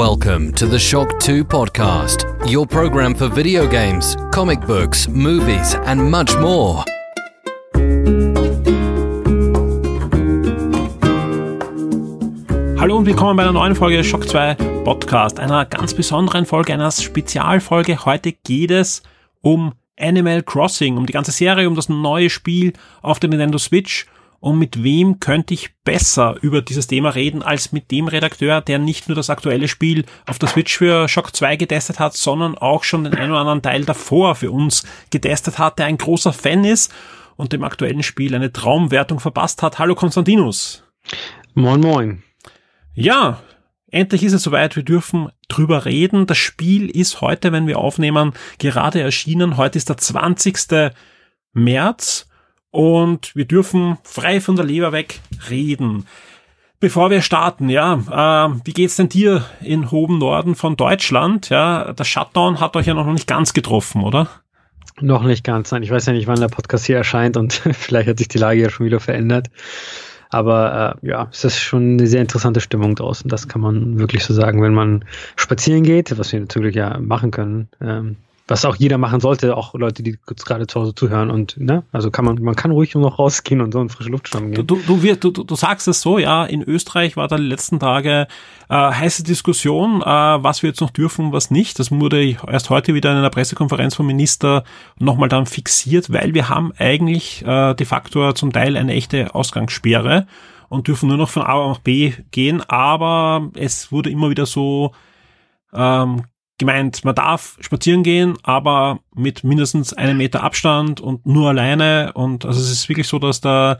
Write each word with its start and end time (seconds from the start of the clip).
Welcome 0.00 0.54
to 0.54 0.66
the 0.66 0.78
Shock 0.78 1.20
2 1.20 1.44
podcast, 1.44 2.24
your 2.50 2.66
program 2.66 3.14
for 3.14 3.28
video 3.28 3.66
games, 3.68 4.16
comic 4.32 4.62
books, 4.62 5.06
movies, 5.06 5.74
and 5.74 6.10
much 6.10 6.34
more. 6.38 6.82
Hallo 12.80 12.96
und 12.96 13.04
willkommen 13.04 13.36
bei 13.36 13.42
einer 13.42 13.52
neuen 13.52 13.74
Folge 13.74 14.02
Shock 14.02 14.26
2 14.26 14.54
Podcast, 14.84 15.38
einer 15.38 15.66
ganz 15.66 15.92
besonderen 15.92 16.46
Folge, 16.46 16.72
einer 16.72 16.90
Spezialfolge. 16.90 18.06
Heute 18.06 18.32
geht 18.32 18.70
es 18.70 19.02
um 19.42 19.74
Animal 19.98 20.42
Crossing, 20.42 20.96
um 20.96 21.04
die 21.04 21.12
ganze 21.12 21.30
Serie, 21.30 21.68
um 21.68 21.74
das 21.74 21.90
neue 21.90 22.30
Spiel 22.30 22.72
auf 23.02 23.20
der 23.20 23.28
Nintendo 23.28 23.58
Switch 23.58 24.06
und 24.40 24.58
mit 24.58 24.82
wem 24.82 25.20
könnte 25.20 25.52
ich 25.52 25.74
besser 25.84 26.36
über 26.40 26.62
dieses 26.62 26.86
Thema 26.86 27.10
reden 27.10 27.42
als 27.42 27.72
mit 27.72 27.90
dem 27.90 28.08
Redakteur, 28.08 28.62
der 28.62 28.78
nicht 28.78 29.08
nur 29.08 29.14
das 29.14 29.28
aktuelle 29.28 29.68
Spiel 29.68 30.06
auf 30.26 30.38
der 30.38 30.48
Switch 30.48 30.78
für 30.78 31.08
Shock 31.08 31.36
2 31.36 31.56
getestet 31.56 32.00
hat, 32.00 32.14
sondern 32.14 32.56
auch 32.56 32.82
schon 32.82 33.04
den 33.04 33.14
einen 33.14 33.32
oder 33.32 33.40
anderen 33.40 33.62
Teil 33.62 33.84
davor 33.84 34.34
für 34.34 34.50
uns 34.50 34.84
getestet 35.10 35.58
hat, 35.58 35.78
der 35.78 35.86
ein 35.86 35.98
großer 35.98 36.32
Fan 36.32 36.64
ist 36.64 36.92
und 37.36 37.52
dem 37.52 37.62
aktuellen 37.62 38.02
Spiel 38.02 38.34
eine 38.34 38.50
Traumwertung 38.50 39.20
verpasst 39.20 39.62
hat. 39.62 39.78
Hallo 39.78 39.94
Konstantinus. 39.94 40.84
Moin 41.52 41.80
moin. 41.80 42.22
Ja, 42.94 43.42
endlich 43.90 44.24
ist 44.24 44.32
es 44.32 44.42
soweit, 44.42 44.74
wir 44.74 44.84
dürfen 44.84 45.28
drüber 45.48 45.84
reden. 45.84 46.26
Das 46.26 46.38
Spiel 46.38 46.88
ist 46.88 47.20
heute, 47.20 47.52
wenn 47.52 47.66
wir 47.66 47.78
aufnehmen, 47.78 48.32
gerade 48.58 49.02
erschienen. 49.02 49.58
Heute 49.58 49.76
ist 49.76 49.90
der 49.90 49.98
20. 49.98 50.92
März 51.52 52.29
und 52.70 53.34
wir 53.34 53.44
dürfen 53.44 53.98
frei 54.02 54.40
von 54.40 54.56
der 54.56 54.64
Leber 54.64 54.92
weg 54.92 55.20
reden. 55.48 56.06
Bevor 56.78 57.10
wir 57.10 57.20
starten, 57.20 57.68
ja, 57.68 57.94
äh, 58.48 58.54
wie 58.64 58.72
geht's 58.72 58.96
denn 58.96 59.10
dir 59.10 59.44
in 59.60 59.90
hohem 59.90 60.18
Norden 60.18 60.54
von 60.54 60.76
Deutschland? 60.76 61.50
Ja, 61.50 61.92
der 61.92 62.04
Shutdown 62.04 62.58
hat 62.58 62.74
euch 62.74 62.86
ja 62.86 62.94
noch 62.94 63.06
nicht 63.06 63.26
ganz 63.26 63.52
getroffen, 63.52 64.02
oder? 64.02 64.28
Noch 65.00 65.22
nicht 65.22 65.44
ganz, 65.44 65.70
nein. 65.72 65.82
Ich 65.82 65.90
weiß 65.90 66.06
ja 66.06 66.12
nicht, 66.14 66.26
wann 66.26 66.40
der 66.40 66.48
Podcast 66.48 66.86
hier 66.86 66.96
erscheint 66.96 67.36
und 67.36 67.52
vielleicht 67.72 68.08
hat 68.08 68.18
sich 68.18 68.28
die 68.28 68.38
Lage 68.38 68.62
ja 68.62 68.70
schon 68.70 68.86
wieder 68.86 69.00
verändert. 69.00 69.48
Aber 70.30 70.98
äh, 71.02 71.06
ja, 71.08 71.28
es 71.32 71.44
ist 71.44 71.58
schon 71.58 71.94
eine 71.98 72.06
sehr 72.06 72.20
interessante 72.20 72.60
Stimmung 72.60 72.94
draußen. 72.94 73.28
Das 73.28 73.48
kann 73.48 73.60
man 73.60 73.98
wirklich 73.98 74.24
so 74.24 74.32
sagen, 74.32 74.62
wenn 74.62 74.74
man 74.74 75.04
spazieren 75.36 75.82
geht, 75.82 76.16
was 76.18 76.32
wir 76.32 76.40
natürlich 76.40 76.76
ja 76.76 76.98
machen 76.98 77.30
können. 77.30 77.68
Ähm, 77.80 78.16
was 78.50 78.64
auch 78.64 78.74
jeder 78.74 78.98
machen 78.98 79.20
sollte, 79.20 79.56
auch 79.56 79.74
Leute, 79.74 80.02
die 80.02 80.18
gerade 80.26 80.66
zu 80.66 80.80
Hause 80.80 80.94
zuhören 80.94 81.30
und 81.30 81.56
ne, 81.56 81.84
also 81.92 82.10
kann 82.10 82.24
man, 82.24 82.42
man 82.42 82.56
kann 82.56 82.72
ruhig 82.72 82.94
noch 82.96 83.20
rausgehen 83.20 83.60
und 83.60 83.72
so 83.72 83.80
in 83.80 83.88
frische 83.88 84.10
Luft 84.10 84.28
schnappen 84.28 84.50
gehen. 84.50 84.66
Du, 84.66 84.76
du, 84.76 85.02
wir, 85.04 85.14
du, 85.14 85.30
du 85.30 85.54
sagst 85.54 85.86
es 85.86 86.00
so, 86.00 86.18
ja, 86.18 86.44
in 86.44 86.62
Österreich 86.62 87.16
war 87.16 87.28
da 87.28 87.36
die 87.36 87.44
letzten 87.44 87.78
Tage 87.78 88.26
äh, 88.68 88.74
heiße 88.74 89.22
Diskussion, 89.22 90.02
äh, 90.02 90.04
was 90.04 90.64
wir 90.64 90.70
jetzt 90.70 90.80
noch 90.80 90.90
dürfen 90.90 91.32
was 91.32 91.52
nicht. 91.52 91.78
Das 91.78 91.92
wurde 91.92 92.36
erst 92.48 92.70
heute 92.70 92.92
wieder 92.92 93.12
in 93.12 93.18
einer 93.18 93.30
Pressekonferenz 93.30 93.94
vom 93.94 94.06
Minister 94.06 94.64
nochmal 94.98 95.28
dann 95.28 95.46
fixiert, 95.46 96.12
weil 96.12 96.34
wir 96.34 96.48
haben 96.48 96.72
eigentlich 96.76 97.44
äh, 97.46 97.74
de 97.74 97.86
facto 97.86 98.32
zum 98.32 98.52
Teil 98.52 98.76
eine 98.76 98.94
echte 98.94 99.32
Ausgangssperre 99.32 100.26
und 100.68 100.88
dürfen 100.88 101.08
nur 101.08 101.18
noch 101.18 101.30
von 101.30 101.42
A 101.42 101.68
nach 101.68 101.78
B 101.78 102.14
gehen, 102.32 102.62
aber 102.68 103.50
es 103.54 103.92
wurde 103.92 104.10
immer 104.10 104.28
wieder 104.28 104.46
so 104.46 104.92
ähm, 105.72 106.24
gemeint, 106.60 107.04
man 107.04 107.14
darf 107.14 107.56
spazieren 107.60 108.04
gehen, 108.04 108.38
aber 108.44 109.00
mit 109.14 109.42
mindestens 109.42 109.92
einem 109.92 110.18
Meter 110.18 110.44
Abstand 110.44 111.00
und 111.00 111.26
nur 111.26 111.48
alleine. 111.48 112.12
Und 112.14 112.44
also 112.44 112.60
es 112.60 112.70
ist 112.70 112.88
wirklich 112.88 113.08
so, 113.08 113.18
dass 113.18 113.40
da 113.40 113.78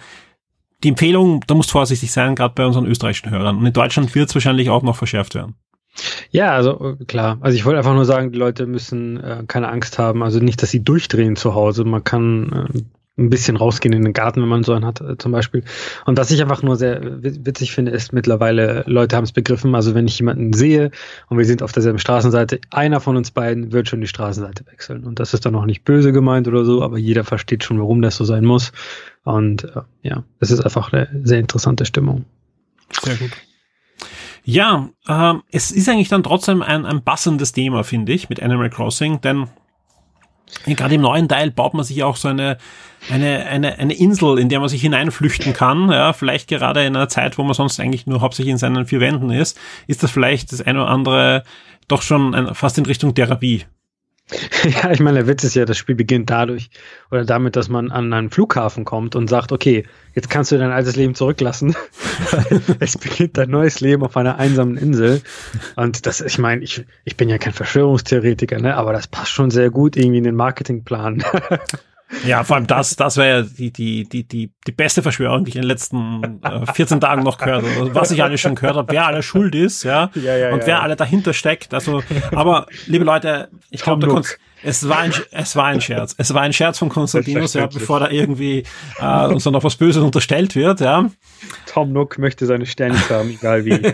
die 0.82 0.88
Empfehlung, 0.88 1.44
da 1.46 1.54
muss 1.54 1.70
vorsichtig 1.70 2.10
sein, 2.10 2.34
gerade 2.34 2.54
bei 2.54 2.66
unseren 2.66 2.86
österreichischen 2.86 3.30
Hörern. 3.30 3.58
Und 3.58 3.66
in 3.66 3.72
Deutschland 3.72 4.14
wird 4.14 4.28
es 4.28 4.34
wahrscheinlich 4.34 4.70
auch 4.70 4.82
noch 4.82 4.96
verschärft 4.96 5.34
werden. 5.34 5.54
Ja, 6.30 6.52
also 6.52 6.96
äh, 7.00 7.04
klar. 7.04 7.38
Also 7.40 7.56
ich 7.56 7.64
wollte 7.64 7.78
einfach 7.78 7.94
nur 7.94 8.04
sagen, 8.04 8.32
die 8.32 8.38
Leute 8.38 8.66
müssen 8.66 9.22
äh, 9.22 9.44
keine 9.46 9.68
Angst 9.68 9.98
haben. 9.98 10.22
Also 10.22 10.38
nicht, 10.40 10.62
dass 10.62 10.70
sie 10.70 10.82
durchdrehen 10.82 11.36
zu 11.36 11.54
Hause. 11.54 11.84
Man 11.84 12.04
kann 12.04 12.68
äh, 12.74 12.80
ein 13.20 13.30
bisschen 13.30 13.56
rausgehen 13.56 13.92
in 13.92 14.02
den 14.02 14.12
Garten, 14.12 14.40
wenn 14.42 14.48
man 14.48 14.62
so 14.62 14.72
einen 14.72 14.84
hat, 14.84 15.00
äh, 15.00 15.16
zum 15.18 15.32
Beispiel. 15.32 15.62
Und 16.06 16.18
was 16.18 16.30
ich 16.30 16.40
einfach 16.42 16.62
nur 16.62 16.76
sehr 16.76 17.00
witzig 17.22 17.72
finde, 17.72 17.92
ist 17.92 18.12
mittlerweile, 18.12 18.84
Leute 18.86 19.16
haben 19.16 19.24
es 19.24 19.32
begriffen, 19.32 19.74
also 19.74 19.94
wenn 19.94 20.06
ich 20.06 20.18
jemanden 20.18 20.52
sehe 20.52 20.90
und 21.28 21.38
wir 21.38 21.44
sind 21.44 21.62
auf 21.62 21.72
derselben 21.72 21.98
Straßenseite, 21.98 22.60
einer 22.70 23.00
von 23.00 23.16
uns 23.16 23.30
beiden 23.30 23.72
wird 23.72 23.88
schon 23.88 24.00
die 24.00 24.06
Straßenseite 24.06 24.66
wechseln. 24.66 25.04
Und 25.04 25.20
das 25.20 25.34
ist 25.34 25.46
dann 25.46 25.54
auch 25.54 25.66
nicht 25.66 25.84
böse 25.84 26.12
gemeint 26.12 26.48
oder 26.48 26.64
so, 26.64 26.82
aber 26.82 26.98
jeder 26.98 27.24
versteht 27.24 27.64
schon, 27.64 27.78
warum 27.78 28.02
das 28.02 28.16
so 28.16 28.24
sein 28.24 28.44
muss. 28.44 28.72
Und 29.24 29.64
äh, 29.64 29.82
ja, 30.02 30.24
es 30.40 30.50
ist 30.50 30.60
einfach 30.60 30.92
eine 30.92 31.08
sehr 31.24 31.38
interessante 31.38 31.84
Stimmung. 31.84 32.24
Sehr 33.02 33.16
gut. 33.16 33.30
Ja, 34.42 34.88
äh, 35.06 35.34
es 35.52 35.70
ist 35.70 35.88
eigentlich 35.88 36.08
dann 36.08 36.22
trotzdem 36.22 36.62
ein, 36.62 36.86
ein 36.86 37.04
passendes 37.04 37.52
Thema, 37.52 37.84
finde 37.84 38.12
ich, 38.12 38.28
mit 38.28 38.42
Animal 38.42 38.70
Crossing, 38.70 39.20
denn 39.20 39.48
gerade 40.66 40.94
im 40.94 41.00
neuen 41.00 41.28
Teil 41.28 41.50
baut 41.50 41.74
man 41.74 41.84
sich 41.84 42.02
auch 42.02 42.16
so 42.16 42.28
eine, 42.28 42.58
eine, 43.10 43.46
eine, 43.46 43.78
eine 43.78 43.94
Insel, 43.94 44.38
in 44.38 44.48
der 44.48 44.60
man 44.60 44.68
sich 44.68 44.82
hineinflüchten 44.82 45.52
kann. 45.52 45.90
Ja, 45.90 46.12
vielleicht 46.12 46.48
gerade 46.48 46.84
in 46.84 46.96
einer 46.96 47.08
Zeit, 47.08 47.38
wo 47.38 47.42
man 47.42 47.54
sonst 47.54 47.80
eigentlich 47.80 48.06
nur 48.06 48.20
hauptsächlich 48.20 48.52
in 48.52 48.58
seinen 48.58 48.86
vier 48.86 49.00
Wänden 49.00 49.30
ist, 49.30 49.58
ist 49.86 50.02
das 50.02 50.10
vielleicht 50.10 50.52
das 50.52 50.60
eine 50.60 50.82
oder 50.82 50.90
andere 50.90 51.44
doch 51.88 52.02
schon 52.02 52.34
ein, 52.34 52.54
fast 52.54 52.78
in 52.78 52.86
Richtung 52.86 53.14
Therapie. 53.14 53.64
Ja, 54.64 54.90
ich 54.90 55.00
meine, 55.00 55.18
der 55.18 55.26
Witz 55.26 55.44
ist 55.44 55.54
ja, 55.54 55.64
das 55.64 55.78
Spiel 55.78 55.94
beginnt 55.94 56.30
dadurch 56.30 56.70
oder 57.10 57.24
damit, 57.24 57.56
dass 57.56 57.68
man 57.68 57.90
an 57.90 58.12
einen 58.12 58.30
Flughafen 58.30 58.84
kommt 58.84 59.16
und 59.16 59.28
sagt, 59.28 59.52
okay, 59.52 59.84
jetzt 60.14 60.30
kannst 60.30 60.52
du 60.52 60.58
dein 60.58 60.70
altes 60.70 60.96
Leben 60.96 61.14
zurücklassen. 61.14 61.74
es 62.80 62.98
beginnt 62.98 63.36
dein 63.38 63.50
neues 63.50 63.80
Leben 63.80 64.02
auf 64.04 64.16
einer 64.16 64.38
einsamen 64.38 64.76
Insel. 64.76 65.22
Und 65.76 66.06
das, 66.06 66.20
ich 66.20 66.38
meine, 66.38 66.62
ich, 66.62 66.84
ich 67.04 67.16
bin 67.16 67.28
ja 67.28 67.38
kein 67.38 67.52
Verschwörungstheoretiker, 67.52 68.58
ne, 68.58 68.76
aber 68.76 68.92
das 68.92 69.06
passt 69.06 69.30
schon 69.30 69.50
sehr 69.50 69.70
gut 69.70 69.96
irgendwie 69.96 70.18
in 70.18 70.24
den 70.24 70.36
Marketingplan. 70.36 71.24
Ja, 72.24 72.44
vor 72.44 72.56
allem 72.56 72.66
das, 72.66 72.96
das 72.96 73.16
wäre 73.16 73.40
ja 73.40 73.42
die, 73.42 73.70
die, 73.70 74.08
die, 74.08 74.24
die, 74.24 74.52
die 74.66 74.72
beste 74.72 75.02
Verschwörung, 75.02 75.44
die 75.44 75.50
ich 75.50 75.56
in 75.56 75.62
den 75.62 75.68
letzten 75.68 76.40
äh, 76.42 76.72
14 76.72 77.00
Tagen 77.00 77.22
noch 77.22 77.38
gehört 77.38 77.64
habe. 77.64 77.94
Was 77.94 78.10
ich 78.10 78.22
alles 78.22 78.40
schon 78.40 78.54
gehört 78.54 78.76
habe, 78.76 78.92
wer 78.92 79.06
alle 79.06 79.22
schuld 79.22 79.54
ist, 79.54 79.84
ja, 79.84 80.10
ja, 80.14 80.36
ja 80.36 80.52
und 80.52 80.60
wer 80.60 80.76
ja. 80.76 80.80
alle 80.80 80.96
dahinter 80.96 81.32
steckt. 81.32 81.72
Also, 81.72 82.02
aber 82.32 82.66
liebe 82.86 83.04
Leute, 83.04 83.48
ich 83.70 83.82
glaube, 83.82 84.06
da 84.06 84.12
es 84.62 84.88
war 84.88 84.98
ein, 84.98 85.12
es 85.30 85.56
war 85.56 85.66
ein 85.66 85.80
Scherz. 85.80 86.14
Es 86.18 86.34
war 86.34 86.42
ein 86.42 86.52
Scherz 86.52 86.78
von 86.78 86.88
Konstantinus, 86.88 87.54
ja, 87.54 87.66
bevor 87.66 88.00
da 88.00 88.10
irgendwie 88.10 88.64
äh, 88.98 89.26
uns 89.26 89.44
dann 89.44 89.52
noch 89.52 89.64
was 89.64 89.76
Böses 89.76 90.02
unterstellt 90.02 90.54
wird, 90.54 90.80
ja. 90.80 91.10
Tom 91.66 91.92
Nook 91.92 92.18
möchte 92.18 92.46
seine 92.46 92.66
Sterne 92.66 92.98
haben, 93.08 93.30
egal 93.30 93.64
wie. 93.64 93.80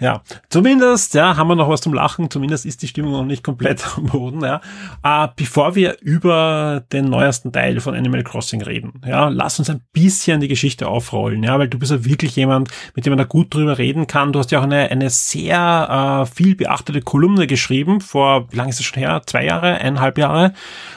ja, 0.00 0.22
zumindest, 0.48 1.14
ja, 1.14 1.36
haben 1.36 1.48
wir 1.48 1.54
noch 1.54 1.68
was 1.68 1.82
zum 1.82 1.94
Lachen. 1.94 2.30
Zumindest 2.30 2.66
ist 2.66 2.82
die 2.82 2.88
Stimmung 2.88 3.12
noch 3.12 3.24
nicht 3.24 3.44
komplett 3.44 3.84
am 3.96 4.06
Boden, 4.06 4.40
ja. 4.40 4.60
Äh, 5.02 5.28
bevor 5.36 5.74
wir 5.74 5.96
über 6.00 6.82
den 6.92 7.04
neuesten 7.04 7.52
Teil 7.52 7.80
von 7.80 7.94
Animal 7.94 8.24
Crossing 8.24 8.62
reden, 8.62 9.00
ja, 9.06 9.28
lass 9.28 9.58
uns 9.58 9.70
ein 9.70 9.82
bisschen 9.92 10.40
die 10.40 10.48
Geschichte 10.48 10.88
aufrollen, 10.88 11.42
ja, 11.42 11.58
weil 11.58 11.68
du 11.68 11.78
bist 11.78 11.92
ja 11.92 12.04
wirklich 12.04 12.34
jemand, 12.34 12.70
mit 12.94 13.06
dem 13.06 13.12
man 13.12 13.18
da 13.18 13.24
gut 13.24 13.54
drüber 13.54 13.78
reden 13.78 14.06
kann. 14.06 14.32
Du 14.32 14.40
hast 14.40 14.50
ja 14.50 14.58
auch 14.58 14.64
eine, 14.64 14.90
eine 14.90 15.10
sehr 15.10 16.24
äh, 16.24 16.34
viel 16.34 16.56
beachtete 16.56 17.02
Kolumne 17.02 17.46
geschrieben 17.46 18.00
vor, 18.00 18.48
wie 18.50 18.63
lange 18.64 18.70
ist 18.70 18.80
es 18.80 18.86
schon 18.86 18.98
her? 18.98 19.22
Zwei 19.26 19.44
Jahre, 19.44 19.74
eineinhalb 19.74 20.18
Jahre, 20.18 20.54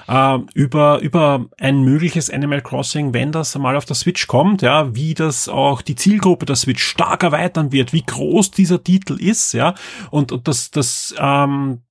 äh, 0.07 0.37
über, 0.53 0.99
über 0.99 1.45
ein 1.59 1.83
mögliches 1.83 2.29
Animal 2.29 2.61
Crossing, 2.61 3.13
wenn 3.13 3.31
das 3.31 3.57
mal 3.57 3.75
auf 3.75 3.85
der 3.85 3.95
Switch 3.95 4.27
kommt, 4.27 4.61
ja, 4.61 4.95
wie 4.95 5.13
das 5.13 5.49
auch 5.49 5.81
die 5.81 5.95
Zielgruppe 5.95 6.45
der 6.45 6.55
Switch 6.55 6.83
stark 6.83 7.23
erweitern 7.23 7.71
wird, 7.71 7.93
wie 7.93 8.03
groß 8.03 8.51
dieser 8.51 8.83
Titel 8.83 9.19
ist, 9.19 9.53
ja, 9.53 9.75
und, 10.09 10.31
und 10.31 10.47
das, 10.47 10.71
das, 10.71 11.13
ähm, 11.19 11.81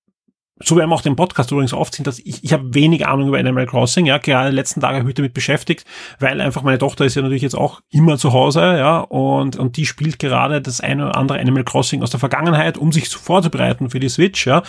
so 0.58 0.76
werden 0.76 0.88
wir 0.88 0.94
auch 0.94 1.02
den 1.02 1.16
Podcast 1.16 1.50
übrigens 1.50 1.74
oft 1.74 1.94
sind, 1.94 2.06
dass 2.06 2.18
ich, 2.18 2.42
ich 2.42 2.52
habe 2.52 2.74
wenig 2.74 3.06
Ahnung 3.06 3.28
über 3.28 3.38
Animal 3.38 3.66
Crossing, 3.66 4.06
ja, 4.06 4.16
gerade 4.18 4.50
letzten 4.50 4.80
Tagen 4.80 4.94
habe 4.94 5.03
ich 5.03 5.06
mich 5.06 5.14
damit 5.14 5.34
beschäftigt, 5.34 5.84
weil 6.18 6.41
einfach 6.41 6.62
meine 6.62 6.78
Tochter 6.78 7.04
ist 7.04 7.14
ja 7.14 7.22
natürlich 7.22 7.42
jetzt 7.42 7.56
auch 7.56 7.80
immer 7.91 8.16
zu 8.16 8.32
Hause, 8.32 8.60
ja, 8.60 9.00
und, 9.00 9.56
und 9.56 9.76
die 9.76 9.84
spielt 9.84 10.18
gerade 10.18 10.62
das 10.62 10.80
eine 10.80 11.08
oder 11.08 11.16
andere 11.16 11.38
Animal 11.38 11.64
Crossing 11.64 12.03
aus 12.03 12.10
der 12.10 12.20
Vergangenheit, 12.20 12.78
um 12.78 12.91
sich 12.91 13.08
vorzubereiten 13.08 13.91
für 13.91 14.00
die 14.00 14.08
Switch, 14.08 14.47
ja, 14.47 14.62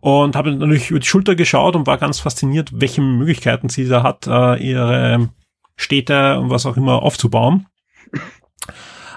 und 0.00 0.36
habe 0.36 0.52
natürlich 0.52 0.90
über 0.90 1.00
die 1.00 1.06
Schulter 1.06 1.34
geschaut 1.34 1.74
und 1.74 1.86
war 1.86 1.96
ganz 1.96 2.20
fasziniert, 2.20 2.70
welche 2.74 3.00
Möglichkeiten 3.00 3.70
sie 3.70 3.88
da 3.88 4.02
hat, 4.02 4.26
äh, 4.26 4.56
ihre 4.62 5.30
Städte 5.76 6.38
und 6.38 6.50
was 6.50 6.66
auch 6.66 6.76
immer 6.76 7.02
aufzubauen. 7.02 7.66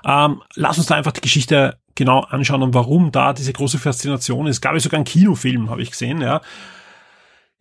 Ähm, 0.05 0.41
lass 0.55 0.77
uns 0.77 0.87
da 0.87 0.95
einfach 0.95 1.13
die 1.13 1.21
Geschichte 1.21 1.77
genau 1.95 2.21
anschauen 2.21 2.63
und 2.63 2.73
warum 2.73 3.11
da 3.11 3.33
diese 3.33 3.53
große 3.53 3.79
Faszination 3.79 4.47
ist. 4.47 4.61
Gab 4.61 4.75
es 4.75 4.83
sogar 4.83 4.97
einen 4.97 5.05
Kinofilm, 5.05 5.69
habe 5.69 5.81
ich 5.81 5.91
gesehen, 5.91 6.21
ja. 6.21 6.41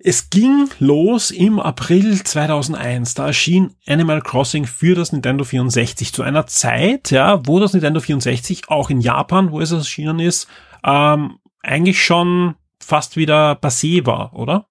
Es 0.05 0.31
ging 0.31 0.69
los 0.81 1.31
im 1.31 1.61
April 1.61 2.20
2001. 2.25 3.14
Da 3.14 3.29
erschien 3.29 3.76
Animal 3.87 4.20
Crossing 4.20 4.67
für 4.67 4.96
das 4.96 5.12
Nintendo 5.12 5.44
64 5.44 6.12
zu 6.12 6.23
einer 6.23 6.46
Zeit, 6.46 7.12
ja, 7.12 7.46
wo 7.46 7.61
das 7.61 7.73
Nintendo 7.73 8.00
64 8.00 8.69
auch 8.69 8.90
in 8.90 9.00
Japan, 9.00 9.52
wo 9.52 9.61
es 9.61 9.70
erschienen 9.70 10.19
ist, 10.19 10.49
ähm, 10.82 11.38
eigentlich 11.62 12.05
schon 12.05 12.56
fast 12.81 13.17
wieder 13.17 13.52
passé 13.52 14.05
war, 14.05 14.34
oder? 14.34 14.67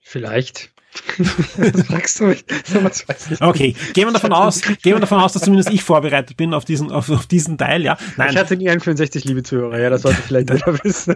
Vielleicht. 0.00 0.69
das 1.56 1.86
fragst 1.86 2.20
du 2.20 2.24
mich. 2.24 2.44
was 2.82 3.08
weiß 3.08 3.30
ich 3.30 3.40
okay, 3.40 3.74
gehen 3.92 4.08
wir 4.08 4.12
davon 4.12 4.32
aus, 4.32 4.60
gehen 4.60 4.94
wir 4.94 5.00
davon 5.00 5.20
aus, 5.20 5.32
dass 5.32 5.42
zumindest 5.42 5.70
ich 5.70 5.82
vorbereitet 5.82 6.36
bin 6.36 6.52
auf 6.52 6.64
diesen, 6.64 6.90
auf, 6.90 7.08
auf 7.10 7.26
diesen 7.26 7.58
Teil, 7.58 7.82
ja. 7.82 7.96
Nein. 8.16 8.30
Ich 8.30 8.36
hatte 8.36 8.56
nie 8.56 8.68
einen 8.68 8.80
64, 8.80 9.24
liebe 9.24 9.42
Zuhörer, 9.42 9.78
ja, 9.78 9.90
das 9.90 10.02
sollte 10.02 10.20
vielleicht 10.22 10.50
jeder 10.50 10.84
wissen. 10.84 11.14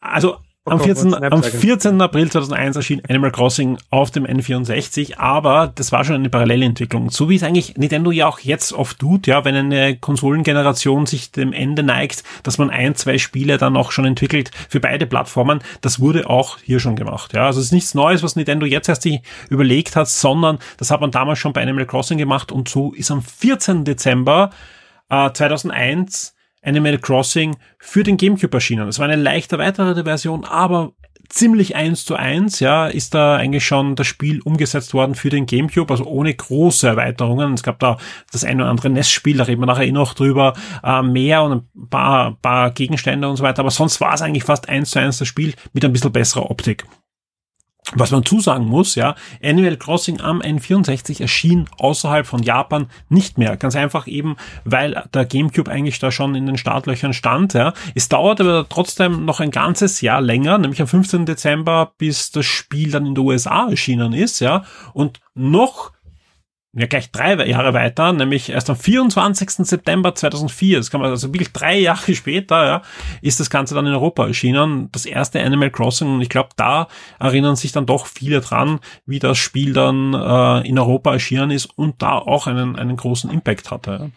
also 0.00 0.38
am 0.66 0.78
14, 0.78 1.14
am 1.14 1.42
14. 1.42 2.00
April 2.02 2.30
2001 2.30 2.76
erschien 2.76 3.02
Animal 3.08 3.32
Crossing 3.32 3.78
auf 3.88 4.10
dem 4.10 4.26
N64, 4.26 5.16
aber 5.16 5.72
das 5.74 5.90
war 5.90 6.04
schon 6.04 6.16
eine 6.16 6.28
Parallelentwicklung. 6.28 7.10
So 7.10 7.30
wie 7.30 7.36
es 7.36 7.42
eigentlich 7.42 7.78
Nintendo 7.78 8.10
ja 8.10 8.26
auch 8.26 8.40
jetzt 8.40 8.74
oft 8.74 8.98
tut, 8.98 9.26
ja, 9.26 9.44
wenn 9.46 9.54
eine 9.54 9.96
Konsolengeneration 9.96 11.06
sich 11.06 11.32
dem 11.32 11.54
Ende 11.54 11.82
neigt, 11.82 12.24
dass 12.42 12.58
man 12.58 12.68
ein, 12.68 12.94
zwei 12.94 13.16
Spiele 13.16 13.56
dann 13.56 13.74
auch 13.74 13.90
schon 13.90 14.04
entwickelt 14.04 14.50
für 14.68 14.80
beide 14.80 15.06
Plattformen. 15.06 15.60
Das 15.80 15.98
wurde 15.98 16.28
auch 16.28 16.58
hier 16.58 16.78
schon 16.78 16.94
gemacht, 16.94 17.32
ja. 17.32 17.46
Also 17.46 17.60
es 17.60 17.66
ist 17.66 17.72
nichts 17.72 17.94
Neues, 17.94 18.22
was 18.22 18.36
Nintendo 18.36 18.66
jetzt 18.66 18.88
erst 18.88 19.02
sich 19.02 19.22
überlegt 19.48 19.96
hat, 19.96 20.08
sondern 20.08 20.58
das 20.76 20.90
hat 20.90 21.00
man 21.00 21.10
damals 21.10 21.38
schon 21.38 21.54
bei 21.54 21.62
Animal 21.62 21.86
Crossing 21.86 22.18
gemacht 22.18 22.52
und 22.52 22.68
so 22.68 22.92
ist 22.92 23.10
am 23.10 23.22
14. 23.22 23.84
Dezember 23.86 24.50
äh, 25.08 25.32
2001 25.32 26.34
Animal 26.62 26.98
Crossing 26.98 27.56
für 27.78 28.02
den 28.02 28.16
GameCube 28.16 28.56
erschienen. 28.56 28.88
Es 28.88 28.98
war 28.98 29.08
eine 29.08 29.20
leicht 29.20 29.52
erweiterte 29.52 30.04
Version, 30.04 30.44
aber 30.44 30.92
ziemlich 31.30 31.76
eins 31.76 32.04
zu 32.04 32.16
eins, 32.16 32.60
ja, 32.60 32.86
ist 32.86 33.14
da 33.14 33.36
eigentlich 33.36 33.64
schon 33.64 33.96
das 33.96 34.06
Spiel 34.06 34.40
umgesetzt 34.42 34.92
worden 34.94 35.14
für 35.14 35.30
den 35.30 35.46
GameCube, 35.46 35.90
also 35.90 36.04
ohne 36.04 36.34
große 36.34 36.86
Erweiterungen. 36.86 37.54
Es 37.54 37.62
gab 37.62 37.78
da 37.78 37.98
das 38.32 38.44
ein 38.44 38.60
oder 38.60 38.70
andere 38.70 38.90
NES-Spiel, 38.90 39.38
da 39.38 39.44
reden 39.44 39.62
wir 39.62 39.66
nachher 39.66 39.86
eh 39.86 39.92
noch 39.92 40.14
drüber, 40.14 40.54
äh, 40.82 41.02
mehr 41.02 41.42
und 41.42 41.52
ein 41.52 41.88
paar, 41.88 42.36
paar 42.42 42.72
Gegenstände 42.72 43.28
und 43.28 43.36
so 43.36 43.44
weiter, 43.44 43.60
aber 43.60 43.70
sonst 43.70 44.00
war 44.00 44.12
es 44.12 44.22
eigentlich 44.22 44.44
fast 44.44 44.68
eins 44.68 44.90
zu 44.90 44.98
eins 44.98 45.18
das 45.18 45.28
Spiel 45.28 45.54
mit 45.72 45.84
ein 45.84 45.92
bisschen 45.92 46.12
besserer 46.12 46.50
Optik. 46.50 46.84
Was 47.94 48.12
man 48.12 48.24
zusagen 48.24 48.66
muss, 48.66 48.94
ja, 48.94 49.16
Animal 49.42 49.76
Crossing 49.76 50.20
am 50.20 50.40
N64 50.40 51.20
erschien 51.20 51.68
außerhalb 51.78 52.24
von 52.24 52.42
Japan 52.42 52.86
nicht 53.08 53.36
mehr. 53.36 53.56
Ganz 53.56 53.74
einfach 53.74 54.06
eben, 54.06 54.36
weil 54.64 55.02
der 55.12 55.24
GameCube 55.24 55.70
eigentlich 55.70 55.98
da 55.98 56.12
schon 56.12 56.36
in 56.36 56.46
den 56.46 56.56
Startlöchern 56.56 57.12
stand, 57.12 57.54
ja. 57.54 57.72
Es 57.94 58.08
dauerte 58.08 58.44
aber 58.44 58.68
trotzdem 58.68 59.24
noch 59.24 59.40
ein 59.40 59.50
ganzes 59.50 60.02
Jahr 60.02 60.20
länger, 60.20 60.58
nämlich 60.58 60.80
am 60.80 60.86
15. 60.86 61.26
Dezember, 61.26 61.92
bis 61.98 62.30
das 62.30 62.46
Spiel 62.46 62.92
dann 62.92 63.06
in 63.06 63.14
den 63.14 63.24
USA 63.24 63.68
erschienen 63.68 64.12
ist, 64.12 64.40
ja. 64.40 64.64
Und 64.92 65.18
noch 65.34 65.90
ja 66.72 66.86
gleich 66.86 67.10
drei 67.10 67.34
Jahre 67.46 67.74
weiter, 67.74 68.12
nämlich 68.12 68.50
erst 68.50 68.70
am 68.70 68.76
24. 68.76 69.66
September 69.66 70.14
2004, 70.14 70.78
das 70.78 70.90
kann 70.90 71.00
man 71.00 71.10
also 71.10 71.32
wirklich 71.32 71.52
drei 71.52 71.78
Jahre 71.78 72.14
später, 72.14 72.64
ja, 72.64 72.82
ist 73.22 73.40
das 73.40 73.50
Ganze 73.50 73.74
dann 73.74 73.86
in 73.86 73.92
Europa 73.92 74.26
erschienen, 74.26 74.88
das 74.92 75.04
erste 75.04 75.40
Animal 75.42 75.70
Crossing 75.70 76.14
und 76.14 76.20
ich 76.20 76.28
glaube, 76.28 76.50
da 76.56 76.88
erinnern 77.18 77.56
sich 77.56 77.72
dann 77.72 77.86
doch 77.86 78.06
viele 78.06 78.40
dran, 78.40 78.78
wie 79.04 79.18
das 79.18 79.38
Spiel 79.38 79.72
dann 79.72 80.14
äh, 80.14 80.68
in 80.68 80.78
Europa 80.78 81.12
erschienen 81.12 81.50
ist 81.50 81.66
und 81.76 82.02
da 82.02 82.18
auch 82.18 82.46
einen, 82.46 82.76
einen 82.76 82.96
großen 82.96 83.30
Impact 83.30 83.70
hatte. 83.70 84.12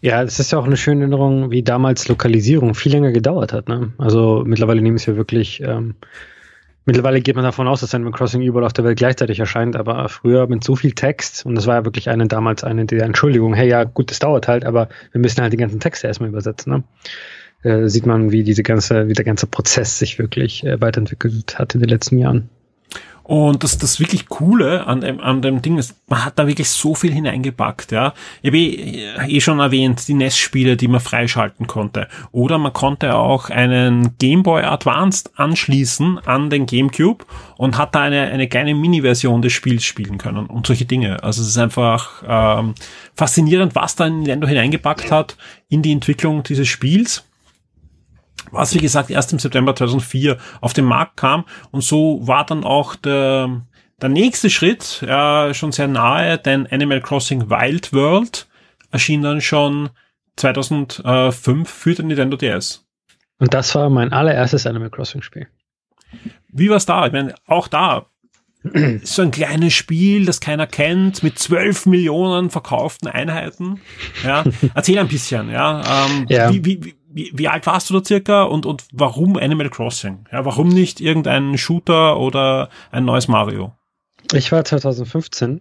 Ja, 0.00 0.22
es 0.22 0.38
ist 0.38 0.52
ja 0.52 0.58
auch 0.58 0.66
eine 0.66 0.76
schöne 0.76 1.02
Erinnerung, 1.02 1.50
wie 1.50 1.62
damals 1.62 2.08
Lokalisierung 2.08 2.74
viel 2.74 2.92
länger 2.92 3.12
gedauert 3.12 3.52
hat. 3.52 3.68
Ne? 3.68 3.92
Also 3.96 4.42
mittlerweile 4.46 4.82
nehmen 4.82 4.96
es 4.96 5.06
ja 5.06 5.16
wirklich 5.16 5.62
ähm, 5.62 5.94
Mittlerweile 6.86 7.20
geht 7.20 7.36
man 7.36 7.44
davon 7.44 7.68
aus, 7.68 7.80
dass 7.80 7.94
Animal 7.94 8.12
Crossing 8.12 8.42
überall 8.42 8.64
auf 8.64 8.72
der 8.72 8.84
Welt 8.84 8.98
gleichzeitig 8.98 9.38
erscheint, 9.38 9.76
aber 9.76 10.08
früher 10.08 10.46
mit 10.46 10.64
so 10.64 10.76
viel 10.76 10.92
Text, 10.92 11.44
und 11.44 11.54
das 11.54 11.66
war 11.66 11.76
ja 11.76 11.84
wirklich 11.84 12.08
eine 12.08 12.26
damals 12.26 12.64
eine 12.64 12.86
der 12.86 13.04
Entschuldigung, 13.04 13.54
hey 13.54 13.68
ja, 13.68 13.84
gut, 13.84 14.10
das 14.10 14.18
dauert 14.18 14.48
halt, 14.48 14.64
aber 14.64 14.88
wir 15.12 15.20
müssen 15.20 15.42
halt 15.42 15.52
die 15.52 15.58
ganzen 15.58 15.80
Texte 15.80 16.06
erstmal 16.06 16.30
übersetzen. 16.30 16.72
Ne? 16.72 16.84
Äh, 17.62 17.88
sieht 17.88 18.06
man, 18.06 18.32
wie 18.32 18.42
diese 18.42 18.62
ganze, 18.62 19.08
wie 19.08 19.12
der 19.12 19.24
ganze 19.24 19.46
Prozess 19.46 19.98
sich 19.98 20.18
wirklich 20.18 20.64
äh, 20.64 20.80
weiterentwickelt 20.80 21.58
hat 21.58 21.74
in 21.74 21.80
den 21.80 21.90
letzten 21.90 22.18
Jahren. 22.18 22.48
Und 23.30 23.62
das, 23.62 23.78
das 23.78 24.00
wirklich 24.00 24.28
Coole 24.28 24.88
an 24.88 25.02
dem, 25.02 25.20
an 25.20 25.40
dem 25.40 25.62
Ding 25.62 25.78
ist, 25.78 25.94
man 26.08 26.24
hat 26.24 26.36
da 26.36 26.48
wirklich 26.48 26.68
so 26.68 26.96
viel 26.96 27.12
hineingepackt, 27.12 27.92
ja. 27.92 28.12
Ich 28.42 28.48
habe 28.48 28.58
eh, 28.58 29.36
eh 29.36 29.40
schon 29.40 29.60
erwähnt, 29.60 30.08
die 30.08 30.14
NES-Spiele, 30.14 30.76
die 30.76 30.88
man 30.88 30.98
freischalten 30.98 31.68
konnte. 31.68 32.08
Oder 32.32 32.58
man 32.58 32.72
konnte 32.72 33.14
auch 33.14 33.48
einen 33.48 34.18
Game 34.18 34.42
Boy 34.42 34.64
Advanced 34.64 35.30
anschließen 35.38 36.18
an 36.26 36.50
den 36.50 36.66
GameCube 36.66 37.24
und 37.56 37.78
hat 37.78 37.94
da 37.94 38.00
eine, 38.00 38.22
eine 38.22 38.48
kleine 38.48 38.74
Mini-Version 38.74 39.42
des 39.42 39.52
Spiels 39.52 39.84
spielen 39.84 40.18
können 40.18 40.46
und 40.46 40.66
solche 40.66 40.86
Dinge. 40.86 41.22
Also 41.22 41.42
es 41.42 41.50
ist 41.50 41.58
einfach 41.58 42.24
ähm, 42.26 42.74
faszinierend, 43.14 43.76
was 43.76 43.94
da 43.94 44.10
Nintendo 44.10 44.48
hineingepackt 44.48 45.12
hat 45.12 45.36
in 45.68 45.82
die 45.82 45.92
Entwicklung 45.92 46.42
dieses 46.42 46.66
Spiels 46.66 47.22
was 48.50 48.74
wie 48.74 48.78
gesagt 48.78 49.10
erst 49.10 49.32
im 49.32 49.38
September 49.38 49.74
2004 49.74 50.38
auf 50.60 50.72
den 50.72 50.84
Markt 50.84 51.16
kam 51.16 51.44
und 51.70 51.82
so 51.82 52.26
war 52.26 52.44
dann 52.44 52.64
auch 52.64 52.96
der, 52.96 53.62
der 54.00 54.08
nächste 54.08 54.50
Schritt 54.50 55.04
ja, 55.06 55.52
schon 55.54 55.72
sehr 55.72 55.88
nahe, 55.88 56.38
denn 56.38 56.66
Animal 56.66 57.00
Crossing 57.00 57.50
Wild 57.50 57.92
World 57.92 58.48
erschien 58.90 59.22
dann 59.22 59.40
schon 59.40 59.90
2005 60.36 61.68
für 61.68 61.94
den 61.94 62.08
Nintendo 62.08 62.36
DS. 62.36 62.86
Und 63.38 63.54
das 63.54 63.74
war 63.74 63.88
mein 63.88 64.12
allererstes 64.12 64.66
Animal 64.66 64.90
Crossing 64.90 65.22
Spiel. 65.22 65.48
Wie 66.48 66.68
war's 66.70 66.86
da? 66.86 67.06
Ich 67.06 67.12
meine, 67.12 67.34
auch 67.46 67.68
da 67.68 68.06
so 69.02 69.22
ein 69.22 69.30
kleines 69.30 69.72
Spiel, 69.72 70.26
das 70.26 70.40
keiner 70.40 70.66
kennt, 70.66 71.22
mit 71.22 71.38
zwölf 71.38 71.86
Millionen 71.86 72.50
verkauften 72.50 73.08
Einheiten. 73.08 73.80
Ja, 74.22 74.44
erzähl 74.74 74.98
ein 74.98 75.08
bisschen, 75.08 75.50
ja. 75.50 76.06
Ähm, 76.06 76.26
ja. 76.28 76.52
Wie, 76.52 76.64
wie, 76.64 76.94
wie, 77.12 77.32
wie 77.34 77.48
alt 77.48 77.66
warst 77.66 77.90
du 77.90 77.98
da 77.98 78.04
circa 78.04 78.44
und, 78.44 78.66
und 78.66 78.84
warum 78.92 79.36
Animal 79.36 79.68
Crossing? 79.68 80.26
Ja, 80.32 80.44
warum 80.44 80.68
nicht 80.68 81.00
irgendein 81.00 81.58
Shooter 81.58 82.18
oder 82.18 82.70
ein 82.90 83.04
neues 83.04 83.28
Mario? 83.28 83.72
Ich 84.32 84.52
war 84.52 84.64
2015 84.64 85.60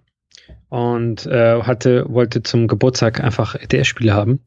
und 0.70 1.26
äh, 1.26 1.64
hatte, 1.64 2.06
wollte 2.10 2.44
zum 2.44 2.68
Geburtstag 2.68 3.24
einfach 3.24 3.56
DS-Spiele 3.56 4.14
haben. 4.14 4.40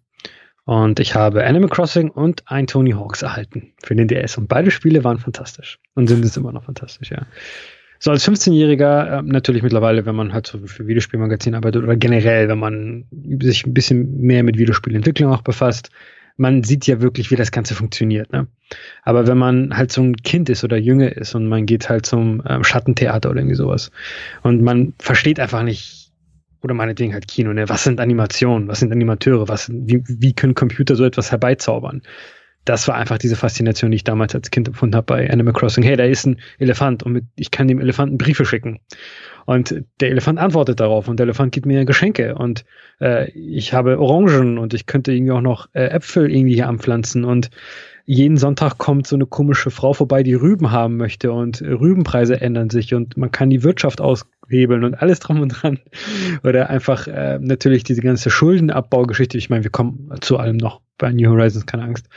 Und 0.64 1.00
ich 1.00 1.16
habe 1.16 1.44
Animal 1.44 1.70
Crossing 1.70 2.10
und 2.10 2.44
ein 2.46 2.68
Tony 2.68 2.92
Hawks 2.92 3.22
erhalten 3.22 3.72
für 3.82 3.96
den 3.96 4.06
DS. 4.06 4.38
Und 4.38 4.46
beide 4.46 4.70
Spiele 4.70 5.02
waren 5.02 5.18
fantastisch. 5.18 5.80
Und 5.94 6.06
sind 6.06 6.24
es 6.24 6.36
immer 6.36 6.52
noch 6.52 6.64
fantastisch, 6.64 7.10
ja. 7.10 7.26
So 7.98 8.10
als 8.10 8.26
15-Jähriger, 8.28 9.18
äh, 9.18 9.22
natürlich 9.22 9.62
mittlerweile, 9.62 10.06
wenn 10.06 10.14
man 10.14 10.32
halt 10.32 10.46
so 10.46 10.58
für 10.66 10.86
Videospielmagazine 10.86 11.56
arbeitet 11.56 11.82
oder 11.82 11.96
generell, 11.96 12.48
wenn 12.48 12.58
man 12.58 13.06
sich 13.40 13.66
ein 13.66 13.74
bisschen 13.74 14.20
mehr 14.20 14.44
mit 14.44 14.56
Videospielentwicklung 14.56 15.32
auch 15.32 15.42
befasst, 15.42 15.90
man 16.36 16.64
sieht 16.64 16.86
ja 16.86 17.00
wirklich, 17.00 17.30
wie 17.30 17.36
das 17.36 17.50
Ganze 17.50 17.74
funktioniert. 17.74 18.32
Ne? 18.32 18.46
Aber 19.02 19.26
wenn 19.26 19.38
man 19.38 19.76
halt 19.76 19.92
so 19.92 20.02
ein 20.02 20.16
Kind 20.16 20.48
ist 20.48 20.64
oder 20.64 20.76
jünger 20.76 21.16
ist 21.16 21.34
und 21.34 21.48
man 21.48 21.66
geht 21.66 21.88
halt 21.88 22.06
zum 22.06 22.42
ähm, 22.48 22.64
Schattentheater 22.64 23.30
oder 23.30 23.40
irgendwie 23.40 23.56
sowas 23.56 23.90
und 24.42 24.62
man 24.62 24.94
versteht 24.98 25.40
einfach 25.40 25.62
nicht, 25.62 26.10
oder 26.62 26.74
meinetwegen 26.74 27.12
halt 27.12 27.26
Kino, 27.26 27.52
ne? 27.52 27.68
was 27.68 27.84
sind 27.84 28.00
Animationen, 28.00 28.68
was 28.68 28.80
sind 28.80 28.92
Animateure, 28.92 29.48
was, 29.48 29.70
wie, 29.72 30.02
wie 30.06 30.32
können 30.32 30.54
Computer 30.54 30.94
so 30.94 31.04
etwas 31.04 31.30
herbeizaubern? 31.30 32.02
das 32.64 32.86
war 32.86 32.94
einfach 32.94 33.18
diese 33.18 33.36
Faszination, 33.36 33.90
die 33.90 33.96
ich 33.96 34.04
damals 34.04 34.34
als 34.34 34.50
Kind 34.50 34.68
empfunden 34.68 34.94
habe 34.94 35.06
bei 35.06 35.30
Animal 35.30 35.52
Crossing. 35.52 35.82
Hey, 35.82 35.96
da 35.96 36.04
ist 36.04 36.26
ein 36.26 36.40
Elefant 36.58 37.02
und 37.02 37.12
mit, 37.12 37.24
ich 37.34 37.50
kann 37.50 37.66
dem 37.66 37.80
Elefanten 37.80 38.18
Briefe 38.18 38.44
schicken. 38.44 38.78
Und 39.46 39.84
der 40.00 40.10
Elefant 40.10 40.38
antwortet 40.38 40.80
darauf 40.80 41.08
und 41.08 41.18
der 41.18 41.24
Elefant 41.24 41.52
gibt 41.52 41.66
mir 41.66 41.84
Geschenke. 41.84 42.34
Und 42.34 42.64
äh, 43.00 43.30
ich 43.32 43.72
habe 43.72 43.98
Orangen 43.98 44.58
und 44.58 44.74
ich 44.74 44.86
könnte 44.86 45.12
irgendwie 45.12 45.32
auch 45.32 45.40
noch 45.40 45.68
äh, 45.72 45.86
Äpfel 45.86 46.30
irgendwie 46.30 46.54
hier 46.54 46.68
anpflanzen. 46.68 47.24
Und 47.24 47.50
jeden 48.04 48.36
Sonntag 48.36 48.78
kommt 48.78 49.06
so 49.06 49.16
eine 49.16 49.26
komische 49.26 49.70
Frau 49.70 49.92
vorbei, 49.92 50.22
die 50.22 50.34
Rüben 50.34 50.70
haben 50.70 50.96
möchte 50.96 51.32
und 51.32 51.62
Rübenpreise 51.62 52.40
ändern 52.40 52.70
sich 52.70 52.94
und 52.94 53.16
man 53.16 53.30
kann 53.30 53.50
die 53.50 53.62
Wirtschaft 53.62 54.00
aushebeln 54.00 54.84
und 54.84 54.94
alles 54.94 55.20
drum 55.20 55.40
und 55.40 55.48
dran. 55.48 55.78
Oder 56.42 56.68
einfach 56.70 57.06
äh, 57.06 57.38
natürlich 57.40 57.84
diese 57.84 58.00
ganze 58.00 58.30
Schuldenabbaugeschichte. 58.30 59.38
Ich 59.38 59.50
meine, 59.50 59.64
wir 59.64 59.70
kommen 59.70 60.10
zu 60.20 60.38
allem 60.38 60.56
noch 60.56 60.80
bei 60.98 61.12
New 61.12 61.30
Horizons, 61.30 61.66
keine 61.66 61.84
Angst. 61.84 62.08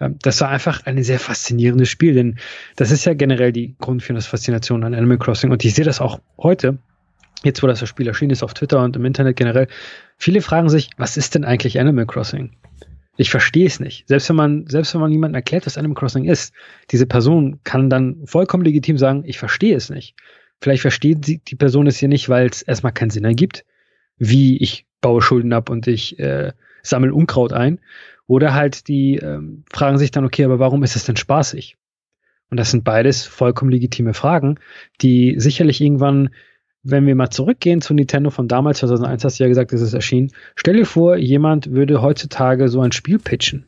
Ähm, 0.00 0.16
das 0.22 0.40
war 0.40 0.48
einfach 0.48 0.86
ein 0.86 1.02
sehr 1.02 1.18
faszinierendes 1.18 1.88
Spiel, 1.88 2.14
denn 2.14 2.38
das 2.76 2.90
ist 2.90 3.04
ja 3.04 3.14
generell 3.14 3.52
die 3.52 3.76
grundführende 3.78 4.24
Faszination 4.24 4.84
an 4.84 4.94
Animal 4.94 5.18
Crossing 5.18 5.50
und 5.50 5.64
ich 5.64 5.74
sehe 5.74 5.84
das 5.84 6.00
auch 6.00 6.20
heute. 6.38 6.78
Jetzt, 7.42 7.62
wo 7.62 7.66
das 7.66 7.86
Spiel 7.86 8.08
erschienen 8.08 8.30
ist 8.30 8.42
auf 8.42 8.54
Twitter 8.54 8.82
und 8.82 8.96
im 8.96 9.04
Internet 9.04 9.36
generell, 9.36 9.68
viele 10.16 10.40
fragen 10.40 10.70
sich, 10.70 10.88
was 10.96 11.18
ist 11.18 11.34
denn 11.34 11.44
eigentlich 11.44 11.78
Animal 11.78 12.06
Crossing? 12.06 12.56
Ich 13.16 13.30
verstehe 13.30 13.66
es 13.66 13.78
nicht. 13.78 14.08
Selbst 14.08 14.28
wenn 14.28 14.36
man, 14.36 14.66
selbst 14.66 14.92
wenn 14.94 15.00
man 15.00 15.12
jemandem 15.12 15.36
erklärt, 15.36 15.66
was 15.66 15.78
Animal 15.78 15.94
Crossing 15.94 16.24
ist, 16.24 16.52
diese 16.90 17.06
Person 17.06 17.60
kann 17.62 17.88
dann 17.88 18.26
vollkommen 18.26 18.64
legitim 18.64 18.98
sagen, 18.98 19.22
ich 19.24 19.38
verstehe 19.38 19.76
es 19.76 19.88
nicht. 19.90 20.16
Vielleicht 20.60 20.82
versteht 20.82 21.26
die, 21.26 21.38
die 21.38 21.56
Person 21.56 21.86
es 21.86 21.98
hier 21.98 22.08
nicht, 22.08 22.28
weil 22.28 22.46
es 22.48 22.62
erstmal 22.62 22.92
keinen 22.92 23.10
Sinn 23.10 23.24
ergibt, 23.24 23.64
wie 24.16 24.56
ich 24.58 24.86
baue 25.00 25.22
Schulden 25.22 25.52
ab 25.52 25.70
und 25.70 25.86
ich 25.86 26.18
äh, 26.18 26.52
sammle 26.82 27.14
Unkraut 27.14 27.52
ein. 27.52 27.80
Oder 28.26 28.54
halt 28.54 28.88
die 28.88 29.16
ähm, 29.16 29.64
fragen 29.72 29.98
sich 29.98 30.10
dann, 30.10 30.24
okay, 30.24 30.44
aber 30.44 30.58
warum 30.58 30.82
ist 30.82 30.96
es 30.96 31.04
denn 31.04 31.16
spaßig? 31.16 31.76
Und 32.50 32.58
das 32.58 32.70
sind 32.70 32.84
beides 32.84 33.26
vollkommen 33.26 33.70
legitime 33.70 34.14
Fragen, 34.14 34.58
die 35.02 35.34
sicherlich 35.38 35.80
irgendwann 35.80 36.30
wenn 36.84 37.06
wir 37.06 37.14
mal 37.14 37.30
zurückgehen 37.30 37.80
zu 37.80 37.94
Nintendo 37.94 38.30
von 38.30 38.46
damals, 38.46 38.78
2001 38.78 39.24
hast 39.24 39.40
du 39.40 39.44
ja 39.44 39.48
gesagt, 39.48 39.72
es 39.72 39.94
erschien. 39.94 40.30
Stell 40.54 40.76
dir 40.76 40.86
vor, 40.86 41.16
jemand 41.16 41.72
würde 41.72 42.02
heutzutage 42.02 42.68
so 42.68 42.80
ein 42.80 42.92
Spiel 42.92 43.18
pitchen. 43.18 43.66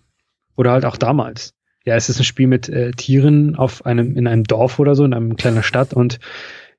Oder 0.55 0.73
halt 0.73 0.85
auch 0.85 0.97
damals. 0.97 1.55
ja, 1.85 1.95
es 1.95 2.09
ist 2.09 2.19
ein 2.19 2.25
Spiel 2.25 2.47
mit 2.47 2.69
äh, 2.69 2.91
Tieren 2.93 3.57
auf 3.57 3.85
einem, 3.87 4.17
in 4.17 4.27
einem 4.27 4.45
Dorf 4.45 4.79
oder 4.79 4.95
so, 4.95 5.05
in 5.05 5.15
einem 5.15 5.37
kleinen 5.37 5.63
Stadt 5.63 5.95
und 5.95 6.19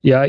ja, 0.02 0.26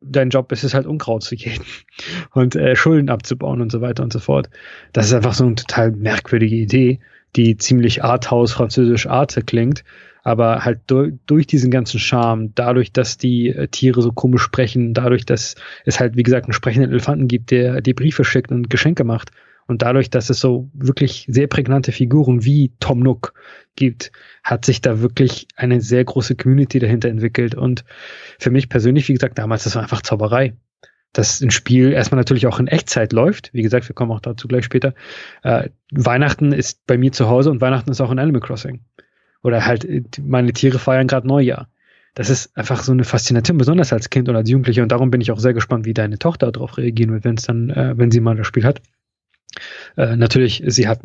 dein 0.00 0.30
Job 0.30 0.50
ist 0.50 0.64
es 0.64 0.74
halt 0.74 0.86
Unkraut 0.86 1.22
zu 1.22 1.34
jäten 1.34 1.64
und 2.32 2.56
äh, 2.56 2.74
Schulden 2.74 3.08
abzubauen 3.08 3.60
und 3.60 3.70
so 3.70 3.80
weiter 3.80 4.02
und 4.02 4.12
so 4.12 4.18
fort. 4.18 4.50
Das 4.92 5.06
ist 5.06 5.14
einfach 5.14 5.34
so 5.34 5.44
eine 5.44 5.54
total 5.54 5.92
merkwürdige 5.92 6.56
Idee, 6.56 7.00
die 7.36 7.56
ziemlich 7.56 8.02
Arthouse 8.02 8.52
französisch 8.52 9.06
Arte 9.06 9.42
klingt, 9.42 9.84
aber 10.24 10.64
halt 10.64 10.80
durch, 10.88 11.12
durch 11.26 11.46
diesen 11.46 11.70
ganzen 11.70 12.00
Charme, 12.00 12.52
dadurch, 12.54 12.92
dass 12.92 13.18
die 13.18 13.50
äh, 13.50 13.68
Tiere 13.68 14.02
so 14.02 14.10
komisch 14.10 14.42
sprechen, 14.42 14.94
dadurch, 14.94 15.24
dass 15.26 15.54
es 15.84 16.00
halt, 16.00 16.16
wie 16.16 16.22
gesagt, 16.22 16.46
einen 16.46 16.52
sprechenden 16.52 16.90
Elefanten 16.90 17.28
gibt, 17.28 17.50
der 17.50 17.80
die 17.80 17.94
Briefe 17.94 18.24
schickt 18.24 18.50
und 18.50 18.70
Geschenke 18.70 19.04
macht, 19.04 19.30
und 19.66 19.82
dadurch, 19.82 20.10
dass 20.10 20.30
es 20.30 20.40
so 20.40 20.68
wirklich 20.74 21.26
sehr 21.28 21.46
prägnante 21.46 21.92
Figuren 21.92 22.44
wie 22.44 22.72
Tom 22.80 23.00
Nook 23.00 23.32
gibt, 23.76 24.12
hat 24.42 24.64
sich 24.64 24.82
da 24.82 25.00
wirklich 25.00 25.48
eine 25.56 25.80
sehr 25.80 26.04
große 26.04 26.36
Community 26.36 26.78
dahinter 26.78 27.08
entwickelt. 27.08 27.54
Und 27.54 27.84
für 28.38 28.50
mich 28.50 28.68
persönlich, 28.68 29.08
wie 29.08 29.14
gesagt, 29.14 29.38
damals, 29.38 29.64
das 29.64 29.74
war 29.74 29.82
einfach 29.82 30.02
Zauberei. 30.02 30.54
Dass 31.14 31.40
ein 31.40 31.52
Spiel 31.52 31.92
erstmal 31.92 32.18
natürlich 32.20 32.46
auch 32.46 32.58
in 32.58 32.66
Echtzeit 32.66 33.12
läuft. 33.12 33.54
Wie 33.54 33.62
gesagt, 33.62 33.88
wir 33.88 33.94
kommen 33.94 34.10
auch 34.10 34.20
dazu 34.20 34.48
gleich 34.48 34.64
später. 34.64 34.94
Äh, 35.44 35.70
Weihnachten 35.92 36.52
ist 36.52 36.86
bei 36.86 36.98
mir 36.98 37.12
zu 37.12 37.28
Hause 37.28 37.50
und 37.50 37.60
Weihnachten 37.60 37.90
ist 37.90 38.00
auch 38.00 38.10
in 38.10 38.18
Animal 38.18 38.40
Crossing. 38.40 38.80
Oder 39.44 39.64
halt, 39.64 39.86
meine 40.20 40.52
Tiere 40.52 40.80
feiern 40.80 41.06
gerade 41.06 41.28
Neujahr 41.28 41.68
das 42.14 42.30
ist 42.30 42.56
einfach 42.56 42.82
so 42.82 42.92
eine 42.92 43.04
Faszination, 43.04 43.58
besonders 43.58 43.92
als 43.92 44.08
Kind 44.08 44.28
oder 44.28 44.38
als 44.38 44.50
Jugendlicher. 44.50 44.82
Und 44.82 44.92
darum 44.92 45.10
bin 45.10 45.20
ich 45.20 45.32
auch 45.32 45.40
sehr 45.40 45.52
gespannt, 45.52 45.84
wie 45.84 45.94
deine 45.94 46.18
Tochter 46.18 46.50
darauf 46.52 46.78
reagieren 46.78 47.12
wird, 47.12 47.24
wenn 47.24 47.34
es 47.34 47.42
dann, 47.42 47.70
äh, 47.70 47.94
wenn 47.96 48.10
sie 48.10 48.20
mal 48.20 48.36
das 48.36 48.46
Spiel 48.46 48.64
hat. 48.64 48.80
Äh, 49.96 50.16
natürlich, 50.16 50.62
sie 50.66 50.88
hat 50.88 51.00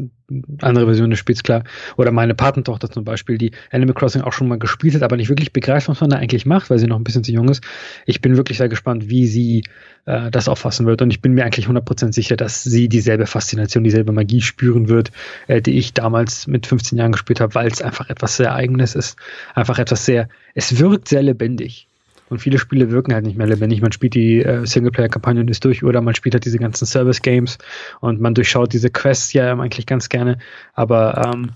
andere 0.61 0.85
Versionen 0.85 1.11
des 1.11 1.19
Spiels, 1.19 1.43
klar. 1.43 1.63
Oder 1.97 2.11
meine 2.11 2.35
Patentochter 2.35 2.89
zum 2.89 3.03
Beispiel, 3.03 3.37
die 3.37 3.51
Animal 3.71 3.95
Crossing 3.95 4.21
auch 4.21 4.33
schon 4.33 4.47
mal 4.47 4.59
gespielt 4.59 4.95
hat, 4.95 5.03
aber 5.03 5.17
nicht 5.17 5.29
wirklich 5.29 5.53
begreift, 5.53 5.87
was 5.87 6.01
man 6.01 6.09
da 6.09 6.17
eigentlich 6.17 6.45
macht, 6.45 6.69
weil 6.69 6.79
sie 6.79 6.87
noch 6.87 6.97
ein 6.97 7.03
bisschen 7.03 7.23
zu 7.23 7.31
jung 7.31 7.49
ist. 7.49 7.63
Ich 8.05 8.21
bin 8.21 8.37
wirklich 8.37 8.57
sehr 8.57 8.69
gespannt, 8.69 9.09
wie 9.09 9.27
sie 9.27 9.63
äh, 10.05 10.31
das 10.31 10.47
auffassen 10.47 10.85
wird. 10.85 11.01
Und 11.01 11.11
ich 11.11 11.21
bin 11.21 11.33
mir 11.33 11.45
eigentlich 11.45 11.67
100% 11.67 12.13
sicher, 12.13 12.35
dass 12.35 12.63
sie 12.63 12.89
dieselbe 12.89 13.25
Faszination, 13.25 13.83
dieselbe 13.83 14.11
Magie 14.11 14.41
spüren 14.41 14.89
wird, 14.89 15.11
äh, 15.47 15.61
die 15.61 15.77
ich 15.77 15.93
damals 15.93 16.47
mit 16.47 16.67
15 16.67 16.97
Jahren 16.97 17.11
gespielt 17.11 17.39
habe, 17.39 17.55
weil 17.55 17.67
es 17.67 17.81
einfach 17.81 18.09
etwas 18.09 18.37
sehr 18.37 18.53
Eigenes 18.53 18.95
ist. 18.95 19.17
Einfach 19.53 19.79
etwas 19.79 20.05
sehr, 20.05 20.29
es 20.55 20.79
wirkt 20.79 21.07
sehr 21.07 21.23
lebendig. 21.23 21.87
Und 22.29 22.39
viele 22.39 22.59
Spiele 22.59 22.91
wirken 22.91 23.13
halt 23.13 23.25
nicht 23.25 23.37
mehr 23.37 23.47
lebendig. 23.47 23.81
Man 23.81 23.91
spielt 23.91 24.13
die 24.13 24.41
äh, 24.41 24.65
Singleplayer-Kampagne 24.65 25.41
und 25.41 25.49
ist 25.49 25.65
durch 25.65 25.83
oder 25.83 26.01
man 26.01 26.15
spielt 26.15 26.35
halt 26.35 26.45
diese 26.45 26.59
ganzen 26.59 26.85
Service-Games 26.85 27.57
und 27.99 28.21
man 28.21 28.33
durchschaut 28.33 28.73
diese 28.73 28.89
Quests 28.89 29.33
ja 29.33 29.51
eigentlich 29.53 29.85
ganz 29.85 30.09
gerne. 30.09 30.37
Aber 30.73 31.25
ähm, 31.25 31.51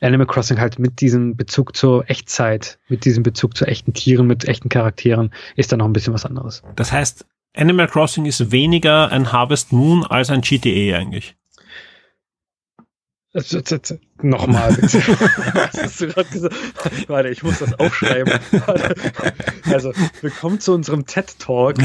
Animal 0.00 0.26
Crossing 0.26 0.60
halt 0.60 0.78
mit 0.78 1.00
diesem 1.00 1.36
Bezug 1.36 1.74
zur 1.76 2.08
Echtzeit, 2.08 2.78
mit 2.88 3.04
diesem 3.04 3.22
Bezug 3.22 3.56
zu 3.56 3.66
echten 3.66 3.94
Tieren, 3.94 4.26
mit 4.26 4.46
echten 4.46 4.68
Charakteren, 4.68 5.30
ist 5.56 5.72
da 5.72 5.76
noch 5.76 5.86
ein 5.86 5.92
bisschen 5.92 6.12
was 6.12 6.26
anderes. 6.26 6.62
Das 6.76 6.92
heißt, 6.92 7.26
Animal 7.56 7.88
Crossing 7.88 8.26
ist 8.26 8.52
weniger 8.52 9.10
ein 9.10 9.32
Harvest 9.32 9.72
Moon 9.72 10.04
als 10.04 10.30
ein 10.30 10.42
GTA 10.42 10.96
eigentlich. 10.96 11.36
Nochmal 14.22 14.76
hast 14.82 16.00
du 16.00 16.08
gerade 16.08 16.28
gesagt? 16.30 16.54
Warte, 17.06 17.28
ich 17.28 17.44
muss 17.44 17.60
das 17.60 17.78
aufschreiben. 17.78 18.34
Also, 19.66 19.92
willkommen 20.20 20.58
zu 20.58 20.72
unserem 20.72 21.06
TED-Talk. 21.06 21.78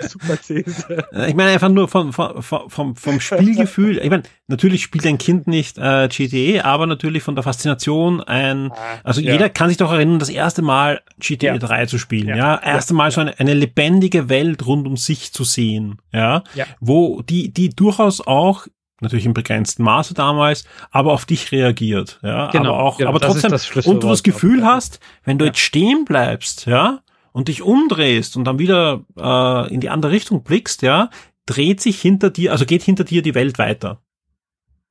super 0.00 0.36
These. 0.40 1.04
Ich 1.26 1.34
meine 1.34 1.50
einfach 1.50 1.68
nur 1.68 1.88
vom, 1.88 2.12
vom, 2.12 2.42
vom, 2.42 2.94
vom 2.94 3.20
Spielgefühl. 3.20 3.98
Ich 3.98 4.08
meine, 4.08 4.22
natürlich 4.46 4.82
spielt 4.82 5.04
ein 5.06 5.18
Kind 5.18 5.48
nicht 5.48 5.78
äh, 5.78 6.06
GTA, 6.08 6.64
aber 6.64 6.86
natürlich 6.86 7.24
von 7.24 7.34
der 7.34 7.42
Faszination 7.42 8.20
ein, 8.20 8.70
also 9.02 9.20
ja. 9.20 9.32
jeder 9.32 9.48
kann 9.48 9.68
sich 9.68 9.78
doch 9.78 9.90
erinnern, 9.90 10.20
das 10.20 10.28
erste 10.28 10.62
Mal 10.62 11.00
GTA 11.18 11.54
ja. 11.54 11.58
3 11.58 11.86
zu 11.86 11.98
spielen, 11.98 12.28
ja. 12.28 12.36
ja? 12.36 12.62
Erste 12.62 12.94
Mal 12.94 13.10
so 13.10 13.22
eine, 13.22 13.40
eine 13.40 13.54
lebendige 13.54 14.28
Welt 14.28 14.64
rund 14.64 14.86
um 14.86 14.96
sich 14.96 15.32
zu 15.32 15.42
sehen, 15.42 15.98
ja? 16.12 16.44
ja. 16.54 16.66
Wo 16.78 17.22
die, 17.22 17.52
die 17.52 17.70
durchaus 17.70 18.24
auch 18.24 18.68
natürlich 19.00 19.26
im 19.26 19.34
begrenzten 19.34 19.82
Maße 19.82 20.14
damals, 20.14 20.64
aber 20.90 21.12
auf 21.12 21.24
dich 21.24 21.52
reagiert, 21.52 22.18
ja, 22.22 22.50
genau, 22.50 22.74
aber 22.74 22.82
auch, 22.82 22.98
genau, 22.98 23.10
aber 23.10 23.20
trotzdem, 23.20 23.52
und 23.84 24.02
du 24.02 24.08
das 24.08 24.22
Gefühl 24.22 24.64
hast, 24.64 25.00
wenn 25.24 25.38
du 25.38 25.44
ja. 25.44 25.50
jetzt 25.50 25.60
stehen 25.60 26.04
bleibst, 26.04 26.66
ja, 26.66 27.00
und 27.32 27.48
dich 27.48 27.62
umdrehst 27.62 28.36
und 28.36 28.44
dann 28.44 28.58
wieder 28.58 29.02
äh, 29.16 29.72
in 29.72 29.80
die 29.80 29.88
andere 29.88 30.12
Richtung 30.12 30.42
blickst, 30.42 30.82
ja, 30.82 31.10
dreht 31.46 31.80
sich 31.80 32.00
hinter 32.00 32.30
dir, 32.30 32.52
also 32.52 32.64
geht 32.66 32.82
hinter 32.82 33.04
dir 33.04 33.22
die 33.22 33.34
Welt 33.34 33.58
weiter. 33.58 34.00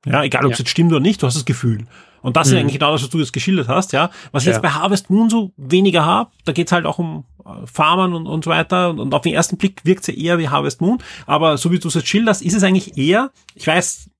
Ja, 0.06 0.22
egal 0.24 0.46
ob 0.46 0.52
es 0.52 0.58
jetzt 0.58 0.70
stimmt 0.70 0.92
oder 0.92 1.00
nicht, 1.00 1.22
du 1.22 1.26
hast 1.26 1.34
das 1.34 1.44
Gefühl. 1.44 1.86
Und 2.22 2.36
das 2.36 2.48
mhm. 2.48 2.54
ist 2.54 2.60
eigentlich 2.60 2.78
genau 2.78 2.92
das, 2.92 3.02
was 3.02 3.10
du 3.10 3.18
jetzt 3.18 3.32
geschildert 3.32 3.68
hast, 3.68 3.92
ja. 3.92 4.10
Was 4.32 4.42
ich 4.42 4.48
ja. 4.48 4.52
jetzt 4.54 4.62
bei 4.62 4.70
Harvest 4.70 5.10
Moon 5.10 5.30
so 5.30 5.52
weniger 5.56 6.04
habe, 6.04 6.30
da 6.44 6.52
geht's 6.52 6.72
halt 6.72 6.86
auch 6.86 6.98
um 6.98 7.24
äh, 7.44 7.66
Farmern 7.66 8.14
und, 8.14 8.26
und 8.26 8.44
so 8.44 8.50
weiter. 8.50 8.90
Und, 8.90 9.00
und 9.00 9.14
auf 9.14 9.22
den 9.22 9.34
ersten 9.34 9.56
Blick 9.56 9.84
wirkt 9.84 10.04
sie 10.04 10.18
eher 10.18 10.38
wie 10.38 10.48
Harvest 10.48 10.80
Moon. 10.80 10.98
Aber 11.26 11.58
so 11.58 11.70
wie 11.70 11.78
du 11.78 11.88
es 11.88 11.94
jetzt 11.94 12.08
schilderst, 12.08 12.42
ist 12.42 12.54
es 12.54 12.62
eigentlich 12.62 12.96
eher, 12.96 13.30
ich 13.54 13.66
weiß, 13.66 14.10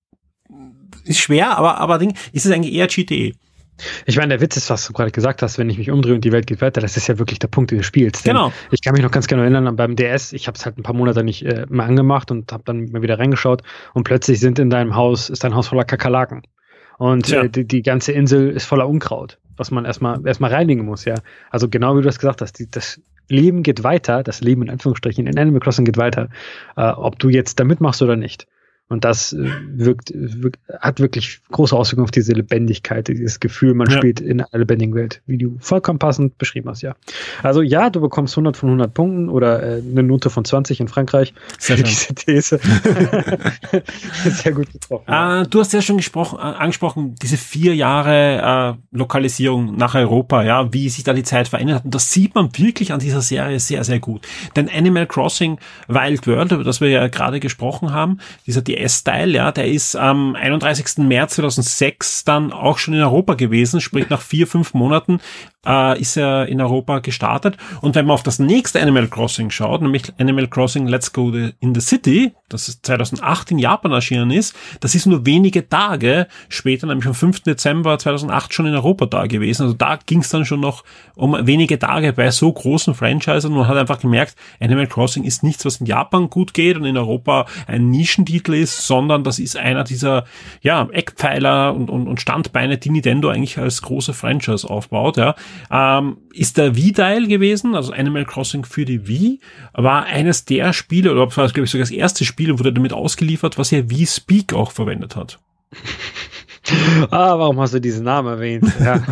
ist 1.05 1.19
schwer, 1.19 1.57
aber, 1.57 1.79
aber 1.79 1.99
Ding, 1.99 2.15
ist 2.33 2.47
es 2.47 2.53
eigentlich 2.53 2.75
eher 2.75 2.87
GTE. 2.87 3.35
Ich 4.07 4.17
meine, 4.17 4.29
der 4.29 4.41
Witz 4.41 4.57
ist, 4.57 4.71
was 4.71 4.87
du 4.87 4.93
gerade 4.93 5.11
gesagt 5.11 5.43
hast, 5.43 5.59
wenn 5.59 5.71
ich 5.71 5.79
mich 5.79 5.91
umdrehe 5.91 6.15
und 6.15 6.25
die 6.25 6.33
Welt 6.33 6.47
geht 6.47 6.61
weiter, 6.61 6.81
das 6.81 6.97
ist 6.97 7.07
ja 7.07 7.19
wirklich 7.19 7.39
der 7.39 7.49
Punkt 7.49 7.71
des 7.71 7.85
Spiels. 7.87 8.23
Genau. 8.23 8.53
Ich 8.71 8.83
kann 8.83 8.95
mich 8.95 9.03
noch 9.03 9.11
ganz 9.11 9.27
genau 9.27 9.43
erinnern, 9.43 9.75
beim 9.77 9.97
DS, 9.97 10.33
ich 10.33 10.47
habe 10.47 10.57
es 10.57 10.65
halt 10.65 10.79
ein 10.79 10.83
paar 10.83 10.95
Monate 10.95 11.25
nicht 11.25 11.45
äh, 11.45 11.67
mehr 11.69 11.87
angemacht 11.87 12.31
und 12.31 12.53
habe 12.53 12.63
dann 12.65 12.91
mal 12.91 13.03
wieder 13.03 13.19
reingeschaut 13.19 13.63
und 13.95 14.05
plötzlich 14.05 14.41
sind 14.41 14.59
in 14.59 14.71
deinem 14.71 14.95
Haus, 14.95 15.31
ist 15.31 15.45
dein 15.45 15.55
Haus 15.55 15.69
voller 15.69 15.85
Kakerlaken. 15.85 16.43
Und 16.99 17.29
ja. 17.29 17.45
äh, 17.45 17.49
die, 17.49 17.67
die 17.67 17.83
ganze 17.83 18.13
Insel 18.13 18.51
ist 18.51 18.67
voller 18.67 18.89
Unkraut, 18.89 19.39
was 19.57 19.71
man 19.71 19.85
erstmal 19.85 20.27
erstmal 20.27 20.53
reinigen 20.53 20.85
muss, 20.85 21.05
ja. 21.05 21.15
Also 21.51 21.69
genau 21.69 21.95
wie 21.95 22.03
du 22.03 22.07
das 22.07 22.19
gesagt 22.19 22.43
hast, 22.43 22.59
die, 22.59 22.71
das 22.71 23.01
Leben 23.29 23.63
geht 23.63 23.85
weiter, 23.85 24.23
das 24.23 24.41
Leben 24.41 24.63
in 24.63 24.71
Anführungsstrichen 24.71 25.27
in 25.27 25.39
Animal 25.39 25.61
Crossing 25.61 25.85
geht 25.85 25.97
weiter, 25.97 26.29
äh, 26.77 26.91
ob 26.91 27.19
du 27.19 27.29
jetzt 27.29 27.59
da 27.59 27.65
mitmachst 27.65 28.03
oder 28.03 28.17
nicht. 28.17 28.47
Und 28.91 29.05
das 29.05 29.33
äh, 29.33 29.49
wirkt, 29.73 30.13
wirkt, 30.13 30.59
hat 30.81 30.99
wirklich 30.99 31.39
große 31.53 31.77
Auswirkungen 31.77 32.07
auf 32.07 32.11
diese 32.11 32.33
Lebendigkeit, 32.33 33.07
dieses 33.07 33.39
Gefühl, 33.39 33.73
man 33.75 33.89
ja. 33.89 33.97
spielt 33.97 34.19
in 34.21 34.41
einer 34.41 34.59
lebendigen 34.59 34.97
Welt, 34.97 35.23
wie 35.27 35.39
du 35.39 35.57
vollkommen 35.61 36.01
passend 36.01 36.39
beschrieben 36.39 36.69
hast, 36.69 36.83
ja. 36.83 36.97
Also 37.45 37.63
ja, 37.63 37.89
du 37.89 38.01
bekommst 38.01 38.35
100 38.35 38.57
von 38.57 38.69
100 38.71 38.93
Punkten 38.93 39.29
oder 39.29 39.63
äh, 39.63 39.81
eine 39.81 40.03
Note 40.03 40.29
von 40.29 40.45
20 40.45 40.81
in 40.81 40.89
Frankreich 40.89 41.35
für 41.57 41.77
Sehr 41.77 41.85
diese 41.85 42.15
These. 42.17 42.59
Sehr 44.25 44.53
gut 44.53 44.73
getroffen. 44.73 45.05
Äh, 45.07 45.47
du 45.47 45.61
hast 45.61 45.73
ja 45.73 45.83
schon 45.83 45.99
gesprochen, 45.99 46.41
äh, 46.41 46.43
angesprochen, 46.43 47.15
diese 47.23 47.37
vier 47.37 47.77
Jahre 47.77 48.77
äh, 48.77 48.97
Lokalisierung 48.97 49.77
nach 49.77 49.95
Europa, 49.95 50.43
ja, 50.43 50.73
wie 50.73 50.89
sich 50.89 51.05
da 51.05 51.13
die 51.13 51.23
Zeit 51.23 51.47
verändert 51.47 51.77
hat. 51.77 51.85
Und 51.85 51.95
das 51.95 52.13
sieht 52.13 52.35
man 52.35 52.49
wirklich 52.59 52.93
an 52.93 52.99
dieser 52.99 53.21
Serie 53.21 53.61
sehr, 53.61 53.85
sehr 53.85 54.01
gut. 54.01 54.27
Denn 54.57 54.69
Animal 54.69 55.07
Crossing 55.07 55.61
Wild 55.87 56.27
World, 56.27 56.51
über 56.51 56.65
das 56.65 56.81
wir 56.81 56.89
ja 56.89 57.07
gerade 57.07 57.39
gesprochen 57.39 57.93
haben, 57.93 58.19
dieser 58.49 58.63
die 58.63 58.80
DS-Style, 58.85 59.33
ja, 59.33 59.53
der 59.53 59.69
ist 59.69 59.97
am 59.97 60.35
31. 60.35 60.99
März 60.99 61.35
2006 61.37 62.25
dann 62.25 62.53
auch 62.53 62.79
schon 62.79 62.95
in 62.95 63.03
Europa 63.03 63.35
gewesen, 63.35 63.81
sprich 63.81 64.09
nach 64.09 64.23
vier, 64.23 64.47
fünf 64.47 64.75
Monaten 64.75 65.21
äh, 65.67 66.01
ist 66.01 66.17
er 66.17 66.47
in 66.47 66.61
Europa 66.61 67.01
gestartet. 67.01 67.57
Und 67.81 67.95
wenn 67.95 68.07
man 68.07 68.15
auf 68.15 68.23
das 68.23 68.39
nächste 68.39 68.81
Animal 68.81 69.09
Crossing 69.09 69.51
schaut, 69.51 69.83
nämlich 69.83 70.13
Animal 70.19 70.49
Crossing 70.49 70.87
Let's 70.87 71.13
Go 71.13 71.33
in 71.33 71.75
the 71.75 71.81
City, 71.81 72.33
das 72.49 72.81
2008 72.83 73.53
in 73.53 73.59
Japan 73.59 73.93
erschienen 73.93 74.31
ist, 74.31 74.57
das 74.81 74.95
ist 74.95 75.07
nur 75.07 75.27
wenige 75.27 75.69
Tage 75.69 76.27
später, 76.49 76.87
nämlich 76.87 77.07
am 77.07 77.15
5. 77.15 77.41
Dezember 77.41 77.99
2008 77.99 78.55
schon 78.55 78.67
in 78.67 78.75
Europa 78.75 79.07
da 79.07 79.27
gewesen. 79.27 79.63
Also 79.63 79.75
da 79.75 79.99
ging 80.05 80.21
es 80.21 80.31
dann 80.31 80.45
schon 80.45 80.61
noch 80.61 80.85
um 81.15 81.37
wenige 81.47 81.79
Tage 81.79 82.13
bei 82.13 82.31
so 82.31 82.51
großen 82.53 82.95
Franchises 82.95 83.45
und 83.45 83.53
man 83.53 83.69
hat 83.69 83.77
einfach 83.77 84.01
gemerkt, 84.01 84.37
Animal 84.61 84.87
Crossing 84.87 85.25
ist 85.25 85.43
nichts, 85.43 85.65
was 85.65 85.77
in 85.77 85.87
Japan 85.87 86.31
gut 86.31 86.55
geht 86.55 86.77
und 86.77 86.85
in 86.85 86.97
Europa 86.97 87.47
ein 87.67 87.91
Nischentitel 87.91 88.55
ist, 88.55 88.87
sondern 88.87 89.25
das 89.25 89.39
ist 89.39 89.57
einer 89.57 89.85
dieser 89.85 90.25
ja, 90.63 90.89
Eckpfeiler 90.91 91.75
und, 91.75 91.91
und, 91.91 92.09
und 92.09 92.21
Standbeine, 92.21 92.79
die 92.79 92.91
Nintendo 92.91 93.29
eigentlich 93.29 93.59
als 93.59 93.83
große 93.83 94.15
Franchise 94.15 94.69
aufbaut. 94.69 95.17
Ja 95.17 95.35
ähm, 95.71 96.19
ist 96.33 96.59
der 96.59 96.77
Wii-Teil 96.77 97.27
gewesen, 97.27 97.75
also 97.75 97.93
Animal 97.93 98.25
Crossing 98.25 98.65
für 98.65 98.85
die 98.85 99.07
Wii, 99.07 99.41
war 99.73 100.05
eines 100.05 100.45
der 100.45 100.73
Spiele, 100.73 101.13
oder 101.13 101.37
war 101.37 101.49
glaube 101.49 101.65
ich 101.65 101.71
sogar 101.71 101.83
das 101.83 101.91
erste 101.91 102.25
Spiel, 102.25 102.59
wurde 102.59 102.73
damit 102.73 102.93
ausgeliefert, 102.93 103.59
was 103.59 103.71
ja 103.71 103.89
Wii 103.89 104.07
Speak 104.07 104.53
auch 104.53 104.73
verwendet 104.73 105.17
hat. 105.17 105.39
Ah, 107.11 107.39
warum 107.39 107.59
hast 107.61 107.75
du 107.75 107.81
diesen 107.81 108.05
Namen 108.05 108.29
erwähnt? 108.29 108.65
Ja. 108.79 109.03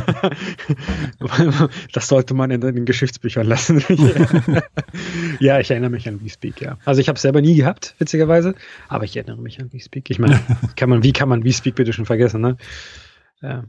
das 1.92 2.08
sollte 2.08 2.34
man 2.34 2.50
in 2.50 2.60
den 2.60 2.84
Geschichtsbüchern 2.84 3.46
lassen. 3.46 3.82
ja, 5.40 5.58
ich 5.58 5.70
erinnere 5.70 5.90
mich 5.90 6.08
an 6.08 6.22
WeSpeak, 6.22 6.60
ja. 6.60 6.78
Also 6.84 7.00
ich 7.00 7.08
habe 7.08 7.16
es 7.16 7.22
selber 7.22 7.40
nie 7.40 7.56
gehabt, 7.56 7.94
witzigerweise, 7.98 8.54
aber 8.88 9.04
ich 9.04 9.16
erinnere 9.16 9.40
mich 9.40 9.60
an 9.60 9.72
WeSpeak. 9.72 10.10
Ich 10.10 10.18
meine, 10.18 10.40
kann 10.76 10.88
man, 10.88 11.02
wie 11.02 11.12
kann 11.12 11.28
man 11.28 11.44
WeSpeak 11.44 11.74
bitte 11.74 11.92
schon 11.92 12.06
vergessen, 12.06 12.40
ne? 12.40 12.56
Ja. 13.40 13.64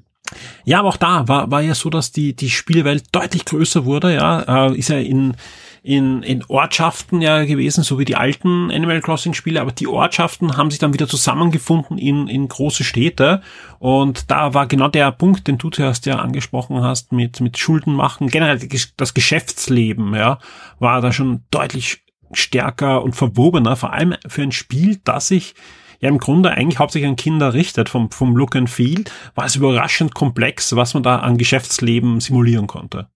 Ja, 0.66 0.80
aber 0.80 0.90
auch 0.90 0.98
da 0.98 1.28
war, 1.28 1.52
war 1.52 1.62
ja 1.62 1.76
so, 1.76 1.90
dass 1.90 2.12
die, 2.12 2.36
die 2.36 2.50
Spielwelt 2.50 3.06
deutlich 3.12 3.46
größer 3.46 3.86
wurde, 3.86 4.14
ja, 4.14 4.68
äh, 4.68 4.78
ist 4.78 4.90
ja 4.90 4.98
in, 4.98 5.36
in, 5.82 6.24
in 6.24 6.44
Ortschaften 6.48 7.22
ja 7.22 7.46
gewesen, 7.46 7.84
so 7.84 8.00
wie 8.00 8.06
die 8.06 8.16
alten 8.16 8.72
Animal 8.72 9.02
Crossing 9.02 9.34
Spiele, 9.34 9.62
aber 9.62 9.72
die 9.72 9.88
Ortschaften 9.88 10.58
haben 10.58 10.70
sich 10.70 10.80
dann 10.80 10.94
wieder 10.94 11.08
zusammengefunden 11.08 11.98
in, 11.98 12.28
in 12.28 12.48
große 12.48 12.84
Städte. 12.84 13.42
Und 13.80 14.30
da 14.30 14.54
war 14.54 14.68
genau 14.68 14.90
der 14.90 15.12
Punkt, 15.12 15.48
den 15.48 15.58
du 15.58 15.70
zuerst 15.70 16.06
ja 16.06 16.18
angesprochen 16.18 16.82
hast, 16.82 17.12
mit, 17.12 17.40
mit 17.40 17.58
Schulden 17.58 17.94
machen, 17.94 18.28
generell 18.28 18.60
das 18.98 19.14
Geschäftsleben, 19.14 20.14
ja, 20.14 20.40
war 20.80 21.02
da 21.02 21.14
schon 21.14 21.44
deutlich 21.50 22.04
stärker 22.32 23.02
und 23.02 23.16
verwobener, 23.16 23.76
vor 23.76 23.94
allem 23.94 24.16
für 24.28 24.44
ein 24.44 24.52
Spiel, 24.52 25.00
das 25.04 25.30
sich 25.30 25.56
ja 26.00 26.10
im 26.10 26.18
Grunde 26.18 26.52
eigentlich 26.52 26.80
hauptsächlich 26.80 27.10
an 27.10 27.16
Kinder 27.16 27.54
richtet, 27.54 27.90
vom, 27.90 28.12
vom 28.12 28.36
Look 28.36 28.56
and 28.56 28.70
Feel, 28.70 29.04
war 29.36 29.46
es 29.46 29.56
überraschend 29.56 30.16
komplex, 30.16 30.76
was 30.76 30.94
man 30.94 31.04
da 31.04 31.20
an 31.20 31.38
Geschäftsleben 31.38 32.20
simulieren 32.20 32.68
konnte. 32.68 33.08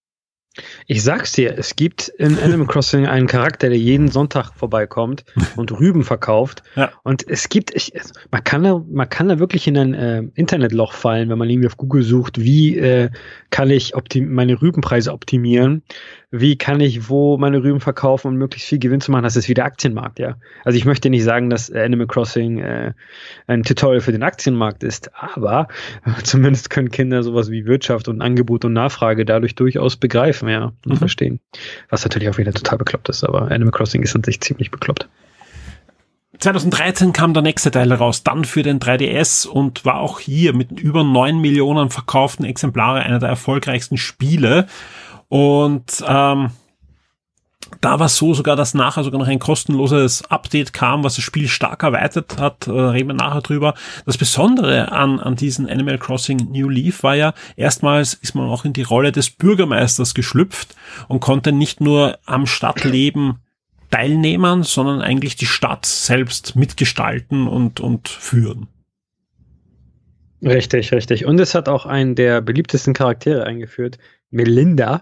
Ich 0.86 1.02
sag's 1.02 1.32
dir, 1.32 1.58
es 1.58 1.76
gibt 1.76 2.10
in 2.10 2.38
Animal 2.38 2.68
Crossing 2.68 3.08
einen 3.08 3.26
Charakter, 3.26 3.70
der 3.70 3.78
jeden 3.78 4.10
Sonntag 4.10 4.52
vorbeikommt 4.54 5.26
und 5.56 5.72
Rüben 5.72 6.04
verkauft. 6.04 6.62
Ja. 6.76 6.92
Und 7.04 7.28
es 7.28 7.50
gibt, 7.50 7.74
ich, 7.74 7.92
man 8.30 8.44
kann 8.44 8.64
da, 8.64 8.80
man 8.88 9.10
kann 9.10 9.30
da 9.30 9.40
wirklich 9.40 9.68
in 9.68 9.78
ein 9.78 9.94
äh, 9.96 10.24
Internetloch 10.36 10.94
fallen, 10.94 11.30
wenn 11.30 11.40
man 11.40 11.50
irgendwie 11.50 11.68
auf 11.68 11.78
Google 11.78 12.04
sucht, 12.04 12.40
wie 12.40 12.78
äh, 12.78 13.10
kann 13.50 13.72
ich 13.72 13.94
meine 14.16 14.62
Rübenpreise 14.62 15.12
optimieren 15.12 15.82
wie 16.36 16.58
kann 16.58 16.80
ich 16.80 17.10
wo 17.10 17.38
meine 17.38 17.62
Rüben 17.62 17.80
verkaufen, 17.80 18.30
um 18.30 18.36
möglichst 18.38 18.68
viel 18.68 18.80
Gewinn 18.80 19.02
zu 19.02 19.12
machen. 19.12 19.22
Das 19.22 19.36
ist 19.36 19.48
wie 19.50 19.54
der 19.54 19.66
Aktienmarkt, 19.66 20.18
ja. 20.18 20.36
Also 20.66 20.80
ich 20.80 20.84
möchte 20.84 21.12
nicht 21.12 21.24
sagen, 21.24 21.52
dass 21.52 21.72
Animal 21.72 22.08
Crossing 22.08 22.58
äh, 22.58 22.94
ein 23.46 23.62
Tutorial 23.62 24.02
für 24.02 24.12
den 24.12 24.24
Aktienmarkt 24.24 24.84
ist, 24.84 25.12
aber 25.14 25.68
zumindest 26.24 26.72
können 26.72 26.90
Kinder 26.90 27.22
sowas 27.22 27.52
wie 27.52 27.68
Wirtschaft 27.68 28.08
und 28.08 28.22
Angebot 28.22 28.66
und 28.66 28.74
Nachfrage 28.74 29.26
dadurch 29.26 29.54
durchaus 29.54 29.96
begreifen, 29.96 30.50
ja, 30.50 30.74
und 30.86 30.94
mhm. 30.94 30.98
verstehen. 30.98 31.40
Was 31.92 32.04
natürlich 32.04 32.30
auch 32.30 32.40
wieder 32.40 32.52
total 32.52 32.80
bekloppt 32.80 33.10
ist, 33.10 33.24
aber 33.24 33.52
Animal 33.52 33.72
Crossing 33.72 34.02
ist 34.02 34.16
an 34.16 34.24
sich 34.24 34.42
ziemlich 34.42 34.72
bekloppt. 34.72 35.08
2013 36.40 37.14
kam 37.14 37.36
der 37.36 37.44
nächste 37.44 37.70
Teil 37.70 37.94
raus, 37.94 38.24
dann 38.24 38.44
für 38.44 38.64
den 38.64 38.80
3DS 38.80 39.48
und 39.48 39.86
war 39.86 40.00
auch 40.00 40.20
hier 40.20 40.54
mit 40.54 40.72
über 40.80 41.04
neun 41.04 41.40
Millionen 41.40 41.92
verkauften 41.92 42.44
Exemplare 42.44 43.02
einer 43.02 43.20
der 43.20 43.30
erfolgreichsten 43.30 43.98
Spiele. 43.98 44.66
Und 45.34 46.06
ähm, 46.08 46.52
da 47.82 47.98
war 47.98 48.06
es 48.06 48.18
so 48.18 48.36
sogar, 48.36 48.56
dass 48.56 48.76
nachher 48.76 49.04
sogar 49.04 49.20
noch 49.20 49.28
ein 49.28 49.40
kostenloses 49.40 50.24
Update 50.30 50.74
kam, 50.74 51.04
was 51.04 51.16
das 51.16 51.24
Spiel 51.24 51.48
stark 51.48 51.82
erweitert 51.82 52.38
hat, 52.38 52.68
äh, 52.68 52.72
reden 52.72 53.10
wir 53.10 53.16
nachher 53.16 53.42
drüber. 53.42 53.74
Das 54.06 54.20
Besondere 54.20 54.92
an, 54.92 55.20
an 55.20 55.36
diesen 55.36 55.68
Animal 55.68 55.98
Crossing 55.98 56.52
New 56.52 56.70
Leaf 56.70 57.02
war 57.02 57.16
ja, 57.16 57.34
erstmals 57.56 58.14
ist 58.14 58.36
man 58.36 58.48
auch 58.48 58.64
in 58.64 58.74
die 58.74 58.84
Rolle 58.84 59.12
des 59.12 59.32
Bürgermeisters 59.32 60.14
geschlüpft 60.14 60.76
und 61.08 61.20
konnte 61.20 61.52
nicht 61.52 61.82
nur 61.82 62.20
am 62.28 62.46
Stadtleben 62.46 63.40
teilnehmen, 63.90 64.62
sondern 64.62 65.02
eigentlich 65.02 65.36
die 65.36 65.48
Stadt 65.48 65.88
selbst 65.88 66.56
mitgestalten 66.56 67.48
und, 67.48 67.80
und 67.80 68.08
führen. 68.08 68.68
Richtig, 70.44 70.92
richtig. 70.92 71.26
Und 71.26 71.40
es 71.40 71.56
hat 71.56 71.68
auch 71.70 71.88
einen 71.88 72.14
der 72.14 72.40
beliebtesten 72.42 72.94
Charaktere 72.94 73.46
eingeführt, 73.46 73.98
Melinda, 74.30 75.02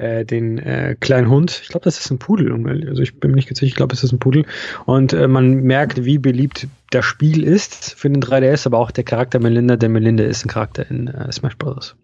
äh, 0.00 0.24
den 0.24 0.58
äh, 0.58 0.96
kleinen 0.98 1.28
Hund. 1.28 1.60
Ich 1.62 1.68
glaube, 1.68 1.84
das 1.84 1.98
ist 1.98 2.10
ein 2.10 2.18
Pudel. 2.18 2.52
Also 2.88 3.02
ich 3.02 3.20
bin 3.20 3.30
mir 3.30 3.36
nicht 3.36 3.48
ganz 3.48 3.60
sicher, 3.60 3.68
ich 3.68 3.76
glaube, 3.76 3.94
es 3.94 4.02
ist 4.02 4.12
ein 4.12 4.18
Pudel. 4.18 4.44
Und 4.86 5.12
äh, 5.12 5.28
man 5.28 5.62
merkt, 5.62 6.04
wie 6.04 6.18
beliebt 6.18 6.66
das 6.90 7.04
Spiel 7.04 7.44
ist 7.44 7.94
für 7.94 8.10
den 8.10 8.22
3DS, 8.22 8.66
aber 8.66 8.78
auch 8.78 8.90
der 8.90 9.04
Charakter 9.04 9.38
Melinda. 9.38 9.76
Der 9.76 9.88
Melinda 9.88 10.24
ist 10.24 10.44
ein 10.44 10.48
Charakter 10.48 10.90
in 10.90 11.08
äh, 11.08 11.30
Smash 11.30 11.56
Bros. 11.56 11.94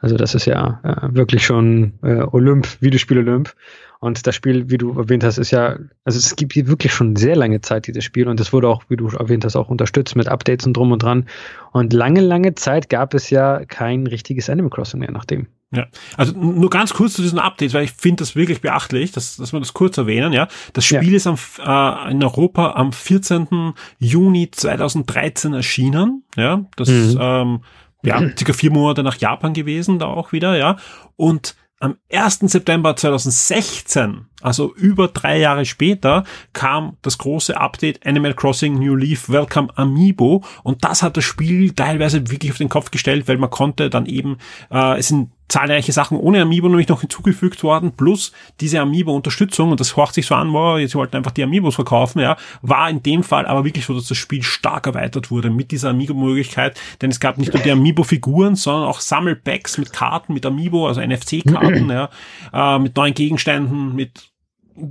Also 0.00 0.16
das 0.16 0.34
ist 0.34 0.44
ja 0.44 0.80
äh, 0.84 1.14
wirklich 1.14 1.44
schon 1.44 1.94
äh, 2.02 2.22
Olymp, 2.22 2.80
Videospiel 2.80 3.18
Olymp. 3.18 3.54
Und 4.00 4.28
das 4.28 4.34
Spiel, 4.36 4.70
wie 4.70 4.78
du 4.78 4.96
erwähnt 4.96 5.24
hast, 5.24 5.38
ist 5.38 5.50
ja, 5.50 5.76
also 6.04 6.18
es 6.18 6.36
gibt 6.36 6.52
hier 6.52 6.68
wirklich 6.68 6.92
schon 6.92 7.16
sehr 7.16 7.34
lange 7.34 7.60
Zeit, 7.62 7.88
dieses 7.88 8.04
Spiel. 8.04 8.28
Und 8.28 8.38
es 8.38 8.52
wurde 8.52 8.68
auch, 8.68 8.84
wie 8.88 8.96
du 8.96 9.08
erwähnt 9.08 9.44
hast, 9.44 9.56
auch 9.56 9.70
unterstützt 9.70 10.14
mit 10.14 10.28
Updates 10.28 10.66
und 10.66 10.76
drum 10.76 10.92
und 10.92 11.02
dran. 11.02 11.26
Und 11.72 11.92
lange, 11.92 12.20
lange 12.20 12.54
Zeit 12.54 12.90
gab 12.90 13.12
es 13.14 13.30
ja 13.30 13.64
kein 13.64 14.06
richtiges 14.06 14.48
Animal 14.48 14.70
Crossing 14.70 15.00
mehr 15.00 15.10
nachdem. 15.10 15.48
Ja, 15.70 15.86
also 16.16 16.32
nur 16.32 16.70
ganz 16.70 16.94
kurz 16.94 17.12
zu 17.12 17.22
diesen 17.22 17.38
Updates, 17.38 17.74
weil 17.74 17.84
ich 17.84 17.92
finde 17.92 18.22
das 18.22 18.34
wirklich 18.34 18.62
beachtlich, 18.62 19.12
dass, 19.12 19.36
dass 19.36 19.52
wir 19.52 19.60
das 19.60 19.74
kurz 19.74 19.98
erwähnen. 19.98 20.32
Ja, 20.32 20.48
das 20.72 20.86
Spiel 20.86 21.10
ja. 21.10 21.16
ist 21.16 21.26
am, 21.26 21.36
äh, 21.58 22.10
in 22.10 22.22
Europa 22.22 22.72
am 22.72 22.92
14. 22.92 23.74
Juni 23.98 24.50
2013 24.50 25.52
erschienen. 25.52 26.24
Ja, 26.36 26.64
das 26.76 26.88
mhm. 26.88 27.18
ähm, 27.20 27.60
ja 28.02 28.18
circa 28.18 28.54
vier 28.54 28.70
Monate 28.70 29.02
nach 29.02 29.16
Japan 29.16 29.52
gewesen, 29.52 29.98
da 29.98 30.06
auch 30.06 30.32
wieder. 30.32 30.56
Ja, 30.56 30.76
und 31.16 31.54
am 31.80 31.96
1. 32.12 32.40
September 32.40 32.96
2016, 32.96 34.26
also 34.40 34.74
über 34.74 35.08
drei 35.08 35.38
Jahre 35.38 35.64
später, 35.64 36.24
kam 36.52 36.96
das 37.02 37.18
große 37.18 37.56
Update 37.56 38.04
Animal 38.04 38.34
Crossing 38.34 38.78
New 38.78 38.96
Leaf 38.96 39.28
Welcome 39.28 39.68
Amiibo 39.76 40.42
und 40.64 40.84
das 40.84 41.02
hat 41.02 41.16
das 41.16 41.24
Spiel 41.24 41.72
teilweise 41.72 42.30
wirklich 42.30 42.50
auf 42.52 42.58
den 42.58 42.68
Kopf 42.68 42.90
gestellt, 42.90 43.28
weil 43.28 43.38
man 43.38 43.50
konnte 43.50 43.90
dann 43.90 44.06
eben, 44.06 44.38
äh, 44.70 44.98
es 44.98 45.08
sind 45.08 45.30
zahlreiche 45.48 45.92
Sachen 45.92 46.18
ohne 46.18 46.42
Amiibo 46.42 46.68
nämlich 46.68 46.88
noch 46.88 47.00
hinzugefügt 47.00 47.62
worden, 47.62 47.92
plus 47.96 48.32
diese 48.60 48.80
Amiibo-Unterstützung, 48.80 49.70
und 49.70 49.80
das 49.80 49.96
horcht 49.96 50.14
sich 50.14 50.26
so 50.26 50.34
an, 50.34 50.52
wow, 50.52 50.78
jetzt 50.78 50.94
wollten 50.94 51.16
einfach 51.16 51.30
die 51.32 51.42
Amiibos 51.42 51.74
verkaufen, 51.74 52.20
ja, 52.20 52.36
war 52.62 52.88
in 52.90 53.02
dem 53.02 53.22
Fall 53.22 53.46
aber 53.46 53.64
wirklich 53.64 53.86
so, 53.86 53.94
dass 53.94 54.06
das 54.06 54.18
Spiel 54.18 54.42
stark 54.42 54.86
erweitert 54.86 55.30
wurde 55.30 55.50
mit 55.50 55.70
dieser 55.70 55.90
Amiibo-Möglichkeit, 55.90 56.78
denn 57.00 57.10
es 57.10 57.20
gab 57.20 57.38
nicht 57.38 57.52
nur 57.52 57.62
die 57.62 57.70
Amiibo-Figuren, 57.70 58.56
sondern 58.56 58.84
auch 58.84 59.00
Sammelpacks 59.00 59.78
mit 59.78 59.92
Karten, 59.92 60.34
mit 60.34 60.44
Amiibo, 60.44 60.86
also 60.86 61.00
NFC-Karten, 61.00 61.90
ja, 61.90 62.10
äh, 62.52 62.78
mit 62.78 62.96
neuen 62.96 63.14
Gegenständen, 63.14 63.94
mit 63.94 64.30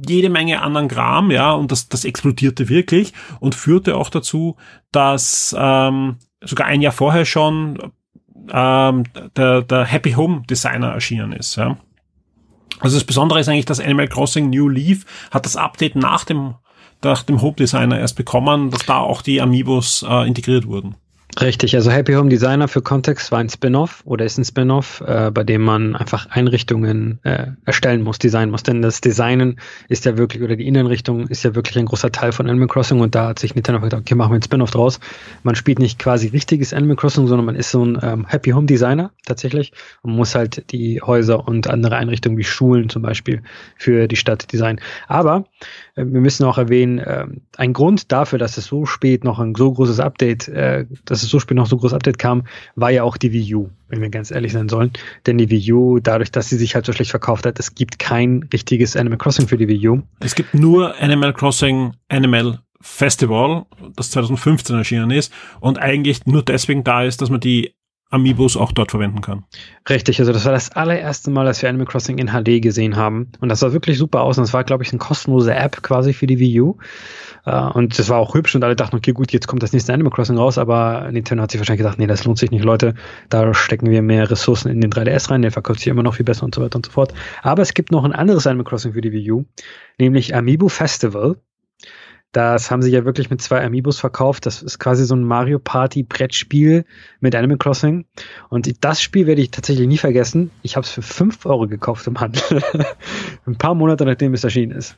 jede 0.07 0.29
Menge 0.29 0.61
anderen 0.61 0.87
Kram, 0.87 1.31
ja, 1.31 1.53
und 1.53 1.71
das, 1.71 1.87
das 1.87 2.03
explodierte 2.03 2.67
wirklich 2.67 3.13
und 3.39 3.55
führte 3.55 3.95
auch 3.95 4.09
dazu, 4.09 4.57
dass 4.91 5.55
ähm, 5.57 6.17
sogar 6.41 6.67
ein 6.67 6.81
Jahr 6.81 6.91
vorher 6.91 7.25
schon 7.25 7.91
ähm, 8.51 9.03
der, 9.35 9.61
der 9.61 9.85
Happy 9.85 10.13
Home 10.13 10.43
Designer 10.49 10.91
erschienen 10.91 11.31
ist. 11.31 11.55
Ja. 11.55 11.77
Also 12.79 12.97
das 12.97 13.05
Besondere 13.05 13.39
ist 13.39 13.49
eigentlich, 13.49 13.65
dass 13.65 13.79
Animal 13.79 14.07
Crossing 14.07 14.49
New 14.49 14.69
Leaf 14.69 15.05
hat 15.31 15.45
das 15.45 15.55
Update 15.55 15.95
nach 15.95 16.25
dem, 16.25 16.55
nach 17.03 17.23
dem 17.23 17.41
Home 17.41 17.55
Designer 17.55 17.99
erst 17.99 18.15
bekommen, 18.15 18.69
dass 18.69 18.85
da 18.85 18.97
auch 18.97 19.21
die 19.21 19.41
Amiibos 19.41 20.05
äh, 20.07 20.27
integriert 20.27 20.67
wurden. 20.67 20.95
Richtig, 21.39 21.75
also 21.75 21.91
Happy 21.91 22.13
Home 22.13 22.29
Designer 22.29 22.67
für 22.67 22.81
Kontext 22.81 23.31
war 23.31 23.39
ein 23.39 23.49
Spin-off 23.49 24.01
oder 24.05 24.25
ist 24.25 24.39
ein 24.39 24.45
Spin-off, 24.45 25.03
äh, 25.05 25.29
bei 25.29 25.43
dem 25.43 25.61
man 25.61 25.95
einfach 25.95 26.27
Einrichtungen 26.31 27.19
äh, 27.23 27.47
erstellen 27.63 28.01
muss, 28.01 28.17
designen 28.17 28.49
muss. 28.49 28.63
Denn 28.63 28.81
das 28.81 29.01
Designen 29.01 29.59
ist 29.87 30.05
ja 30.05 30.17
wirklich, 30.17 30.41
oder 30.41 30.55
die 30.55 30.65
Innenrichtung 30.65 31.27
ist 31.27 31.43
ja 31.43 31.53
wirklich 31.53 31.77
ein 31.77 31.85
großer 31.85 32.11
Teil 32.11 32.31
von 32.31 32.49
Animal 32.49 32.67
Crossing 32.67 33.01
und 33.01 33.13
da 33.13 33.27
hat 33.27 33.39
sich 33.39 33.53
Nintendo 33.53 33.81
gedacht, 33.81 34.01
okay, 34.01 34.15
machen 34.15 34.31
wir 34.31 34.39
ein 34.39 34.41
Spin-off 34.41 34.71
draus. 34.71 34.99
Man 35.43 35.53
spielt 35.53 35.77
nicht 35.77 35.99
quasi 35.99 36.27
richtiges 36.29 36.73
Animal 36.73 36.95
Crossing, 36.95 37.27
sondern 37.27 37.45
man 37.45 37.55
ist 37.55 37.69
so 37.69 37.85
ein 37.85 37.99
ähm, 38.01 38.25
Happy 38.25 38.51
Home 38.51 38.65
Designer 38.65 39.11
tatsächlich 39.25 39.73
und 40.01 40.13
muss 40.13 40.33
halt 40.33 40.71
die 40.71 41.01
Häuser 41.01 41.47
und 41.47 41.67
andere 41.69 41.97
Einrichtungen 41.97 42.37
wie 42.39 42.45
Schulen 42.45 42.89
zum 42.89 43.03
Beispiel 43.03 43.43
für 43.75 44.07
die 44.07 44.15
Stadt 44.15 44.51
designen. 44.51 44.79
Aber 45.07 45.45
äh, 45.95 46.05
wir 46.05 46.21
müssen 46.21 46.45
auch 46.45 46.57
erwähnen, 46.57 46.97
äh, 46.97 47.27
ein 47.57 47.73
Grund 47.73 48.11
dafür, 48.11 48.39
dass 48.39 48.57
es 48.57 48.65
so 48.65 48.85
spät 48.85 49.23
noch 49.23 49.39
ein 49.39 49.53
so 49.55 49.71
großes 49.71 49.99
Update, 49.99 50.47
äh, 50.47 50.85
dass 51.17 51.23
es 51.23 51.29
so 51.29 51.39
spät 51.39 51.57
noch 51.57 51.65
so 51.65 51.77
großes 51.77 51.95
Update 51.95 52.19
kam, 52.19 52.43
war 52.75 52.91
ja 52.91 53.01
auch 53.01 53.17
die 53.17 53.33
Wii 53.33 53.55
U, 53.55 53.69
wenn 53.89 54.01
wir 54.01 54.09
ganz 54.09 54.29
ehrlich 54.29 54.53
sein 54.53 54.69
sollen. 54.69 54.91
Denn 55.25 55.37
die 55.39 55.49
Wii 55.49 55.73
U, 55.73 55.99
dadurch, 55.99 56.31
dass 56.31 56.49
sie 56.49 56.57
sich 56.57 56.75
halt 56.75 56.85
so 56.85 56.93
schlecht 56.93 57.09
verkauft 57.09 57.45
hat, 57.45 57.59
es 57.59 57.73
gibt 57.73 57.97
kein 57.97 58.47
richtiges 58.53 58.95
Animal 58.95 59.17
Crossing 59.17 59.47
für 59.47 59.57
die 59.57 59.67
Wii 59.67 59.87
U. 59.89 60.01
Es 60.19 60.35
gibt 60.35 60.53
nur 60.53 60.95
Animal 61.01 61.33
Crossing 61.33 61.93
Animal 62.07 62.59
Festival, 62.79 63.65
das 63.95 64.11
2015 64.11 64.75
erschienen 64.75 65.09
ist 65.09 65.33
und 65.59 65.79
eigentlich 65.79 66.27
nur 66.27 66.43
deswegen 66.43 66.83
da 66.83 67.03
ist, 67.03 67.21
dass 67.21 67.31
man 67.31 67.39
die 67.39 67.73
Amiibos 68.09 68.55
auch 68.55 68.71
dort 68.71 68.91
verwenden 68.91 69.21
kann. 69.21 69.43
Richtig, 69.89 70.19
also 70.19 70.31
das 70.31 70.45
war 70.45 70.53
das 70.53 70.71
allererste 70.71 71.29
Mal, 71.29 71.45
dass 71.45 71.61
wir 71.61 71.69
Animal 71.69 71.87
Crossing 71.87 72.17
in 72.17 72.27
HD 72.27 72.61
gesehen 72.61 72.95
haben. 72.95 73.31
Und 73.41 73.49
das 73.49 73.59
sah 73.59 73.73
wirklich 73.73 73.97
super 73.97 74.21
aus. 74.21 74.37
Und 74.37 74.43
das 74.43 74.53
war, 74.53 74.63
glaube 74.63 74.83
ich, 74.83 74.91
eine 74.91 74.99
kostenlose 74.99 75.53
App 75.53 75.83
quasi 75.83 76.13
für 76.13 76.27
die 76.27 76.39
Wii 76.39 76.61
U. 76.61 76.77
Äh, 77.45 77.59
und 77.59 77.97
das 77.97 78.09
war 78.09 78.19
auch 78.19 78.33
hübsch 78.33 78.55
und 78.55 78.63
alle 78.63 78.75
dachten, 78.75 78.95
okay, 78.95 79.11
gut, 79.11 79.33
jetzt 79.33 79.47
kommt 79.47 79.61
das 79.61 79.73
nächste 79.73 79.93
Animal 79.93 80.11
Crossing 80.11 80.37
raus, 80.37 80.57
aber 80.57 81.09
Nintendo 81.11 81.43
hat 81.43 81.51
sich 81.51 81.59
wahrscheinlich 81.59 81.79
gedacht, 81.79 81.99
nee, 81.99 82.07
das 82.07 82.23
lohnt 82.25 82.37
sich 82.37 82.51
nicht, 82.51 82.63
Leute. 82.63 82.93
Da 83.29 83.53
stecken 83.53 83.89
wir 83.89 84.01
mehr 84.01 84.29
Ressourcen 84.29 84.69
in 84.69 84.81
den 84.81 84.91
3DS 84.91 85.29
rein, 85.29 85.41
der 85.41 85.51
verkauft 85.51 85.79
sich 85.79 85.87
immer 85.87 86.03
noch 86.03 86.15
viel 86.15 86.25
besser 86.25 86.43
und 86.43 86.55
so 86.55 86.61
weiter 86.61 86.77
und 86.77 86.85
so 86.85 86.91
fort. 86.91 87.13
Aber 87.41 87.61
es 87.61 87.73
gibt 87.73 87.91
noch 87.91 88.03
ein 88.03 88.13
anderes 88.13 88.47
Animal 88.47 88.65
Crossing 88.65 88.93
für 88.93 89.01
die 89.01 89.11
Wii 89.11 89.31
U, 89.31 89.45
nämlich 89.99 90.35
Amiibo 90.35 90.69
Festival. 90.69 91.37
Das 92.33 92.69
haben 92.69 92.81
sie 92.81 92.91
ja 92.91 93.05
wirklich 93.05 93.29
mit 93.29 93.41
zwei 93.41 93.63
Amiibos 93.63 93.99
verkauft. 93.99 94.45
Das 94.45 94.61
ist 94.61 94.79
quasi 94.79 95.05
so 95.05 95.15
ein 95.15 95.23
Mario 95.23 95.59
Party 95.59 96.03
Brettspiel 96.03 96.85
mit 97.21 97.33
Animal 97.33 97.57
Crossing. 97.57 98.05
Und 98.49 98.83
das 98.83 99.01
Spiel 99.01 99.27
werde 99.27 99.41
ich 99.41 99.51
tatsächlich 99.51 99.87
nie 99.87 99.97
vergessen. 99.97 100.51
Ich 100.61 100.75
habe 100.75 100.85
es 100.85 100.91
für 100.91 101.01
fünf 101.01 101.45
Euro 101.45 101.67
gekauft 101.67 102.05
im 102.05 102.19
Handel. 102.19 102.41
Ein 103.45 103.57
paar 103.57 103.75
Monate 103.75 104.05
nachdem 104.05 104.33
es 104.33 104.43
erschienen 104.43 104.77
ist. 104.77 104.97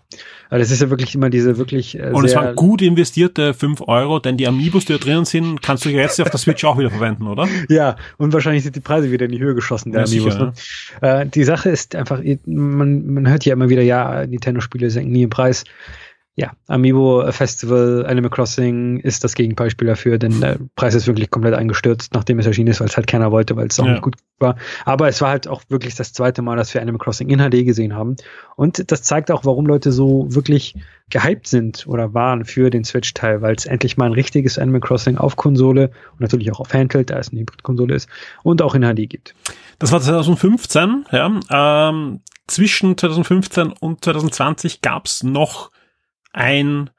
Also 0.49 0.63
das 0.63 0.71
ist 0.71 0.81
ja 0.81 0.89
wirklich 0.89 1.13
immer 1.13 1.29
diese 1.29 1.57
wirklich. 1.57 1.97
Äh, 1.99 2.09
Und 2.11 2.25
es 2.25 2.35
waren 2.35 2.55
gut 2.55 2.81
investierte 2.81 3.53
fünf 3.53 3.81
Euro, 3.81 4.19
denn 4.19 4.37
die 4.37 4.47
Amiibos, 4.47 4.85
die 4.85 4.93
da 4.93 4.99
drinnen 4.99 5.25
sind, 5.25 5.61
kannst 5.61 5.85
du 5.85 5.89
jetzt 5.89 6.19
auf 6.19 6.31
der 6.31 6.39
Switch 6.39 6.65
auch 6.65 6.79
wieder 6.79 6.89
verwenden, 6.89 7.27
oder? 7.27 7.47
Ja, 7.69 7.97
und 8.17 8.33
wahrscheinlich 8.33 8.63
sind 8.63 8.75
die 8.75 8.79
Preise 8.79 9.11
wieder 9.11 9.25
in 9.25 9.31
die 9.31 9.39
Höhe 9.39 9.53
geschossen, 9.53 9.91
der 9.91 10.01
ja, 10.01 10.07
Amiibos. 10.07 10.33
Sicher, 10.33 10.53
ne? 11.01 11.21
äh, 11.21 11.27
die 11.27 11.43
Sache 11.43 11.69
ist 11.69 11.95
einfach, 11.95 12.21
man, 12.45 13.05
man 13.05 13.29
hört 13.29 13.45
ja 13.45 13.53
immer 13.53 13.69
wieder, 13.69 13.83
ja, 13.83 14.25
Nintendo-Spiele 14.25 14.89
senken 14.89 15.11
nie 15.11 15.23
im 15.23 15.29
Preis 15.29 15.65
ja, 16.39 16.53
Amiibo 16.67 17.29
Festival 17.33 18.05
Animal 18.07 18.29
Crossing 18.29 19.01
ist 19.01 19.25
das 19.25 19.35
Gegenbeispiel 19.35 19.89
dafür, 19.89 20.17
denn 20.17 20.39
der 20.39 20.57
Preis 20.77 20.95
ist 20.95 21.05
wirklich 21.05 21.29
komplett 21.31 21.53
eingestürzt, 21.53 22.13
nachdem 22.13 22.39
es 22.39 22.45
erschienen 22.45 22.69
ist, 22.69 22.79
weil 22.79 22.87
es 22.87 22.95
halt 22.95 23.07
keiner 23.07 23.33
wollte, 23.33 23.57
weil 23.57 23.67
es 23.67 23.77
auch 23.77 23.85
ja. 23.85 23.91
nicht 23.91 24.03
gut 24.03 24.15
war. 24.39 24.55
Aber 24.85 25.09
es 25.09 25.19
war 25.19 25.31
halt 25.31 25.49
auch 25.49 25.63
wirklich 25.67 25.95
das 25.95 26.13
zweite 26.13 26.41
Mal, 26.41 26.55
dass 26.55 26.73
wir 26.73 26.81
Animal 26.81 26.99
Crossing 26.99 27.27
in 27.27 27.39
HD 27.39 27.65
gesehen 27.65 27.93
haben. 27.93 28.15
Und 28.55 28.89
das 28.89 29.03
zeigt 29.03 29.31
auch, 29.31 29.43
warum 29.43 29.65
Leute 29.65 29.91
so 29.91 30.27
wirklich 30.29 30.75
gehypt 31.09 31.45
sind 31.45 31.85
oder 31.87 32.13
waren 32.13 32.45
für 32.45 32.69
den 32.69 32.85
Switch-Teil, 32.85 33.41
weil 33.41 33.55
es 33.55 33.65
endlich 33.65 33.97
mal 33.97 34.05
ein 34.05 34.13
richtiges 34.13 34.57
Animal 34.57 34.79
Crossing 34.79 35.17
auf 35.17 35.35
Konsole 35.35 35.91
und 36.13 36.21
natürlich 36.21 36.53
auch 36.53 36.61
auf 36.61 36.73
Handheld, 36.73 37.09
da 37.09 37.19
es 37.19 37.31
eine 37.31 37.41
Hybrid-Konsole 37.41 37.95
ist, 37.95 38.07
und 38.43 38.61
auch 38.61 38.75
in 38.75 38.83
HD 38.83 39.09
gibt. 39.09 39.35
Das 39.77 39.91
war 39.91 39.99
2015, 39.99 41.05
ja. 41.11 41.89
Ähm, 41.89 42.21
zwischen 42.47 42.97
2015 42.97 43.73
und 43.73 44.05
2020 44.05 44.81
gab 44.81 45.05
es 45.05 45.21
noch 45.21 45.71
ein 46.39 46.89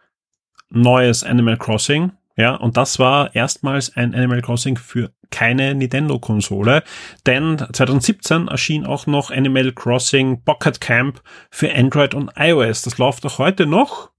neues 0.68 1.24
Animal 1.24 1.56
Crossing. 1.56 2.12
Ja, 2.36 2.54
und 2.54 2.76
das 2.76 2.98
war 2.98 3.34
erstmals 3.34 3.96
ein 3.96 4.14
Animal 4.14 4.42
Crossing 4.42 4.76
für 4.76 5.12
keine 5.30 5.74
Nintendo-Konsole, 5.74 6.82
denn 7.26 7.58
2017 7.58 8.48
erschien 8.48 8.84
auch 8.84 9.06
noch 9.06 9.30
Animal 9.30 9.72
Crossing 9.72 10.42
Pocket 10.44 10.80
Camp 10.80 11.22
für 11.50 11.74
Android 11.74 12.14
und 12.14 12.32
iOS. 12.36 12.82
Das 12.82 12.98
läuft 12.98 13.24
auch 13.26 13.38
heute 13.38 13.66
noch. 13.66 14.10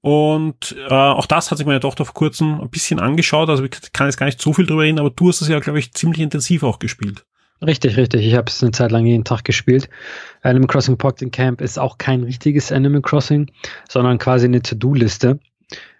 Und 0.00 0.76
äh, 0.88 0.92
auch 0.92 1.26
das 1.26 1.50
hat 1.50 1.58
sich 1.58 1.66
meine 1.66 1.80
Tochter 1.80 2.04
vor 2.04 2.14
kurzem 2.14 2.60
ein 2.60 2.70
bisschen 2.70 3.00
angeschaut. 3.00 3.48
Also 3.48 3.64
ich 3.64 3.92
kann 3.92 4.06
jetzt 4.06 4.18
gar 4.18 4.26
nicht 4.26 4.40
so 4.40 4.52
viel 4.52 4.66
drüber 4.66 4.82
reden, 4.82 4.98
aber 4.98 5.10
du 5.10 5.28
hast 5.28 5.40
es 5.40 5.48
ja, 5.48 5.58
glaube 5.58 5.78
ich, 5.78 5.94
ziemlich 5.94 6.20
intensiv 6.20 6.62
auch 6.62 6.78
gespielt. 6.78 7.26
Richtig, 7.64 7.96
richtig. 7.96 8.26
Ich 8.26 8.34
habe 8.34 8.48
es 8.48 8.62
eine 8.62 8.72
Zeit 8.72 8.92
lang 8.92 9.06
jeden 9.06 9.24
Tag 9.24 9.44
gespielt. 9.44 9.88
Animal 10.42 10.66
Crossing 10.66 10.98
Pocket 10.98 11.32
Camp 11.32 11.60
ist 11.60 11.78
auch 11.78 11.96
kein 11.96 12.22
richtiges 12.22 12.70
Animal 12.70 13.00
Crossing, 13.00 13.50
sondern 13.88 14.18
quasi 14.18 14.46
eine 14.46 14.60
To-Do-Liste 14.60 15.38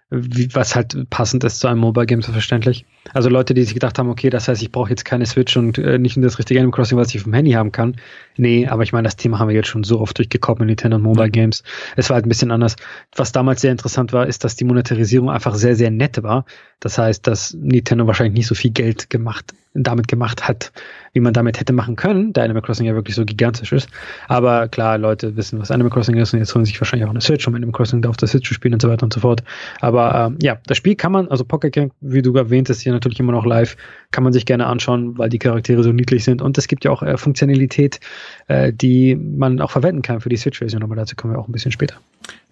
wie, 0.09 0.55
was 0.55 0.77
halt 0.77 1.11
passend 1.11 1.43
ist 1.43 1.59
zu 1.59 1.67
einem 1.67 1.81
Mobile 1.81 2.07
Game, 2.07 2.23
so 2.23 2.31
verständlich. 2.31 2.87
Also 3.13 3.29
Leute, 3.29 3.55
die 3.55 3.65
sich 3.65 3.75
gedacht 3.75 3.99
haben, 3.99 4.09
okay, 4.09 4.31
das 4.31 4.47
heißt, 4.47 4.63
ich 4.63 4.71
brauche 4.71 4.91
jetzt 4.91 5.05
keine 5.05 5.27
Switch 5.27 5.57
und 5.57 5.79
äh, 5.79 5.99
nicht 5.99 6.17
nur 6.17 6.25
das 6.25 6.39
richtige 6.39 6.61
Animal 6.61 6.77
Crossing, 6.77 6.97
was 6.97 7.13
ich 7.13 7.23
vom 7.23 7.33
Handy 7.33 7.53
haben 7.53 7.73
kann. 7.73 7.97
Nee, 8.37 8.69
aber 8.69 8.85
ich 8.85 8.93
meine, 8.93 9.05
das 9.05 9.17
Thema 9.17 9.41
haben 9.41 9.49
wir 9.49 9.57
jetzt 9.57 9.69
schon 9.69 9.83
so 9.83 10.01
oft 10.01 10.17
durchgekommen 10.17 10.63
in 10.63 10.67
Nintendo 10.69 10.97
und 10.97 11.03
Mobile 11.03 11.31
Games. 11.31 11.65
Es 11.97 12.09
war 12.09 12.15
halt 12.15 12.27
ein 12.27 12.29
bisschen 12.29 12.53
anders. 12.53 12.77
Was 13.17 13.33
damals 13.33 13.63
sehr 13.63 13.73
interessant 13.73 14.13
war, 14.13 14.27
ist, 14.27 14.45
dass 14.45 14.55
die 14.55 14.65
Monetarisierung 14.65 15.29
einfach 15.29 15.57
sehr, 15.57 15.75
sehr 15.75 15.91
nett 15.91 16.23
war. 16.23 16.45
Das 16.79 16.99
heißt, 16.99 17.27
dass 17.27 17.55
Nintendo 17.55 18.07
wahrscheinlich 18.07 18.37
nicht 18.37 18.47
so 18.47 18.55
viel 18.55 18.71
Geld 18.71 19.11
gemacht, 19.11 19.55
damit 19.75 20.09
gemacht 20.09 20.47
hat, 20.47 20.73
wie 21.15 21.21
man 21.21 21.33
damit 21.33 21.59
hätte 21.59 21.73
machen 21.73 21.97
können, 21.97 22.35
da 22.35 22.43
Animal 22.43 22.63
Crossing 22.63 22.87
ja 22.87 22.95
wirklich 22.95 23.17
so 23.17 23.25
gigantisch 23.25 23.73
ist. 23.73 23.89
Aber 24.29 24.69
klar, 24.69 24.99
Leute 24.99 25.37
wissen, 25.37 25.59
was 25.59 25.71
Animal 25.71 25.91
Crossing 25.91 26.17
ist 26.17 26.35
und 26.35 26.41
jetzt 26.41 26.55
holen 26.55 26.67
sich 26.67 26.79
wahrscheinlich 26.79 27.07
auch 27.07 27.11
eine 27.11 27.23
Switch, 27.23 27.49
um 27.49 27.55
Animal 27.55 27.73
Crossing 27.73 28.03
da 28.03 28.11
auf 28.11 28.19
der 28.19 28.29
Switch 28.29 28.47
zu 28.47 28.55
spielen 28.55 28.75
und 28.75 28.83
so 28.83 28.91
weiter 28.91 29.05
und 29.05 29.15
so 29.15 29.21
fort. 29.21 29.43
Aber 29.81 29.96
ähm, 29.99 30.39
ja, 30.41 30.59
das 30.67 30.77
Spiel 30.77 30.95
kann 30.95 31.13
man, 31.13 31.29
also 31.29 31.45
Pocket 31.45 31.73
Camp, 31.73 31.93
wie 32.01 32.23
du 32.23 32.35
erwähnt 32.35 32.69
hast, 32.69 32.81
hier 32.81 32.93
natürlich 32.93 33.21
immer 33.21 33.33
noch 33.33 33.45
live, 33.45 33.77
kann 34.11 34.25
man 34.25 34.33
sich 34.33 34.47
gerne 34.47 34.67
anschauen, 34.67 35.19
weil 35.19 35.29
die 35.29 35.39
Charaktere 35.39 35.83
so 35.83 35.93
niedlich 35.93 36.25
sind 36.25 36.43
und 36.43 36.57
es 36.59 36.69
gibt 36.69 36.85
ja 36.85 36.91
auch 36.91 37.03
äh, 37.03 37.17
Funktionalität, 37.17 38.01
äh, 38.49 38.73
die 38.73 39.15
man 39.17 39.61
auch 39.61 39.71
verwenden 39.71 40.03
kann 40.03 40.21
für 40.21 40.29
die 40.29 40.37
Switch-Version, 40.37 40.83
aber 40.83 40.97
dazu 40.97 41.17
kommen 41.17 41.35
wir 41.35 41.39
auch 41.39 41.49
ein 41.49 41.53
bisschen 41.53 41.73
später. 41.73 41.97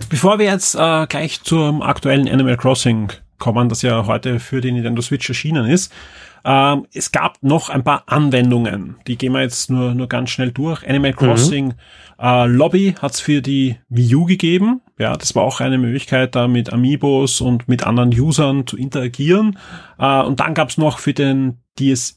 Bevor 0.09 0.38
wir 0.38 0.46
jetzt 0.46 0.74
äh, 0.74 1.07
gleich 1.07 1.42
zum 1.42 1.83
aktuellen 1.83 2.28
Animal 2.28 2.57
Crossing 2.57 3.09
kommen, 3.38 3.68
das 3.68 3.83
ja 3.83 4.07
heute 4.07 4.40
für 4.40 4.61
die 4.61 4.72
Nintendo 4.72 5.02
Switch 5.02 5.28
erschienen 5.28 5.66
ist, 5.66 5.92
ähm, 6.44 6.87
es 6.92 7.11
gab 7.11 7.42
noch 7.42 7.70
ein 7.70 7.83
paar 7.83 8.04
Anwendungen, 8.07 8.96
die 9.07 9.16
gehen 9.16 9.33
wir 9.33 9.40
jetzt 9.40 9.70
nur, 9.70 9.94
nur 9.94 10.09
ganz 10.09 10.30
schnell 10.30 10.52
durch. 10.52 10.87
Animal 10.87 11.12
mhm. 11.12 11.16
Crossing 11.16 11.66
mhm. 11.66 11.72
äh, 12.18 12.46
Lobby 12.46 12.94
hat's 13.00 13.20
für 13.20 13.40
die 13.40 13.76
Wii 13.88 14.14
U 14.14 14.24
gegeben. 14.26 14.83
Ja, 14.98 15.16
das 15.16 15.35
war 15.35 15.42
auch 15.42 15.61
eine 15.61 15.78
Möglichkeit, 15.78 16.35
da 16.37 16.46
mit 16.46 16.72
Amiibos 16.72 17.40
und 17.40 17.68
mit 17.68 17.85
anderen 17.85 18.11
Usern 18.11 18.66
zu 18.66 18.76
interagieren. 18.76 19.59
Äh, 19.98 20.22
und 20.22 20.40
dann 20.40 20.54
gab's 20.54 20.78
noch 20.78 20.98
für 20.98 21.14
den 21.14 21.59
DSi 21.78 22.14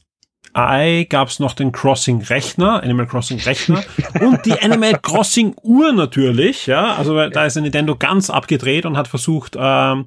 gab's 1.08 1.40
noch 1.40 1.52
den 1.54 1.72
Crossing 1.72 2.22
Rechner, 2.22 2.82
Animal 2.82 3.06
Crossing 3.06 3.38
Rechner 3.40 3.82
und 4.20 4.44
die 4.46 4.60
Animal 4.60 4.98
Crossing 5.00 5.54
Uhr 5.62 5.92
natürlich. 5.92 6.66
Ja, 6.66 6.94
also 6.94 7.28
da 7.28 7.44
ist 7.44 7.56
Nintendo 7.56 7.96
ganz 7.96 8.30
abgedreht 8.30 8.86
und 8.86 8.96
hat 8.96 9.08
versucht 9.08 9.56
ähm, 9.58 10.06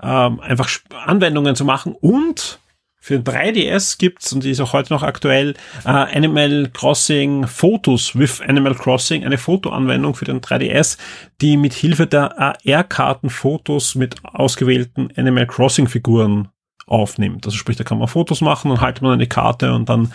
ähm, 0.00 0.40
einfach 0.40 0.68
Anwendungen 1.04 1.56
zu 1.56 1.64
machen 1.64 1.94
und 2.00 2.60
für 3.08 3.20
3DS 3.20 3.96
gibt's, 3.96 4.34
und 4.34 4.44
die 4.44 4.50
ist 4.50 4.60
auch 4.60 4.74
heute 4.74 4.92
noch 4.92 5.02
aktuell, 5.02 5.54
äh, 5.86 5.88
Animal 5.88 6.68
Crossing 6.74 7.46
Fotos 7.46 8.14
with 8.14 8.42
Animal 8.42 8.74
Crossing, 8.74 9.24
eine 9.24 9.38
Fotoanwendung 9.38 10.14
für 10.14 10.26
den 10.26 10.42
3DS, 10.42 10.98
die 11.40 11.56
mit 11.56 11.72
Hilfe 11.72 12.06
der 12.06 12.38
AR-Karten 12.38 13.30
Fotos 13.30 13.94
mit 13.94 14.22
ausgewählten 14.24 15.08
Animal 15.16 15.46
Crossing 15.46 15.88
Figuren 15.88 16.48
aufnimmt. 16.86 17.46
Also 17.46 17.56
sprich, 17.56 17.78
da 17.78 17.84
kann 17.84 17.98
man 17.98 18.08
Fotos 18.08 18.42
machen, 18.42 18.68
dann 18.68 18.82
haltet 18.82 19.02
man 19.02 19.12
eine 19.12 19.26
Karte 19.26 19.72
und 19.72 19.88
dann 19.88 20.12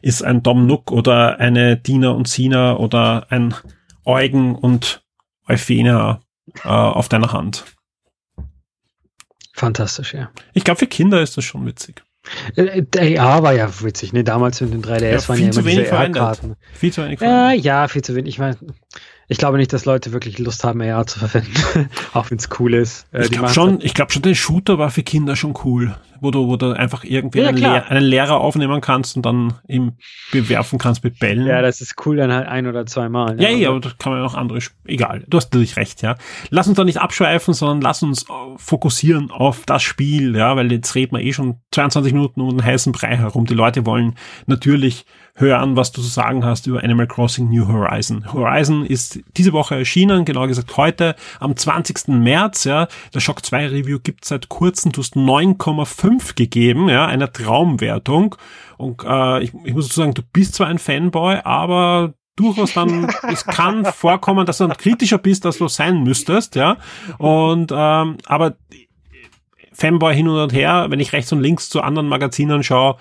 ist 0.00 0.22
ein 0.22 0.44
Dom 0.44 0.68
Nook 0.68 0.92
oder 0.92 1.40
eine 1.40 1.76
Dina 1.76 2.10
und 2.10 2.28
Sina 2.28 2.76
oder 2.76 3.26
ein 3.30 3.56
Eugen 4.04 4.54
und 4.54 5.02
Euphenia 5.48 6.20
äh, 6.62 6.68
auf 6.68 7.08
deiner 7.08 7.32
Hand. 7.32 7.64
Fantastisch, 9.52 10.14
ja. 10.14 10.30
Ich 10.52 10.62
glaube, 10.62 10.78
für 10.78 10.86
Kinder 10.86 11.20
ist 11.20 11.36
das 11.36 11.44
schon 11.44 11.66
witzig. 11.66 12.05
Äh, 12.56 12.82
der 12.82 13.22
AR 13.22 13.42
war 13.42 13.52
ja 13.52 13.68
witzig, 13.82 14.12
ne? 14.12 14.24
Damals 14.24 14.60
in 14.60 14.70
den 14.70 14.82
3DS 14.82 15.02
ja, 15.02 15.28
waren 15.28 15.38
ja 15.40 15.50
immer 15.50 15.62
diese 15.62 15.92
AR-Karten. 15.92 16.56
Viel 16.72 16.92
zu 16.92 17.04
wenig 17.04 17.20
äh, 17.20 17.56
Ja, 17.56 17.88
viel 17.88 18.02
zu 18.02 18.14
wenig. 18.14 18.34
Ich 18.34 18.38
meine, 18.38 18.56
ich 19.28 19.38
glaube 19.38 19.56
nicht, 19.56 19.72
dass 19.72 19.84
Leute 19.84 20.12
wirklich 20.12 20.38
Lust 20.38 20.62
haben, 20.62 20.80
AR 20.80 21.06
zu 21.06 21.18
verwenden, 21.18 21.90
auch 22.12 22.30
wenn 22.30 22.38
es 22.38 22.48
cool 22.58 22.74
ist. 22.74 23.06
Äh, 23.12 23.24
ich 23.24 23.32
glaube 23.32 23.48
schon, 23.48 23.80
ich 23.80 23.94
glaube 23.94 24.12
schon, 24.12 24.22
der 24.22 24.34
Shooter 24.34 24.78
war 24.78 24.90
für 24.90 25.02
Kinder 25.02 25.34
schon 25.34 25.54
cool, 25.64 25.96
wo 26.20 26.30
du, 26.30 26.46
wo 26.46 26.56
du 26.56 26.72
einfach 26.72 27.02
irgendwie 27.02 27.40
ja, 27.40 27.48
einen, 27.48 27.58
Lehr 27.58 27.90
einen, 27.90 28.04
Lehrer 28.04 28.40
aufnehmen 28.40 28.80
kannst 28.80 29.16
und 29.16 29.26
dann 29.26 29.54
ihm 29.66 29.94
bewerfen 30.30 30.78
kannst 30.78 31.02
mit 31.02 31.18
Bällen. 31.18 31.46
Ja, 31.46 31.60
das 31.60 31.80
ist 31.80 31.94
cool 32.06 32.16
dann 32.16 32.32
halt 32.32 32.46
ein 32.46 32.68
oder 32.68 32.86
zweimal. 32.86 33.40
Ja, 33.40 33.48
ja, 33.48 33.56
ja 33.56 33.68
aber 33.70 33.80
da 33.80 33.90
kann 33.98 34.12
man 34.12 34.22
auch 34.22 34.34
andere, 34.34 34.60
egal, 34.84 35.24
du 35.26 35.36
hast 35.36 35.52
natürlich 35.52 35.76
recht, 35.76 36.02
ja. 36.02 36.14
Lass 36.50 36.68
uns 36.68 36.76
da 36.76 36.84
nicht 36.84 37.00
abschweifen, 37.00 37.52
sondern 37.52 37.80
lass 37.80 38.02
uns 38.04 38.24
äh, 38.24 38.32
fokussieren 38.58 39.32
auf 39.32 39.64
das 39.66 39.82
Spiel, 39.82 40.36
ja, 40.36 40.54
weil 40.54 40.70
jetzt 40.70 40.94
reden 40.94 41.16
wir 41.16 41.24
eh 41.24 41.32
schon 41.32 41.60
22 41.72 42.12
Minuten 42.12 42.40
um 42.40 42.50
den 42.50 42.64
heißen 42.64 42.92
Brei 42.92 43.16
herum. 43.16 43.46
Die 43.46 43.54
Leute 43.54 43.86
wollen 43.86 44.14
natürlich 44.46 45.04
hören, 45.36 45.76
was 45.76 45.92
du 45.92 46.00
zu 46.00 46.08
sagen 46.08 46.44
hast 46.44 46.66
über 46.66 46.82
Animal 46.82 47.06
Crossing 47.06 47.48
New 47.50 47.68
Horizon. 47.68 48.32
Horizon 48.32 48.84
ist 48.86 49.20
diese 49.36 49.52
Woche 49.52 49.76
erschienen, 49.76 50.24
genau 50.24 50.46
gesagt 50.46 50.76
heute, 50.76 51.14
am 51.40 51.54
20. 51.54 52.08
März, 52.08 52.64
ja. 52.64 52.88
Der 53.14 53.20
Shock 53.20 53.44
2 53.44 53.68
Review 53.68 53.98
gibt 54.02 54.24
seit 54.24 54.48
kurzem, 54.48 54.92
du 54.92 55.02
hast 55.02 55.14
9,5 55.14 56.34
gegeben, 56.34 56.88
ja, 56.88 57.06
einer 57.06 57.32
Traumwertung. 57.32 58.36
Und 58.78 59.04
äh, 59.04 59.42
ich, 59.42 59.52
ich 59.64 59.74
muss 59.74 59.88
sagen, 59.88 60.14
du 60.14 60.22
bist 60.32 60.54
zwar 60.54 60.68
ein 60.68 60.78
Fanboy, 60.78 61.36
aber 61.44 62.14
durchaus 62.36 62.72
dann, 62.72 63.12
es 63.30 63.44
kann 63.44 63.84
vorkommen, 63.84 64.46
dass 64.46 64.58
du 64.58 64.66
dann 64.66 64.76
kritischer 64.76 65.18
bist, 65.18 65.44
als 65.44 65.58
du 65.58 65.68
sein 65.68 66.02
müsstest, 66.02 66.54
ja. 66.54 66.78
Und 67.18 67.72
ähm, 67.74 68.16
aber 68.24 68.56
Fanboy 69.72 70.14
hin 70.14 70.28
und 70.28 70.54
her, 70.54 70.86
wenn 70.88 71.00
ich 71.00 71.12
rechts 71.12 71.30
und 71.32 71.40
links 71.40 71.68
zu 71.68 71.82
anderen 71.82 72.08
Magazinen 72.08 72.62
schaue, 72.62 72.96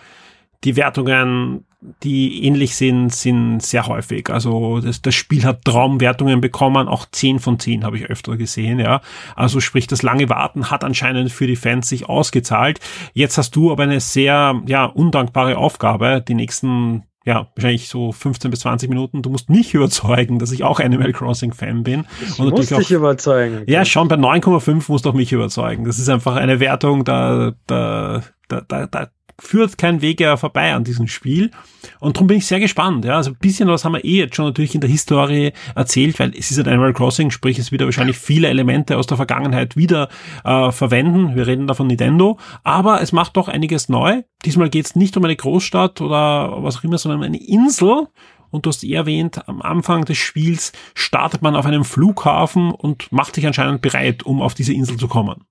die 0.66 0.76
Wertungen, 0.76 1.64
die 2.04 2.44
ähnlich 2.44 2.76
sind, 2.76 3.14
sind 3.14 3.62
sehr 3.62 3.88
häufig. 3.88 4.30
Also 4.32 4.80
das, 4.82 5.02
das 5.02 5.14
Spiel 5.14 5.46
hat 5.46 5.64
Traumwertungen 5.64 6.42
bekommen, 6.42 6.88
auch 6.88 7.06
10 7.10 7.40
von 7.40 7.60
10 7.60 7.84
habe 7.84 7.98
ich 7.98 8.10
öfter 8.10 8.36
gesehen, 8.36 8.80
ja. 8.80 9.02
Also 9.36 9.60
sprich, 9.60 9.86
das 9.86 10.02
lange 10.02 10.28
Warten 10.30 10.72
hat 10.72 10.84
anscheinend 10.84 11.32
für 11.32 11.46
die 11.46 11.56
Fans 11.56 11.88
sich 11.88 12.10
ausgezahlt. 12.10 12.80
Jetzt 13.14 13.38
hast 13.38 13.56
du 13.56 13.72
aber 13.72 13.84
eine 13.84 14.00
sehr, 14.00 14.62
ja, 14.66 14.86
undankbare 14.86 15.58
Aufgabe, 15.58 16.24
die 16.28 16.34
nächsten 16.34 17.04
ja, 17.28 17.48
wahrscheinlich 17.56 17.88
so 17.88 18.12
15 18.12 18.52
bis 18.52 18.60
20 18.62 18.88
Minuten. 18.88 19.24
Du 19.24 19.32
musst 19.32 19.50
mich 19.50 19.74
überzeugen, 19.74 20.38
dass 20.40 20.52
ich 20.52 20.64
auch 20.64 20.80
Animal 20.80 21.12
Crossing 21.12 21.54
Fan 21.54 21.84
bin. 21.84 22.06
Ich 22.22 22.40
und 22.40 22.52
muss 22.52 22.70
dich 22.70 22.92
überzeugen. 22.92 23.64
Ja, 23.68 23.84
schon 23.84 24.08
bei 24.08 24.16
9,5 24.16 24.86
musst 24.88 25.06
du 25.06 25.10
auch 25.10 25.14
mich 25.14 25.32
überzeugen. 25.32 25.86
Das 25.86 25.98
ist 25.98 26.10
einfach 26.10 26.36
eine 26.36 26.60
Wertung, 26.60 27.04
da, 27.04 27.54
da, 27.66 28.22
da, 28.48 28.62
da, 28.62 28.86
da 28.86 29.08
führt 29.40 29.78
kein 29.78 30.02
Weg 30.02 30.22
ja 30.22 30.38
vorbei 30.38 30.74
an 30.74 30.84
diesem 30.84 31.08
Spiel. 31.08 31.52
Und 32.00 32.16
darum 32.16 32.28
bin 32.28 32.38
ich 32.38 32.48
sehr 32.48 32.60
gespannt. 32.60 33.06
Ja, 33.06 33.18
also 33.18 33.32
ein 33.32 33.38
bisschen 33.38 33.68
was 33.68 33.86
haben 33.86 33.94
wir 33.94 34.04
eh 34.04 34.20
jetzt 34.20 34.36
schon 34.36 34.46
natürlich 34.46 34.76
in 34.76 34.82
der 34.82 34.90
Historie 34.90 35.52
erzählt, 35.76 36.20
weil 36.20 36.34
es 36.38 36.52
ist 36.52 36.60
ein 36.60 36.68
Animal 36.68 36.94
Crossing, 36.94 37.32
sprich 37.32 37.60
es 37.60 37.72
wieder 37.72 37.86
wahrscheinlich 37.86 38.18
viele 38.18 38.48
Elemente 38.48 38.98
aus 38.98 39.08
der 39.08 39.18
Vergangenheit 39.18 39.76
wieder 39.76 40.10
äh, 40.44 40.72
verwenden. 40.72 41.36
Wir 41.36 41.48
reden 41.48 41.68
da 41.68 41.74
von 41.74 41.88
Nintendo, 41.88 42.40
aber 42.64 43.02
es 43.02 43.12
macht 43.12 43.38
doch 43.38 43.48
einiges 43.48 43.90
neu. 43.90 44.24
Diesmal 44.46 44.70
geht 44.70 44.86
es 44.86 44.96
nicht 44.96 45.18
um 45.18 45.26
eine 45.26 45.36
Großstadt 45.36 46.02
oder 46.02 46.64
was 46.64 46.78
auch 46.78 46.84
immer, 46.84 46.98
sondern 46.98 47.20
um 47.20 47.26
eine 47.26 47.42
Insel. 47.42 48.08
Und 48.52 48.66
du 48.66 48.70
hast 48.70 48.84
eh 48.84 48.94
erwähnt, 48.94 49.48
am 49.50 49.62
Anfang 49.62 50.06
des 50.06 50.18
Spiels 50.18 50.72
startet 50.94 51.42
man 51.42 51.56
auf 51.56 51.66
einem 51.66 51.84
Flughafen 51.84 52.72
und 52.72 53.12
macht 53.12 53.36
sich 53.36 53.46
anscheinend 53.46 53.82
bereit, 53.82 54.24
um 54.24 54.42
auf 54.42 54.54
diese 54.54 54.74
Insel 54.74 54.98
zu 54.98 55.10
kommen. 55.10 55.44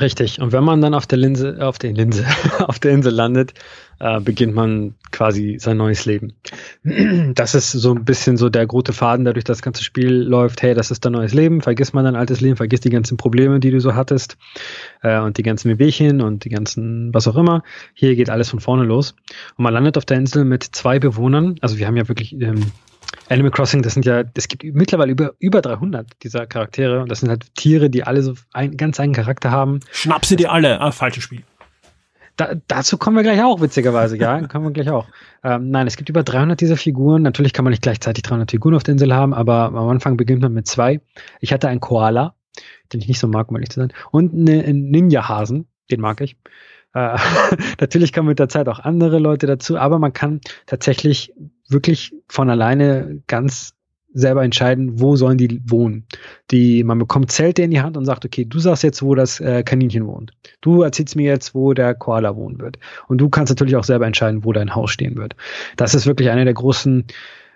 Richtig. 0.00 0.40
Und 0.40 0.52
wenn 0.52 0.64
man 0.64 0.80
dann 0.80 0.94
auf 0.94 1.06
der 1.06 1.18
Linse, 1.18 1.58
auf 1.60 1.78
der 1.78 1.92
Linse, 1.92 2.24
auf 2.66 2.78
der 2.78 2.92
Insel 2.92 3.12
landet, 3.12 3.52
äh, 4.00 4.20
beginnt 4.20 4.54
man 4.54 4.94
quasi 5.10 5.58
sein 5.60 5.76
neues 5.76 6.06
Leben. 6.06 6.32
Das 7.34 7.54
ist 7.54 7.72
so 7.72 7.94
ein 7.94 8.04
bisschen 8.04 8.36
so 8.36 8.48
der 8.48 8.66
rote 8.66 8.92
Faden, 8.92 9.24
dadurch 9.24 9.44
das 9.44 9.62
ganze 9.62 9.84
Spiel 9.84 10.12
läuft. 10.12 10.62
Hey, 10.62 10.74
das 10.74 10.90
ist 10.90 11.04
dein 11.04 11.12
neues 11.12 11.34
Leben. 11.34 11.60
Vergiss 11.60 11.92
mal 11.92 12.02
dein 12.02 12.16
altes 12.16 12.40
Leben, 12.40 12.56
vergiss 12.56 12.80
die 12.80 12.90
ganzen 12.90 13.16
Probleme, 13.16 13.60
die 13.60 13.70
du 13.70 13.80
so 13.80 13.94
hattest 13.94 14.38
äh, 15.02 15.20
und 15.20 15.36
die 15.36 15.42
ganzen 15.42 15.70
Wehwehchen 15.70 16.20
und 16.20 16.44
die 16.44 16.50
ganzen 16.50 17.12
was 17.12 17.28
auch 17.28 17.36
immer. 17.36 17.62
Hier 17.94 18.16
geht 18.16 18.30
alles 18.30 18.48
von 18.48 18.60
vorne 18.60 18.84
los. 18.84 19.14
Und 19.56 19.64
man 19.64 19.74
landet 19.74 19.98
auf 19.98 20.04
der 20.04 20.16
Insel 20.16 20.44
mit 20.44 20.62
zwei 20.62 20.98
Bewohnern. 20.98 21.56
Also 21.60 21.78
wir 21.78 21.86
haben 21.86 21.96
ja 21.96 22.08
wirklich 22.08 22.32
ähm, 22.40 22.72
Animal 23.28 23.50
Crossing, 23.50 23.82
das 23.82 23.94
sind 23.94 24.04
ja, 24.04 24.24
es 24.34 24.48
gibt 24.48 24.64
mittlerweile 24.64 25.12
über, 25.12 25.32
über 25.38 25.62
300 25.62 26.06
dieser 26.22 26.46
Charaktere 26.46 27.00
und 27.02 27.10
das 27.10 27.20
sind 27.20 27.28
halt 27.28 27.54
Tiere, 27.54 27.90
die 27.90 28.04
alle 28.04 28.22
so 28.22 28.34
einen 28.52 28.76
ganz 28.76 28.98
eigenen 29.00 29.14
Charakter 29.14 29.50
haben. 29.50 29.80
Schnapp 29.90 30.24
sie 30.24 30.36
dir 30.36 30.52
alle, 30.52 30.80
ah, 30.80 30.90
falsches 30.90 31.24
Spiel. 31.24 31.42
Da, 32.36 32.54
dazu 32.66 32.96
kommen 32.96 33.16
wir 33.16 33.22
gleich 33.22 33.42
auch, 33.42 33.60
witzigerweise, 33.60 34.16
ja, 34.16 34.46
kommen 34.48 34.66
wir 34.66 34.72
gleich 34.72 34.90
auch. 34.90 35.06
Ähm, 35.44 35.70
nein, 35.70 35.86
es 35.86 35.96
gibt 35.96 36.08
über 36.08 36.22
300 36.22 36.60
dieser 36.60 36.76
Figuren. 36.76 37.22
Natürlich 37.22 37.52
kann 37.52 37.64
man 37.64 37.72
nicht 37.72 37.82
gleichzeitig 37.82 38.22
300 38.22 38.50
Figuren 38.50 38.74
auf 38.74 38.82
der 38.82 38.92
Insel 38.92 39.14
haben, 39.14 39.34
aber 39.34 39.64
am 39.66 39.88
Anfang 39.88 40.16
beginnt 40.16 40.42
man 40.42 40.52
mit 40.52 40.66
zwei. 40.66 41.00
Ich 41.40 41.52
hatte 41.52 41.68
einen 41.68 41.80
Koala, 41.80 42.34
den 42.92 43.00
ich 43.00 43.08
nicht 43.08 43.18
so 43.18 43.28
mag, 43.28 43.50
um 43.50 43.56
ehrlich 43.56 43.70
zu 43.70 43.80
sein, 43.80 43.92
und 44.10 44.32
einen 44.32 44.90
Ninja-Hasen, 44.90 45.66
den 45.90 46.00
mag 46.00 46.20
ich. 46.20 46.36
Äh, 46.94 47.18
natürlich 47.80 48.12
kommen 48.12 48.28
mit 48.28 48.38
der 48.38 48.48
Zeit 48.48 48.68
auch 48.68 48.78
andere 48.78 49.18
Leute 49.18 49.46
dazu, 49.46 49.76
aber 49.76 49.98
man 49.98 50.12
kann 50.12 50.40
tatsächlich 50.66 51.32
wirklich 51.68 52.12
von 52.28 52.50
alleine 52.50 53.22
ganz 53.26 53.74
selber 54.14 54.44
entscheiden, 54.44 55.00
wo 55.00 55.16
sollen 55.16 55.38
die 55.38 55.60
wohnen. 55.64 56.06
Die, 56.50 56.84
man 56.84 56.98
bekommt 56.98 57.32
Zelte 57.32 57.62
in 57.62 57.70
die 57.70 57.80
Hand 57.80 57.96
und 57.96 58.04
sagt, 58.04 58.24
okay, 58.24 58.44
du 58.44 58.58
sagst 58.58 58.82
jetzt, 58.82 59.02
wo 59.02 59.14
das 59.14 59.40
äh, 59.40 59.62
Kaninchen 59.62 60.06
wohnt. 60.06 60.32
Du 60.60 60.82
erzählst 60.82 61.16
mir 61.16 61.26
jetzt, 61.26 61.54
wo 61.54 61.72
der 61.72 61.94
Koala 61.94 62.36
wohnen 62.36 62.60
wird. 62.60 62.78
Und 63.08 63.18
du 63.18 63.28
kannst 63.28 63.50
natürlich 63.50 63.76
auch 63.76 63.84
selber 63.84 64.06
entscheiden, 64.06 64.44
wo 64.44 64.52
dein 64.52 64.74
Haus 64.74 64.90
stehen 64.90 65.16
wird. 65.16 65.34
Das 65.76 65.94
ist 65.94 66.06
wirklich 66.06 66.30
einer 66.30 66.44
der 66.44 66.54
großen, 66.54 67.04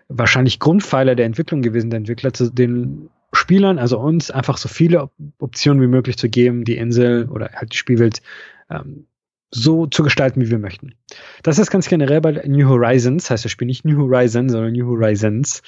wahrscheinlich 0.08 0.58
Grundpfeiler 0.58 1.14
der 1.14 1.26
Entwicklung 1.26 1.62
gewesen, 1.62 1.90
der 1.90 1.98
Entwickler 1.98 2.32
zu 2.32 2.50
den 2.50 3.10
Spielern, 3.32 3.78
also 3.78 3.98
uns, 3.98 4.30
einfach 4.30 4.56
so 4.56 4.68
viele 4.68 5.10
Optionen 5.38 5.82
wie 5.82 5.88
möglich 5.88 6.16
zu 6.16 6.28
geben, 6.28 6.64
die 6.64 6.76
Insel 6.76 7.28
oder 7.28 7.50
halt 7.54 7.72
die 7.72 7.76
Spielwelt 7.76 8.22
ähm, 8.70 9.06
so 9.50 9.86
zu 9.86 10.02
gestalten, 10.02 10.40
wie 10.40 10.50
wir 10.50 10.58
möchten. 10.58 10.94
Das 11.42 11.58
ist 11.58 11.70
ganz 11.70 11.88
generell 11.88 12.20
bei 12.20 12.32
New 12.46 12.68
Horizons, 12.68 13.30
heißt 13.30 13.44
das 13.44 13.52
Spiel 13.52 13.66
nicht 13.66 13.84
New 13.84 13.98
Horizons, 13.98 14.52
sondern 14.52 14.72
New 14.72 14.86
Horizons. 14.86 15.62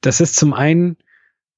Das 0.00 0.20
ist 0.20 0.36
zum 0.36 0.52
einen 0.52 0.96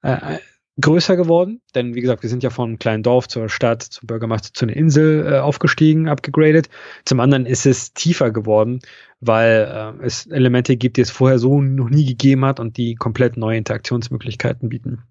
äh, 0.03 0.39
größer 0.81 1.17
geworden, 1.17 1.61
denn 1.75 1.95
wie 1.95 2.01
gesagt, 2.01 2.23
wir 2.23 2.31
sind 2.31 2.43
ja 2.43 2.51
von 2.51 2.79
kleinen 2.79 3.03
Dorf 3.03 3.29
zur 3.29 3.49
Stadt, 3.49 3.83
zum 3.83 4.07
Bürgermeister, 4.07 4.53
zu 4.53 4.65
einer 4.65 4.77
Insel 4.77 5.27
äh, 5.27 5.39
aufgestiegen, 5.39 6.09
abgegradet. 6.09 6.69
Zum 7.05 7.21
anderen 7.21 7.47
ist 7.47 7.67
es 7.67 7.93
tiefer 7.95 8.31
geworden, 8.31 8.81
weil 9.21 9.97
äh, 10.01 10.05
es 10.05 10.27
Elemente 10.27 10.77
gibt, 10.77 10.97
die 10.97 11.03
es 11.03 11.11
vorher 11.11 11.39
so 11.39 11.61
noch 11.61 11.91
nie 11.91 12.07
gegeben 12.07 12.45
hat 12.45 12.61
und 12.61 12.77
die 12.77 12.95
komplett 12.95 13.37
neue 13.37 13.59
Interaktionsmöglichkeiten 13.59 14.69
bieten. 14.69 15.03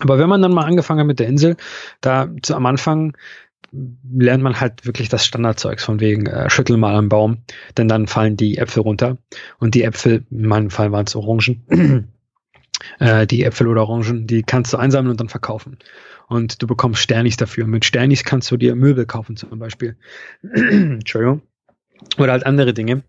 Aber 0.00 0.18
wenn 0.18 0.30
man 0.30 0.40
dann 0.40 0.54
mal 0.54 0.64
angefangen 0.64 1.00
hat 1.00 1.06
mit 1.06 1.18
der 1.18 1.28
Insel, 1.28 1.56
da 2.00 2.30
zu, 2.42 2.54
am 2.54 2.64
Anfang 2.64 3.14
lernt 3.72 4.42
man 4.42 4.60
halt 4.60 4.86
wirklich 4.86 5.08
das 5.08 5.24
Standardzeugs 5.24 5.84
von 5.84 6.00
wegen 6.00 6.26
äh, 6.26 6.50
schüttel 6.50 6.76
mal 6.76 6.94
am 6.94 7.08
Baum, 7.08 7.38
denn 7.76 7.88
dann 7.88 8.06
fallen 8.06 8.36
die 8.36 8.58
Äpfel 8.58 8.82
runter 8.82 9.18
und 9.58 9.74
die 9.74 9.84
Äpfel, 9.84 10.24
in 10.30 10.46
meinem 10.46 10.70
Fall 10.70 10.92
waren 10.92 11.06
es 11.06 11.14
Orangen, 11.14 11.62
äh, 12.98 13.26
die 13.26 13.44
Äpfel 13.44 13.68
oder 13.68 13.82
Orangen, 13.88 14.26
die 14.26 14.42
kannst 14.42 14.72
du 14.72 14.76
einsammeln 14.76 15.12
und 15.12 15.20
dann 15.20 15.28
verkaufen 15.28 15.78
und 16.28 16.62
du 16.62 16.66
bekommst 16.66 17.02
Sternis 17.02 17.36
dafür. 17.36 17.66
Mit 17.66 17.84
Sternis 17.84 18.24
kannst 18.24 18.50
du 18.50 18.56
dir 18.56 18.74
Möbel 18.76 19.04
kaufen 19.04 19.36
zum 19.36 19.58
Beispiel. 19.58 19.96
Entschuldigung. 20.42 21.42
Oder 22.18 22.32
halt 22.32 22.46
andere 22.46 22.72
Dinge. 22.72 23.02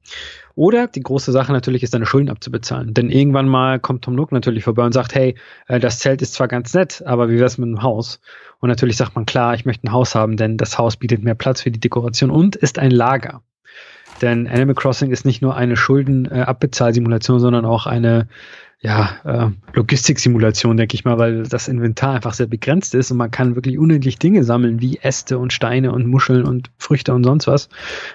Oder 0.55 0.87
die 0.87 1.01
große 1.01 1.31
Sache 1.31 1.53
natürlich 1.53 1.83
ist, 1.83 1.93
deine 1.93 2.05
Schulden 2.05 2.29
abzubezahlen. 2.29 2.93
Denn 2.93 3.09
irgendwann 3.09 3.47
mal 3.47 3.79
kommt 3.79 4.03
Tom 4.03 4.15
Nook 4.15 4.31
natürlich 4.31 4.63
vorbei 4.63 4.83
und 4.83 4.93
sagt, 4.93 5.15
hey, 5.15 5.35
äh, 5.67 5.79
das 5.79 5.99
Zelt 5.99 6.21
ist 6.21 6.33
zwar 6.33 6.47
ganz 6.47 6.73
nett, 6.73 7.03
aber 7.05 7.29
wie 7.29 7.39
wär's 7.39 7.57
mit 7.57 7.67
einem 7.67 7.83
Haus? 7.83 8.19
Und 8.59 8.69
natürlich 8.69 8.97
sagt 8.97 9.15
man, 9.15 9.25
klar, 9.25 9.53
ich 9.55 9.65
möchte 9.65 9.87
ein 9.87 9.91
Haus 9.91 10.13
haben, 10.13 10.37
denn 10.37 10.57
das 10.57 10.77
Haus 10.77 10.97
bietet 10.97 11.23
mehr 11.23 11.35
Platz 11.35 11.61
für 11.61 11.71
die 11.71 11.79
Dekoration 11.79 12.29
und 12.29 12.55
ist 12.55 12.79
ein 12.79 12.91
Lager. 12.91 13.41
Denn 14.21 14.47
Animal 14.47 14.75
Crossing 14.75 15.09
ist 15.09 15.25
nicht 15.25 15.41
nur 15.41 15.55
eine 15.55 15.75
Schuldenabbezahlsimulation, 15.75 17.39
sondern 17.39 17.65
auch 17.65 17.87
eine 17.87 18.27
ja, 18.81 19.11
äh, 19.23 19.51
Logistiksimulation, 19.73 20.75
denke 20.75 20.95
ich 20.95 21.05
mal, 21.05 21.19
weil 21.19 21.43
das 21.43 21.67
Inventar 21.67 22.15
einfach 22.15 22.33
sehr 22.33 22.47
begrenzt 22.47 22.95
ist 22.95 23.11
und 23.11 23.17
man 23.17 23.29
kann 23.29 23.55
wirklich 23.55 23.77
unendlich 23.77 24.17
Dinge 24.17 24.43
sammeln, 24.43 24.81
wie 24.81 24.97
Äste 24.97 25.37
und 25.37 25.53
Steine 25.53 25.91
und 25.91 26.07
Muscheln 26.07 26.43
und 26.45 26.71
Früchte 26.79 27.13
und 27.13 27.23
sonst 27.23 27.45
was. 27.45 27.69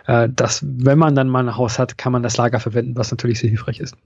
Äh, 0.07 0.29
das, 0.35 0.65
wenn 0.67 0.99
man 0.99 1.15
dann 1.15 1.29
mal 1.29 1.49
ein 1.49 1.57
Haus 1.57 1.79
hat, 1.79 1.97
kann 1.99 2.13
man 2.13 2.25
das 2.25 2.37
Lager 2.37 2.59
verwenden, 2.59 2.97
was 2.97 3.13
natürlich 3.13 3.39
sehr 3.39 3.51
hilfreich 3.51 3.79
ist. 3.79 3.97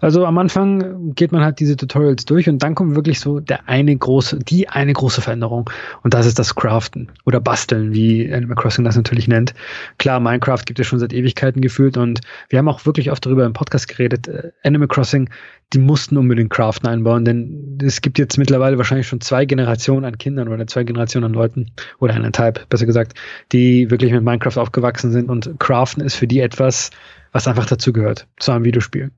Also 0.00 0.24
am 0.24 0.38
Anfang 0.38 1.14
geht 1.14 1.30
man 1.30 1.42
halt 1.42 1.60
diese 1.60 1.76
Tutorials 1.76 2.24
durch 2.24 2.48
und 2.48 2.62
dann 2.62 2.74
kommt 2.74 2.96
wirklich 2.96 3.20
so 3.20 3.38
der 3.38 3.68
eine 3.68 3.94
große, 3.94 4.38
die 4.38 4.68
eine 4.68 4.92
große 4.92 5.20
Veränderung 5.20 5.68
und 6.02 6.14
das 6.14 6.26
ist 6.26 6.38
das 6.38 6.54
Craften 6.54 7.10
oder 7.26 7.40
Basteln, 7.40 7.92
wie 7.92 8.32
Animal 8.32 8.56
Crossing 8.56 8.84
das 8.84 8.96
natürlich 8.96 9.28
nennt. 9.28 9.52
Klar, 9.98 10.18
Minecraft 10.18 10.62
gibt 10.64 10.80
es 10.80 10.86
schon 10.86 10.98
seit 10.98 11.12
Ewigkeiten 11.12 11.60
gefühlt 11.60 11.98
und 11.98 12.20
wir 12.48 12.58
haben 12.58 12.68
auch 12.68 12.86
wirklich 12.86 13.10
oft 13.10 13.24
darüber 13.26 13.44
im 13.44 13.52
Podcast 13.52 13.88
geredet. 13.88 14.26
Äh, 14.26 14.52
Animal 14.64 14.88
Crossing, 14.88 15.28
die 15.74 15.78
mussten 15.78 16.16
unbedingt 16.16 16.50
Craften 16.50 16.88
einbauen, 16.88 17.24
denn 17.24 17.78
es 17.82 18.00
gibt 18.00 18.18
jetzt 18.18 18.38
mittlerweile 18.38 18.78
wahrscheinlich 18.78 19.06
schon 19.06 19.20
zwei 19.20 19.44
Generationen 19.44 20.06
an 20.06 20.16
Kindern 20.16 20.48
oder 20.48 20.66
zwei 20.66 20.84
Generationen 20.84 21.26
an 21.26 21.32
Leuten 21.32 21.70
oder 21.98 22.14
eineinhalb, 22.14 22.68
besser 22.70 22.86
gesagt, 22.86 23.14
die 23.52 23.90
wirklich 23.90 24.12
mit 24.12 24.24
Minecraft 24.24 24.56
aufgewachsen 24.56 25.12
sind 25.12 25.28
und 25.28 25.54
Craften 25.58 26.02
ist 26.02 26.16
für 26.16 26.26
die 26.26 26.40
etwas, 26.40 26.90
was 27.32 27.46
einfach 27.46 27.66
dazu 27.66 27.92
gehört 27.92 28.26
zu 28.38 28.52
einem 28.52 28.64
Videospiel. 28.64 29.10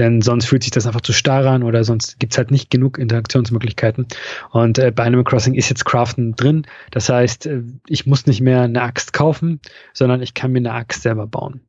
Denn 0.00 0.22
sonst 0.22 0.46
fühlt 0.46 0.62
sich 0.62 0.70
das 0.70 0.86
einfach 0.86 1.02
zu 1.02 1.12
starr 1.12 1.44
an 1.44 1.62
oder 1.62 1.84
sonst 1.84 2.18
gibt's 2.18 2.38
halt 2.38 2.50
nicht 2.50 2.70
genug 2.70 2.96
Interaktionsmöglichkeiten. 2.96 4.06
Und 4.48 4.78
äh, 4.78 4.90
bei 4.92 5.04
Animal 5.04 5.24
Crossing 5.24 5.52
ist 5.52 5.68
jetzt 5.68 5.84
Craften 5.84 6.34
drin. 6.36 6.66
Das 6.90 7.10
heißt, 7.10 7.44
äh, 7.44 7.64
ich 7.86 8.06
muss 8.06 8.24
nicht 8.24 8.40
mehr 8.40 8.62
eine 8.62 8.80
Axt 8.80 9.12
kaufen, 9.12 9.60
sondern 9.92 10.22
ich 10.22 10.32
kann 10.32 10.52
mir 10.52 10.60
eine 10.60 10.72
Axt 10.72 11.02
selber 11.02 11.26
bauen. 11.26 11.60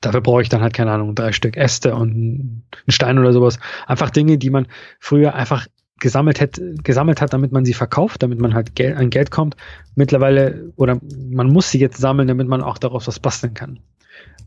Dafür 0.00 0.20
brauche 0.20 0.42
ich 0.42 0.48
dann 0.48 0.62
halt, 0.62 0.74
keine 0.74 0.90
Ahnung, 0.90 1.14
drei 1.14 1.30
Stück 1.30 1.56
Äste 1.56 1.94
und 1.94 2.10
einen 2.10 2.64
Stein 2.88 3.20
oder 3.20 3.32
sowas. 3.32 3.60
Einfach 3.86 4.10
Dinge, 4.10 4.36
die 4.36 4.50
man 4.50 4.66
früher 4.98 5.36
einfach 5.36 5.68
gesammelt 6.00 6.40
hat, 6.40 6.60
gesammelt 6.82 7.20
hat, 7.20 7.32
damit 7.32 7.52
man 7.52 7.64
sie 7.64 7.74
verkauft, 7.74 8.24
damit 8.24 8.40
man 8.40 8.52
halt 8.52 8.74
Geld, 8.74 8.96
an 8.96 9.10
Geld 9.10 9.30
kommt. 9.30 9.54
Mittlerweile, 9.94 10.72
oder 10.74 10.98
man 11.30 11.52
muss 11.52 11.70
sie 11.70 11.78
jetzt 11.78 11.98
sammeln, 11.98 12.26
damit 12.26 12.48
man 12.48 12.62
auch 12.62 12.78
daraus 12.78 13.06
was 13.06 13.20
basteln 13.20 13.54
kann 13.54 13.78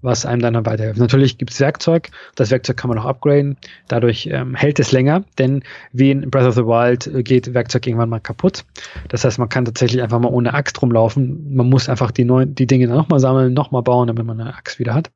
was 0.02 0.26
einem 0.26 0.42
dann 0.42 0.66
weiterhilft. 0.66 1.00
Natürlich 1.00 1.38
gibt 1.38 1.52
es 1.52 1.60
Werkzeug, 1.60 2.10
das 2.36 2.52
Werkzeug 2.52 2.78
kann 2.78 2.90
man 2.90 2.98
auch 2.98 3.06
upgraden, 3.06 3.58
dadurch 3.88 4.28
ähm, 4.32 4.56
hält 4.56 4.80
es 4.80 4.92
länger, 4.92 5.24
denn 5.38 5.64
wie 5.92 6.12
in 6.12 6.30
Breath 6.30 6.48
of 6.48 6.56
the 6.56 6.66
Wild 6.66 7.08
äh, 7.08 7.24
geht 7.24 7.54
Werkzeug 7.54 7.86
irgendwann 7.86 8.10
mal 8.10 8.20
kaputt. 8.20 8.66
Das 9.10 9.24
heißt, 9.24 9.40
man 9.40 9.50
kann 9.50 9.66
tatsächlich 9.66 10.02
einfach 10.02 10.20
mal 10.20 10.30
ohne 10.30 10.54
Axt 10.54 10.82
rumlaufen. 10.82 11.56
Man 11.56 11.70
muss 11.70 11.90
einfach 11.90 12.12
die, 12.12 12.26
neuen, 12.26 12.56
die 12.56 12.68
Dinge 12.68 12.88
dann 12.88 12.98
nochmal 12.98 13.20
sammeln, 13.20 13.54
nochmal 13.54 13.84
bauen, 13.84 14.08
damit 14.08 14.26
man 14.26 14.40
eine 14.40 14.56
Axt 14.56 14.80
wieder 14.80 14.94
hat. 14.94 15.12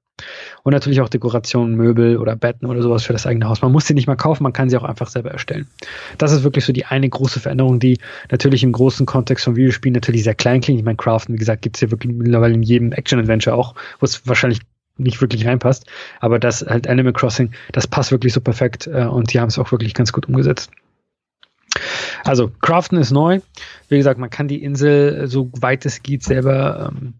Und 0.63 0.73
natürlich 0.73 1.01
auch 1.01 1.09
Dekorationen, 1.09 1.75
Möbel 1.75 2.17
oder 2.17 2.35
Betten 2.35 2.67
oder 2.67 2.81
sowas 2.81 3.03
für 3.03 3.13
das 3.13 3.25
eigene 3.25 3.47
Haus. 3.47 3.61
Man 3.61 3.71
muss 3.71 3.87
sie 3.87 3.93
nicht 3.93 4.07
mal 4.07 4.15
kaufen, 4.15 4.43
man 4.43 4.53
kann 4.53 4.69
sie 4.69 4.77
auch 4.77 4.83
einfach 4.83 5.07
selber 5.07 5.31
erstellen. 5.31 5.67
Das 6.17 6.31
ist 6.31 6.43
wirklich 6.43 6.65
so 6.65 6.73
die 6.73 6.85
eine 6.85 7.09
große 7.09 7.39
Veränderung, 7.39 7.79
die 7.79 7.99
natürlich 8.31 8.63
im 8.63 8.71
großen 8.71 9.05
Kontext 9.05 9.45
von 9.45 9.55
Videospielen 9.55 9.93
natürlich 9.93 10.23
sehr 10.23 10.35
klein 10.35 10.61
klingt. 10.61 10.79
Ich 10.79 10.85
meine, 10.85 10.97
Craften, 10.97 11.35
wie 11.35 11.39
gesagt, 11.39 11.61
gibt 11.61 11.77
es 11.77 11.81
ja 11.81 11.91
wirklich 11.91 12.13
mittlerweile 12.13 12.53
in 12.53 12.63
jedem 12.63 12.91
Action-Adventure 12.91 13.55
auch, 13.55 13.75
wo 13.99 14.05
es 14.05 14.27
wahrscheinlich 14.27 14.59
nicht 14.97 15.21
wirklich 15.21 15.45
reinpasst. 15.45 15.85
Aber 16.19 16.39
das 16.39 16.61
halt 16.61 16.87
Animal 16.87 17.13
Crossing, 17.13 17.51
das 17.71 17.87
passt 17.87 18.11
wirklich 18.11 18.33
so 18.33 18.41
perfekt 18.41 18.87
äh, 18.87 19.05
und 19.05 19.33
die 19.33 19.39
haben 19.39 19.49
es 19.49 19.59
auch 19.59 19.71
wirklich 19.71 19.93
ganz 19.93 20.11
gut 20.13 20.27
umgesetzt. 20.27 20.71
Also, 22.23 22.51
Craften 22.61 22.97
ist 22.97 23.11
neu. 23.11 23.41
Wie 23.89 23.97
gesagt, 23.97 24.19
man 24.19 24.29
kann 24.29 24.47
die 24.47 24.63
Insel, 24.63 25.27
so 25.27 25.51
weit 25.59 25.85
es 25.85 26.01
geht, 26.01 26.23
selber 26.23 26.91
ähm, 26.91 27.15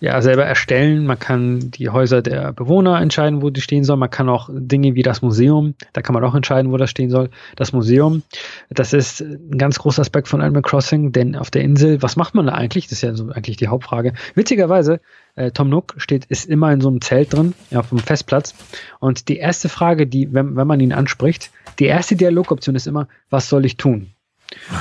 ja, 0.00 0.20
selber 0.22 0.44
erstellen. 0.44 1.06
Man 1.06 1.18
kann 1.18 1.70
die 1.70 1.88
Häuser 1.88 2.22
der 2.22 2.52
Bewohner 2.52 3.00
entscheiden, 3.00 3.42
wo 3.42 3.50
die 3.50 3.60
stehen 3.60 3.84
sollen. 3.84 3.98
Man 3.98 4.10
kann 4.10 4.28
auch 4.28 4.48
Dinge 4.52 4.94
wie 4.94 5.02
das 5.02 5.22
Museum, 5.22 5.74
da 5.92 6.02
kann 6.02 6.14
man 6.14 6.24
auch 6.24 6.34
entscheiden, 6.34 6.70
wo 6.72 6.76
das 6.76 6.90
stehen 6.90 7.10
soll. 7.10 7.30
Das 7.56 7.72
Museum, 7.72 8.22
das 8.70 8.92
ist 8.92 9.20
ein 9.20 9.58
ganz 9.58 9.78
großer 9.78 10.02
Aspekt 10.02 10.28
von 10.28 10.40
Animal 10.40 10.62
Crossing, 10.62 11.12
denn 11.12 11.34
auf 11.34 11.50
der 11.50 11.62
Insel, 11.62 12.00
was 12.02 12.16
macht 12.16 12.34
man 12.34 12.46
da 12.46 12.54
eigentlich? 12.54 12.86
Das 12.86 12.92
ist 12.92 13.02
ja 13.02 13.14
so 13.14 13.30
eigentlich 13.30 13.56
die 13.56 13.68
Hauptfrage. 13.68 14.12
Witzigerweise, 14.34 15.00
äh, 15.34 15.50
Tom 15.50 15.68
Nook 15.68 15.94
steht, 15.98 16.26
ist 16.26 16.48
immer 16.48 16.72
in 16.72 16.80
so 16.80 16.88
einem 16.88 17.00
Zelt 17.00 17.32
drin, 17.32 17.54
auf 17.74 17.88
dem 17.88 17.98
Festplatz. 17.98 18.54
Und 19.00 19.28
die 19.28 19.38
erste 19.38 19.68
Frage, 19.68 20.06
die, 20.06 20.32
wenn, 20.32 20.56
wenn 20.56 20.66
man 20.66 20.80
ihn 20.80 20.92
anspricht, 20.92 21.50
die 21.78 21.86
erste 21.86 22.16
Dialogoption 22.16 22.76
ist 22.76 22.86
immer, 22.86 23.08
was 23.30 23.48
soll 23.48 23.64
ich 23.64 23.76
tun? 23.76 24.12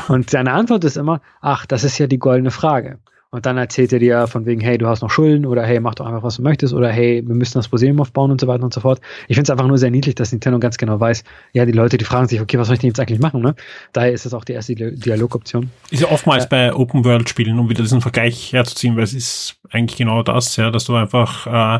Und 0.08 0.30
seine 0.30 0.54
Antwort 0.54 0.84
ist 0.84 0.98
immer, 0.98 1.22
ach, 1.42 1.66
das 1.66 1.84
ist 1.84 1.98
ja 1.98 2.08
die 2.08 2.20
goldene 2.20 2.52
Frage. 2.52 3.00
Und 3.30 3.46
dann 3.46 3.58
erzählt 3.58 3.92
er 3.92 4.00
dir 4.00 4.28
von 4.28 4.46
wegen, 4.46 4.62
hey, 4.62 4.78
du 4.78 4.88
hast 4.88 5.02
noch 5.02 5.10
Schulden 5.10 5.46
oder 5.46 5.66
hey, 5.66 5.82
mach 5.82 5.96
doch 5.96 6.06
einfach, 6.06 6.24
was 6.24 6.38
du 6.38 6.44
möchtest 6.44 6.74
oder 6.74 6.90
hey, 6.90 7.22
wir 7.28 7.36
müssen 7.36 7.58
das 7.58 7.70
Museum 7.72 8.00
aufbauen 8.00 8.32
und 8.32 8.40
so 8.40 8.48
weiter 8.48 8.64
und 8.64 8.74
so 8.74 8.80
fort. 8.80 9.02
Ich 9.28 9.36
finde 9.36 9.44
es 9.44 9.50
einfach 9.50 9.68
nur 9.68 9.78
sehr 9.78 9.92
niedlich, 9.92 10.16
dass 10.16 10.32
Nintendo 10.32 10.60
ganz 10.60 10.78
genau 10.78 11.00
weiß, 11.00 11.24
ja, 11.52 11.66
die 11.66 11.74
Leute, 11.74 11.98
die 11.98 12.06
fragen 12.06 12.28
sich, 12.28 12.40
okay, 12.40 12.58
was 12.58 12.68
soll 12.68 12.76
ich 12.76 12.80
denn 12.80 12.90
jetzt 12.90 13.00
eigentlich 13.00 13.20
machen? 13.20 13.42
Ne? 13.42 13.54
Daher 13.92 14.14
ist 14.14 14.26
das 14.26 14.34
auch 14.34 14.46
die 14.46 14.54
erste 14.54 14.76
Dialogoption. 14.76 15.70
Ist 15.92 16.02
ja 16.02 16.10
oftmals 16.10 16.44
ja. 16.46 16.50
bei 16.50 16.74
Open-World-Spielen, 16.74 17.60
um 17.60 17.70
wieder 17.70 17.84
diesen 17.84 18.00
Vergleich 18.00 18.54
herzuziehen, 18.54 18.96
weil 18.96 19.04
es 19.04 19.14
ist 19.14 19.58
eigentlich 19.70 19.98
genau 19.98 20.24
das, 20.24 20.56
ja, 20.56 20.72
dass 20.72 20.86
du 20.86 20.96
einfach 20.96 21.48
äh, 21.48 21.80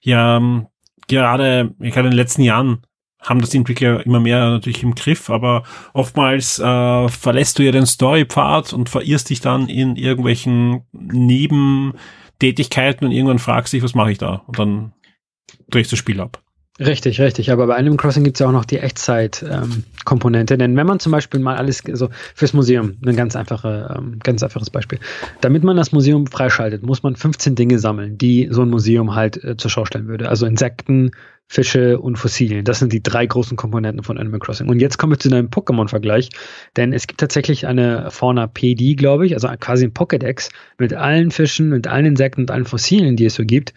ja 0.00 0.40
gerade, 1.06 1.74
gerade 1.78 2.08
in 2.08 2.12
den 2.12 2.16
letzten 2.16 2.42
Jahren 2.42 2.82
haben 3.20 3.40
das 3.40 3.50
die 3.50 3.58
Entwickler 3.58 4.04
immer 4.06 4.20
mehr 4.20 4.50
natürlich 4.50 4.82
im 4.82 4.94
Griff, 4.94 5.30
aber 5.30 5.64
oftmals 5.92 6.58
äh, 6.58 7.08
verlässt 7.08 7.58
du 7.58 7.62
ja 7.62 7.72
den 7.72 7.86
Storypfad 7.86 8.72
und 8.72 8.88
verirrst 8.88 9.30
dich 9.30 9.40
dann 9.40 9.68
in 9.68 9.96
irgendwelchen 9.96 10.82
Nebentätigkeiten 10.92 13.06
und 13.06 13.12
irgendwann 13.12 13.38
fragst 13.38 13.72
dich, 13.72 13.82
was 13.82 13.94
mache 13.94 14.12
ich 14.12 14.18
da? 14.18 14.42
Und 14.46 14.58
dann 14.58 14.92
drehst 15.70 15.90
du 15.90 15.94
das 15.94 15.98
Spiel 15.98 16.20
ab. 16.20 16.42
Richtig, 16.80 17.20
richtig. 17.20 17.50
Aber 17.50 17.66
bei 17.66 17.76
Animal 17.76 17.96
Crossing 17.96 18.22
gibt 18.22 18.36
es 18.36 18.40
ja 18.40 18.46
auch 18.46 18.52
noch 18.52 18.64
die 18.64 18.78
Echtzeit-Komponente. 18.78 20.54
Ähm, 20.54 20.58
Denn 20.58 20.76
wenn 20.76 20.86
man 20.86 21.00
zum 21.00 21.10
Beispiel 21.10 21.40
mal 21.40 21.56
alles, 21.56 21.84
also 21.86 22.08
fürs 22.36 22.52
Museum, 22.52 22.96
ein 23.04 23.16
ganz, 23.16 23.34
einfache, 23.34 23.96
ähm, 23.98 24.20
ganz 24.22 24.44
einfaches 24.44 24.70
Beispiel. 24.70 25.00
Damit 25.40 25.64
man 25.64 25.76
das 25.76 25.90
Museum 25.90 26.28
freischaltet, 26.28 26.84
muss 26.84 27.02
man 27.02 27.16
15 27.16 27.56
Dinge 27.56 27.80
sammeln, 27.80 28.16
die 28.16 28.46
so 28.52 28.62
ein 28.62 28.70
Museum 28.70 29.16
halt 29.16 29.42
äh, 29.42 29.56
zur 29.56 29.72
Schau 29.72 29.86
stellen 29.86 30.06
würde. 30.06 30.28
Also 30.28 30.46
Insekten, 30.46 31.10
Fische 31.50 31.98
und 31.98 32.16
Fossilien. 32.16 32.64
Das 32.64 32.78
sind 32.78 32.92
die 32.92 33.02
drei 33.02 33.24
großen 33.24 33.56
Komponenten 33.56 34.02
von 34.02 34.18
Animal 34.18 34.38
Crossing. 34.38 34.68
Und 34.68 34.80
jetzt 34.80 34.98
kommen 34.98 35.12
wir 35.12 35.18
zu 35.18 35.30
einem 35.30 35.48
Pokémon-Vergleich, 35.48 36.28
denn 36.76 36.92
es 36.92 37.06
gibt 37.06 37.20
tatsächlich 37.20 37.66
eine 37.66 38.10
Fauna 38.10 38.46
PD, 38.46 38.94
glaube 38.94 39.24
ich, 39.24 39.32
also 39.32 39.48
quasi 39.58 39.86
ein 39.86 39.94
Pokédex 39.94 40.50
mit 40.76 40.92
allen 40.92 41.30
Fischen, 41.30 41.70
mit 41.70 41.86
allen 41.86 42.04
Insekten 42.04 42.42
und 42.42 42.50
allen 42.50 42.66
Fossilien, 42.66 43.16
die 43.16 43.24
es 43.24 43.34
so 43.34 43.44
gibt. 43.44 43.72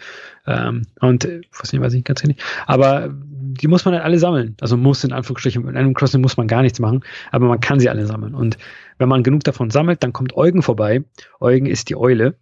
Ähm, 0.45 0.83
und 0.99 1.23
äh, 1.23 1.41
Fossilien 1.51 1.83
weiß 1.83 1.93
ich 1.93 2.03
ganz 2.03 2.21
nicht. 2.25 2.43
Aber 2.67 3.09
die 3.13 3.67
muss 3.67 3.85
man 3.85 3.93
halt 3.93 4.03
alle 4.03 4.19
sammeln. 4.19 4.57
Also 4.59 4.75
muss 4.75 5.05
in 5.05 5.13
Anführungsstrichen, 5.13 5.61
in 5.63 5.77
Animal 5.77 5.93
Crossing 5.93 6.21
muss 6.21 6.35
man 6.35 6.47
gar 6.47 6.63
nichts 6.63 6.79
machen, 6.79 7.05
aber 7.31 7.47
man 7.47 7.61
kann 7.61 7.79
sie 7.79 7.89
alle 7.89 8.05
sammeln. 8.05 8.35
Und 8.35 8.57
wenn 8.97 9.07
man 9.07 9.23
genug 9.23 9.45
davon 9.45 9.69
sammelt, 9.69 10.03
dann 10.03 10.11
kommt 10.11 10.35
Eugen 10.35 10.61
vorbei. 10.61 11.03
Eugen 11.39 11.67
ist 11.67 11.89
die 11.89 11.95
Eule 11.95 12.35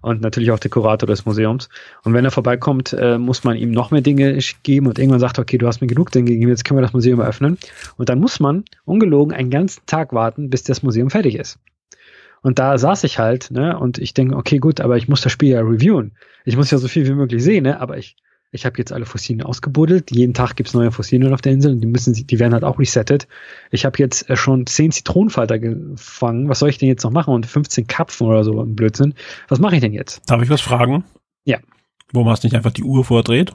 und 0.00 0.20
natürlich 0.20 0.50
auch 0.50 0.58
der 0.58 0.70
Kurator 0.70 1.06
des 1.06 1.26
Museums. 1.26 1.68
Und 2.04 2.14
wenn 2.14 2.24
er 2.24 2.30
vorbeikommt, 2.30 2.92
äh, 2.92 3.18
muss 3.18 3.44
man 3.44 3.56
ihm 3.56 3.70
noch 3.70 3.90
mehr 3.90 4.00
Dinge 4.00 4.38
geben 4.62 4.86
und 4.86 4.98
irgendwann 4.98 5.20
sagt, 5.20 5.38
okay, 5.38 5.58
du 5.58 5.66
hast 5.66 5.80
mir 5.80 5.86
genug 5.86 6.10
Dinge 6.12 6.30
gegeben, 6.30 6.50
jetzt 6.50 6.64
können 6.64 6.78
wir 6.78 6.82
das 6.82 6.92
Museum 6.92 7.20
eröffnen. 7.20 7.58
Und 7.96 8.08
dann 8.08 8.20
muss 8.20 8.40
man 8.40 8.64
ungelogen 8.84 9.34
einen 9.34 9.50
ganzen 9.50 9.82
Tag 9.86 10.12
warten, 10.12 10.50
bis 10.50 10.62
das 10.62 10.82
Museum 10.82 11.10
fertig 11.10 11.36
ist. 11.36 11.58
Und 12.42 12.58
da 12.58 12.78
saß 12.78 13.04
ich 13.04 13.18
halt, 13.18 13.50
ne, 13.50 13.78
und 13.78 13.98
ich 13.98 14.14
denke, 14.14 14.36
okay, 14.36 14.58
gut, 14.58 14.80
aber 14.80 14.96
ich 14.96 15.08
muss 15.08 15.20
das 15.20 15.32
Spiel 15.32 15.50
ja 15.50 15.60
reviewen. 15.60 16.12
Ich 16.44 16.56
muss 16.56 16.70
ja 16.70 16.78
so 16.78 16.86
viel 16.86 17.06
wie 17.06 17.14
möglich 17.14 17.42
sehen, 17.42 17.64
ne, 17.64 17.80
aber 17.80 17.98
ich 17.98 18.16
ich 18.56 18.66
habe 18.66 18.78
jetzt 18.78 18.92
alle 18.92 19.06
Fossilien 19.06 19.46
ausgebuddelt. 19.46 20.10
Jeden 20.10 20.34
Tag 20.34 20.56
gibt's 20.56 20.74
neue 20.74 20.90
Fossilien 20.90 21.32
auf 21.32 21.42
der 21.42 21.52
Insel 21.52 21.72
und 21.72 21.80
die 21.80 21.86
müssen, 21.86 22.14
die 22.14 22.38
werden 22.38 22.54
halt 22.54 22.64
auch 22.64 22.78
resettet. 22.78 23.28
Ich 23.70 23.84
habe 23.84 23.98
jetzt 23.98 24.28
äh, 24.28 24.36
schon 24.36 24.66
zehn 24.66 24.90
Zitronenfalter 24.90 25.58
gefangen. 25.58 26.48
Was 26.48 26.58
soll 26.58 26.70
ich 26.70 26.78
denn 26.78 26.88
jetzt 26.88 27.04
noch 27.04 27.12
machen? 27.12 27.34
Und 27.34 27.46
15 27.46 27.86
Kapfen 27.86 28.26
oder 28.26 28.42
so 28.42 28.60
im 28.60 28.74
Blödsinn. 28.74 29.14
Was 29.48 29.60
mache 29.60 29.76
ich 29.76 29.80
denn 29.80 29.92
jetzt? 29.92 30.22
Darf 30.26 30.42
ich 30.42 30.50
was 30.50 30.60
fragen? 30.60 31.04
Ja. 31.44 31.58
Warum 32.12 32.28
hast 32.28 32.42
du 32.42 32.46
nicht 32.46 32.56
einfach 32.56 32.72
die 32.72 32.84
Uhr 32.84 33.04
vordreht? 33.04 33.54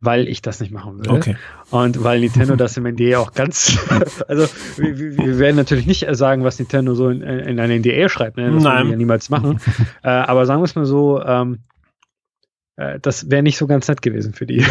weil 0.00 0.28
ich 0.28 0.42
das 0.42 0.60
nicht 0.60 0.70
machen 0.70 0.98
will. 0.98 1.10
Okay. 1.10 1.36
Und 1.70 2.04
weil 2.04 2.20
Nintendo 2.20 2.56
das 2.56 2.76
im 2.76 2.84
NDA 2.84 3.18
auch 3.18 3.32
ganz, 3.32 3.78
also 4.28 4.46
wir, 4.76 4.98
wir, 4.98 5.38
werden 5.38 5.56
natürlich 5.56 5.86
nicht 5.86 6.06
sagen, 6.10 6.44
was 6.44 6.58
Nintendo 6.58 6.94
so 6.94 7.08
in, 7.08 7.22
in 7.22 7.58
einer 7.58 7.78
NDA 7.78 8.10
schreibt, 8.10 8.36
ne? 8.36 8.50
das 8.50 8.62
Nein. 8.62 8.84
wir 8.84 8.90
ja 8.92 8.96
niemals 8.98 9.30
machen. 9.30 9.60
äh, 10.02 10.08
aber 10.08 10.44
sagen 10.44 10.60
wir 10.60 10.66
es 10.66 10.74
mal 10.74 10.84
so, 10.84 11.22
ähm, 11.22 11.54
äh, 11.54 11.73
das 12.76 13.30
wäre 13.30 13.42
nicht 13.42 13.56
so 13.56 13.66
ganz 13.66 13.88
nett 13.88 14.02
gewesen 14.02 14.34
für 14.34 14.46
die. 14.46 14.58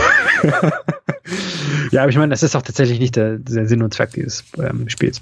ja, 1.91 2.01
aber 2.01 2.09
ich 2.09 2.17
meine, 2.17 2.31
das 2.31 2.43
ist 2.43 2.55
auch 2.55 2.61
tatsächlich 2.61 2.99
nicht 2.99 3.15
der, 3.15 3.37
der 3.37 3.67
Sinn 3.67 3.81
und 3.81 3.93
Zweck 3.93 4.11
dieses 4.11 4.43
ähm, 4.57 4.89
Spiels. 4.89 5.19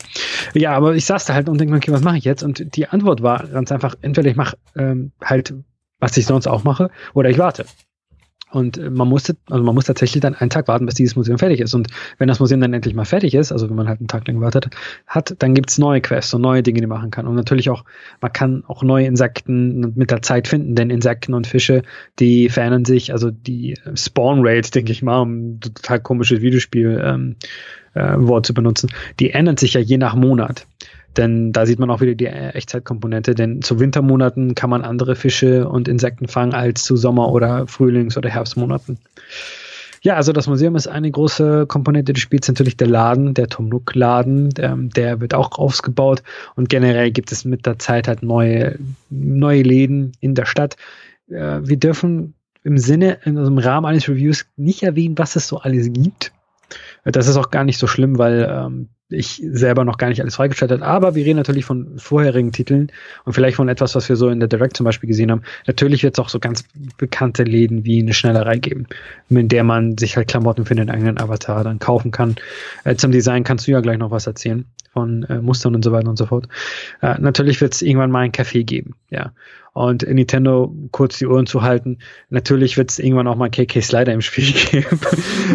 Ja, 0.53 0.73
aber 0.73 0.95
ich 0.95 1.05
saß 1.05 1.25
da 1.25 1.33
halt 1.33 1.47
und 1.47 1.59
denke 1.59 1.71
mir, 1.71 1.77
okay, 1.77 1.91
was 1.91 2.01
mache 2.01 2.17
ich 2.17 2.23
jetzt? 2.23 2.43
Und 2.43 2.75
die 2.75 2.87
Antwort 2.87 3.21
war 3.21 3.47
ganz 3.47 3.71
einfach, 3.71 3.95
entweder 4.01 4.29
ich 4.29 4.35
mache 4.35 4.57
ähm, 4.75 5.11
halt, 5.23 5.53
was 5.99 6.17
ich 6.17 6.25
sonst 6.25 6.47
auch 6.47 6.63
mache, 6.63 6.89
oder 7.13 7.29
ich 7.29 7.37
warte. 7.37 7.65
Und 8.51 8.77
äh, 8.77 8.89
man 8.89 9.07
musste, 9.07 9.35
also 9.49 9.63
man 9.63 9.75
muss 9.75 9.85
tatsächlich 9.85 10.21
dann 10.21 10.35
einen 10.35 10.49
Tag 10.49 10.67
warten, 10.67 10.85
bis 10.85 10.95
dieses 10.95 11.15
Museum 11.15 11.37
fertig 11.37 11.59
ist. 11.59 11.73
Und 11.73 11.87
wenn 12.17 12.27
das 12.27 12.39
Museum 12.39 12.61
dann 12.61 12.73
endlich 12.73 12.93
mal 12.93 13.05
fertig 13.05 13.33
ist, 13.33 13.51
also 13.51 13.69
wenn 13.69 13.75
man 13.75 13.87
halt 13.87 13.99
einen 13.99 14.07
Tag 14.07 14.27
lang 14.27 14.37
gewartet 14.37 14.69
hat, 15.07 15.35
dann 15.39 15.53
gibt's 15.53 15.77
neue 15.77 16.01
Quests 16.01 16.33
und 16.33 16.41
neue 16.41 16.63
Dinge, 16.63 16.81
die 16.81 16.87
man 16.87 16.99
machen 16.99 17.11
kann. 17.11 17.27
Und 17.27 17.35
natürlich 17.35 17.69
auch, 17.69 17.83
man 18.19 18.33
kann 18.33 18.63
auch 18.67 18.83
neue 18.83 19.05
Insekten 19.05 19.93
mit 19.95 20.11
der 20.11 20.21
Zeit 20.21 20.47
finden, 20.47 20.75
denn 20.75 20.89
Insekten 20.89 21.33
und 21.33 21.47
Fische, 21.47 21.81
die 22.19 22.49
verändern 22.49 22.85
sich, 22.85 23.11
also 23.11 23.31
die 23.31 23.77
Spawn 23.95 24.39
Rate, 24.43 24.71
denke 24.71 24.91
ich 24.91 25.01
mal, 25.01 25.21
um 25.21 25.59
total 25.59 25.99
komisches 25.99 26.41
Videospiel 26.41 27.01
ähm, 27.03 27.35
äh, 27.93 28.13
Wort 28.17 28.45
zu 28.45 28.53
benutzen, 28.53 28.91
die 29.19 29.31
ändert 29.31 29.59
sich 29.59 29.73
ja 29.73 29.81
je 29.81 29.97
nach 29.97 30.15
Monat. 30.15 30.67
Denn 31.17 31.51
da 31.51 31.65
sieht 31.65 31.79
man 31.79 31.89
auch 31.89 32.01
wieder 32.01 32.15
die 32.15 32.27
Echtzeitkomponente, 32.27 33.35
denn 33.35 33.61
zu 33.61 33.79
Wintermonaten 33.79 34.55
kann 34.55 34.69
man 34.69 34.83
andere 34.83 35.15
Fische 35.15 35.67
und 35.67 35.87
Insekten 35.87 36.27
fangen 36.27 36.53
als 36.53 36.83
zu 36.83 36.95
Sommer- 36.95 37.31
oder 37.31 37.67
Frühlings- 37.67 38.17
oder 38.17 38.29
Herbstmonaten. 38.29 38.97
Ja, 40.03 40.15
also 40.15 40.33
das 40.33 40.47
Museum 40.47 40.75
ist 40.75 40.87
eine 40.87 41.11
große 41.11 41.67
Komponente 41.67 42.13
des 42.13 42.23
Spiels, 42.23 42.47
natürlich 42.47 42.75
der 42.75 42.87
Laden, 42.87 43.35
der 43.35 43.49
Tom 43.49 43.69
Nook 43.69 43.93
Laden, 43.93 44.49
der, 44.49 44.75
der, 44.75 45.21
wird 45.21 45.35
auch 45.35 45.59
ausgebaut 45.59 46.23
und 46.55 46.69
generell 46.69 47.11
gibt 47.11 47.31
es 47.31 47.45
mit 47.45 47.67
der 47.67 47.77
Zeit 47.77 48.07
halt 48.07 48.23
neue, 48.23 48.79
neue 49.11 49.61
Läden 49.61 50.13
in 50.19 50.33
der 50.33 50.45
Stadt. 50.45 50.75
Äh, 51.29 51.59
wir 51.61 51.77
dürfen 51.77 52.33
im 52.63 52.79
Sinne, 52.79 53.19
also 53.25 53.45
im 53.45 53.59
Rahmen 53.59 53.85
eines 53.85 54.07
Reviews 54.07 54.45
nicht 54.57 54.81
erwähnen, 54.81 55.19
was 55.19 55.35
es 55.35 55.47
so 55.47 55.59
alles 55.59 55.91
gibt. 55.93 56.31
Das 57.03 57.27
ist 57.27 57.37
auch 57.37 57.49
gar 57.49 57.63
nicht 57.63 57.79
so 57.79 57.87
schlimm, 57.87 58.17
weil 58.17 58.47
ähm, 58.49 58.89
ich 59.11 59.41
selber 59.43 59.83
noch 59.85 59.97
gar 59.97 60.09
nicht 60.09 60.21
alles 60.21 60.35
freigeschaltet. 60.35 60.81
Aber 60.81 61.15
wir 61.15 61.25
reden 61.25 61.37
natürlich 61.37 61.65
von 61.65 61.97
vorherigen 61.97 62.51
Titeln 62.51 62.91
und 63.25 63.33
vielleicht 63.33 63.57
von 63.57 63.69
etwas, 63.69 63.95
was 63.95 64.07
wir 64.07 64.15
so 64.15 64.29
in 64.29 64.39
der 64.39 64.47
Direct 64.47 64.77
zum 64.77 64.85
Beispiel 64.85 65.07
gesehen 65.07 65.31
haben. 65.31 65.43
Natürlich 65.67 66.03
wird 66.03 66.15
es 66.15 66.19
auch 66.19 66.29
so 66.29 66.39
ganz 66.39 66.63
bekannte 66.97 67.43
Läden 67.43 67.85
wie 67.85 67.99
eine 67.99 68.13
Schnellerei 68.13 68.57
geben, 68.57 68.87
in 69.29 69.47
der 69.47 69.63
man 69.63 69.97
sich 69.97 70.15
halt 70.15 70.27
Klamotten 70.27 70.65
für 70.65 70.75
den 70.75 70.89
eigenen 70.89 71.19
Avatar 71.19 71.63
dann 71.63 71.79
kaufen 71.79 72.11
kann. 72.11 72.35
Äh, 72.83 72.95
zum 72.95 73.11
Design 73.11 73.43
kannst 73.43 73.67
du 73.67 73.71
ja 73.71 73.81
gleich 73.81 73.97
noch 73.97 74.11
was 74.11 74.27
erzählen 74.27 74.65
von 74.93 75.23
äh, 75.23 75.41
Mustern 75.41 75.75
und 75.75 75.83
so 75.83 75.91
weiter 75.91 76.09
und 76.09 76.17
so 76.17 76.25
fort. 76.25 76.47
Äh, 77.01 77.19
natürlich 77.19 77.61
wird 77.61 77.73
es 77.73 77.81
irgendwann 77.81 78.11
mal 78.11 78.19
ein 78.19 78.31
Café 78.31 78.63
geben, 78.63 78.95
ja. 79.09 79.31
Und 79.73 80.03
Nintendo 80.03 80.75
kurz 80.91 81.17
die 81.17 81.27
Ohren 81.27 81.45
zu 81.45 81.61
halten. 81.61 81.99
Natürlich 82.29 82.75
wird 82.75 82.91
es 82.91 82.99
irgendwann 82.99 83.27
auch 83.27 83.37
mal 83.37 83.49
KK 83.49 83.81
Slider 83.81 84.11
im 84.11 84.19
Spiel 84.19 84.51
geben. 84.71 84.99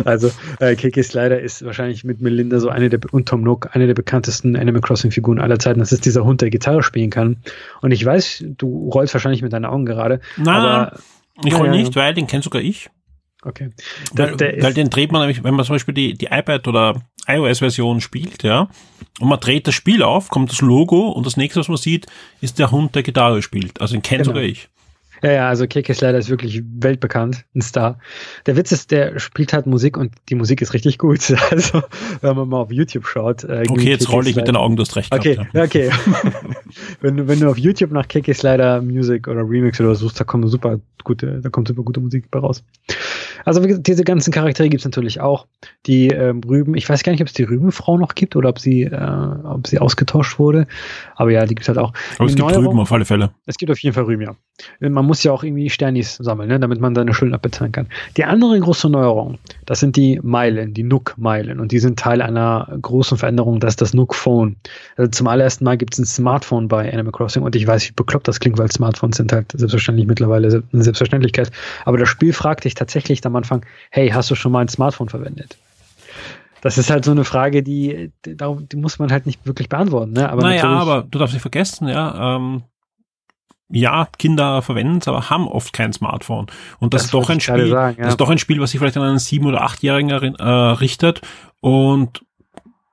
also 0.07 0.31
äh, 0.59 0.75
KK 0.75 1.03
Slider 1.03 1.39
ist 1.39 1.65
wahrscheinlich 1.65 2.03
mit 2.03 2.23
Melinda 2.23 2.59
so 2.59 2.71
eine 2.71 2.89
der 2.89 3.01
und 3.13 3.29
Tom 3.29 3.43
Nook 3.43 3.75
eine 3.77 3.87
der 3.87 3.95
bekanntesten 3.95 4.57
Animal 4.57 4.81
Crossing 4.81 5.11
Figuren 5.11 5.39
aller 5.39 5.59
Zeiten. 5.59 5.81
Das 5.81 5.93
ist 5.93 6.07
dieser 6.07 6.25
Hund, 6.25 6.41
der 6.41 6.49
Gitarre 6.49 6.83
spielen 6.83 7.11
kann. 7.11 7.37
Und 7.83 7.91
ich 7.91 8.05
weiß, 8.05 8.45
du 8.57 8.89
rollst 8.89 9.13
wahrscheinlich 9.13 9.43
mit 9.43 9.53
deinen 9.53 9.67
Augen 9.67 9.85
gerade. 9.85 10.21
Na, 10.39 10.59
aber 10.59 10.99
ich 11.45 11.55
roll 11.55 11.67
ja, 11.67 11.73
nicht, 11.73 11.95
weil 11.95 12.15
den 12.15 12.27
kenn 12.27 12.41
sogar 12.41 12.63
ich. 12.63 12.89
Okay. 13.47 13.71
Weil, 14.13 14.39
weil 14.39 14.75
den 14.75 14.91
dreht 14.91 15.13
man 15.13 15.21
nämlich, 15.21 15.45
wenn 15.45 15.55
man 15.55 15.65
zum 15.65 15.77
Beispiel 15.77 15.95
die, 15.95 16.15
die 16.15 16.27
iPad 16.27 16.67
oder 16.67 17.03
iOS-Version 17.29 18.01
spielt, 18.01 18.43
ja, 18.43 18.69
und 19.21 19.29
man 19.29 19.39
dreht 19.39 19.69
das 19.69 19.75
Spiel 19.75 20.03
auf, 20.03 20.29
kommt 20.29 20.51
das 20.51 20.61
Logo 20.61 21.09
und 21.11 21.25
das 21.27 21.37
nächste, 21.37 21.61
was 21.61 21.69
man 21.69 21.77
sieht, 21.77 22.07
ist 22.41 22.59
der 22.59 22.73
Hund, 22.73 22.95
der 22.95 23.05
Gitarre 23.05 23.43
spielt. 23.43 23.81
Also 23.81 23.95
den 23.95 24.03
kennt 24.03 24.25
genau. 24.25 24.35
sogar 24.35 24.43
ich. 24.43 24.69
Ja, 25.23 25.33
ja, 25.33 25.49
also 25.49 25.67
Keke 25.67 25.95
Slider 25.95 26.19
ist 26.19 26.29
wirklich 26.29 26.63
weltbekannt, 26.65 27.45
ein 27.55 27.63
Star. 27.63 27.99
Der 28.47 28.57
Witz 28.57 28.73
ist, 28.73 28.91
der 28.91 29.19
spielt 29.19 29.53
halt 29.53 29.67
Musik 29.67 29.97
und 29.97 30.13
die 30.29 30.35
Musik 30.35 30.61
ist 30.63 30.75
richtig 30.75 30.99
gut. 30.99 31.35
Also, 31.49 31.83
wenn 32.23 32.35
man 32.35 32.49
mal 32.49 32.61
auf 32.61 32.73
YouTube 32.73 33.07
schaut. 33.07 33.45
Äh, 33.45 33.65
okay, 33.69 33.89
jetzt 33.89 34.11
rolle 34.11 34.29
ich 34.29 34.37
mit 34.37 34.49
den 34.49 34.57
Augen, 34.57 34.77
du 34.77 34.83
hast 34.83 34.97
recht. 34.97 35.15
Okay, 35.15 35.37
gehabt, 35.37 35.55
ja. 35.55 35.63
okay. 35.65 35.91
wenn, 37.01 37.17
du, 37.17 37.29
wenn 37.29 37.39
du 37.39 37.49
auf 37.49 37.57
YouTube 37.57 37.93
nach 37.93 38.09
Keke 38.09 38.35
Slider 38.35 38.83
Music 38.83 39.29
oder 39.29 39.49
Remix 39.49 39.81
oder 39.81 39.95
so 39.95 40.07
suchst, 40.07 40.21
da 40.21 40.25
kommt 40.25 40.49
super 40.51 40.81
gute, 41.05 41.41
da 41.41 41.49
kommt 41.49 41.69
super 41.69 41.83
gute 41.83 42.01
Musik 42.01 42.31
bei 42.31 42.41
raus. 42.41 42.63
Also 43.47 43.65
diese 43.65 44.03
ganzen 44.03 44.33
Charaktere 44.33 44.69
gibt 44.69 44.81
es 44.81 44.85
natürlich 44.85 45.21
auch. 45.21 45.47
Die 45.87 46.11
äh, 46.11 46.35
Rüben, 46.47 46.75
ich 46.75 46.89
weiß 46.89 47.05
gar 47.05 47.13
nicht, 47.13 47.23
ob 47.23 47.29
es 47.29 47.33
die 47.33 47.45
Rübenfrau 47.45 47.97
noch 47.97 48.15
gibt 48.15 48.35
oder 48.35 48.49
ob 48.49 48.59
sie, 48.59 48.83
äh, 48.83 49.29
ob 49.45 49.69
sie 49.69 49.79
ausgetauscht 49.79 50.39
wurde. 50.39 50.67
Aber 51.15 51.31
ja, 51.31 51.47
die 51.47 51.55
gibt 51.55 51.63
es 51.63 51.69
halt 51.69 51.79
auch. 51.79 51.93
Aber 52.19 52.27
es 52.27 52.35
gibt 52.35 52.47
Neuerung, 52.47 52.67
Rüben 52.67 52.81
auf 52.81 52.93
alle 52.93 53.05
Fälle. 53.05 53.31
Es 53.47 53.57
gibt 53.57 53.71
auf 53.71 53.79
jeden 53.79 53.95
Fall 53.95 54.05
Rüben, 54.05 54.23
ja. 54.23 54.35
Man 54.81 55.06
muss 55.07 55.23
ja 55.23 55.33
auch 55.33 55.43
irgendwie 55.43 55.71
Sternis 55.71 56.17
sammeln, 56.17 56.49
ne, 56.49 56.61
damit 56.61 56.81
man 56.81 56.95
seine 56.95 57.15
Schulden 57.15 57.35
abbezahlen 57.35 57.73
kann. 57.73 57.87
Die 58.17 58.25
andere 58.25 58.59
große 58.59 58.89
Neuerung, 58.89 59.39
das 59.65 59.81
sind 59.81 59.97
die 59.97 60.21
Meilen, 60.23 60.75
die 60.75 60.83
Nook-Meilen. 60.83 61.61
Und 61.61 61.73
die 61.73 61.79
sind 61.79 61.99
Teil 61.99 62.23
einer 62.23 62.77
großen 62.83 63.19
Veränderung, 63.19 63.61
das 63.61 63.73
ist 63.73 63.81
das 63.81 63.95
Nook-Phone. 63.95 64.57
Also 64.97 65.11
zum 65.11 65.27
allerersten 65.27 65.65
Mal 65.65 65.77
gibt 65.77 65.95
es 65.95 65.99
ein 65.99 66.07
Smartphone 66.07 66.69
bei 66.69 66.93
Animal 66.93 67.13
Crossing 67.13 67.43
und 67.43 67.57
ich 67.57 67.67
weiß, 67.67 67.89
wie 67.89 67.93
bekloppt 67.93 68.29
das 68.29 68.41
klingt, 68.41 68.59
weil 68.59 68.71
Smartphones 68.71 69.17
sind 69.17 69.33
halt 69.33 69.53
selbstverständlich 69.53 70.07
mittlerweile 70.07 70.63
eine 70.73 70.83
Selbstverständlichkeit. 70.83 71.51
Aber 71.85 71.99
das 71.99 72.09
Spiel 72.09 72.33
fragt 72.33 72.65
dich 72.65 72.75
tatsächlich 72.75 73.25
am 73.25 73.37
Anfang, 73.37 73.65
hey, 73.91 74.09
hast 74.11 74.31
du 74.31 74.35
schon 74.35 74.53
mal 74.53 74.61
ein 74.61 74.69
Smartphone 74.69 75.09
verwendet? 75.09 75.57
Das 76.63 76.79
ist 76.79 76.91
halt 76.91 77.05
so 77.05 77.13
eine 77.13 77.25
Frage, 77.25 77.63
die, 77.63 78.11
die 78.25 78.77
muss 78.77 78.99
man 78.99 79.13
halt 79.13 79.27
nicht 79.27 79.47
wirklich 79.47 79.69
beantworten. 79.69 80.13
Ne? 80.13 80.29
Aber 80.29 80.43
naja, 80.43 80.65
aber 80.65 81.07
du 81.09 81.19
darfst 81.19 81.35
nicht 81.35 81.43
vergessen, 81.43 81.87
ja, 81.87 82.37
ähm, 82.37 82.63
ja, 83.69 84.09
Kinder 84.19 84.63
verwenden 84.63 84.99
es, 84.99 85.09
aber 85.09 85.29
haben 85.29 85.49
oft 85.49 85.73
kein 85.73 85.93
Smartphone. 85.93 86.47
Und 86.79 86.95
das, 86.95 87.03
das 87.03 87.07
ist 87.07 87.15
doch 87.15 87.31
ein 87.31 87.41
Spiel, 87.41 87.69
sagen, 87.69 87.97
ja. 87.99 88.05
das 88.05 88.15
ist 88.15 88.21
doch 88.21 88.31
ein 88.31 88.39
Spiel, 88.39 88.61
was 88.61 88.71
sich 88.71 88.79
vielleicht 88.79 88.97
an 88.97 89.03
einen 89.03 89.19
sieben- 89.19 89.47
oder 89.47 89.63
achtjährigen 89.63 90.11
äh, 90.11 90.45
richtet. 90.45 91.21
Und 91.61 92.25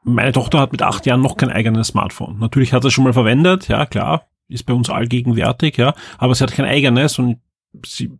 meine 0.04 0.32
Tochter 0.32 0.60
hat 0.60 0.72
mit 0.72 0.82
acht 0.82 1.06
Jahren 1.06 1.22
noch 1.22 1.38
kein 1.38 1.52
eigenes 1.52 1.90
Smartphone. 1.90 2.40
Natürlich 2.40 2.74
hat 2.74 2.82
sie 2.82 2.88
es 2.88 2.94
schon 2.94 3.04
mal 3.04 3.14
verwendet, 3.14 3.68
ja, 3.68 3.86
klar, 3.86 4.28
ist 4.50 4.66
bei 4.66 4.74
uns 4.74 4.90
allgegenwärtig, 4.90 5.78
ja, 5.78 5.94
aber 6.18 6.36
sie 6.36 6.44
hat 6.44 6.54
kein 6.54 6.66
eigenes 6.66 7.20
und 7.20 7.38
sie 7.86 8.12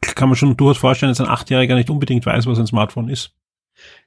kann 0.00 0.28
man 0.28 0.36
schon 0.36 0.56
durchaus 0.56 0.78
vorstellen, 0.78 1.10
dass 1.10 1.20
ein 1.20 1.28
Achtjähriger 1.28 1.74
nicht 1.74 1.90
unbedingt 1.90 2.26
weiß, 2.26 2.46
was 2.46 2.58
ein 2.58 2.66
Smartphone 2.66 3.08
ist. 3.08 3.32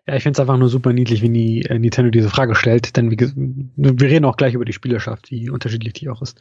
Ja, 0.10 0.16
ich 0.16 0.24
finde 0.24 0.38
es 0.38 0.40
einfach 0.40 0.58
nur 0.58 0.70
super 0.70 0.92
niedlich, 0.92 1.22
wie 1.22 1.30
die, 1.30 1.66
äh, 1.66 1.78
Nintendo 1.78 2.10
diese 2.10 2.32
Frage 2.32 2.56
stellt, 2.56 2.98
denn 2.98 3.12
wir, 3.12 3.32
wir 3.76 4.10
reden 4.10 4.26
auch 4.26 4.38
gleich 4.38 4.56
über 4.56 4.66
die 4.66 4.74
Spielerschaft, 4.74 5.30
wie 5.30 5.52
unterschiedlich 5.52 5.94
die 5.94 6.10
auch 6.10 6.24
ist. 6.24 6.40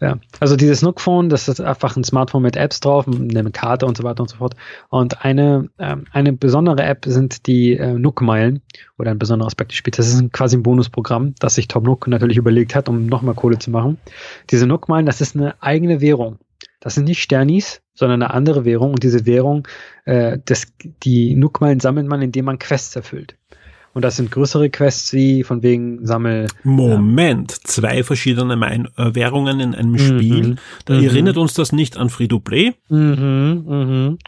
Ja, 0.00 0.18
also 0.40 0.56
dieses 0.56 0.82
Nook-Phone, 0.82 1.28
das 1.28 1.46
ist 1.46 1.60
einfach 1.60 1.96
ein 1.96 2.02
Smartphone 2.02 2.42
mit 2.42 2.56
Apps 2.56 2.80
drauf, 2.80 3.06
eine 3.06 3.52
Karte 3.52 3.86
und 3.86 3.96
so 3.96 4.02
weiter 4.02 4.22
und 4.22 4.28
so 4.28 4.38
fort. 4.38 4.56
Und 4.88 5.24
eine, 5.24 5.70
ähm, 5.78 6.06
eine 6.10 6.32
besondere 6.32 6.82
App 6.82 7.04
sind 7.06 7.46
die 7.46 7.76
äh, 7.76 7.92
Nook-Meilen 7.92 8.60
oder 8.98 9.12
ein 9.12 9.20
besonderer 9.20 9.46
Aspekt 9.46 9.70
des 9.70 9.76
Spiels. 9.76 9.98
Das 9.98 10.08
ist 10.08 10.32
quasi 10.32 10.56
ein 10.56 10.64
Bonusprogramm, 10.64 11.36
das 11.38 11.54
sich 11.54 11.68
Tom 11.68 11.84
Nook 11.84 12.08
natürlich 12.08 12.38
überlegt 12.38 12.74
hat, 12.74 12.88
um 12.88 13.06
nochmal 13.06 13.36
Kohle 13.36 13.60
zu 13.60 13.70
machen. 13.70 13.98
Diese 14.50 14.66
Nook-Meilen, 14.66 15.06
das 15.06 15.20
ist 15.20 15.36
eine 15.36 15.54
eigene 15.62 16.00
Währung. 16.00 16.38
Das 16.86 16.94
sind 16.94 17.06
nicht 17.06 17.20
Sternis, 17.20 17.82
sondern 17.94 18.22
eine 18.22 18.32
andere 18.32 18.64
Währung. 18.64 18.92
Und 18.92 19.02
diese 19.02 19.26
Währung, 19.26 19.66
äh, 20.04 20.38
das, 20.44 20.68
die 21.02 21.34
Nookmeilen 21.34 21.80
sammelt 21.80 22.06
man, 22.06 22.22
indem 22.22 22.44
man 22.44 22.60
Quests 22.60 22.94
erfüllt. 22.94 23.36
Und 23.92 24.04
das 24.04 24.14
sind 24.14 24.30
größere 24.30 24.70
Quests 24.70 25.12
wie 25.12 25.42
von 25.42 25.64
wegen 25.64 26.06
Sammel. 26.06 26.46
Moment, 26.62 27.54
ähm, 27.54 27.58
zwei 27.64 28.04
verschiedene 28.04 28.54
Mein 28.54 28.86
äh, 28.96 29.16
Währungen 29.16 29.58
in 29.58 29.74
einem 29.74 29.98
Spiel. 29.98 30.50
Mhm, 30.50 30.56
da 30.84 30.94
mhm. 30.94 31.02
erinnert 31.02 31.38
uns 31.38 31.54
das 31.54 31.72
nicht 31.72 31.96
an 31.96 32.08
Free 32.08 32.28
Play? 32.28 32.74
Mhm. 32.88 34.18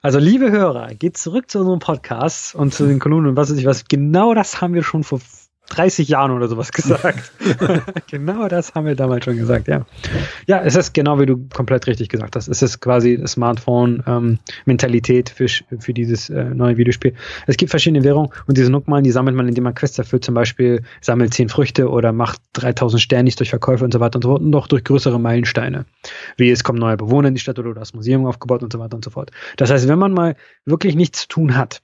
Also, 0.00 0.20
liebe 0.20 0.52
Hörer, 0.52 0.94
geht 0.94 1.16
zurück 1.16 1.50
zu 1.50 1.58
unserem 1.58 1.80
Podcast 1.80 2.54
und 2.54 2.72
zu 2.72 2.86
den 2.86 3.00
Kolumnen 3.00 3.30
und 3.30 3.36
was 3.36 3.50
weiß 3.50 3.58
ich 3.58 3.66
was. 3.66 3.86
Genau 3.86 4.32
das 4.32 4.60
haben 4.60 4.74
wir 4.74 4.84
schon 4.84 5.02
vor 5.02 5.18
30 5.68 6.08
Jahren 6.08 6.30
oder 6.30 6.48
sowas 6.48 6.72
gesagt. 6.72 7.32
genau 8.10 8.48
das 8.48 8.74
haben 8.74 8.86
wir 8.86 8.94
damals 8.94 9.24
schon 9.24 9.36
gesagt, 9.36 9.68
ja. 9.68 9.84
Ja, 10.46 10.62
es 10.62 10.76
ist 10.76 10.94
genau 10.94 11.18
wie 11.18 11.26
du 11.26 11.48
komplett 11.52 11.86
richtig 11.86 12.08
gesagt 12.08 12.36
hast. 12.36 12.48
Es 12.48 12.62
ist 12.62 12.80
quasi 12.80 13.20
Smartphone-Mentalität 13.26 15.30
ähm, 15.30 15.36
für, 15.36 15.48
für 15.80 15.92
dieses 15.92 16.30
äh, 16.30 16.44
neue 16.44 16.76
Videospiel. 16.76 17.14
Es 17.46 17.56
gibt 17.56 17.70
verschiedene 17.70 18.04
Währungen 18.04 18.30
und 18.46 18.56
diese 18.56 18.70
Nookmalen, 18.70 19.04
die 19.04 19.10
sammelt 19.10 19.36
man, 19.36 19.48
indem 19.48 19.64
man 19.64 19.74
Quests 19.74 19.98
erfüllt, 19.98 20.24
zum 20.24 20.34
Beispiel 20.34 20.82
sammelt 21.00 21.34
10 21.34 21.48
Früchte 21.48 21.88
oder 21.88 22.12
macht 22.12 22.40
3000 22.54 23.02
Sternis 23.02 23.36
durch 23.36 23.50
Verkäufe 23.50 23.84
und 23.84 23.92
so 23.92 24.00
weiter 24.00 24.16
und 24.16 24.22
so 24.22 24.30
fort 24.30 24.42
und 24.42 24.54
auch 24.54 24.68
durch 24.68 24.84
größere 24.84 25.18
Meilensteine. 25.18 25.86
Wie 26.36 26.50
es 26.50 26.64
kommen 26.64 26.78
neue 26.78 26.96
Bewohner 26.96 27.28
in 27.28 27.34
die 27.34 27.40
Stadt 27.40 27.58
oder 27.58 27.74
das 27.74 27.94
Museum 27.94 28.26
aufgebaut 28.26 28.62
und 28.62 28.72
so 28.72 28.78
weiter 28.78 28.96
und 28.96 29.04
so 29.04 29.10
fort. 29.10 29.30
Das 29.56 29.70
heißt, 29.70 29.88
wenn 29.88 29.98
man 29.98 30.12
mal 30.12 30.36
wirklich 30.64 30.94
nichts 30.94 31.22
zu 31.22 31.28
tun 31.28 31.56
hat, 31.56 31.80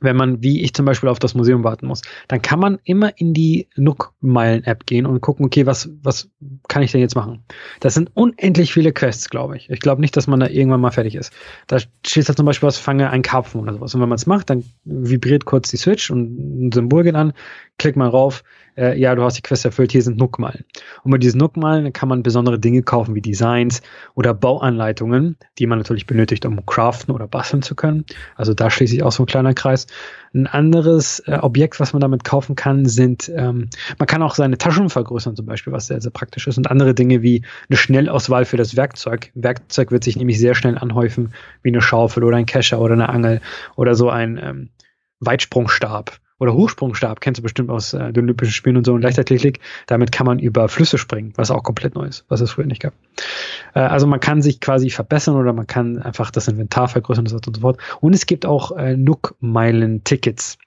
wenn 0.00 0.16
man, 0.16 0.42
wie 0.42 0.62
ich 0.62 0.74
zum 0.74 0.86
Beispiel, 0.86 1.08
auf 1.08 1.18
das 1.18 1.34
Museum 1.34 1.62
warten 1.62 1.86
muss, 1.86 2.02
dann 2.28 2.42
kann 2.42 2.58
man 2.58 2.78
immer 2.84 3.12
in 3.18 3.34
die 3.34 3.68
Nook-Meilen-App 3.76 4.86
gehen 4.86 5.06
und 5.06 5.20
gucken, 5.20 5.46
okay, 5.46 5.66
was, 5.66 5.90
was 6.02 6.30
kann 6.68 6.82
ich 6.82 6.92
denn 6.92 7.00
jetzt 7.00 7.14
machen? 7.14 7.44
Das 7.80 7.94
sind 7.94 8.10
unendlich 8.14 8.72
viele 8.72 8.92
Quests, 8.92 9.28
glaube 9.28 9.56
ich. 9.56 9.68
Ich 9.70 9.80
glaube 9.80 10.00
nicht, 10.00 10.16
dass 10.16 10.26
man 10.26 10.40
da 10.40 10.48
irgendwann 10.48 10.80
mal 10.80 10.90
fertig 10.90 11.14
ist. 11.14 11.32
Da 11.66 11.78
steht 11.78 12.28
halt 12.28 12.36
zum 12.36 12.46
Beispiel 12.46 12.66
was, 12.66 12.78
fange 12.78 13.10
ein 13.10 13.22
Karpfen 13.22 13.60
oder 13.60 13.74
sowas. 13.74 13.94
Und 13.94 14.00
wenn 14.00 14.08
man 14.08 14.16
es 14.16 14.26
macht, 14.26 14.50
dann 14.50 14.64
vibriert 14.84 15.44
kurz 15.44 15.70
die 15.70 15.76
Switch 15.76 16.10
und 16.10 16.66
ein 16.66 16.72
Symbol 16.72 17.04
geht 17.04 17.14
an, 17.14 17.32
klick 17.80 17.96
mal 17.96 18.08
rauf, 18.08 18.44
äh, 18.76 18.98
ja, 18.98 19.14
du 19.14 19.22
hast 19.22 19.38
die 19.38 19.42
Quest 19.42 19.64
erfüllt, 19.64 19.90
hier 19.90 20.02
sind 20.02 20.18
Nookmalen. 20.18 20.64
Und 21.02 21.10
mit 21.10 21.22
diesen 21.22 21.38
Nookmalen 21.38 21.92
kann 21.92 22.08
man 22.08 22.22
besondere 22.22 22.58
Dinge 22.58 22.82
kaufen, 22.82 23.14
wie 23.14 23.22
Designs 23.22 23.80
oder 24.14 24.34
Bauanleitungen, 24.34 25.36
die 25.58 25.66
man 25.66 25.78
natürlich 25.78 26.06
benötigt, 26.06 26.44
um 26.44 26.64
craften 26.66 27.12
oder 27.12 27.26
basteln 27.26 27.62
zu 27.62 27.74
können. 27.74 28.04
Also 28.36 28.52
da 28.54 28.70
schließe 28.70 28.94
ich 28.94 29.02
auch 29.02 29.12
so 29.12 29.22
ein 29.22 29.26
kleiner 29.26 29.54
Kreis. 29.54 29.86
Ein 30.34 30.46
anderes 30.46 31.20
äh, 31.20 31.38
Objekt, 31.40 31.80
was 31.80 31.92
man 31.94 32.00
damit 32.00 32.22
kaufen 32.22 32.54
kann, 32.54 32.84
sind, 32.84 33.30
ähm, 33.34 33.70
man 33.98 34.06
kann 34.06 34.22
auch 34.22 34.34
seine 34.34 34.58
Taschen 34.58 34.90
vergrößern 34.90 35.34
zum 35.36 35.46
Beispiel, 35.46 35.72
was 35.72 35.86
sehr, 35.86 36.00
sehr 36.00 36.12
praktisch 36.12 36.46
ist. 36.46 36.58
Und 36.58 36.70
andere 36.70 36.94
Dinge 36.94 37.22
wie 37.22 37.42
eine 37.68 37.76
Schnellauswahl 37.78 38.44
für 38.44 38.58
das 38.58 38.76
Werkzeug. 38.76 39.32
Werkzeug 39.34 39.90
wird 39.90 40.04
sich 40.04 40.16
nämlich 40.16 40.38
sehr 40.38 40.54
schnell 40.54 40.76
anhäufen, 40.76 41.32
wie 41.62 41.70
eine 41.70 41.80
Schaufel 41.80 42.24
oder 42.24 42.36
ein 42.36 42.46
Kescher 42.46 42.78
oder 42.80 42.92
eine 42.92 43.08
Angel 43.08 43.40
oder 43.74 43.94
so 43.94 44.10
ein 44.10 44.38
ähm, 44.42 44.68
Weitsprungstab 45.20 46.20
oder 46.40 46.54
Hochsprungstab, 46.54 47.20
kennst 47.20 47.38
du 47.38 47.42
bestimmt 47.42 47.70
aus 47.70 47.92
äh, 47.92 48.12
den 48.12 48.24
Olympischen 48.24 48.52
Spielen 48.52 48.76
und 48.76 48.84
so 48.84 48.94
und 48.94 49.02
Leichtathletik. 49.02 49.60
Damit 49.86 50.10
kann 50.10 50.26
man 50.26 50.40
über 50.40 50.68
Flüsse 50.68 50.98
springen, 50.98 51.32
was 51.36 51.50
auch 51.50 51.62
komplett 51.62 51.94
neu 51.94 52.06
ist, 52.06 52.24
was 52.28 52.40
es 52.40 52.50
früher 52.50 52.66
nicht 52.66 52.82
gab. 52.82 52.94
Äh, 53.74 53.80
also 53.80 54.06
man 54.06 54.18
kann 54.18 54.42
sich 54.42 54.60
quasi 54.60 54.90
verbessern 54.90 55.36
oder 55.36 55.52
man 55.52 55.66
kann 55.66 55.98
einfach 55.98 56.30
das 56.30 56.48
Inventar 56.48 56.88
vergrößern 56.88 57.26
und 57.26 57.30
so, 57.30 57.36
und 57.36 57.56
so 57.56 57.60
fort. 57.60 57.78
Und 58.00 58.14
es 58.14 58.26
gibt 58.26 58.46
auch 58.46 58.76
äh, 58.76 58.96
Nook-Meilen-Tickets. 58.96 60.58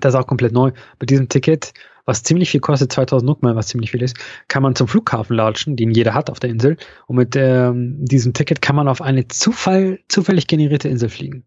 Das 0.00 0.12
ist 0.12 0.20
auch 0.20 0.26
komplett 0.26 0.52
neu. 0.52 0.72
Mit 1.00 1.08
diesem 1.08 1.30
Ticket 1.30 1.72
was 2.06 2.22
ziemlich 2.22 2.50
viel 2.50 2.60
kostet, 2.60 2.92
2000 2.92 3.26
Nookmeilen, 3.26 3.56
was 3.56 3.66
ziemlich 3.66 3.90
viel 3.90 4.02
ist, 4.02 4.16
kann 4.48 4.62
man 4.62 4.76
zum 4.76 4.88
Flughafen 4.88 5.36
latschen, 5.36 5.76
den 5.76 5.90
jeder 5.90 6.14
hat 6.14 6.30
auf 6.30 6.38
der 6.38 6.50
Insel. 6.50 6.76
Und 7.06 7.16
mit 7.16 7.34
ähm, 7.36 7.96
diesem 8.04 8.32
Ticket 8.32 8.62
kann 8.62 8.76
man 8.76 8.88
auf 8.88 9.02
eine 9.02 9.26
Zufall, 9.28 9.98
zufällig 10.08 10.46
generierte 10.46 10.88
Insel 10.88 11.08
fliegen. 11.08 11.44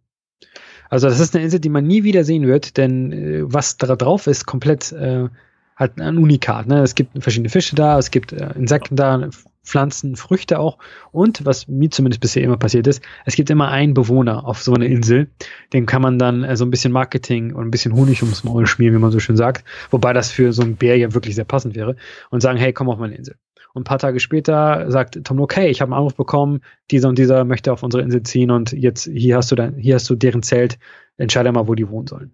Also 0.90 1.08
das 1.08 1.20
ist 1.20 1.36
eine 1.36 1.44
Insel, 1.44 1.60
die 1.60 1.70
man 1.70 1.86
nie 1.86 2.04
wieder 2.04 2.24
sehen 2.24 2.48
wird, 2.48 2.78
denn 2.78 3.12
äh, 3.12 3.42
was 3.44 3.78
da 3.78 3.96
drauf 3.96 4.28
ist, 4.28 4.46
komplett 4.46 4.92
äh, 4.92 5.28
halt 5.76 6.00
ein 6.00 6.18
Unikat. 6.18 6.68
Ne? 6.68 6.82
Es 6.82 6.96
gibt 6.96 7.22
verschiedene 7.22 7.50
Fische 7.50 7.76
da, 7.76 7.98
es 7.98 8.12
gibt 8.12 8.34
äh, 8.34 8.52
Insekten 8.56 8.96
da, 8.96 9.30
Pflanzen, 9.64 10.16
Früchte 10.16 10.60
auch. 10.60 10.78
Und 11.12 11.46
was 11.46 11.68
mir 11.68 11.90
zumindest 11.90 12.22
bisher 12.22 12.44
immer 12.44 12.58
passiert 12.58 12.88
ist, 12.88 13.02
es 13.26 13.36
gibt 13.36 13.50
immer 13.50 13.70
einen 13.70 13.94
Bewohner 13.94 14.46
auf 14.46 14.62
so 14.62 14.74
einer 14.74 14.88
Insel. 14.88 15.30
Den 15.74 15.86
kann 15.86 16.02
man 16.02 16.20
dann 16.20 16.44
äh, 16.44 16.58
so 16.58 16.66
ein 16.66 16.72
bisschen 16.72 16.92
Marketing 16.92 17.54
und 17.54 17.68
ein 17.68 17.72
bisschen 17.72 17.94
Honig 17.94 18.22
ums 18.24 18.44
Maul 18.44 18.68
schmieren, 18.68 18.96
wie 18.96 19.00
man 19.00 19.12
so 19.12 19.20
schön 19.20 19.38
sagt. 19.38 19.64
Wobei 19.92 20.12
das 20.12 20.32
für 20.32 20.52
so 20.54 20.64
einen 20.64 20.76
Bär 20.76 20.98
ja 20.98 21.14
wirklich 21.14 21.36
sehr 21.36 21.46
passend 21.46 21.76
wäre. 21.76 21.96
Und 22.30 22.42
sagen, 22.42 22.58
hey, 22.58 22.74
komm 22.74 22.90
auf 22.90 23.00
meine 23.00 23.16
Insel. 23.16 23.36
Und 23.74 23.82
ein 23.82 23.86
paar 23.86 24.00
Tage 24.00 24.20
später 24.20 24.90
sagt 24.92 25.24
Tom 25.24 25.40
okay, 25.40 25.70
ich 25.70 25.82
habe 25.82 25.92
einen 25.92 26.00
Anruf 26.00 26.16
bekommen, 26.16 26.62
dieser 26.92 27.10
und 27.10 27.18
dieser 27.18 27.46
möchte 27.46 27.72
auf 27.72 27.84
unsere 27.84 28.04
Insel 28.04 28.24
ziehen 28.24 28.52
und 28.52 28.72
jetzt 28.72 29.06
hier 29.06 29.38
hast 29.38 29.52
du 29.52 29.56
dein, 29.56 29.76
hier 29.78 29.96
hast 29.96 30.10
du 30.10 30.16
deren 30.16 30.44
Zelt, 30.44 30.80
entscheide 31.18 31.52
mal, 31.52 31.68
wo 31.68 31.76
die 31.76 31.90
wohnen 31.90 32.08
sollen. 32.08 32.32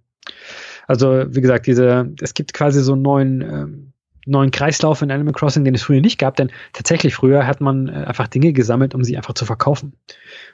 Also, 0.88 1.26
wie 1.28 1.42
gesagt, 1.42 1.68
diese, 1.68 2.14
es 2.22 2.34
gibt 2.34 2.54
quasi 2.54 2.82
so 2.82 2.94
einen 2.94 3.02
neuen, 3.02 3.42
ähm, 3.42 3.85
neuen 4.26 4.52
Kreislauf 4.52 5.02
in 5.02 5.12
Animal 5.12 5.34
Crossing, 5.34 5.64
den 5.64 5.76
es 5.76 5.84
früher 5.84 6.02
nicht 6.02 6.18
gab, 6.18 6.36
denn 6.36 6.52
tatsächlich 6.74 7.16
früher 7.16 7.46
hat 7.46 7.62
man 7.62 7.88
äh, 7.88 7.92
einfach 8.06 8.28
Dinge 8.28 8.54
gesammelt, 8.54 8.96
um 8.96 9.04
sie 9.04 9.18
einfach 9.18 9.34
zu 9.34 9.46
verkaufen, 9.46 9.94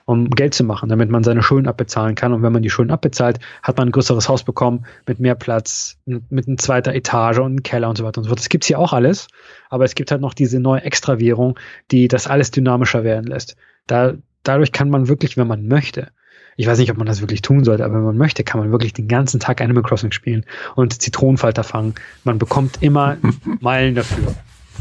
um 0.05 0.29
Geld 0.29 0.53
zu 0.53 0.63
machen, 0.63 0.89
damit 0.89 1.09
man 1.09 1.23
seine 1.23 1.41
Schulden 1.41 1.67
abbezahlen 1.67 2.15
kann. 2.15 2.33
Und 2.33 2.43
wenn 2.43 2.53
man 2.53 2.61
die 2.61 2.69
Schulden 2.69 2.91
abbezahlt, 2.91 3.39
hat 3.63 3.77
man 3.77 3.89
ein 3.89 3.91
größeres 3.91 4.27
Haus 4.29 4.43
bekommen 4.43 4.85
mit 5.07 5.19
mehr 5.19 5.35
Platz, 5.35 5.97
mit, 6.05 6.31
mit 6.31 6.47
einer 6.47 6.57
zweiter 6.57 6.93
Etage 6.93 7.39
und 7.39 7.45
einem 7.45 7.63
Keller 7.63 7.89
und 7.89 7.97
so 7.97 8.03
weiter 8.03 8.19
und 8.19 8.25
so 8.25 8.29
fort. 8.29 8.39
Das 8.39 8.49
gibt's 8.49 8.67
hier 8.67 8.79
auch 8.79 8.93
alles, 8.93 9.27
aber 9.69 9.85
es 9.85 9.95
gibt 9.95 10.11
halt 10.11 10.21
noch 10.21 10.33
diese 10.33 10.59
neue 10.59 10.83
Extrawährung, 10.83 11.57
die 11.91 12.07
das 12.07 12.27
alles 12.27 12.51
dynamischer 12.51 13.03
werden 13.03 13.25
lässt. 13.25 13.55
Da, 13.87 14.13
dadurch 14.43 14.71
kann 14.71 14.89
man 14.89 15.07
wirklich, 15.07 15.37
wenn 15.37 15.47
man 15.47 15.67
möchte, 15.67 16.09
ich 16.57 16.67
weiß 16.67 16.79
nicht, 16.79 16.91
ob 16.91 16.97
man 16.97 17.07
das 17.07 17.21
wirklich 17.21 17.41
tun 17.41 17.63
sollte, 17.63 17.85
aber 17.85 17.95
wenn 17.95 18.03
man 18.03 18.17
möchte, 18.17 18.43
kann 18.43 18.59
man 18.59 18.71
wirklich 18.71 18.93
den 18.93 19.07
ganzen 19.07 19.39
Tag 19.39 19.61
Animal 19.61 19.83
Crossing 19.83 20.11
spielen 20.11 20.45
und 20.75 21.01
Zitronenfalter 21.01 21.63
fangen. 21.63 21.95
Man 22.23 22.37
bekommt 22.37 22.81
immer 22.81 23.17
Meilen 23.59 23.95
dafür. 23.95 24.35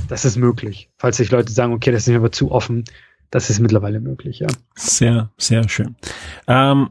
Das 0.09 0.25
ist 0.25 0.37
möglich. 0.37 0.89
Falls 0.99 1.17
sich 1.17 1.31
Leute 1.31 1.53
sagen, 1.53 1.73
okay, 1.73 1.93
das 1.93 2.03
ist 2.03 2.09
mir 2.09 2.17
aber 2.17 2.33
zu 2.33 2.51
offen, 2.51 2.85
das 3.31 3.49
ist 3.49 3.61
mittlerweile 3.61 4.01
möglich, 4.01 4.41
ja. 4.41 4.49
Sehr, 4.75 5.31
sehr 5.39 5.69
schön. 5.69 5.95
Ähm, 6.49 6.91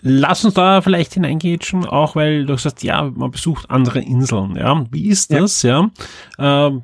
lass 0.00 0.44
uns 0.44 0.54
da 0.54 0.80
vielleicht 0.80 1.14
hineingehen, 1.14 1.60
auch 1.86 2.14
weil 2.14 2.46
du 2.46 2.56
sagst, 2.56 2.84
ja, 2.84 3.02
man 3.02 3.32
besucht 3.32 3.70
andere 3.70 4.00
Inseln, 4.00 4.56
ja. 4.56 4.84
Wie 4.90 5.08
ist 5.08 5.32
das, 5.32 5.62
ja? 5.62 5.90
ja? 6.38 6.68
Ähm, 6.68 6.82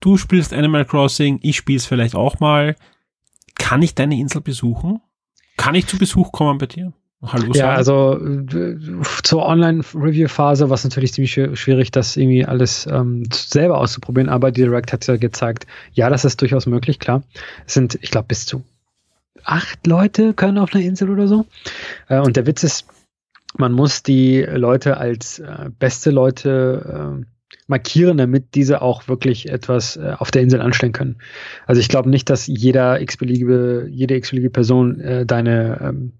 du 0.00 0.16
spielst 0.16 0.52
Animal 0.52 0.84
Crossing, 0.84 1.38
ich 1.42 1.56
spiele 1.56 1.76
es 1.76 1.86
vielleicht 1.86 2.16
auch 2.16 2.40
mal. 2.40 2.74
Kann 3.56 3.82
ich 3.82 3.94
deine 3.94 4.18
Insel 4.18 4.40
besuchen? 4.40 5.00
Kann 5.58 5.74
ich 5.74 5.86
zu 5.86 5.98
Besuch 5.98 6.32
kommen 6.32 6.56
bei 6.56 6.66
dir? 6.66 6.94
Hallo 7.20 7.52
ja, 7.52 7.70
also 7.70 8.16
zur 9.24 9.44
Online-Review-Phase 9.44 10.70
war 10.70 10.74
es 10.74 10.84
natürlich 10.84 11.12
ziemlich 11.12 11.32
schwierig, 11.32 11.90
das 11.90 12.16
irgendwie 12.16 12.44
alles 12.44 12.86
ähm, 12.86 13.24
selber 13.32 13.78
auszuprobieren, 13.78 14.28
aber 14.28 14.52
Direct 14.52 14.92
hat 14.92 15.04
ja 15.08 15.16
gezeigt, 15.16 15.66
ja, 15.92 16.10
das 16.10 16.24
ist 16.24 16.40
durchaus 16.40 16.66
möglich, 16.66 17.00
klar. 17.00 17.24
Es 17.66 17.74
sind, 17.74 17.98
ich 18.02 18.12
glaube, 18.12 18.28
bis 18.28 18.46
zu 18.46 18.62
acht 19.42 19.84
Leute 19.86 20.32
können 20.32 20.58
auf 20.58 20.72
einer 20.74 20.84
Insel 20.84 21.10
oder 21.10 21.26
so. 21.26 21.44
Äh, 22.08 22.20
und 22.20 22.36
der 22.36 22.46
Witz 22.46 22.62
ist, 22.62 22.86
man 23.56 23.72
muss 23.72 24.04
die 24.04 24.42
Leute 24.42 24.98
als 24.98 25.40
äh, 25.40 25.70
beste 25.76 26.10
Leute 26.10 27.18
äh, 27.20 27.24
markieren, 27.66 28.18
damit 28.18 28.54
diese 28.54 28.82
auch 28.82 29.08
wirklich 29.08 29.48
etwas 29.48 29.96
äh, 29.96 30.14
auf 30.18 30.30
der 30.30 30.42
Insel 30.42 30.60
anstellen 30.60 30.92
können. 30.92 31.16
Also 31.66 31.80
ich 31.80 31.88
glaube 31.88 32.08
nicht, 32.10 32.30
dass 32.30 32.46
jeder 32.46 33.00
x-beliebige, 33.00 33.86
jede 33.90 34.16
x-beliebige 34.16 34.50
Person 34.50 35.00
äh, 35.00 35.26
deine 35.26 35.78
ähm, 35.82 36.12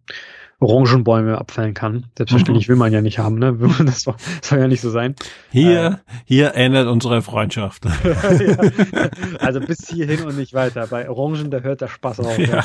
Orangenbäume 0.60 1.38
abfällen 1.38 1.72
kann. 1.72 2.06
Selbstverständlich 2.16 2.68
will 2.68 2.74
man 2.74 2.92
ja 2.92 3.00
nicht 3.00 3.18
haben, 3.20 3.38
ne? 3.38 3.56
Das 3.86 4.02
soll, 4.02 4.14
soll 4.42 4.58
ja 4.58 4.66
nicht 4.66 4.80
so 4.80 4.90
sein. 4.90 5.14
Hier, 5.50 6.00
äh, 6.08 6.12
hier 6.24 6.54
endet 6.56 6.88
unsere 6.88 7.22
Freundschaft. 7.22 7.84
ja, 8.04 9.08
also 9.38 9.60
bis 9.60 9.88
hierhin 9.88 10.24
und 10.24 10.36
nicht 10.36 10.54
weiter. 10.54 10.88
Bei 10.88 11.08
Orangen, 11.08 11.52
da 11.52 11.60
hört 11.60 11.80
der 11.80 11.86
Spaß 11.86 12.20
auf. 12.20 12.38
Ja, 12.38 12.64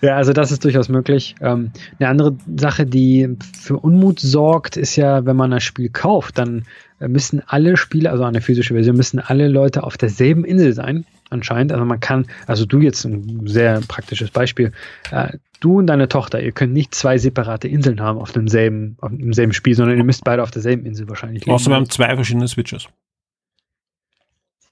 ja 0.00 0.16
also 0.16 0.32
das 0.32 0.52
ist 0.52 0.64
durchaus 0.64 0.88
möglich. 0.88 1.34
Ähm, 1.42 1.72
eine 1.98 2.08
andere 2.08 2.36
Sache, 2.56 2.86
die 2.86 3.36
für 3.60 3.76
Unmut 3.76 4.20
sorgt, 4.20 4.78
ist 4.78 4.96
ja, 4.96 5.26
wenn 5.26 5.36
man 5.36 5.50
das 5.50 5.64
Spiel 5.64 5.90
kauft, 5.90 6.38
dann 6.38 6.64
müssen 6.98 7.42
alle 7.46 7.76
Spiele, 7.76 8.10
also 8.10 8.24
eine 8.24 8.40
physische 8.40 8.74
Version, 8.74 8.96
müssen 8.96 9.20
alle 9.20 9.48
Leute 9.48 9.84
auf 9.84 9.96
derselben 9.96 10.44
Insel 10.44 10.72
sein 10.72 11.04
anscheinend. 11.30 11.72
Also 11.72 11.84
man 11.84 12.00
kann, 12.00 12.26
also 12.46 12.66
du 12.66 12.80
jetzt 12.80 13.04
ein 13.04 13.46
sehr 13.46 13.80
praktisches 13.86 14.30
Beispiel, 14.30 14.72
äh, 15.10 15.38
du 15.60 15.78
und 15.78 15.86
deine 15.86 16.08
Tochter, 16.08 16.40
ihr 16.40 16.52
könnt 16.52 16.72
nicht 16.72 16.94
zwei 16.94 17.18
separate 17.18 17.68
Inseln 17.68 18.00
haben 18.00 18.18
auf 18.18 18.32
demselben, 18.32 18.96
auf 19.00 19.10
demselben 19.10 19.52
Spiel, 19.52 19.74
sondern 19.74 19.98
ihr 19.98 20.04
müsst 20.04 20.24
beide 20.24 20.42
auf 20.42 20.50
derselben 20.50 20.86
Insel 20.86 21.08
wahrscheinlich 21.08 21.44
leben. 21.44 21.54
Außer 21.54 21.70
wir 21.70 21.76
haben 21.76 21.90
zwei 21.90 22.14
verschiedene 22.14 22.48
Switches. 22.48 22.88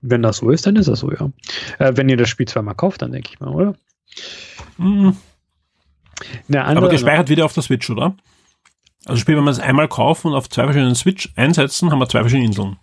Wenn 0.03 0.23
das 0.23 0.39
so 0.39 0.51
ist, 0.51 0.67
dann 0.67 0.77
ist 0.77 0.89
das 0.89 1.01
so, 1.01 1.11
ja. 1.11 1.31
Äh, 1.79 1.97
wenn 1.97 2.09
ihr 2.09 2.17
das 2.17 2.29
Spiel 2.29 2.47
zweimal 2.47 2.75
kauft, 2.75 3.03
dann 3.03 3.13
denke 3.13 3.31
ich 3.33 3.41
mal, 3.41 3.51
oder? 3.51 3.75
Mhm. 4.79 5.17
Aber 6.53 6.89
gespeichert 6.89 7.29
wieder 7.29 7.45
auf 7.45 7.53
der 7.53 7.63
Switch, 7.63 7.91
oder? 7.91 8.15
Also 9.05 9.21
Spiel, 9.21 9.37
wenn 9.37 9.45
wir 9.45 9.51
es 9.51 9.61
einmal 9.61 9.89
kaufen 9.89 10.29
und 10.29 10.35
auf 10.35 10.49
zwei 10.49 10.65
verschiedenen 10.65 10.95
Switch 10.95 11.33
einsetzen, 11.37 11.91
haben 11.91 11.99
wir 11.99 12.09
zwei 12.09 12.21
verschiedene 12.21 12.47
Inseln. 12.47 12.77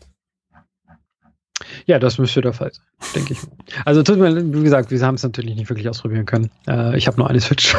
Ja, 1.85 1.99
das 1.99 2.17
müsste 2.17 2.41
der 2.41 2.53
Fall 2.53 2.71
sein, 2.73 2.85
denke 3.15 3.33
ich. 3.33 3.39
Also 3.85 4.03
tut 4.03 4.17
mir, 4.17 4.53
wie 4.53 4.63
gesagt, 4.63 4.91
wir 4.91 5.01
haben 5.01 5.15
es 5.15 5.23
natürlich 5.23 5.55
nicht 5.55 5.69
wirklich 5.69 5.89
ausprobieren 5.89 6.25
können. 6.25 6.49
Äh, 6.67 6.97
ich 6.97 7.07
habe 7.07 7.17
nur 7.17 7.29
eine 7.29 7.41
Switch. 7.41 7.75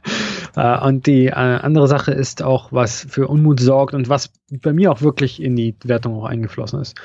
äh, 0.56 0.78
und 0.80 1.06
die 1.06 1.26
äh, 1.26 1.32
andere 1.32 1.88
Sache 1.88 2.12
ist 2.12 2.42
auch, 2.42 2.72
was 2.72 3.06
für 3.08 3.28
Unmut 3.28 3.60
sorgt 3.60 3.94
und 3.94 4.08
was 4.08 4.30
bei 4.50 4.72
mir 4.72 4.92
auch 4.92 5.02
wirklich 5.02 5.42
in 5.42 5.56
die 5.56 5.74
Wertung 5.84 6.14
auch 6.14 6.24
eingeflossen 6.24 6.80
ist. 6.80 6.96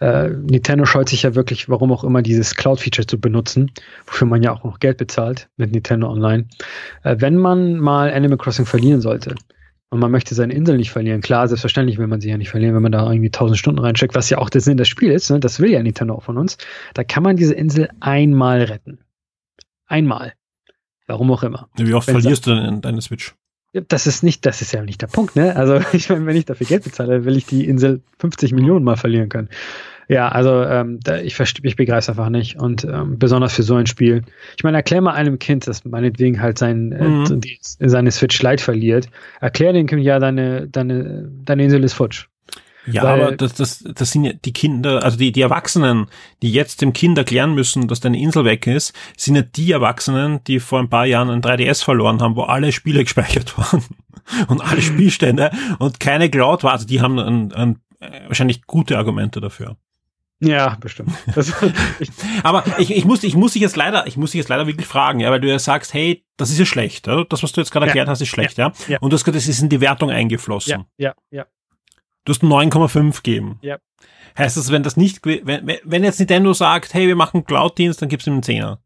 Äh, 0.00 0.28
Nintendo 0.28 0.84
scheut 0.84 1.08
sich 1.08 1.24
ja 1.24 1.34
wirklich, 1.34 1.68
warum 1.68 1.92
auch 1.92 2.04
immer, 2.04 2.22
dieses 2.22 2.54
Cloud-Feature 2.54 3.06
zu 3.06 3.20
benutzen, 3.20 3.72
wofür 4.06 4.28
man 4.28 4.42
ja 4.42 4.52
auch 4.52 4.62
noch 4.62 4.78
Geld 4.78 4.98
bezahlt 4.98 5.48
mit 5.56 5.72
Nintendo 5.72 6.08
Online. 6.08 6.46
Äh, 7.02 7.16
wenn 7.18 7.36
man 7.36 7.78
mal 7.78 8.12
Animal 8.12 8.38
Crossing 8.38 8.66
verlieren 8.66 9.00
sollte, 9.00 9.34
und 9.90 10.00
man 10.00 10.10
möchte 10.10 10.34
seine 10.34 10.52
Insel 10.52 10.76
nicht 10.76 10.90
verlieren. 10.90 11.20
Klar, 11.20 11.48
selbstverständlich 11.48 11.98
will 11.98 12.06
man 12.06 12.20
sie 12.20 12.28
ja 12.28 12.36
nicht 12.36 12.50
verlieren, 12.50 12.74
wenn 12.74 12.82
man 12.82 12.92
da 12.92 13.10
irgendwie 13.10 13.30
tausend 13.30 13.58
Stunden 13.58 13.80
reinsteckt, 13.80 14.14
was 14.14 14.28
ja 14.28 14.38
auch 14.38 14.50
der 14.50 14.60
Sinn 14.60 14.76
des 14.76 14.88
Spiels 14.88 15.24
ist. 15.24 15.30
Ne? 15.30 15.40
Das 15.40 15.60
will 15.60 15.70
ja 15.70 15.82
Nintendo 15.82 16.14
auch 16.14 16.22
von 16.22 16.36
uns. 16.36 16.58
Da 16.94 17.04
kann 17.04 17.22
man 17.22 17.36
diese 17.36 17.54
Insel 17.54 17.88
einmal 18.00 18.62
retten. 18.62 18.98
Einmal. 19.86 20.34
Warum 21.06 21.30
auch 21.32 21.42
immer. 21.42 21.68
Wie 21.76 21.94
oft 21.94 22.06
wenn 22.06 22.20
verlierst 22.20 22.46
du 22.46 22.54
denn 22.54 22.82
deine 22.82 23.00
Switch? 23.00 23.34
Das 23.72 24.06
ist 24.06 24.22
nicht, 24.22 24.44
das 24.44 24.60
ist 24.60 24.72
ja 24.72 24.82
nicht 24.82 25.00
der 25.00 25.06
Punkt, 25.06 25.36
ne? 25.36 25.56
Also 25.56 25.80
ich 25.92 26.10
meine, 26.10 26.26
wenn 26.26 26.36
ich 26.36 26.44
dafür 26.44 26.66
Geld 26.66 26.84
bezahle, 26.84 27.24
will 27.24 27.36
ich 27.36 27.46
die 27.46 27.66
Insel 27.66 28.02
50 28.18 28.52
Millionen 28.52 28.84
mal 28.84 28.96
verlieren 28.96 29.30
können. 29.30 29.48
Ja, 30.08 30.28
also 30.28 30.62
ähm, 30.62 31.00
da, 31.02 31.18
ich, 31.18 31.38
ich 31.38 31.76
begreife 31.76 31.98
es 31.98 32.08
einfach 32.08 32.30
nicht. 32.30 32.58
Und 32.58 32.84
ähm, 32.84 33.18
besonders 33.18 33.52
für 33.54 33.62
so 33.62 33.74
ein 33.74 33.86
Spiel. 33.86 34.22
Ich 34.56 34.64
meine, 34.64 34.78
erklär 34.78 35.02
mal 35.02 35.12
einem 35.12 35.38
Kind, 35.38 35.66
das 35.66 35.84
meinetwegen 35.84 36.40
halt 36.40 36.56
sein, 36.56 36.92
äh, 36.92 37.04
mhm. 37.04 37.40
äh, 37.78 37.88
seine 37.88 38.10
Switch 38.10 38.42
Lite 38.42 38.62
verliert. 38.62 39.10
Erklär 39.40 39.74
dem 39.74 39.86
Kind, 39.86 40.02
ja, 40.02 40.18
deine, 40.18 40.66
deine, 40.66 41.30
deine 41.44 41.62
Insel 41.62 41.84
ist 41.84 41.92
futsch. 41.92 42.26
Ja, 42.90 43.02
Weil, 43.02 43.22
aber 43.22 43.36
das, 43.36 43.52
das, 43.52 43.84
das 43.84 44.10
sind 44.12 44.24
ja 44.24 44.32
die 44.32 44.54
Kinder, 44.54 45.04
also 45.04 45.18
die, 45.18 45.30
die 45.30 45.42
Erwachsenen, 45.42 46.06
die 46.40 46.52
jetzt 46.52 46.80
dem 46.80 46.94
Kind 46.94 47.18
erklären 47.18 47.54
müssen, 47.54 47.86
dass 47.86 48.00
deine 48.00 48.18
Insel 48.18 48.46
weg 48.46 48.66
ist, 48.66 48.94
sind 49.14 49.36
ja 49.36 49.42
die 49.42 49.72
Erwachsenen, 49.72 50.42
die 50.44 50.58
vor 50.58 50.78
ein 50.78 50.88
paar 50.88 51.04
Jahren 51.04 51.28
ein 51.28 51.42
3DS 51.42 51.84
verloren 51.84 52.22
haben, 52.22 52.34
wo 52.34 52.44
alle 52.44 52.72
Spiele 52.72 53.02
gespeichert 53.04 53.58
waren 53.58 53.84
und 54.48 54.62
alle 54.62 54.80
Spielstände 54.82 55.50
und 55.78 56.00
keine 56.00 56.30
Cloud 56.30 56.64
war. 56.64 56.72
Also 56.72 56.86
die 56.86 57.02
haben 57.02 57.18
ein, 57.18 57.52
ein, 57.52 57.78
wahrscheinlich 58.26 58.62
gute 58.62 58.96
Argumente 58.96 59.42
dafür. 59.42 59.76
Ja, 60.40 60.76
bestimmt. 60.80 61.10
Aber 62.44 62.64
ich, 62.78 62.92
ich 62.92 63.04
muss, 63.04 63.24
ich 63.24 63.34
muss 63.34 63.54
dich 63.54 63.62
jetzt 63.62 63.74
leider, 63.76 64.06
ich 64.06 64.16
muss 64.16 64.30
dich 64.30 64.38
jetzt 64.38 64.48
leider 64.48 64.68
wirklich 64.68 64.86
fragen, 64.86 65.18
ja, 65.18 65.30
weil 65.30 65.40
du 65.40 65.48
ja 65.48 65.58
sagst, 65.58 65.92
hey, 65.94 66.24
das 66.36 66.50
ist 66.50 66.58
ja 66.58 66.64
schlecht, 66.64 67.08
oder? 67.08 67.24
Das, 67.24 67.42
was 67.42 67.50
du 67.52 67.60
jetzt 67.60 67.72
gerade 67.72 67.86
ja. 67.86 67.88
erklärt 67.88 68.08
hast, 68.08 68.20
ist 68.20 68.28
schlecht, 68.28 68.56
ja. 68.56 68.68
ja? 68.68 68.74
ja. 68.88 68.98
Und 69.00 69.10
du 69.10 69.14
hast 69.14 69.24
gesagt, 69.24 69.36
das 69.36 69.48
ist 69.48 69.60
in 69.60 69.68
die 69.68 69.80
Wertung 69.80 70.10
eingeflossen. 70.10 70.84
Ja, 70.96 71.08
ja, 71.08 71.14
ja. 71.30 71.46
Du 72.24 72.32
hast 72.32 72.42
9,5 72.42 73.16
gegeben. 73.16 73.58
Ja. 73.62 73.78
Heißt 74.36 74.56
das, 74.56 74.70
wenn 74.70 74.84
das 74.84 74.96
nicht, 74.96 75.24
wenn, 75.24 75.78
wenn 75.82 76.04
jetzt 76.04 76.20
Nintendo 76.20 76.52
sagt, 76.52 76.94
hey, 76.94 77.08
wir 77.08 77.16
machen 77.16 77.44
Cloud-Dienst, 77.44 78.00
dann 78.00 78.08
gibt's 78.08 78.26
ihm 78.26 78.34
einen 78.34 78.42
Zehner? 78.44 78.80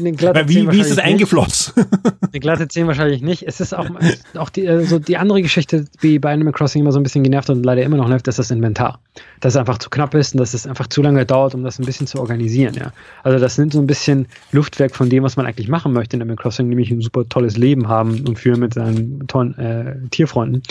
Mm, 0.00 0.20
Weil 0.20 0.48
wie, 0.48 0.70
wie 0.70 0.80
ist 0.80 0.90
es 0.90 0.98
eingeflossen? 0.98 1.74
Eine 2.32 2.40
glatte 2.40 2.68
10 2.68 2.86
wahrscheinlich 2.86 3.22
nicht. 3.22 3.42
Es 3.46 3.60
ist 3.60 3.74
auch, 3.74 3.88
auch 4.36 4.50
die, 4.50 4.68
also 4.68 4.98
die 4.98 5.16
andere 5.16 5.42
Geschichte, 5.42 5.84
die 6.02 6.18
bei 6.18 6.32
Animal 6.32 6.52
Crossing 6.52 6.82
immer 6.82 6.92
so 6.92 7.00
ein 7.00 7.02
bisschen 7.02 7.22
genervt 7.22 7.50
und 7.50 7.64
leider 7.64 7.82
immer 7.82 7.96
noch 7.96 8.08
nervt, 8.08 8.26
ist 8.28 8.38
das 8.38 8.50
Inventar. 8.50 9.00
Dass 9.40 9.54
es 9.54 9.56
einfach 9.56 9.78
zu 9.78 9.90
knapp 9.90 10.14
ist 10.14 10.34
und 10.34 10.38
dass 10.38 10.54
es 10.54 10.66
einfach 10.66 10.86
zu 10.86 11.02
lange 11.02 11.24
dauert, 11.26 11.54
um 11.54 11.64
das 11.64 11.78
ein 11.78 11.86
bisschen 11.86 12.06
zu 12.06 12.20
organisieren, 12.20 12.74
ja. 12.74 12.92
Also 13.22 13.38
das 13.38 13.58
nimmt 13.58 13.72
so 13.72 13.80
ein 13.80 13.86
bisschen 13.86 14.26
Luftwerk 14.52 14.94
von 14.94 15.08
dem, 15.10 15.22
was 15.22 15.36
man 15.36 15.46
eigentlich 15.46 15.68
machen 15.68 15.92
möchte 15.92 16.16
in 16.16 16.22
Animal 16.22 16.36
Crossing, 16.36 16.68
nämlich 16.68 16.90
ein 16.90 17.00
super 17.00 17.28
tolles 17.28 17.56
Leben 17.56 17.88
haben 17.88 18.26
und 18.26 18.38
führen 18.38 18.60
mit 18.60 18.74
seinen 18.74 19.26
tollen 19.26 19.58
äh, 19.58 19.96
Tierfreunden. 20.10 20.62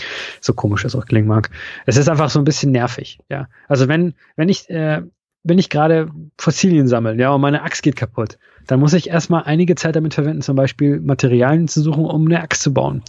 So 0.41 0.53
komisch 0.53 0.83
das 0.83 0.95
auch 0.95 1.05
klingen 1.05 1.27
mag. 1.27 1.49
Es 1.85 1.97
ist 1.97 2.09
einfach 2.09 2.29
so 2.29 2.39
ein 2.39 2.45
bisschen 2.45 2.71
nervig, 2.71 3.19
ja. 3.29 3.47
Also 3.67 3.87
wenn, 3.87 4.13
wenn 4.35 4.49
ich, 4.49 4.69
äh, 4.69 5.01
wenn 5.43 5.57
ich 5.57 5.69
gerade 5.69 6.09
Fossilien 6.37 6.87
sammle, 6.87 7.15
ja, 7.15 7.31
und 7.31 7.41
meine 7.41 7.63
Axt 7.63 7.83
geht 7.83 7.95
kaputt, 7.95 8.37
dann 8.67 8.79
muss 8.79 8.93
ich 8.93 9.09
erstmal 9.09 9.43
einige 9.43 9.75
Zeit 9.75 9.95
damit 9.95 10.13
verwenden, 10.13 10.41
zum 10.41 10.55
Beispiel 10.55 10.99
Materialien 10.99 11.67
zu 11.67 11.81
suchen, 11.81 12.05
um 12.05 12.25
eine 12.25 12.41
Axt 12.41 12.61
zu 12.61 12.73
bauen. 12.73 13.01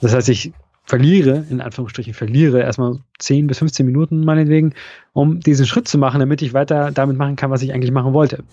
Das 0.00 0.14
heißt, 0.14 0.28
ich 0.28 0.52
verliere, 0.84 1.44
in 1.50 1.60
Anführungsstrichen 1.60 2.14
verliere, 2.14 2.60
erstmal 2.60 2.98
10 3.18 3.46
bis 3.46 3.58
15 3.58 3.86
Minuten 3.86 4.24
meinetwegen, 4.24 4.74
um 5.12 5.40
diesen 5.40 5.66
Schritt 5.66 5.88
zu 5.88 5.98
machen, 5.98 6.20
damit 6.20 6.42
ich 6.42 6.54
weiter 6.54 6.90
damit 6.92 7.16
machen 7.16 7.36
kann, 7.36 7.50
was 7.50 7.62
ich 7.62 7.72
eigentlich 7.72 7.92
machen 7.92 8.12
wollte. 8.12 8.44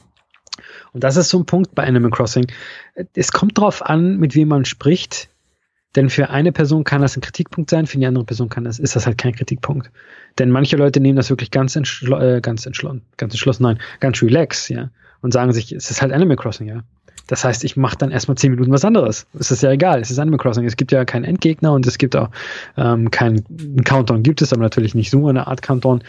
Und 0.94 1.04
das 1.04 1.18
ist 1.18 1.30
so 1.30 1.40
ein 1.40 1.46
Punkt 1.46 1.76
bei 1.76 1.84
Animal 1.86 2.12
Crossing. 2.12 2.48
Es 3.16 3.32
kommt 3.32 3.58
darauf 3.58 3.84
an, 3.84 4.18
mit 4.18 4.36
wem 4.36 4.48
man 4.48 4.66
spricht, 4.66 5.30
denn 5.96 6.10
für 6.10 6.30
eine 6.30 6.52
Person 6.52 6.84
kann 6.84 7.02
das 7.02 7.16
ein 7.16 7.22
Kritikpunkt 7.22 7.70
sein, 7.70 7.86
für 7.86 7.98
die 7.98 8.06
andere 8.06 8.26
Person 8.26 8.50
kann 8.50 8.64
das, 8.64 8.80
ist 8.80 8.96
das 8.96 9.06
halt 9.06 9.18
kein 9.18 9.34
Kritikpunkt. 9.34 9.92
Denn 10.40 10.50
manche 10.50 10.78
Leute 10.78 11.00
nehmen 11.00 11.16
das 11.16 11.30
wirklich 11.30 11.52
ganz, 11.52 11.76
entschlo 11.76 12.20
äh, 12.20 12.42
ganz 12.42 12.66
entschlossen, 12.66 13.04
ganz 13.18 13.34
entschlossen, 13.34 13.64
nein, 13.64 13.80
ganz 14.00 14.22
relax, 14.22 14.70
ja, 14.70 14.90
und 15.22 15.32
sagen 15.32 15.54
sich, 15.54 15.72
es 15.72 15.92
ist 15.92 16.02
halt 16.02 16.12
Animal 16.12 16.38
Crossing, 16.38 16.68
ja. 16.68 16.84
Das 17.28 17.46
heißt, 17.46 17.64
ich 17.64 17.78
mache 17.78 17.98
dann 17.98 18.12
erstmal 18.12 18.38
zehn 18.38 18.52
Minuten 18.52 18.72
was 18.72 18.84
anderes. 18.84 19.28
Es 19.40 19.50
ist 19.50 19.64
ja 19.64 19.72
egal, 19.72 20.02
es 20.02 20.12
ist 20.12 20.20
Animal 20.20 20.40
Crossing. 20.40 20.66
Es 20.66 20.76
gibt 20.76 20.92
ja 20.92 21.06
keinen 21.06 21.24
Endgegner 21.24 21.72
und 21.72 21.88
es 21.88 21.98
gibt 21.98 22.16
auch 22.18 22.30
ähm, 22.76 23.12
keinen 23.12 23.46
Countdown, 23.86 24.24
gibt 24.24 24.42
es 24.42 24.52
aber 24.52 24.62
natürlich 24.62 24.94
nicht 24.94 25.10
so 25.10 25.28
eine 25.28 25.48
Art 25.48 25.62
Countdown. 25.62 26.04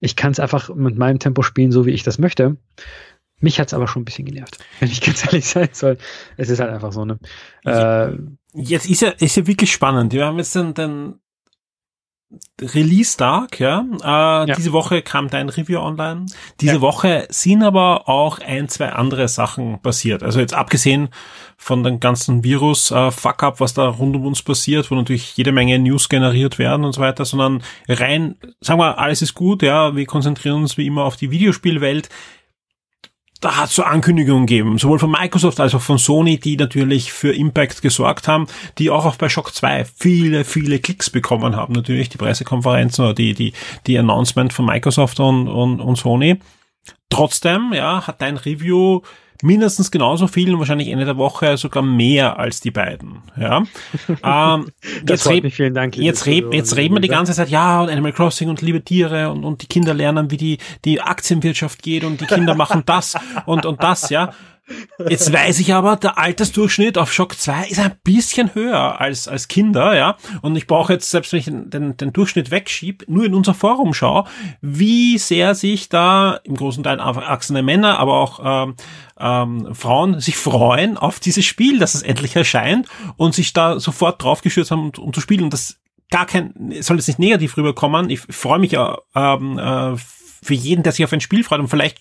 Ich 0.00 0.16
kann 0.16 0.32
es 0.32 0.40
einfach 0.40 0.74
mit 0.74 0.96
meinem 0.96 1.18
Tempo 1.18 1.42
spielen, 1.42 1.70
so 1.70 1.84
wie 1.84 1.90
ich 1.90 2.02
das 2.02 2.18
möchte. 2.18 2.56
Mich 3.40 3.60
hat's 3.60 3.74
aber 3.74 3.86
schon 3.86 4.02
ein 4.02 4.04
bisschen 4.04 4.24
genervt, 4.24 4.58
wenn 4.80 4.90
ich 4.90 5.02
ganz 5.02 5.24
ehrlich 5.26 5.46
sein 5.46 5.68
soll. 5.72 5.98
Es 6.36 6.48
ist 6.48 6.60
halt 6.60 6.70
einfach 6.70 6.92
so, 6.92 7.04
ne? 7.04 7.18
Äh, 7.64 8.12
jetzt 8.54 8.88
ist 8.88 9.02
ja, 9.02 9.10
ist 9.10 9.36
ja 9.36 9.46
wirklich 9.46 9.70
spannend. 9.70 10.12
Wir 10.12 10.24
haben 10.24 10.38
jetzt 10.38 10.54
den, 10.54 10.72
den 10.72 11.14
Release-Tag, 12.60 13.58
ja. 13.60 13.86
Äh, 14.02 14.48
ja. 14.48 14.54
Diese 14.54 14.72
Woche 14.72 15.00
kam 15.00 15.30
dein 15.30 15.48
Review 15.48 15.78
online. 15.78 16.26
Diese 16.60 16.74
ja. 16.74 16.80
Woche 16.80 17.26
sind 17.30 17.62
aber 17.62 18.08
auch 18.08 18.40
ein, 18.40 18.68
zwei 18.68 18.90
andere 18.90 19.28
Sachen 19.28 19.80
passiert. 19.80 20.22
Also 20.22 20.40
jetzt 20.40 20.54
abgesehen 20.54 21.08
von 21.56 21.82
dem 21.82 22.00
ganzen 22.00 22.44
Virus-Fuck-up, 22.44 23.56
äh, 23.56 23.60
was 23.60 23.74
da 23.74 23.88
rund 23.88 24.14
um 24.16 24.26
uns 24.26 24.42
passiert, 24.42 24.90
wo 24.90 24.94
natürlich 24.94 25.36
jede 25.36 25.52
Menge 25.52 25.78
News 25.78 26.08
generiert 26.08 26.58
werden 26.58 26.84
und 26.84 26.92
so 26.92 27.00
weiter, 27.00 27.24
sondern 27.24 27.62
rein, 27.88 28.36
sagen 28.60 28.80
wir, 28.80 28.98
alles 28.98 29.22
ist 29.22 29.34
gut, 29.34 29.62
ja, 29.62 29.96
wir 29.96 30.06
konzentrieren 30.06 30.56
uns 30.56 30.76
wie 30.76 30.86
immer 30.86 31.04
auf 31.04 31.16
die 31.16 31.30
Videospielwelt 31.30 32.08
da 33.40 33.56
hat 33.56 33.70
es 33.70 33.76
so 33.76 33.84
Ankündigungen 33.84 34.46
gegeben, 34.46 34.78
sowohl 34.78 34.98
von 34.98 35.10
Microsoft 35.10 35.60
als 35.60 35.74
auch 35.74 35.80
von 35.80 35.98
Sony, 35.98 36.38
die 36.38 36.56
natürlich 36.56 37.12
für 37.12 37.32
Impact 37.32 37.82
gesorgt 37.82 38.26
haben, 38.26 38.46
die 38.78 38.90
auch, 38.90 39.04
auch 39.04 39.16
bei 39.16 39.28
Shock 39.28 39.54
2 39.54 39.84
viele, 39.84 40.44
viele 40.44 40.78
Klicks 40.80 41.10
bekommen 41.10 41.54
haben. 41.54 41.74
Natürlich 41.74 42.08
die 42.08 42.18
Pressekonferenzen 42.18 43.04
oder 43.04 43.14
die, 43.14 43.34
die, 43.34 43.52
die 43.86 43.98
Announcement 43.98 44.52
von 44.52 44.66
Microsoft 44.66 45.20
und, 45.20 45.48
und, 45.48 45.80
und 45.80 45.96
Sony. 45.96 46.40
Trotzdem, 47.10 47.72
ja, 47.72 48.06
hat 48.06 48.20
dein 48.20 48.36
Review 48.36 49.02
mindestens 49.42 49.90
genauso 49.90 50.26
viel 50.26 50.52
und 50.52 50.58
wahrscheinlich 50.58 50.88
Ende 50.88 51.04
der 51.04 51.16
Woche 51.16 51.56
sogar 51.56 51.82
mehr 51.82 52.38
als 52.38 52.60
die 52.60 52.70
beiden. 52.70 53.22
Ja. 53.36 53.64
ähm, 54.54 54.68
jetzt 55.08 55.28
red, 55.28 55.52
vielen 55.52 55.74
Dank. 55.74 55.96
Jetzt, 55.96 56.26
red, 56.26 56.52
jetzt 56.52 56.76
reden 56.76 56.94
wir 56.94 57.00
die 57.00 57.08
ganze 57.08 57.32
Zeit, 57.32 57.48
ja, 57.48 57.82
und 57.82 57.90
Animal 57.90 58.12
Crossing 58.12 58.48
und 58.48 58.62
liebe 58.62 58.82
Tiere 58.82 59.30
und, 59.30 59.44
und 59.44 59.62
die 59.62 59.66
Kinder 59.66 59.94
lernen, 59.94 60.30
wie 60.30 60.36
die, 60.36 60.58
die 60.84 61.00
Aktienwirtschaft 61.00 61.82
geht 61.82 62.04
und 62.04 62.20
die 62.20 62.26
Kinder 62.26 62.54
machen 62.54 62.82
das 62.86 63.14
und, 63.46 63.66
und 63.66 63.82
das, 63.82 64.10
ja. 64.10 64.32
Jetzt 65.08 65.32
weiß 65.32 65.60
ich 65.60 65.74
aber, 65.74 65.96
der 65.96 66.18
Altersdurchschnitt 66.18 66.98
auf 66.98 67.12
Shock 67.12 67.38
2 67.38 67.68
ist 67.68 67.78
ein 67.78 67.94
bisschen 68.04 68.54
höher 68.54 69.00
als, 69.00 69.28
als 69.28 69.48
Kinder, 69.48 69.96
ja. 69.96 70.16
Und 70.42 70.56
ich 70.56 70.66
brauche 70.66 70.92
jetzt, 70.92 71.10
selbst 71.10 71.32
wenn 71.32 71.40
ich 71.40 71.46
den, 71.46 71.96
den 71.96 72.12
Durchschnitt 72.12 72.50
wegschiebe, 72.50 73.04
nur 73.08 73.24
in 73.24 73.34
unser 73.34 73.54
Forum 73.54 73.94
schaue, 73.94 74.24
wie 74.60 75.18
sehr 75.18 75.54
sich 75.54 75.88
da 75.88 76.40
im 76.44 76.54
großen 76.56 76.82
Teil 76.82 76.98
erwachsene 76.98 77.62
Männer, 77.62 77.98
aber 77.98 78.14
auch 78.14 78.40
ähm, 78.44 78.74
ähm, 79.18 79.74
Frauen 79.74 80.20
sich 80.20 80.36
freuen 80.36 80.96
auf 80.96 81.20
dieses 81.20 81.44
Spiel, 81.44 81.78
dass 81.78 81.94
es 81.94 82.02
endlich 82.02 82.36
erscheint 82.36 82.88
und 83.16 83.34
sich 83.34 83.52
da 83.52 83.80
sofort 83.80 84.22
draufgestürzt 84.22 84.70
haben, 84.70 84.90
um, 84.96 85.04
um 85.04 85.12
zu 85.12 85.20
spielen. 85.20 85.44
Und 85.44 85.52
das 85.52 85.78
gar 86.10 86.26
kein, 86.26 86.54
soll 86.80 86.96
jetzt 86.96 87.08
nicht 87.08 87.18
negativ 87.18 87.56
rüberkommen. 87.56 88.10
Ich 88.10 88.20
freue 88.20 88.58
mich 88.58 88.72
ja 88.72 88.98
ähm, 89.14 89.58
äh, 89.58 89.96
für 90.42 90.54
jeden, 90.54 90.82
der 90.82 90.92
sich 90.92 91.04
auf 91.04 91.12
ein 91.12 91.20
Spiel 91.20 91.44
freut. 91.44 91.60
Und 91.60 91.68
vielleicht 91.68 91.98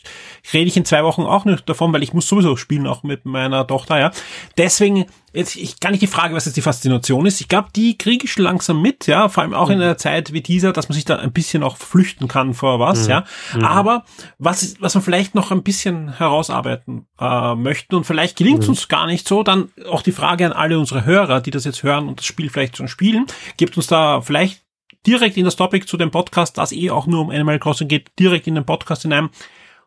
rede 0.53 0.67
ich 0.67 0.77
in 0.77 0.85
zwei 0.85 1.03
Wochen 1.03 1.23
auch 1.23 1.45
nicht 1.45 1.67
davon, 1.67 1.93
weil 1.93 2.03
ich 2.03 2.13
muss 2.13 2.27
sowieso 2.27 2.55
spielen, 2.55 2.87
auch 2.87 3.03
mit 3.03 3.25
meiner 3.25 3.65
Tochter, 3.65 3.99
ja. 3.99 4.11
Deswegen, 4.57 5.05
jetzt, 5.33 5.55
ich 5.55 5.79
kann 5.79 5.91
nicht 5.91 6.01
die 6.01 6.07
Frage, 6.07 6.35
was 6.35 6.45
jetzt 6.45 6.57
die 6.57 6.61
Faszination 6.61 7.25
ist. 7.25 7.41
Ich 7.41 7.47
glaube, 7.47 7.69
die 7.75 7.97
kriege 7.97 8.25
ich 8.25 8.31
schon 8.31 8.43
langsam 8.43 8.81
mit, 8.81 9.07
ja. 9.07 9.29
Vor 9.29 9.43
allem 9.43 9.53
auch 9.53 9.67
mhm. 9.67 9.75
in 9.75 9.81
einer 9.81 9.97
Zeit 9.97 10.33
wie 10.33 10.41
dieser, 10.41 10.73
dass 10.73 10.89
man 10.89 10.95
sich 10.95 11.05
da 11.05 11.17
ein 11.17 11.31
bisschen 11.31 11.63
auch 11.63 11.77
flüchten 11.77 12.27
kann 12.27 12.53
vor 12.53 12.79
was, 12.79 13.05
mhm. 13.05 13.09
ja. 13.09 13.23
Mhm. 13.55 13.63
Aber 13.63 14.05
was, 14.37 14.75
was 14.79 14.95
man 14.95 15.03
vielleicht 15.03 15.35
noch 15.35 15.51
ein 15.51 15.63
bisschen 15.63 16.17
herausarbeiten 16.17 17.07
äh, 17.19 17.55
möchten 17.55 17.95
und 17.95 18.05
vielleicht 18.05 18.37
gelingt 18.37 18.59
es 18.59 18.67
mhm. 18.67 18.71
uns 18.71 18.87
gar 18.87 19.07
nicht 19.07 19.27
so, 19.27 19.43
dann 19.43 19.69
auch 19.89 20.01
die 20.01 20.11
Frage 20.11 20.45
an 20.45 20.53
alle 20.53 20.77
unsere 20.79 21.05
Hörer, 21.05 21.41
die 21.41 21.51
das 21.51 21.65
jetzt 21.65 21.83
hören 21.83 22.07
und 22.07 22.19
das 22.19 22.25
Spiel 22.25 22.49
vielleicht 22.49 22.77
schon 22.77 22.87
spielen, 22.87 23.25
gibt 23.57 23.77
uns 23.77 23.87
da 23.87 24.21
vielleicht 24.21 24.66
direkt 25.05 25.37
in 25.37 25.45
das 25.45 25.55
Topic 25.55 25.85
zu 25.85 25.97
dem 25.97 26.11
Podcast, 26.11 26.57
das 26.57 26.71
eh 26.71 26.89
auch 26.89 27.07
nur 27.07 27.21
um 27.21 27.29
Animal 27.29 27.59
Crossing 27.59 27.87
geht, 27.87 28.11
direkt 28.19 28.47
in 28.47 28.55
den 28.55 28.65
Podcast 28.65 29.03
hinein. 29.03 29.29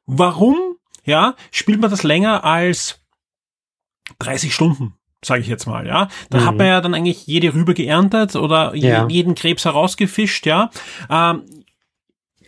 Warum, 0.06 0.76
ja, 1.04 1.34
spielt 1.50 1.80
man 1.80 1.90
das 1.90 2.02
länger 2.02 2.44
als 2.44 3.00
30 4.18 4.54
Stunden? 4.54 4.94
sage 5.24 5.42
ich 5.42 5.48
jetzt 5.48 5.66
mal, 5.66 5.86
ja. 5.86 6.08
Da 6.30 6.40
mhm. 6.40 6.44
hat 6.46 6.56
man 6.56 6.66
ja 6.66 6.80
dann 6.80 6.94
eigentlich 6.94 7.26
jede 7.26 7.52
Rübe 7.52 7.74
geerntet 7.74 8.36
oder 8.36 8.74
ja. 8.74 9.06
jeden 9.08 9.34
Krebs 9.34 9.64
herausgefischt, 9.64 10.46
ja. 10.46 10.70
Ähm, 11.10 11.42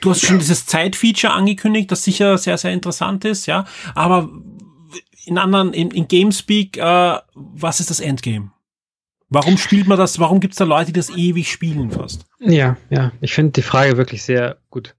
du 0.01 0.11
hast 0.11 0.23
schon 0.23 0.39
dieses 0.39 0.67
Zeitfeature 0.67 1.33
angekündigt, 1.33 1.91
das 1.91 2.05
sicher 2.05 2.39
sehr, 2.39 2.57
sehr 2.59 2.73
interessant 2.73 3.25
ist, 3.25 3.47
ja. 3.47 3.67
Aber 3.95 4.31
in 5.25 5.39
anderen, 5.39 5.73
in, 5.73 5.91
in 5.91 6.09
Gamespeak, 6.09 6.79
äh, 6.79 7.19
was 7.35 7.81
ist 7.81 7.91
das 7.91 8.01
Endgame? 8.01 8.53
Warum 9.33 9.57
spielt 9.57 9.87
man 9.87 9.99
das? 9.99 10.19
Warum 10.19 10.41
gibt 10.41 10.53
es 10.53 10.59
da 10.59 10.65
Leute, 10.65 10.87
die 10.87 10.93
das 10.93 11.11
ewig 11.11 11.51
spielen 11.51 11.91
fast? 11.91 12.27
Ja, 12.39 12.77
ja. 12.91 13.13
Ich 13.21 13.33
finde 13.33 13.53
die 13.53 13.63
Frage 13.63 13.97
wirklich 13.97 14.23
sehr 14.23 14.59
gut. 14.71 14.95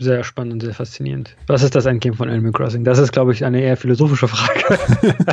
Sehr 0.00 0.22
spannend 0.22 0.52
und 0.52 0.60
sehr 0.60 0.74
faszinierend. 0.74 1.36
Was 1.48 1.64
ist 1.64 1.74
das 1.74 1.84
Endgame 1.84 2.14
von 2.14 2.30
Animal 2.30 2.52
Crossing? 2.52 2.84
Das 2.84 2.98
ist, 2.98 3.10
glaube 3.10 3.32
ich, 3.32 3.44
eine 3.44 3.60
eher 3.60 3.76
philosophische 3.76 4.28
Frage. 4.28 4.78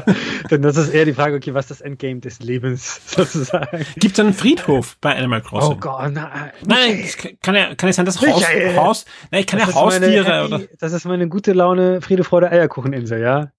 Denn 0.49 0.63
das 0.63 0.75
ist 0.75 0.89
eher 0.89 1.05
die 1.05 1.13
Frage, 1.13 1.35
okay, 1.35 1.53
was 1.53 1.65
ist 1.65 1.79
das 1.79 1.81
Endgame 1.81 2.19
des 2.19 2.39
Lebens 2.39 2.99
sozusagen? 3.05 3.85
Gibt 3.97 4.17
es 4.17 4.19
einen 4.19 4.33
Friedhof 4.33 4.97
bei 4.99 5.15
Animal 5.15 5.41
Crossing? 5.41 5.73
Oh 5.73 5.79
Gott, 5.79 6.11
nein. 6.11 6.51
Nein, 6.65 7.05
kann 7.43 7.53
ja, 7.53 7.75
kann 7.75 7.89
ja 7.89 7.93
sein, 7.93 8.05
dass 8.05 8.19
Haus, 8.19 8.43
Haus, 8.75 9.05
nein, 9.29 9.45
kann 9.45 9.59
das 9.59 9.69
ja 9.69 9.75
Haustiere 9.75 10.23
meine, 10.27 10.45
oder. 10.45 10.61
Das 10.79 10.93
ist 10.93 11.05
meine 11.05 11.29
gute 11.29 11.53
Laune 11.53 12.01
Friede, 12.01 12.23
Freude, 12.23 12.49
Eierkucheninsel, 12.49 13.21
ja? 13.21 13.51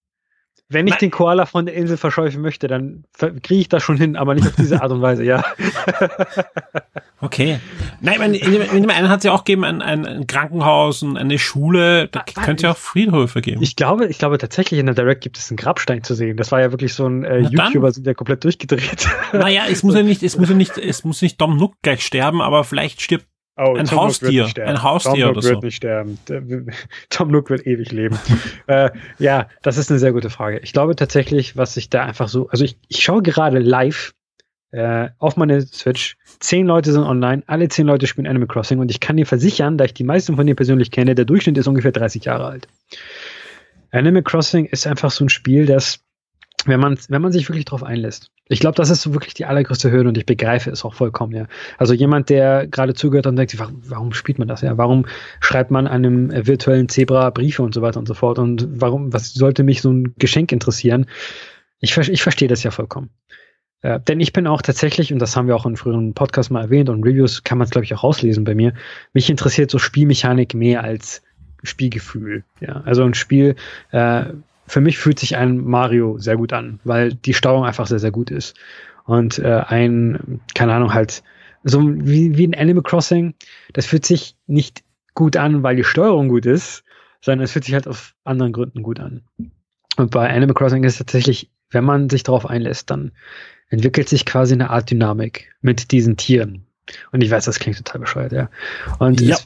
Wenn 0.68 0.88
ich 0.88 0.94
Nein. 0.94 0.98
den 0.98 1.10
Koala 1.12 1.46
von 1.46 1.64
der 1.66 1.76
Insel 1.76 1.96
verscheuchen 1.96 2.42
möchte, 2.42 2.66
dann 2.66 3.04
kriege 3.16 3.60
ich 3.60 3.68
das 3.68 3.84
schon 3.84 3.96
hin, 3.96 4.16
aber 4.16 4.34
nicht 4.34 4.48
auf 4.48 4.56
diese 4.56 4.82
Art 4.82 4.90
und 4.90 5.00
Weise, 5.00 5.22
ja. 5.22 5.44
okay. 7.20 7.60
Nein, 8.00 8.34
in, 8.34 8.62
in, 8.62 8.90
einen 8.90 9.08
hat 9.08 9.18
es 9.18 9.24
ja 9.24 9.32
auch 9.32 9.44
gegeben, 9.44 9.64
ein, 9.64 9.80
ein, 9.80 10.26
Krankenhaus 10.26 11.04
und 11.04 11.16
eine 11.16 11.38
Schule, 11.38 12.08
da 12.08 12.24
ah, 12.34 12.42
könnte 12.42 12.64
ja 12.64 12.72
auch 12.72 12.76
Friedhöfe 12.76 13.42
geben. 13.42 13.62
Ich 13.62 13.76
glaube, 13.76 14.06
ich 14.06 14.18
glaube 14.18 14.38
tatsächlich 14.38 14.80
in 14.80 14.86
der 14.86 14.96
Direct 14.96 15.20
gibt 15.20 15.38
es 15.38 15.50
einen 15.50 15.56
Grabstein 15.56 16.02
zu 16.02 16.14
sehen. 16.14 16.36
Das 16.36 16.50
war 16.50 16.60
ja 16.60 16.72
wirklich 16.72 16.94
so 16.94 17.06
ein 17.06 17.22
äh, 17.22 17.38
YouTuber, 17.38 17.92
der 17.92 18.16
komplett 18.16 18.42
durchgedreht. 18.42 19.08
Naja, 19.32 19.62
es 19.70 19.84
muss 19.84 19.94
ja 19.94 20.02
nicht, 20.02 20.24
es 20.24 20.36
muss 20.36 20.48
ja 20.48 20.56
nicht, 20.56 20.78
es 20.78 21.04
muss 21.04 21.22
nicht 21.22 21.40
Dom 21.40 21.56
Nook 21.56 21.74
gleich 21.82 22.04
sterben, 22.04 22.42
aber 22.42 22.64
vielleicht 22.64 23.02
stirbt 23.02 23.26
Oh, 23.58 23.74
ein 23.74 23.86
Tom 23.86 24.00
Haustier, 24.00 24.46
ein 24.64 24.82
Haustier 24.82 25.24
Tom 25.26 25.30
oder 25.30 25.42
so. 25.42 25.48
wird 25.50 25.62
nicht 25.62 25.76
sterben. 25.76 26.18
Tom 27.08 27.30
Nook 27.30 27.48
wird 27.48 27.66
ewig 27.66 27.90
leben. 27.90 28.18
äh, 28.66 28.90
ja, 29.18 29.48
das 29.62 29.78
ist 29.78 29.90
eine 29.90 29.98
sehr 29.98 30.12
gute 30.12 30.28
Frage. 30.28 30.58
Ich 30.58 30.74
glaube 30.74 30.94
tatsächlich, 30.94 31.56
was 31.56 31.76
ich 31.78 31.88
da 31.88 32.04
einfach 32.04 32.28
so, 32.28 32.48
also 32.50 32.64
ich, 32.64 32.78
ich 32.88 33.02
schaue 33.02 33.22
gerade 33.22 33.58
live 33.58 34.12
äh, 34.72 35.08
auf 35.18 35.38
meine 35.38 35.62
Switch. 35.62 36.18
Zehn 36.40 36.66
Leute 36.66 36.92
sind 36.92 37.04
online, 37.04 37.42
alle 37.46 37.68
zehn 37.68 37.86
Leute 37.86 38.06
spielen 38.06 38.26
Animal 38.26 38.48
Crossing 38.48 38.78
und 38.78 38.90
ich 38.90 39.00
kann 39.00 39.16
dir 39.16 39.26
versichern, 39.26 39.78
da 39.78 39.86
ich 39.86 39.94
die 39.94 40.04
meisten 40.04 40.36
von 40.36 40.46
denen 40.46 40.56
persönlich 40.56 40.90
kenne, 40.90 41.14
der 41.14 41.24
Durchschnitt 41.24 41.56
ist 41.56 41.66
ungefähr 41.66 41.92
30 41.92 42.26
Jahre 42.26 42.44
alt. 42.44 42.68
Animal 43.90 44.22
Crossing 44.22 44.66
ist 44.66 44.86
einfach 44.86 45.10
so 45.10 45.24
ein 45.24 45.30
Spiel, 45.30 45.64
das 45.64 46.00
wenn 46.66 46.80
man, 46.80 46.98
wenn 47.08 47.22
man 47.22 47.32
sich 47.32 47.48
wirklich 47.48 47.64
darauf 47.64 47.82
einlässt. 47.82 48.30
Ich 48.48 48.60
glaube, 48.60 48.76
das 48.76 48.90
ist 48.90 49.02
so 49.02 49.12
wirklich 49.12 49.34
die 49.34 49.44
allergrößte 49.44 49.90
Hürde 49.90 50.08
und 50.08 50.18
ich 50.18 50.26
begreife 50.26 50.70
es 50.70 50.84
auch 50.84 50.94
vollkommen, 50.94 51.32
ja. 51.34 51.46
Also 51.78 51.94
jemand, 51.94 52.28
der 52.28 52.66
gerade 52.66 52.94
zugehört 52.94 53.26
und 53.26 53.36
denkt 53.36 53.50
sich, 53.50 53.60
warum, 53.60 54.12
spielt 54.12 54.38
man 54.38 54.48
das, 54.48 54.60
ja? 54.60 54.76
Warum 54.78 55.06
schreibt 55.40 55.70
man 55.70 55.86
einem 55.86 56.30
virtuellen 56.46 56.88
Zebra 56.88 57.30
Briefe 57.30 57.62
und 57.62 57.74
so 57.74 57.82
weiter 57.82 57.98
und 57.98 58.06
so 58.06 58.14
fort? 58.14 58.38
Und 58.38 58.68
warum, 58.80 59.12
was 59.12 59.34
sollte 59.34 59.62
mich 59.62 59.82
so 59.82 59.92
ein 59.92 60.14
Geschenk 60.18 60.52
interessieren? 60.52 61.06
Ich, 61.80 61.96
ich 61.96 62.22
verstehe 62.22 62.48
das 62.48 62.62
ja 62.62 62.70
vollkommen. 62.70 63.10
Äh, 63.82 64.00
denn 64.00 64.20
ich 64.20 64.32
bin 64.32 64.46
auch 64.46 64.62
tatsächlich, 64.62 65.12
und 65.12 65.18
das 65.18 65.36
haben 65.36 65.48
wir 65.48 65.56
auch 65.56 65.66
in 65.66 65.76
früheren 65.76 66.14
Podcasts 66.14 66.50
mal 66.50 66.62
erwähnt 66.62 66.88
und 66.88 67.04
Reviews 67.04 67.44
kann 67.44 67.58
man 67.58 67.66
es, 67.66 67.70
glaube 67.70 67.84
ich, 67.84 67.94
auch 67.94 68.02
rauslesen 68.02 68.44
bei 68.44 68.54
mir, 68.54 68.72
mich 69.12 69.30
interessiert 69.30 69.70
so 69.70 69.78
Spielmechanik 69.78 70.54
mehr 70.54 70.82
als 70.82 71.22
Spielgefühl. 71.62 72.44
Ja, 72.60 72.82
also 72.84 73.02
ein 73.04 73.14
Spiel, 73.14 73.56
äh, 73.90 74.24
für 74.66 74.80
mich 74.80 74.98
fühlt 74.98 75.18
sich 75.18 75.36
ein 75.36 75.58
Mario 75.58 76.18
sehr 76.18 76.36
gut 76.36 76.52
an, 76.52 76.80
weil 76.84 77.14
die 77.14 77.34
Steuerung 77.34 77.64
einfach 77.64 77.86
sehr, 77.86 77.98
sehr 77.98 78.10
gut 78.10 78.30
ist. 78.30 78.54
Und 79.04 79.38
äh, 79.38 79.62
ein, 79.66 80.40
keine 80.54 80.74
Ahnung, 80.74 80.92
halt, 80.92 81.22
so 81.62 81.80
wie, 81.82 82.36
wie 82.36 82.46
ein 82.46 82.54
Animal 82.54 82.82
Crossing, 82.82 83.34
das 83.72 83.86
fühlt 83.86 84.04
sich 84.04 84.36
nicht 84.46 84.82
gut 85.14 85.36
an, 85.36 85.62
weil 85.62 85.76
die 85.76 85.84
Steuerung 85.84 86.28
gut 86.28 86.46
ist, 86.46 86.84
sondern 87.20 87.44
es 87.44 87.52
fühlt 87.52 87.64
sich 87.64 87.74
halt 87.74 87.88
aus 87.88 88.12
anderen 88.24 88.52
Gründen 88.52 88.82
gut 88.82 89.00
an. 89.00 89.22
Und 89.96 90.10
bei 90.10 90.28
Animal 90.28 90.54
Crossing 90.54 90.84
ist 90.84 90.94
es 90.94 90.98
tatsächlich, 90.98 91.50
wenn 91.70 91.84
man 91.84 92.10
sich 92.10 92.22
darauf 92.22 92.46
einlässt, 92.46 92.90
dann 92.90 93.12
entwickelt 93.68 94.08
sich 94.08 94.26
quasi 94.26 94.54
eine 94.54 94.70
Art 94.70 94.90
Dynamik 94.90 95.52
mit 95.60 95.90
diesen 95.90 96.16
Tieren. 96.16 96.66
Und 97.10 97.22
ich 97.22 97.30
weiß, 97.30 97.46
das 97.46 97.58
klingt 97.58 97.78
total 97.78 98.00
bescheuert, 98.00 98.32
ja. 98.32 98.48
Und 98.98 99.20
ja. 99.20 99.36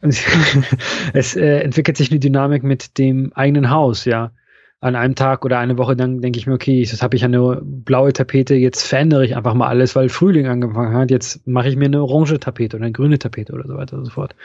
es, 0.00 0.22
es 1.14 1.36
äh, 1.36 1.60
entwickelt 1.60 1.96
sich 1.96 2.10
eine 2.10 2.20
Dynamik 2.20 2.62
mit 2.62 2.98
dem 2.98 3.32
eigenen 3.34 3.70
Haus, 3.70 4.04
ja 4.04 4.32
an 4.84 4.96
einem 4.96 5.14
Tag 5.14 5.46
oder 5.46 5.58
eine 5.58 5.78
Woche, 5.78 5.96
dann 5.96 6.20
denke 6.20 6.38
ich 6.38 6.46
mir, 6.46 6.52
okay, 6.52 6.80
jetzt 6.80 7.02
habe 7.02 7.16
ich 7.16 7.24
eine 7.24 7.62
blaue 7.64 8.12
Tapete, 8.12 8.54
jetzt 8.54 8.86
verändere 8.86 9.24
ich 9.24 9.34
einfach 9.34 9.54
mal 9.54 9.66
alles, 9.66 9.96
weil 9.96 10.10
Frühling 10.10 10.46
angefangen 10.46 10.94
hat, 10.94 11.10
jetzt 11.10 11.46
mache 11.46 11.70
ich 11.70 11.76
mir 11.76 11.86
eine 11.86 12.02
orange 12.02 12.38
Tapete 12.38 12.76
oder 12.76 12.84
eine 12.84 12.92
grüne 12.92 13.18
Tapete 13.18 13.54
oder 13.54 13.66
so 13.66 13.76
weiter 13.76 13.96
und 13.96 14.04
so 14.04 14.10
fort. 14.10 14.36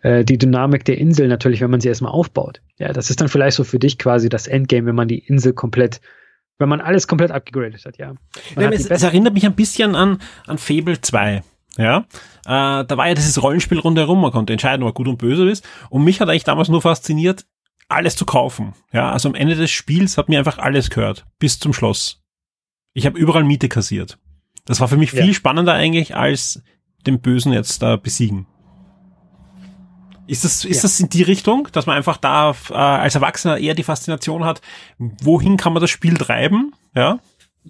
Äh, 0.00 0.24
die 0.24 0.38
Dynamik 0.38 0.86
der 0.86 0.96
Insel 0.96 1.28
natürlich, 1.28 1.60
wenn 1.60 1.70
man 1.70 1.82
sie 1.82 1.88
erstmal 1.88 2.12
aufbaut. 2.12 2.62
Ja, 2.78 2.94
das 2.94 3.10
ist 3.10 3.20
dann 3.20 3.28
vielleicht 3.28 3.58
so 3.58 3.64
für 3.64 3.78
dich 3.78 3.98
quasi 3.98 4.30
das 4.30 4.46
Endgame, 4.46 4.86
wenn 4.86 4.94
man 4.94 5.08
die 5.08 5.18
Insel 5.18 5.52
komplett 5.52 6.00
wenn 6.58 6.70
man 6.70 6.80
alles 6.80 7.06
komplett 7.06 7.32
abgegradet 7.32 7.84
hat, 7.84 7.98
ja. 7.98 8.14
ja 8.58 8.70
es, 8.70 8.86
es, 8.86 9.02
erinnert 9.02 9.34
mich 9.34 9.44
ein 9.44 9.54
bisschen 9.54 9.94
an, 9.94 10.22
an 10.46 10.56
Fable 10.56 10.98
2. 10.98 11.42
Ja, 11.76 11.98
äh, 12.46 12.82
da 12.86 12.96
war 12.96 13.06
ja 13.06 13.12
dieses 13.12 13.42
Rollenspiel 13.42 13.78
rundherum, 13.78 14.22
man 14.22 14.32
konnte 14.32 14.54
entscheiden, 14.54 14.82
ob 14.84 14.88
er 14.88 14.94
gut 14.94 15.08
und 15.08 15.18
böse 15.18 15.46
ist. 15.50 15.68
Und 15.90 16.02
mich 16.02 16.22
hat 16.22 16.30
eigentlich 16.30 16.44
damals 16.44 16.70
nur 16.70 16.80
fasziniert, 16.80 17.44
alles 17.88 18.16
zu 18.16 18.24
kaufen. 18.24 18.74
Ja, 18.92 19.12
also 19.12 19.28
am 19.28 19.34
Ende 19.34 19.54
des 19.54 19.70
Spiels 19.70 20.18
hat 20.18 20.28
mir 20.28 20.38
einfach 20.38 20.58
alles 20.58 20.90
gehört, 20.90 21.26
bis 21.38 21.58
zum 21.58 21.72
Schloss. 21.72 22.22
Ich 22.92 23.06
habe 23.06 23.18
überall 23.18 23.44
Miete 23.44 23.68
kassiert. 23.68 24.18
Das 24.64 24.80
war 24.80 24.88
für 24.88 24.96
mich 24.96 25.10
viel 25.10 25.28
ja. 25.28 25.34
spannender 25.34 25.74
eigentlich 25.74 26.16
als 26.16 26.62
den 27.06 27.20
Bösen 27.20 27.52
jetzt 27.52 27.82
da 27.82 27.96
besiegen. 27.96 28.46
Ist 30.26 30.44
das, 30.44 30.64
ist 30.64 30.78
ja. 30.78 30.82
das 30.82 30.98
in 30.98 31.08
die 31.08 31.22
Richtung, 31.22 31.68
dass 31.70 31.86
man 31.86 31.96
einfach 31.96 32.16
da 32.16 32.54
äh, 32.70 32.74
als 32.74 33.14
Erwachsener 33.14 33.58
eher 33.58 33.74
die 33.74 33.84
Faszination 33.84 34.44
hat, 34.44 34.60
wohin 34.98 35.56
kann 35.56 35.72
man 35.72 35.80
das 35.80 35.90
Spiel 35.90 36.16
treiben? 36.16 36.72
Ja? 36.96 37.20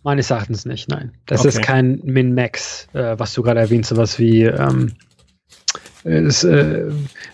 Meines 0.03 0.31
Erachtens 0.31 0.64
nicht, 0.64 0.89
nein. 0.89 1.12
Das 1.27 1.41
okay. 1.41 1.49
ist 1.49 1.62
kein 1.62 2.01
Min-Max, 2.03 2.89
äh, 2.95 3.19
was 3.19 3.35
du 3.35 3.43
gerade 3.43 3.61
erwähnt, 3.61 3.85
sowas 3.85 4.19
wie 4.19 4.45
ähm, 4.45 4.95
es, 6.07 6.44
äh, 6.44 6.84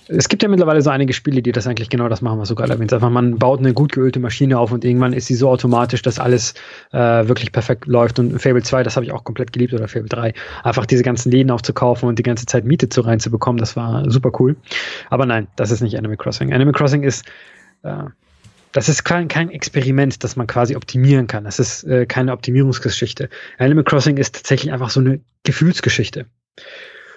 es 0.08 0.28
gibt 0.28 0.42
ja 0.42 0.48
mittlerweile 0.48 0.80
so 0.80 0.88
einige 0.88 1.12
Spiele, 1.12 1.42
die 1.42 1.52
das 1.52 1.66
eigentlich 1.66 1.90
genau 1.90 2.08
das 2.08 2.22
machen, 2.22 2.38
was 2.38 2.48
du 2.48 2.54
gerade 2.54 2.72
erwähnt. 2.72 2.92
Einfach 2.92 3.10
man 3.10 3.38
baut 3.38 3.60
eine 3.60 3.74
gut 3.74 3.92
geölte 3.92 4.18
Maschine 4.18 4.58
auf 4.58 4.72
und 4.72 4.84
irgendwann 4.84 5.12
ist 5.12 5.26
sie 5.26 5.34
so 5.34 5.50
automatisch, 5.50 6.00
dass 6.00 6.18
alles 6.18 6.54
äh, 6.92 6.98
wirklich 6.98 7.52
perfekt 7.52 7.86
läuft. 7.86 8.18
Und 8.18 8.40
Fable 8.40 8.62
2, 8.62 8.82
das 8.82 8.96
habe 8.96 9.04
ich 9.04 9.12
auch 9.12 9.24
komplett 9.24 9.52
geliebt, 9.52 9.74
oder 9.74 9.88
Fable 9.88 10.08
3. 10.08 10.32
Einfach 10.62 10.86
diese 10.86 11.02
ganzen 11.02 11.30
Läden 11.30 11.50
aufzukaufen 11.50 12.08
und 12.08 12.18
die 12.18 12.22
ganze 12.22 12.46
Zeit 12.46 12.64
Miete 12.64 12.88
zu 12.88 13.02
reinzubekommen, 13.02 13.58
das 13.58 13.76
war 13.76 14.10
super 14.10 14.32
cool. 14.40 14.56
Aber 15.10 15.26
nein, 15.26 15.48
das 15.56 15.70
ist 15.70 15.82
nicht 15.82 15.98
Animal 15.98 16.16
Crossing. 16.16 16.52
Animal 16.52 16.72
Crossing 16.72 17.02
ist 17.02 17.26
äh, 17.82 18.04
das 18.72 18.88
ist 18.88 19.04
kein, 19.04 19.28
kein 19.28 19.50
Experiment, 19.50 20.24
das 20.24 20.36
man 20.36 20.46
quasi 20.46 20.76
optimieren 20.76 21.26
kann. 21.26 21.44
Das 21.44 21.58
ist 21.58 21.84
äh, 21.84 22.06
keine 22.06 22.32
Optimierungsgeschichte. 22.32 23.28
Animal 23.58 23.84
Crossing 23.84 24.16
ist 24.16 24.34
tatsächlich 24.34 24.72
einfach 24.72 24.88
so 24.88 25.00
eine 25.00 25.20
Gefühlsgeschichte. 25.44 26.24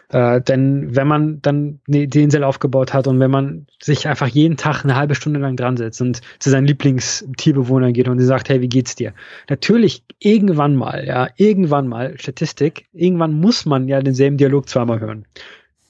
Äh, 0.09 0.41
denn 0.41 0.95
wenn 0.95 1.07
man 1.07 1.41
dann 1.41 1.79
die 1.87 2.21
Insel 2.21 2.43
aufgebaut 2.43 2.93
hat 2.93 3.07
und 3.07 3.19
wenn 3.19 3.31
man 3.31 3.67
sich 3.81 4.07
einfach 4.07 4.27
jeden 4.27 4.57
Tag 4.57 4.83
eine 4.83 4.95
halbe 4.95 5.15
Stunde 5.15 5.39
lang 5.39 5.55
dran 5.55 5.77
setzt 5.77 6.01
und 6.01 6.21
zu 6.39 6.49
seinen 6.49 6.67
Lieblingstierbewohnern 6.67 7.93
geht 7.93 8.07
und 8.07 8.19
sie 8.19 8.25
sagt, 8.25 8.49
hey, 8.49 8.61
wie 8.61 8.69
geht's 8.69 8.95
dir? 8.95 9.13
Natürlich, 9.49 10.03
irgendwann 10.19 10.75
mal, 10.75 11.05
ja, 11.05 11.27
irgendwann 11.37 11.87
mal, 11.87 12.17
Statistik, 12.19 12.85
irgendwann 12.93 13.33
muss 13.33 13.65
man 13.65 13.87
ja 13.87 14.01
denselben 14.01 14.37
Dialog 14.37 14.69
zweimal 14.69 14.99
hören. 14.99 15.25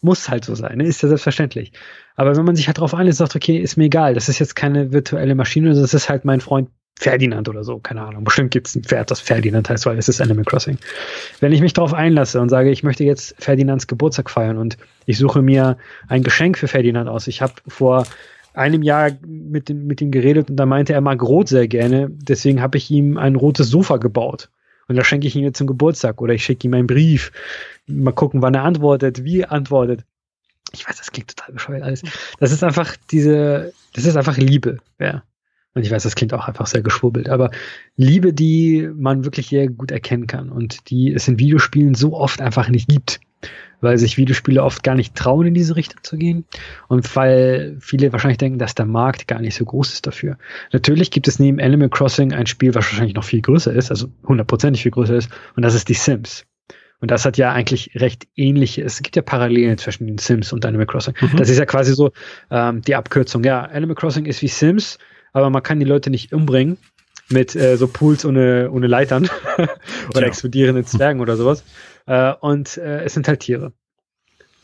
Muss 0.01 0.30
halt 0.30 0.45
so 0.45 0.55
sein, 0.55 0.78
ne? 0.78 0.86
ist 0.86 1.01
ja 1.01 1.09
selbstverständlich. 1.09 1.72
Aber 2.16 2.38
wenn 2.38 2.45
man 2.45 2.55
sich 2.55 2.68
halt 2.68 2.78
darauf 2.78 2.93
einlässt, 2.93 3.18
sagt, 3.18 3.36
okay, 3.36 3.57
ist 3.57 3.76
mir 3.76 3.86
egal, 3.86 4.13
das 4.13 4.30
ist 4.30 4.39
jetzt 4.39 4.55
keine 4.55 4.93
virtuelle 4.93 5.36
Maschine, 5.36 5.74
das 5.74 5.93
ist 5.93 6.09
halt 6.09 6.26
mein 6.26 6.41
Freund 6.41 6.70
Ferdinand 6.98 7.50
oder 7.50 7.64
so, 7.64 7.80
keine 7.80 8.02
Ahnung. 8.02 8.24
Bestimmt 8.24 8.52
gibt 8.52 8.68
es 8.68 8.76
ein 8.76 8.84
Pferd, 8.84 9.12
das 9.12 9.20
Ferdinand 9.20 9.70
heißt, 9.70 9.86
weil 9.86 9.98
es 9.98 10.08
ist 10.08 10.22
Animal 10.22 10.46
Crossing. 10.46 10.78
Wenn 11.41 11.52
ich 11.52 11.62
mich 11.62 11.74
darauf 11.74 11.93
einlasse 11.93 12.39
und 12.39 12.50
sage, 12.50 12.72
ich 12.72 12.84
möchte 12.84 13.04
jetzt 13.04 13.36
Ferdinands 13.38 13.88
Geburtstag 13.88 14.30
feiern 14.30 14.58
und 14.58 14.78
ich 15.06 15.18
suche 15.18 15.41
mir 15.41 15.78
ein 16.08 16.24
Geschenk 16.24 16.58
für 16.58 16.68
Ferdinand 16.68 17.10
aus. 17.10 17.28
Ich 17.28 17.41
habe 17.41 17.54
vor 17.68 18.06
einem 18.54 18.82
Jahr 18.82 19.12
mit, 19.28 19.68
dem, 19.68 19.88
mit 19.88 20.00
ihm 20.02 20.12
geredet 20.12 20.50
und 20.50 20.56
da 20.56 20.66
meinte 20.66 20.93
er 20.93 21.02
mag 21.02 21.22
rot 21.22 21.50
sehr 21.50 21.68
gerne. 21.68 22.08
Deswegen 22.10 22.62
habe 22.62 22.78
ich 22.78 22.89
ihm 22.89 23.18
ein 23.18 23.36
rotes 23.36 23.70
Sofa 23.70 23.98
gebaut. 23.98 24.50
Und 24.88 24.96
da 24.96 25.04
schenke 25.04 25.28
ich 25.28 25.36
ihm 25.36 25.43
jetzt 25.43 25.58
zum 25.58 25.68
Geburtstag 25.68 26.22
oder 26.22 26.34
ich 26.34 26.46
schicke 26.46 26.68
ihm 26.68 26.74
einen 26.74 26.88
Brief. 26.88 27.32
Mal 27.88 28.14
gucken, 28.14 28.41
wann 28.41 28.54
er 28.54 28.64
antwortet, 28.64 29.24
wie 29.24 29.41
er 29.41 29.52
antwortet. 29.52 30.06
Ich 30.72 30.88
weiß, 30.88 30.98
das 30.98 31.12
klingt 31.12 31.36
total 31.36 31.54
bescheuert 31.54 31.84
alles. 31.84 32.04
Das 32.39 32.52
ist 32.52 32.64
einfach 32.64 32.96
diese, 33.12 33.74
das 33.93 34.06
ist 34.06 34.16
einfach 34.16 34.38
Liebe, 34.38 34.78
ja. 35.00 35.24
Und 35.76 35.84
ich 35.84 35.92
weiß, 35.92 36.04
das 36.04 36.16
klingt 36.16 36.34
auch 36.34 36.48
einfach 36.48 36.68
sehr 36.68 36.82
geschwurbelt, 36.82 37.30
aber 37.30 37.52
Liebe, 37.98 38.34
die 38.34 38.90
man 38.96 39.26
wirklich 39.26 39.50
sehr 39.50 39.68
gut 39.68 39.92
erkennen 39.92 40.26
kann 40.26 40.50
und 40.50 40.90
die 40.90 41.14
es 41.14 41.28
in 41.28 41.38
Videospielen 41.38 41.96
so 41.96 42.14
oft 42.14 42.42
einfach 42.42 42.70
nicht 42.70 42.88
gibt, 42.88 43.20
weil 43.82 43.98
sich 43.98 44.18
Videospiele 44.18 44.64
oft 44.64 44.84
gar 44.84 44.96
nicht 44.96 45.16
trauen, 45.16 45.48
in 45.48 45.54
diese 45.54 45.76
Richtung 45.76 46.02
zu 46.02 46.16
gehen 46.16 46.46
und 46.88 47.14
weil 47.18 47.76
viele 47.82 48.14
wahrscheinlich 48.14 48.38
denken, 48.38 48.58
dass 48.58 48.74
der 48.74 48.86
Markt 48.86 49.28
gar 49.28 49.42
nicht 49.42 49.56
so 49.56 49.66
groß 49.66 49.92
ist 49.92 50.08
dafür. 50.08 50.38
Natürlich 50.72 51.12
gibt 51.12 51.28
es 51.28 51.40
neben 51.40 51.60
Animal 51.60 51.90
Crossing 51.90 52.32
ein 52.32 52.48
Spiel, 52.48 52.74
was 52.74 52.86
wahrscheinlich 52.86 53.16
noch 53.16 53.26
viel 53.26 53.42
größer 53.42 53.74
ist, 53.74 53.92
also 53.92 54.08
hundertprozentig 54.26 54.82
viel 54.82 54.94
größer 54.94 55.16
ist, 55.16 55.30
und 55.58 55.64
das 55.64 55.76
ist 55.76 55.90
die 55.90 55.94
Sims. 55.94 56.46
Und 57.02 57.12
das 57.12 57.26
hat 57.26 57.38
ja 57.38 57.52
eigentlich 57.52 57.92
recht 57.96 58.28
ähnliche, 58.38 58.82
es 58.82 59.04
gibt 59.04 59.18
ja 59.18 59.22
Parallelen 59.22 59.78
zwischen 59.78 60.08
den 60.08 60.18
Sims 60.20 60.54
und 60.54 60.66
Animal 60.66 60.88
Crossing. 60.88 61.14
Mhm. 61.20 61.36
Das 61.36 61.50
ist 61.50 61.60
ja 61.60 61.66
quasi 61.66 61.94
so 61.94 62.14
ähm, 62.50 62.82
die 62.82 62.96
Abkürzung. 62.96 63.44
Ja, 63.44 63.64
Animal 63.64 63.96
Crossing 63.96 64.26
ist 64.26 64.42
wie 64.42 64.48
Sims, 64.48 64.98
aber 65.36 65.50
man 65.50 65.62
kann 65.62 65.80
die 65.80 65.86
Leute 65.86 66.10
nicht 66.10 66.34
umbringen 66.34 66.78
mit 67.30 67.56
äh, 67.56 67.76
so 67.76 67.88
Pools 67.88 68.26
ohne, 68.26 68.72
ohne 68.72 68.88
Leitern 68.88 69.30
oder 70.10 70.22
ja. 70.22 70.28
explodierenden 70.28 70.86
Zwergen 70.86 71.20
oder 71.20 71.36
sowas. 71.36 71.64
Äh, 72.06 72.34
und 72.40 72.78
äh, 72.78 73.04
es 73.04 73.16
sind 73.16 73.28
halt 73.28 73.42
Tiere 73.42 73.74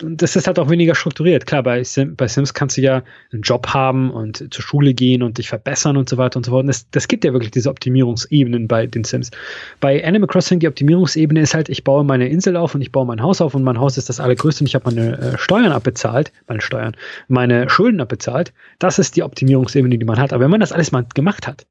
das 0.04 0.36
ist 0.36 0.48
halt 0.48 0.60
auch 0.60 0.70
weniger 0.70 0.96
strukturiert. 0.96 1.46
Klar, 1.46 1.64
bei, 1.64 1.84
Sim, 1.84 2.16
bei 2.16 2.28
Sims 2.28 2.54
kannst 2.54 2.78
du 2.78 2.82
ja 2.82 3.04
einen 3.32 3.42
Job 3.42 3.68
haben 3.68 4.12
und 4.12 4.54
zur 4.54 4.64
Schule 4.64 4.94
gehen 4.94 5.24
und 5.24 5.38
dich 5.38 5.50
verbessern 5.50 5.98
und 5.98 6.10
so 6.10 6.18
weiter 6.18 6.38
und 6.38 6.46
so 6.46 6.52
fort. 6.52 6.62
Und 6.62 6.68
das, 6.68 6.90
das 6.92 7.08
gibt 7.08 7.24
ja 7.24 7.34
wirklich 7.34 7.52
diese 7.52 7.70
Optimierungsebenen 7.70 8.68
bei 8.68 8.88
den 8.88 9.04
Sims. 9.04 9.32
Bei 9.80 10.04
Animal 10.06 10.28
Crossing, 10.28 10.60
die 10.60 10.68
Optimierungsebene 10.68 11.42
ist 11.42 11.54
halt, 11.54 11.70
ich 11.70 11.84
baue 11.84 12.04
meine 12.04 12.28
Insel 12.28 12.58
auf 12.58 12.76
und 12.76 12.82
ich 12.82 12.92
baue 12.92 13.06
mein 13.06 13.22
Haus 13.22 13.42
auf 13.42 13.56
und 13.56 13.64
mein 13.64 13.80
Haus 13.80 13.98
ist 13.98 14.10
das 14.10 14.20
allergrößte 14.20 14.64
und 14.64 14.68
ich 14.68 14.76
habe 14.76 14.94
meine 14.94 15.18
äh, 15.18 15.38
Steuern 15.38 15.72
abbezahlt, 15.72 16.32
meine 16.48 16.62
Steuern, 16.62 16.96
meine 17.28 17.70
Schulden 17.70 18.02
abbezahlt. 18.02 18.54
Das 18.80 19.00
ist 19.00 19.16
die 19.16 19.24
Optimierungsebene, 19.24 19.98
die 19.98 20.06
man 20.06 20.20
hat. 20.20 20.34
Aber 20.34 20.44
wenn 20.44 20.52
man 20.52 20.60
das 20.60 20.72
alles 20.72 20.92
mal 20.92 21.06
gemacht 21.14 21.48
hat, 21.48 21.66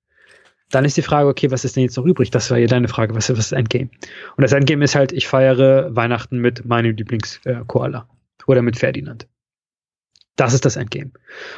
dann 0.70 0.84
ist 0.84 0.96
die 0.96 1.02
Frage, 1.02 1.28
okay, 1.28 1.50
was 1.50 1.64
ist 1.64 1.76
denn 1.76 1.82
jetzt 1.82 1.96
noch 1.96 2.04
übrig? 2.04 2.30
Das 2.30 2.50
war 2.50 2.58
ja 2.58 2.66
deine 2.66 2.88
Frage, 2.88 3.14
was, 3.14 3.28
was 3.30 3.38
ist 3.38 3.52
das 3.52 3.58
Endgame? 3.58 3.90
Und 4.36 4.42
das 4.42 4.52
Endgame 4.52 4.84
ist 4.84 4.94
halt, 4.94 5.12
ich 5.12 5.26
feiere 5.26 5.94
Weihnachten 5.94 6.38
mit 6.38 6.64
meinem 6.64 6.96
Lieblings-Koala. 6.96 7.98
Äh, 7.98 8.19
oder 8.50 8.62
mit 8.62 8.78
Ferdinand. 8.78 9.28
Das 10.36 10.54
ist 10.54 10.64
das 10.64 10.76
Endgame. 10.76 11.12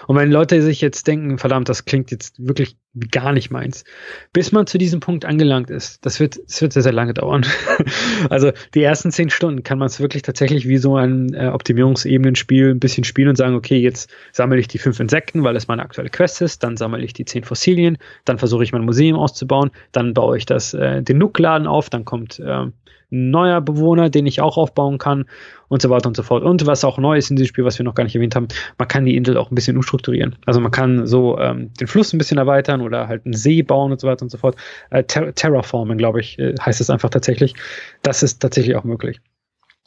Und 0.06 0.16
wenn 0.16 0.30
Leute 0.30 0.60
sich 0.62 0.80
jetzt 0.80 1.06
denken, 1.06 1.38
verdammt, 1.38 1.68
das 1.68 1.84
klingt 1.84 2.10
jetzt 2.10 2.34
wirklich 2.46 2.76
gar 3.10 3.32
nicht 3.32 3.50
meins, 3.50 3.84
bis 4.32 4.52
man 4.52 4.66
zu 4.66 4.76
diesem 4.76 5.00
Punkt 5.00 5.24
angelangt 5.24 5.70
ist, 5.70 6.04
das 6.04 6.20
wird, 6.20 6.38
das 6.46 6.60
wird 6.60 6.74
sehr, 6.74 6.82
sehr 6.82 6.92
lange 6.92 7.14
dauern. 7.14 7.46
also 8.30 8.52
die 8.74 8.82
ersten 8.82 9.10
zehn 9.10 9.30
Stunden 9.30 9.62
kann 9.62 9.78
man 9.78 9.86
es 9.86 9.98
wirklich 9.98 10.22
tatsächlich 10.22 10.68
wie 10.68 10.76
so 10.76 10.96
ein 10.96 11.32
äh, 11.32 11.48
Optimierungsebenenspiel 11.48 12.70
ein 12.70 12.80
bisschen 12.80 13.04
spielen 13.04 13.28
und 13.28 13.36
sagen, 13.36 13.54
okay, 13.54 13.78
jetzt 13.78 14.10
sammle 14.32 14.58
ich 14.58 14.68
die 14.68 14.78
fünf 14.78 15.00
Insekten, 15.00 15.42
weil 15.42 15.56
es 15.56 15.68
meine 15.68 15.82
aktuelle 15.82 16.10
Quest 16.10 16.42
ist, 16.42 16.62
dann 16.62 16.76
sammle 16.76 17.02
ich 17.02 17.14
die 17.14 17.24
zehn 17.24 17.44
Fossilien, 17.44 17.96
dann 18.26 18.38
versuche 18.38 18.62
ich 18.62 18.72
mein 18.72 18.84
Museum 18.84 19.18
auszubauen, 19.18 19.70
dann 19.92 20.12
baue 20.12 20.36
ich 20.36 20.44
das, 20.44 20.74
äh, 20.74 21.02
den 21.02 21.16
Nukladen 21.16 21.66
auf, 21.66 21.88
dann 21.88 22.04
kommt 22.04 22.40
äh, 22.40 22.66
neuer 23.12 23.60
Bewohner, 23.60 24.10
den 24.10 24.26
ich 24.26 24.40
auch 24.40 24.56
aufbauen 24.56 24.98
kann 24.98 25.26
und 25.68 25.82
so 25.82 25.90
weiter 25.90 26.08
und 26.08 26.16
so 26.16 26.22
fort. 26.22 26.42
Und 26.42 26.66
was 26.66 26.84
auch 26.84 26.98
neu 26.98 27.16
ist 27.16 27.30
in 27.30 27.36
diesem 27.36 27.48
Spiel, 27.48 27.64
was 27.64 27.78
wir 27.78 27.84
noch 27.84 27.94
gar 27.94 28.04
nicht 28.04 28.14
erwähnt 28.14 28.34
haben, 28.34 28.48
man 28.78 28.88
kann 28.88 29.04
die 29.04 29.16
Insel 29.16 29.36
auch 29.36 29.50
ein 29.50 29.54
bisschen 29.54 29.76
umstrukturieren. 29.76 30.36
Also 30.46 30.60
man 30.60 30.70
kann 30.70 31.06
so 31.06 31.38
ähm, 31.38 31.72
den 31.74 31.86
Fluss 31.86 32.12
ein 32.12 32.18
bisschen 32.18 32.38
erweitern 32.38 32.80
oder 32.82 33.08
halt 33.08 33.24
einen 33.24 33.34
See 33.34 33.62
bauen 33.62 33.92
und 33.92 34.00
so 34.00 34.08
weiter 34.08 34.22
und 34.22 34.30
so 34.30 34.38
fort. 34.38 34.56
Äh, 34.90 35.04
ter 35.04 35.34
Terraformen, 35.34 35.98
glaube 35.98 36.20
ich, 36.20 36.38
äh, 36.38 36.54
heißt 36.60 36.80
es 36.80 36.90
einfach 36.90 37.10
tatsächlich. 37.10 37.54
Das 38.02 38.22
ist 38.22 38.40
tatsächlich 38.40 38.76
auch 38.76 38.84
möglich. 38.84 39.20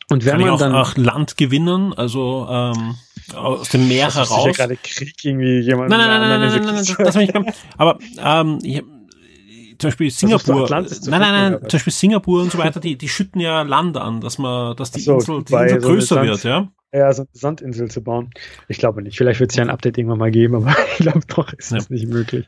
Und 0.10 0.26
wenn 0.26 0.34
kann 0.34 0.41
man 0.41 0.50
auch, 0.52 0.60
dann 0.60 0.76
auch 0.76 0.98
Land 0.98 1.38
gewinnen, 1.38 1.93
also 1.93 2.48
ähm, 2.50 2.96
aus 3.36 3.70
dem 3.70 3.88
Meer 3.88 4.14
heraus. 4.14 4.46
Ja 4.46 4.52
gerade 4.52 4.78
Krieg 4.78 5.16
irgendwie 5.24 5.60
jemand. 5.60 5.89
Nein, 5.89 6.00
nein, 6.00 6.10
nein, 6.10 6.22
nein, 6.22 6.39
nein, 6.39 6.50
nein, 6.50 6.76
nein, 6.76 6.86
das, 6.86 6.98
das 6.98 7.16
ich, 7.16 7.34
aber 7.78 7.98
ähm, 8.24 8.60
ich, 8.62 8.84
zum 9.78 9.89
Beispiel 9.89 10.12
Singapur, 10.12 10.70
nein, 10.70 10.86
nein, 11.08 11.20
nein, 11.20 11.60
zum 11.62 11.70
Beispiel 11.70 11.93
Singapur 11.93 12.41
und 12.43 12.52
so 12.52 12.58
weiter, 12.58 12.80
die, 12.80 12.98
die 12.98 13.10
schütten 13.10 13.41
ja 13.41 13.64
Land 13.64 13.98
an, 13.98 14.22
dass 14.22 14.38
man, 14.38 14.76
dass 14.76 14.91
die 14.91 15.02
so, 15.02 15.16
Insel, 15.16 15.43
die 15.43 15.54
Insel 15.54 15.80
größer 15.80 16.24
wird, 16.24 16.43
ja 16.43 16.70
ja, 16.96 17.12
so 17.12 17.24
eine 17.24 17.30
Sandinsel 17.34 17.89
zu 17.89 18.02
bauen. 18.02 18.30
Ich 18.68 18.78
glaube 18.78 19.02
nicht. 19.02 19.18
Vielleicht 19.18 19.39
wird 19.39 19.52
es 19.52 19.58
ja 19.58 19.64
ein 19.64 19.70
Update 19.70 19.98
irgendwann 19.98 20.20
mal 20.20 20.32
geben, 20.32 20.56
aber 20.56 20.76
ich 20.91 20.98
glaube 20.98 21.22
doch, 21.28 21.52
ist 21.54 21.72
ja. 21.72 21.78
das 21.78 21.89
nicht 21.89 22.08
möglich. 22.08 22.48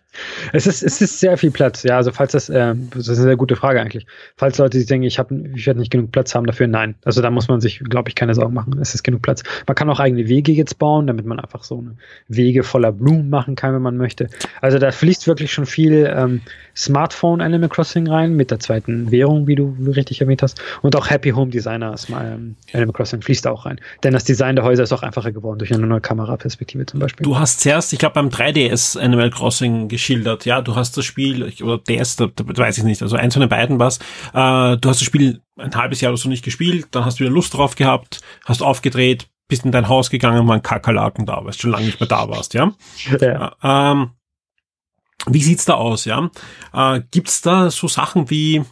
Es 0.53 0.67
ist, 0.67 0.83
es 0.83 1.01
ist 1.01 1.19
sehr 1.19 1.37
viel 1.37 1.51
Platz. 1.51 1.83
Ja, 1.83 1.97
also 1.97 2.11
falls 2.11 2.31
das, 2.31 2.49
äh, 2.49 2.75
das 2.91 3.07
ist 3.07 3.17
eine 3.17 3.27
sehr 3.27 3.35
gute 3.35 3.55
Frage 3.55 3.81
eigentlich. 3.81 4.05
Falls 4.37 4.57
Leute 4.57 4.77
sich 4.77 4.87
denken, 4.87 5.05
ich 5.05 5.19
habe, 5.19 5.35
ich 5.55 5.67
werde 5.67 5.79
nicht 5.79 5.91
genug 5.91 6.11
Platz 6.11 6.33
haben 6.33 6.45
dafür, 6.45 6.67
nein. 6.67 6.95
Also 7.03 7.21
da 7.21 7.29
muss 7.29 7.47
man 7.47 7.61
sich, 7.61 7.79
glaube 7.79 8.09
ich, 8.09 8.15
keine 8.15 8.33
Sorgen 8.33 8.53
machen. 8.53 8.79
Es 8.81 8.95
ist 8.95 9.03
genug 9.03 9.21
Platz. 9.21 9.43
Man 9.67 9.75
kann 9.75 9.89
auch 9.89 9.99
eigene 9.99 10.27
Wege 10.27 10.51
jetzt 10.53 10.79
bauen, 10.79 11.07
damit 11.07 11.25
man 11.25 11.39
einfach 11.39 11.63
so 11.63 11.79
eine 11.79 11.95
Wege 12.27 12.63
voller 12.63 12.91
Blumen 12.91 13.29
machen 13.29 13.55
kann, 13.55 13.73
wenn 13.73 13.81
man 13.81 13.97
möchte. 13.97 14.29
Also 14.61 14.79
da 14.79 14.91
fließt 14.91 15.27
wirklich 15.27 15.51
schon 15.51 15.65
viel 15.65 16.11
ähm, 16.15 16.41
Smartphone 16.75 17.41
Animal 17.41 17.69
Crossing 17.69 18.07
rein 18.07 18.35
mit 18.35 18.51
der 18.51 18.59
zweiten 18.59 19.11
Währung, 19.11 19.47
wie 19.47 19.55
du 19.55 19.75
richtig 19.87 20.21
erwähnt 20.21 20.41
hast. 20.43 20.61
Und 20.81 20.95
auch 20.95 21.09
Happy 21.09 21.31
Home 21.31 21.51
Designer 21.51 21.95
ähm, 22.09 22.55
Animal 22.73 22.93
Crossing 22.93 23.21
fließt 23.21 23.45
da 23.45 23.51
auch 23.51 23.65
rein. 23.65 23.79
Denn 24.03 24.13
das 24.13 24.23
Design 24.23 24.36
der 24.37 24.63
Häuser 24.63 24.83
ist 24.83 24.93
auch 24.93 25.03
einfacher 25.03 25.31
geworden 25.31 25.59
durch 25.59 25.73
eine 25.73 25.85
neue 25.85 26.01
Kameraperspektive 26.01 26.85
zum 26.85 26.99
Beispiel. 26.99 27.23
Du 27.23 27.37
hast 27.37 27.61
zuerst, 27.61 27.93
ich 27.93 27.99
glaube, 27.99 28.15
beim 28.15 28.29
3DS 28.29 28.99
Animal 28.99 29.29
Crossing 29.29 29.87
geschildert. 29.87 30.45
Ja, 30.45 30.61
du 30.61 30.75
hast 30.75 30.97
das 30.97 31.05
Spiel, 31.05 31.53
oder 31.61 31.77
DS, 31.77 32.15
da, 32.15 32.27
da 32.27 32.45
weiß 32.45 32.77
ich 32.77 32.83
nicht, 32.83 33.01
also 33.01 33.15
eins 33.15 33.33
von 33.33 33.41
den 33.41 33.49
beiden 33.49 33.79
was. 33.79 33.97
Äh, 34.33 34.77
du 34.77 34.89
hast 34.89 35.01
das 35.01 35.03
Spiel 35.03 35.41
ein 35.57 35.75
halbes 35.75 36.01
Jahr 36.01 36.11
oder 36.11 36.17
so 36.17 36.29
nicht 36.29 36.43
gespielt, 36.43 36.87
dann 36.91 37.05
hast 37.05 37.19
du 37.19 37.23
wieder 37.23 37.33
Lust 37.33 37.53
drauf 37.53 37.75
gehabt, 37.75 38.21
hast 38.45 38.61
aufgedreht, 38.61 39.27
bist 39.47 39.65
in 39.65 39.71
dein 39.71 39.87
Haus 39.87 40.09
gegangen, 40.09 40.47
waren 40.47 40.61
Kakerlaken 40.61 41.25
da, 41.25 41.37
weil 41.43 41.51
du 41.51 41.57
schon 41.57 41.71
lange 41.71 41.85
nicht 41.85 41.99
mehr 41.99 42.07
da 42.07 42.29
warst, 42.29 42.53
ja? 42.53 42.73
ja. 43.21 43.55
Äh, 43.63 43.91
ähm, 43.91 44.11
wie 45.25 45.41
sieht's 45.41 45.65
da 45.65 45.73
aus, 45.73 46.05
ja? 46.05 46.29
Äh, 46.73 47.01
gibt's 47.11 47.41
da 47.41 47.69
so 47.69 47.87
Sachen 47.87 48.29
wie, 48.29 48.63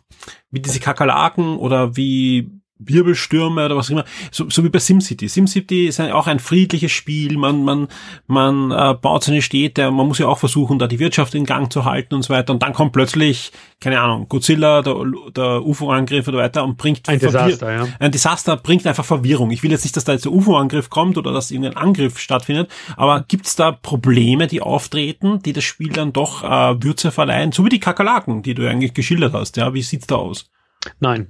wie 0.52 0.62
diese 0.62 0.80
Kakerlaken 0.80 1.58
oder 1.58 1.96
wie 1.96 2.52
Wirbelstürme 2.78 3.66
oder 3.66 3.78
was 3.78 3.88
auch 3.88 3.92
immer, 3.92 4.06
so, 4.32 4.50
so 4.50 4.64
wie 4.64 4.70
bei 4.70 4.80
SimCity. 4.80 5.30
SimCity 5.30 5.88
ist 5.88 6.02
auch 6.02 6.28
ein 6.28 6.40
friedliches 6.40 6.92
Spiel, 6.92 7.38
man, 7.38 7.64
man, 7.64 7.88
man 8.28 8.72
äh, 8.72 8.94
baut 8.94 9.24
seine 9.24 9.42
Städte, 9.42 9.90
man 9.92 10.08
muss 10.08 10.20
ja 10.20 10.28
auch 10.28 10.40
versuchen, 10.40 10.78
da 10.78 10.88
die 10.88 11.00
Wirtschaft 11.00 11.36
in 11.36 11.46
Gang 11.46 11.72
zu 11.72 11.86
halten 11.86 12.16
und 12.16 12.24
so 12.24 12.34
weiter. 12.34 12.52
Und 12.52 12.62
dann 12.64 12.74
kommt 12.74 12.92
plötzlich, 12.92 13.54
keine 13.80 14.02
Ahnung, 14.02 14.28
Godzilla, 14.28 14.82
der, 14.82 14.96
der 15.36 15.66
UFO-Angriff 15.66 16.28
oder 16.28 16.40
weiter 16.40 16.66
und 16.66 16.76
bringt 16.76 17.08
ein 17.08 17.20
Desaster, 17.20 17.72
ja. 17.72 17.88
Ein 18.00 18.12
Desaster 18.12 18.58
bringt 18.58 18.86
einfach 18.86 19.06
Verwirrung. 19.06 19.52
Ich 19.52 19.64
will 19.64 19.72
jetzt 19.72 19.86
nicht, 19.86 19.96
dass 19.96 20.04
da 20.04 20.12
jetzt 20.12 20.26
der 20.26 20.34
UFO-Angriff 20.34 20.90
kommt 20.90 21.18
oder 21.18 21.32
dass 21.32 21.52
irgendein 21.52 21.78
Angriff 21.78 22.20
stattfindet, 22.20 22.70
aber 22.98 23.24
gibt's 23.26 23.56
da 23.56 23.72
Probleme, 23.72 24.48
die 24.48 24.62
auftreten, 24.62 25.40
die 25.42 25.54
das 25.54 25.64
Spiel 25.64 25.94
dann 25.94 26.12
doch 26.12 26.44
äh, 26.44 26.84
Würze 26.84 27.12
verleihen, 27.12 27.54
so 27.54 27.64
wie 27.64 27.70
die 27.70 27.80
Kakerlaken, 27.80 28.44
die 28.44 28.54
du 28.54 28.70
eigentlich 28.70 28.94
geschildert 28.94 29.34
hast, 29.34 29.56
ja? 29.56 29.74
Wie 29.74 29.82
sieht's 29.82 30.08
da 30.08 30.16
aus? 30.16 30.52
Nein, 31.00 31.30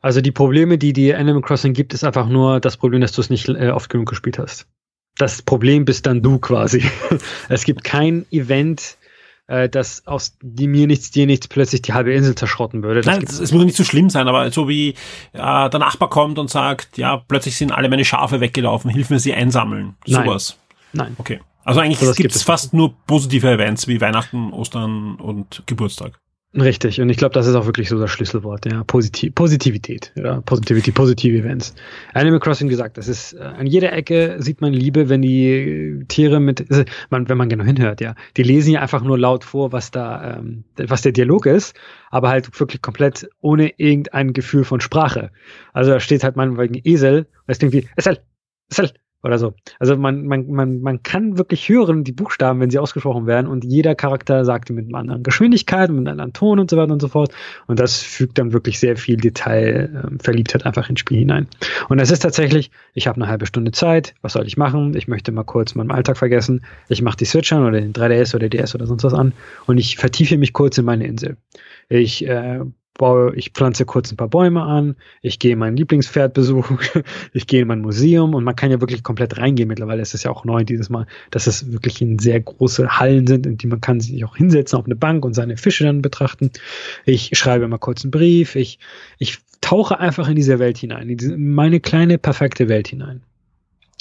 also 0.00 0.20
die 0.20 0.32
Probleme, 0.32 0.78
die 0.78 0.92
die 0.92 1.14
Animal 1.14 1.42
Crossing 1.42 1.72
gibt, 1.72 1.94
ist 1.94 2.04
einfach 2.04 2.28
nur 2.28 2.60
das 2.60 2.76
Problem, 2.76 3.00
dass 3.00 3.12
du 3.12 3.20
es 3.20 3.30
nicht 3.30 3.48
äh, 3.48 3.70
oft 3.70 3.90
genug 3.90 4.08
gespielt 4.08 4.38
hast. 4.38 4.66
Das 5.16 5.42
Problem 5.42 5.84
bist 5.84 6.06
dann 6.06 6.22
du 6.22 6.38
quasi. 6.38 6.82
es 7.48 7.64
gibt 7.64 7.82
kein 7.82 8.24
Event, 8.30 8.96
äh, 9.48 9.68
das 9.68 10.06
aus 10.06 10.36
die 10.40 10.68
mir 10.68 10.86
nichts, 10.86 11.10
dir 11.10 11.26
nichts 11.26 11.48
plötzlich 11.48 11.82
die 11.82 11.92
halbe 11.92 12.12
Insel 12.12 12.36
zerschrotten 12.36 12.82
würde. 12.82 13.00
Das 13.00 13.06
Nein, 13.06 13.24
es 13.24 13.52
muss 13.52 13.64
nicht 13.64 13.76
so 13.76 13.84
schlimm 13.84 14.10
sein, 14.10 14.28
aber 14.28 14.50
so 14.52 14.68
wie 14.68 14.90
äh, 15.32 15.70
der 15.70 15.78
Nachbar 15.78 16.08
kommt 16.08 16.38
und 16.38 16.48
sagt, 16.48 16.96
ja, 16.96 17.16
plötzlich 17.16 17.56
sind 17.56 17.72
alle 17.72 17.88
meine 17.88 18.04
Schafe 18.04 18.40
weggelaufen, 18.40 18.90
hilf 18.90 19.10
mir 19.10 19.18
sie 19.18 19.34
einsammeln. 19.34 19.96
Sowas. 20.06 20.56
Nein. 20.92 21.16
Okay. 21.18 21.40
Also 21.64 21.80
eigentlich 21.80 21.98
so, 21.98 22.12
gibt 22.12 22.34
es 22.34 22.42
fast 22.42 22.72
nur 22.72 22.94
positive 23.06 23.50
Events 23.50 23.88
wie 23.88 24.00
Weihnachten, 24.00 24.52
Ostern 24.52 25.16
und 25.16 25.64
Geburtstag. 25.66 26.18
Richtig, 26.54 26.98
und 26.98 27.10
ich 27.10 27.18
glaube, 27.18 27.34
das 27.34 27.46
ist 27.46 27.54
auch 27.54 27.66
wirklich 27.66 27.90
so 27.90 27.98
das 27.98 28.10
Schlüsselwort, 28.10 28.64
ja, 28.64 28.82
Positiv 28.84 29.34
Positivität, 29.34 30.12
ja, 30.16 30.40
Positivity, 30.40 30.92
positive 30.92 31.36
Events. 31.36 31.74
Animal 32.14 32.40
Crossing 32.40 32.70
gesagt, 32.70 32.96
das 32.96 33.06
ist 33.06 33.34
äh, 33.34 33.40
an 33.40 33.66
jeder 33.66 33.92
Ecke 33.92 34.36
sieht 34.38 34.62
man 34.62 34.72
Liebe, 34.72 35.10
wenn 35.10 35.20
die 35.20 36.04
Tiere 36.08 36.40
mit, 36.40 36.64
also, 36.70 36.84
man, 37.10 37.28
wenn 37.28 37.36
man 37.36 37.50
genau 37.50 37.64
hinhört, 37.64 38.00
ja, 38.00 38.14
die 38.38 38.44
lesen 38.44 38.72
ja 38.72 38.80
einfach 38.80 39.02
nur 39.02 39.18
laut 39.18 39.44
vor, 39.44 39.72
was 39.72 39.90
da, 39.90 40.38
ähm, 40.38 40.64
was 40.78 41.02
der 41.02 41.12
Dialog 41.12 41.44
ist, 41.44 41.76
aber 42.10 42.30
halt 42.30 42.58
wirklich 42.58 42.80
komplett 42.80 43.28
ohne 43.42 43.78
irgendein 43.78 44.32
Gefühl 44.32 44.64
von 44.64 44.80
Sprache. 44.80 45.30
Also 45.74 45.90
da 45.90 46.00
steht 46.00 46.24
halt 46.24 46.36
meinetwegen 46.36 46.80
Esel, 46.82 47.26
das 47.46 47.58
klingt 47.58 47.74
wie 47.74 47.86
Esel, 47.98 48.20
Esel, 48.70 48.92
oder 49.22 49.38
so. 49.38 49.54
Also 49.78 49.96
man, 49.96 50.26
man, 50.26 50.48
man, 50.48 50.80
man 50.80 51.02
kann 51.02 51.38
wirklich 51.38 51.68
hören, 51.68 52.04
die 52.04 52.12
Buchstaben, 52.12 52.60
wenn 52.60 52.70
sie 52.70 52.78
ausgesprochen 52.78 53.26
werden, 53.26 53.46
und 53.48 53.64
jeder 53.64 53.94
Charakter 53.94 54.44
sagt 54.44 54.70
mit 54.70 54.88
einer 54.88 54.98
anderen 54.98 55.22
Geschwindigkeit, 55.22 55.90
mit 55.90 55.98
einem 56.00 56.08
anderen 56.08 56.32
Ton 56.32 56.58
und 56.58 56.70
so 56.70 56.76
weiter 56.76 56.92
und 56.92 57.02
so 57.02 57.08
fort. 57.08 57.32
Und 57.66 57.80
das 57.80 58.00
fügt 58.00 58.38
dann 58.38 58.52
wirklich 58.52 58.78
sehr 58.78 58.96
viel 58.96 59.16
Detail, 59.16 59.90
äh, 59.92 60.22
Verliebtheit 60.22 60.66
einfach 60.66 60.88
ins 60.88 61.00
Spiel 61.00 61.18
hinein. 61.18 61.48
Und 61.88 61.98
es 61.98 62.10
ist 62.10 62.20
tatsächlich, 62.20 62.70
ich 62.94 63.06
habe 63.06 63.16
eine 63.16 63.28
halbe 63.28 63.46
Stunde 63.46 63.72
Zeit, 63.72 64.14
was 64.22 64.34
soll 64.34 64.46
ich 64.46 64.56
machen? 64.56 64.94
Ich 64.96 65.08
möchte 65.08 65.32
mal 65.32 65.44
kurz 65.44 65.74
meinen 65.74 65.90
Alltag 65.90 66.16
vergessen. 66.16 66.64
Ich 66.88 67.02
mache 67.02 67.16
die 67.16 67.24
Switch 67.24 67.52
an 67.52 67.64
oder 67.64 67.80
den 67.80 67.92
3DS 67.92 68.36
oder 68.36 68.48
DS 68.48 68.74
oder 68.74 68.86
sonst 68.86 69.04
was 69.04 69.14
an 69.14 69.32
und 69.66 69.78
ich 69.78 69.96
vertiefe 69.96 70.38
mich 70.38 70.52
kurz 70.52 70.78
in 70.78 70.84
meine 70.84 71.06
Insel. 71.06 71.36
Ich 71.88 72.26
äh, 72.26 72.60
baue, 72.98 73.34
ich 73.34 73.52
pflanze 73.52 73.86
kurz 73.86 74.12
ein 74.12 74.18
paar 74.18 74.28
Bäume 74.28 74.62
an, 74.62 74.96
ich 75.22 75.38
gehe 75.38 75.56
mein 75.56 75.76
Lieblingspferd 75.76 76.34
besuchen, 76.34 76.78
ich 77.32 77.46
gehe 77.46 77.62
in 77.62 77.68
mein 77.68 77.80
Museum 77.80 78.34
und 78.34 78.44
man 78.44 78.54
kann 78.54 78.70
ja 78.70 78.80
wirklich 78.82 79.02
komplett 79.02 79.38
reingehen. 79.38 79.68
Mittlerweile 79.68 80.02
ist 80.02 80.12
es 80.12 80.24
ja 80.24 80.30
auch 80.30 80.44
neu 80.44 80.64
dieses 80.64 80.90
Mal, 80.90 81.06
dass 81.30 81.46
es 81.46 81.72
wirklich 81.72 82.02
in 82.02 82.18
sehr 82.18 82.40
große 82.40 82.98
Hallen 82.98 83.26
sind, 83.26 83.46
in 83.46 83.56
die 83.56 83.66
man 83.66 83.80
kann 83.80 84.00
sich 84.00 84.22
auch 84.24 84.36
hinsetzen 84.36 84.78
auf 84.78 84.84
eine 84.84 84.96
Bank 84.96 85.24
und 85.24 85.32
seine 85.32 85.56
Fische 85.56 85.84
dann 85.84 86.02
betrachten. 86.02 86.50
Ich 87.06 87.30
schreibe 87.32 87.66
mal 87.68 87.78
kurz 87.78 88.04
einen 88.04 88.10
Brief, 88.10 88.54
ich, 88.54 88.78
ich 89.18 89.38
tauche 89.62 89.98
einfach 89.98 90.28
in 90.28 90.36
diese 90.36 90.58
Welt 90.58 90.76
hinein, 90.76 91.08
in 91.08 91.16
diese, 91.16 91.38
meine 91.38 91.80
kleine 91.80 92.18
perfekte 92.18 92.68
Welt 92.68 92.88
hinein. 92.88 93.22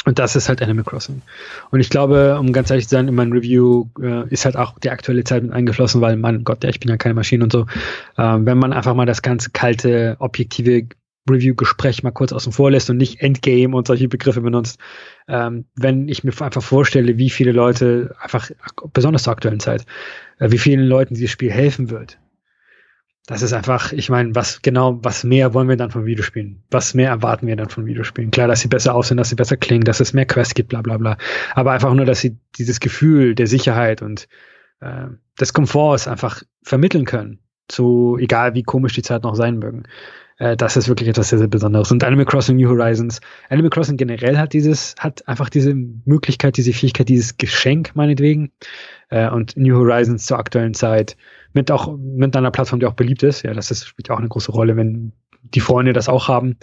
Und 0.08 0.20
das 0.20 0.38
ist 0.38 0.48
halt 0.48 0.62
Animal 0.62 0.86
Crossing. 0.86 1.22
Und 1.70 1.82
ich 1.82 1.90
glaube, 1.90 2.38
um 2.40 2.54
ganz 2.54 2.70
ehrlich 2.70 2.88
zu 2.88 2.92
sein, 2.92 3.10
in 3.10 3.16
meinem 3.16 3.34
Review 3.34 3.88
äh, 4.02 4.26
ist 4.30 4.46
halt 4.46 4.56
auch 4.56 4.80
die 4.80 4.90
aktuelle 4.90 5.26
Zeit 5.26 5.44
mit 5.44 5.52
eingeflossen, 5.52 6.00
weil, 6.00 6.16
mein 6.16 6.46
Gott, 6.46 6.64
ja, 6.64 6.70
ich 6.70 6.80
bin 6.80 6.90
ja 6.90 6.96
keine 6.96 7.14
Maschine 7.14 7.44
und 7.44 7.52
so. 7.52 7.66
Ähm, 8.18 8.46
wenn 8.46 8.58
man 8.58 8.72
einfach 8.72 8.96
mal 8.96 9.06
das 9.06 9.22
ganze 9.22 9.50
kalte, 9.50 10.16
objektive 10.20 10.88
Review-Gespräch 11.30 12.04
mal 12.04 12.12
kurz 12.12 12.32
außen 12.32 12.54
vor 12.54 12.72
lässt 12.72 12.90
und 12.90 12.96
nicht 12.96 13.20
Endgame 13.20 13.76
und 13.76 13.86
solche 13.86 14.08
Begriffe 14.08 14.40
benutzt. 14.40 14.80
Ähm, 15.28 15.66
wenn 15.76 16.08
ich 16.08 16.24
mir 16.24 16.32
einfach 16.40 16.64
vorstelle, 16.64 17.18
wie 17.18 17.30
viele 17.30 17.52
Leute, 17.52 18.16
einfach 18.22 18.50
besonders 18.94 19.24
zur 19.24 19.34
aktuellen 19.34 19.60
Zeit, 19.60 19.86
äh, 20.40 20.52
wie 20.52 20.58
vielen 20.58 20.86
Leuten 20.86 21.16
dieses 21.16 21.32
Spiel 21.32 21.52
helfen 21.52 21.90
wird, 21.90 22.18
das 23.28 23.42
ist 23.42 23.52
einfach, 23.52 23.92
ich 23.92 24.10
meine, 24.10 24.34
was 24.36 24.62
genau, 24.62 25.00
was 25.04 25.26
mehr 25.26 25.54
wollen 25.54 25.68
wir 25.68 25.76
dann 25.76 25.92
von 25.92 26.06
Videospielen? 26.06 26.64
Was 26.72 26.94
mehr 26.94 27.10
erwarten 27.10 27.46
wir 27.46 27.58
dann 27.58 27.70
von 27.70 27.86
Videospielen? 27.86 28.32
Klar, 28.32 28.48
dass 28.48 28.62
sie 28.62 28.70
besser 28.70 28.96
aussehen, 28.96 29.18
dass 29.18 29.28
sie 29.28 29.36
besser 29.36 29.58
klingen, 29.58 29.84
dass 29.84 30.00
es 30.00 30.14
mehr 30.14 30.26
Quests 30.26 30.56
gibt, 30.56 30.70
bla 30.70 30.82
bla 30.82 30.98
bla. 30.98 31.18
Aber 31.54 31.74
einfach 31.74 31.94
nur, 31.94 32.06
dass 32.06 32.22
sie 32.22 32.38
dieses 32.58 32.80
Gefühl 32.80 33.36
der 33.36 33.48
Sicherheit 33.48 34.02
und 34.02 34.30
äh, 34.80 35.08
des 35.40 35.52
Komforts 35.52 36.08
einfach 36.08 36.42
vermitteln 36.64 37.04
können. 37.04 37.40
Zu, 37.68 38.18
egal 38.18 38.54
wie 38.54 38.64
komisch 38.64 38.94
die 38.94 39.02
Zeit 39.02 39.24
noch 39.24 39.36
sein 39.36 39.60
mögen. 39.60 39.84
Äh, 40.38 40.56
das 40.56 40.78
ist 40.78 40.88
wirklich 40.88 41.10
etwas 41.10 41.28
sehr, 41.28 41.40
sehr 41.40 41.50
Besonderes. 41.50 41.92
Und 41.92 42.06
Animal 42.06 42.26
Crossing 42.26 42.56
New 42.56 42.70
Horizons, 42.70 43.20
Animal 43.50 43.72
Crossing 43.72 43.98
generell 43.98 44.38
hat 44.38 44.54
dieses, 44.54 44.96
hat 45.00 45.28
einfach 45.28 45.50
diese 45.50 45.74
Möglichkeit, 45.74 46.56
diese 46.56 46.72
Fähigkeit, 46.72 47.10
dieses 47.10 47.36
Geschenk 47.36 47.94
meinetwegen. 47.94 48.54
Äh, 49.10 49.30
und 49.30 49.58
New 49.58 49.76
Horizons 49.76 50.26
zur 50.26 50.40
aktuellen 50.40 50.74
Zeit 50.74 51.18
mit 51.54 51.72
auch 51.72 51.96
mit 51.98 52.36
einer 52.36 52.52
Plattform, 52.52 52.80
die 52.80 52.86
auch 52.86 52.94
beliebt 52.94 53.24
ist. 53.24 53.44
Ja, 53.44 53.54
das 53.54 53.72
ist, 53.72 53.88
spielt 53.88 54.10
auch 54.10 54.20
eine 54.20 54.28
große 54.28 54.52
Rolle, 54.52 54.76
wenn 54.76 55.14
die 55.42 55.60
Freunde 55.60 55.94
das 55.94 56.10
auch 56.10 56.28
haben. 56.28 56.58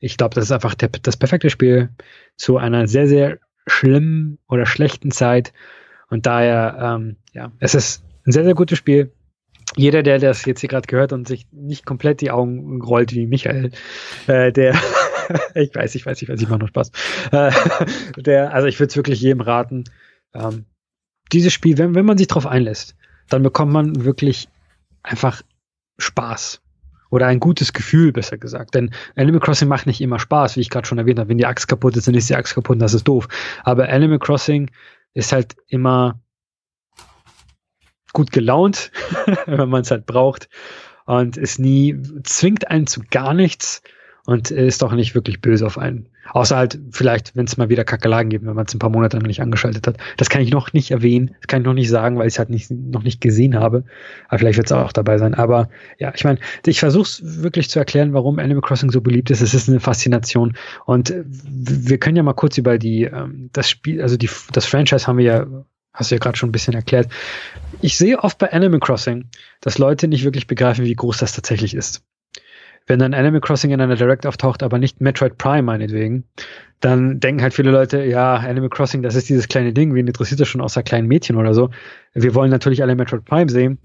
Ich 0.00 0.16
glaube, 0.16 0.34
das 0.34 0.44
ist 0.44 0.52
einfach 0.52 0.74
der, 0.74 0.88
das 0.88 1.16
perfekte 1.16 1.50
Spiel 1.50 1.90
zu 2.36 2.58
einer 2.58 2.86
sehr, 2.86 3.06
sehr 3.06 3.38
schlimmen 3.66 4.38
oder 4.48 4.66
schlechten 4.66 5.10
Zeit. 5.10 5.52
Und 6.08 6.26
daher, 6.26 6.96
ähm, 6.98 7.16
ja, 7.32 7.52
es 7.60 7.74
ist 7.74 8.04
ein 8.26 8.32
sehr, 8.32 8.44
sehr 8.44 8.54
gutes 8.54 8.78
Spiel. 8.78 9.12
Jeder, 9.76 10.02
der 10.02 10.18
das 10.18 10.44
jetzt 10.44 10.60
hier 10.60 10.68
gerade 10.68 10.86
gehört 10.86 11.12
und 11.12 11.26
sich 11.26 11.46
nicht 11.50 11.86
komplett 11.86 12.20
die 12.20 12.30
Augen 12.30 12.80
rollt 12.82 13.12
wie 13.12 13.26
Michael, 13.26 13.70
äh, 14.26 14.52
der, 14.52 14.74
ich 15.54 15.74
weiß, 15.74 15.94
ich 15.94 16.04
weiß, 16.04 16.20
ich 16.22 16.28
weiß, 16.28 16.40
ich 16.40 16.48
mache 16.48 16.58
nur 16.60 16.68
Spaß. 16.68 16.92
Äh, 17.32 17.50
der, 18.16 18.52
also 18.52 18.66
ich 18.68 18.78
würde 18.78 18.90
es 18.90 18.96
wirklich 18.96 19.20
jedem 19.20 19.40
raten. 19.40 19.84
Ähm, 20.34 20.66
dieses 21.32 21.52
Spiel, 21.52 21.78
wenn, 21.78 21.94
wenn 21.94 22.04
man 22.04 22.18
sich 22.18 22.26
darauf 22.28 22.46
einlässt, 22.46 22.94
dann 23.28 23.42
bekommt 23.42 23.72
man 23.72 24.04
wirklich 24.04 24.48
einfach 25.02 25.42
Spaß. 25.98 26.60
Oder 27.10 27.26
ein 27.28 27.38
gutes 27.38 27.72
Gefühl, 27.72 28.10
besser 28.10 28.38
gesagt. 28.38 28.74
Denn 28.74 28.90
Animal 29.14 29.40
Crossing 29.40 29.68
macht 29.68 29.86
nicht 29.86 30.00
immer 30.00 30.18
Spaß, 30.18 30.56
wie 30.56 30.60
ich 30.60 30.70
gerade 30.70 30.86
schon 30.86 30.98
erwähnt 30.98 31.20
habe. 31.20 31.28
Wenn 31.28 31.38
die 31.38 31.46
Axt 31.46 31.68
kaputt 31.68 31.96
ist, 31.96 32.08
dann 32.08 32.14
ist 32.14 32.28
die 32.28 32.34
Axt 32.34 32.54
kaputt 32.54 32.74
und 32.74 32.80
das 32.80 32.94
ist 32.94 33.06
doof. 33.06 33.28
Aber 33.62 33.88
Animal 33.88 34.18
Crossing 34.18 34.70
ist 35.12 35.32
halt 35.32 35.54
immer 35.68 36.18
gut 38.12 38.32
gelaunt, 38.32 38.90
wenn 39.46 39.68
man 39.68 39.82
es 39.82 39.92
halt 39.92 40.06
braucht. 40.06 40.48
Und 41.06 41.36
ist 41.36 41.58
nie, 41.58 41.96
zwingt 42.24 42.68
einen 42.68 42.86
zu 42.86 43.02
gar 43.10 43.34
nichts, 43.34 43.82
und 44.26 44.50
ist 44.50 44.80
doch 44.80 44.92
nicht 44.92 45.14
wirklich 45.14 45.40
böse 45.40 45.66
auf 45.66 45.76
einen. 45.76 46.06
Außer 46.32 46.56
halt 46.56 46.78
vielleicht, 46.90 47.36
wenn 47.36 47.44
es 47.44 47.58
mal 47.58 47.68
wieder 47.68 47.84
Kakerlaken 47.84 48.30
gibt, 48.30 48.46
wenn 48.46 48.54
man 48.54 48.64
es 48.64 48.74
ein 48.74 48.78
paar 48.78 48.90
Monate 48.90 49.18
noch 49.18 49.26
nicht 49.26 49.42
angeschaltet 49.42 49.86
hat. 49.86 49.98
Das 50.16 50.30
kann 50.30 50.40
ich 50.40 50.50
noch 50.50 50.72
nicht 50.72 50.90
erwähnen, 50.90 51.34
das 51.40 51.48
kann 51.48 51.60
ich 51.60 51.66
noch 51.66 51.74
nicht 51.74 51.90
sagen, 51.90 52.16
weil 52.16 52.26
ich 52.26 52.34
es 52.34 52.38
halt 52.38 52.48
nicht, 52.48 52.70
noch 52.70 53.02
nicht 53.02 53.20
gesehen 53.20 53.54
habe. 53.56 53.84
Aber 54.28 54.38
vielleicht 54.38 54.56
wird 54.56 54.66
es 54.66 54.72
auch 54.72 54.92
dabei 54.92 55.18
sein. 55.18 55.34
Aber 55.34 55.68
ja, 55.98 56.12
ich 56.14 56.24
meine, 56.24 56.38
ich 56.64 56.80
versuche 56.80 57.02
es 57.02 57.42
wirklich 57.42 57.68
zu 57.68 57.78
erklären, 57.78 58.14
warum 58.14 58.38
Animal 58.38 58.62
Crossing 58.62 58.90
so 58.90 59.02
beliebt 59.02 59.30
ist. 59.30 59.42
Es 59.42 59.52
ist 59.52 59.68
eine 59.68 59.80
Faszination. 59.80 60.56
Und 60.86 61.14
wir 61.26 61.98
können 61.98 62.16
ja 62.16 62.22
mal 62.22 62.32
kurz 62.32 62.56
über 62.56 62.78
die, 62.78 63.04
ähm, 63.04 63.50
das 63.52 63.68
Spiel, 63.68 64.00
also 64.00 64.16
die, 64.16 64.30
das 64.52 64.64
Franchise 64.64 65.06
haben 65.06 65.18
wir 65.18 65.24
ja 65.24 65.46
hast 65.92 66.10
du 66.10 66.16
ja 66.16 66.18
gerade 66.18 66.36
schon 66.36 66.48
ein 66.48 66.52
bisschen 66.52 66.74
erklärt. 66.74 67.08
Ich 67.80 67.96
sehe 67.96 68.18
oft 68.18 68.38
bei 68.38 68.52
Animal 68.52 68.80
Crossing, 68.80 69.26
dass 69.60 69.78
Leute 69.78 70.08
nicht 70.08 70.24
wirklich 70.24 70.48
begreifen, 70.48 70.84
wie 70.84 70.94
groß 70.94 71.18
das 71.18 71.34
tatsächlich 71.34 71.72
ist 71.72 72.02
wenn 72.86 72.98
dann 72.98 73.14
Animal 73.14 73.40
Crossing 73.40 73.70
in 73.70 73.80
einer 73.80 73.96
Direct 73.96 74.26
auftaucht, 74.26 74.62
aber 74.62 74.78
nicht 74.78 75.00
Metroid 75.00 75.38
Prime 75.38 75.62
meinetwegen, 75.62 76.24
dann 76.80 77.18
denken 77.18 77.42
halt 77.42 77.54
viele 77.54 77.70
Leute, 77.70 78.04
ja, 78.04 78.36
Animal 78.36 78.68
Crossing, 78.68 79.02
das 79.02 79.14
ist 79.14 79.28
dieses 79.28 79.48
kleine 79.48 79.72
Ding, 79.72 79.94
wen 79.94 80.06
interessiert 80.06 80.40
das 80.40 80.48
schon 80.48 80.60
außer 80.60 80.82
kleinen 80.82 81.08
Mädchen 81.08 81.36
oder 81.36 81.54
so. 81.54 81.70
Wir 82.12 82.34
wollen 82.34 82.50
natürlich 82.50 82.82
alle 82.82 82.94
Metroid 82.94 83.24
Prime 83.24 83.50
sehen. 83.50 83.78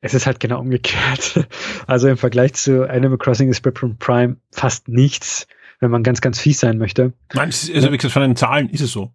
Es 0.00 0.14
ist 0.14 0.26
halt 0.26 0.40
genau 0.40 0.60
umgekehrt. 0.60 1.48
Also 1.86 2.08
im 2.08 2.16
Vergleich 2.16 2.54
zu 2.54 2.88
Animal 2.88 3.18
Crossing 3.18 3.48
ist 3.48 3.64
Metroid 3.64 3.98
Prime 3.98 4.36
fast 4.50 4.88
nichts, 4.88 5.46
wenn 5.80 5.90
man 5.90 6.02
ganz, 6.02 6.20
ganz 6.20 6.38
fies 6.38 6.60
sein 6.60 6.78
möchte. 6.78 7.12
Nein, 7.32 7.48
also 7.48 7.92
wie 7.92 7.96
gesagt, 7.96 8.12
von 8.12 8.22
den 8.22 8.36
Zahlen 8.36 8.68
ist 8.68 8.80
es 8.80 8.92
so. 8.92 9.12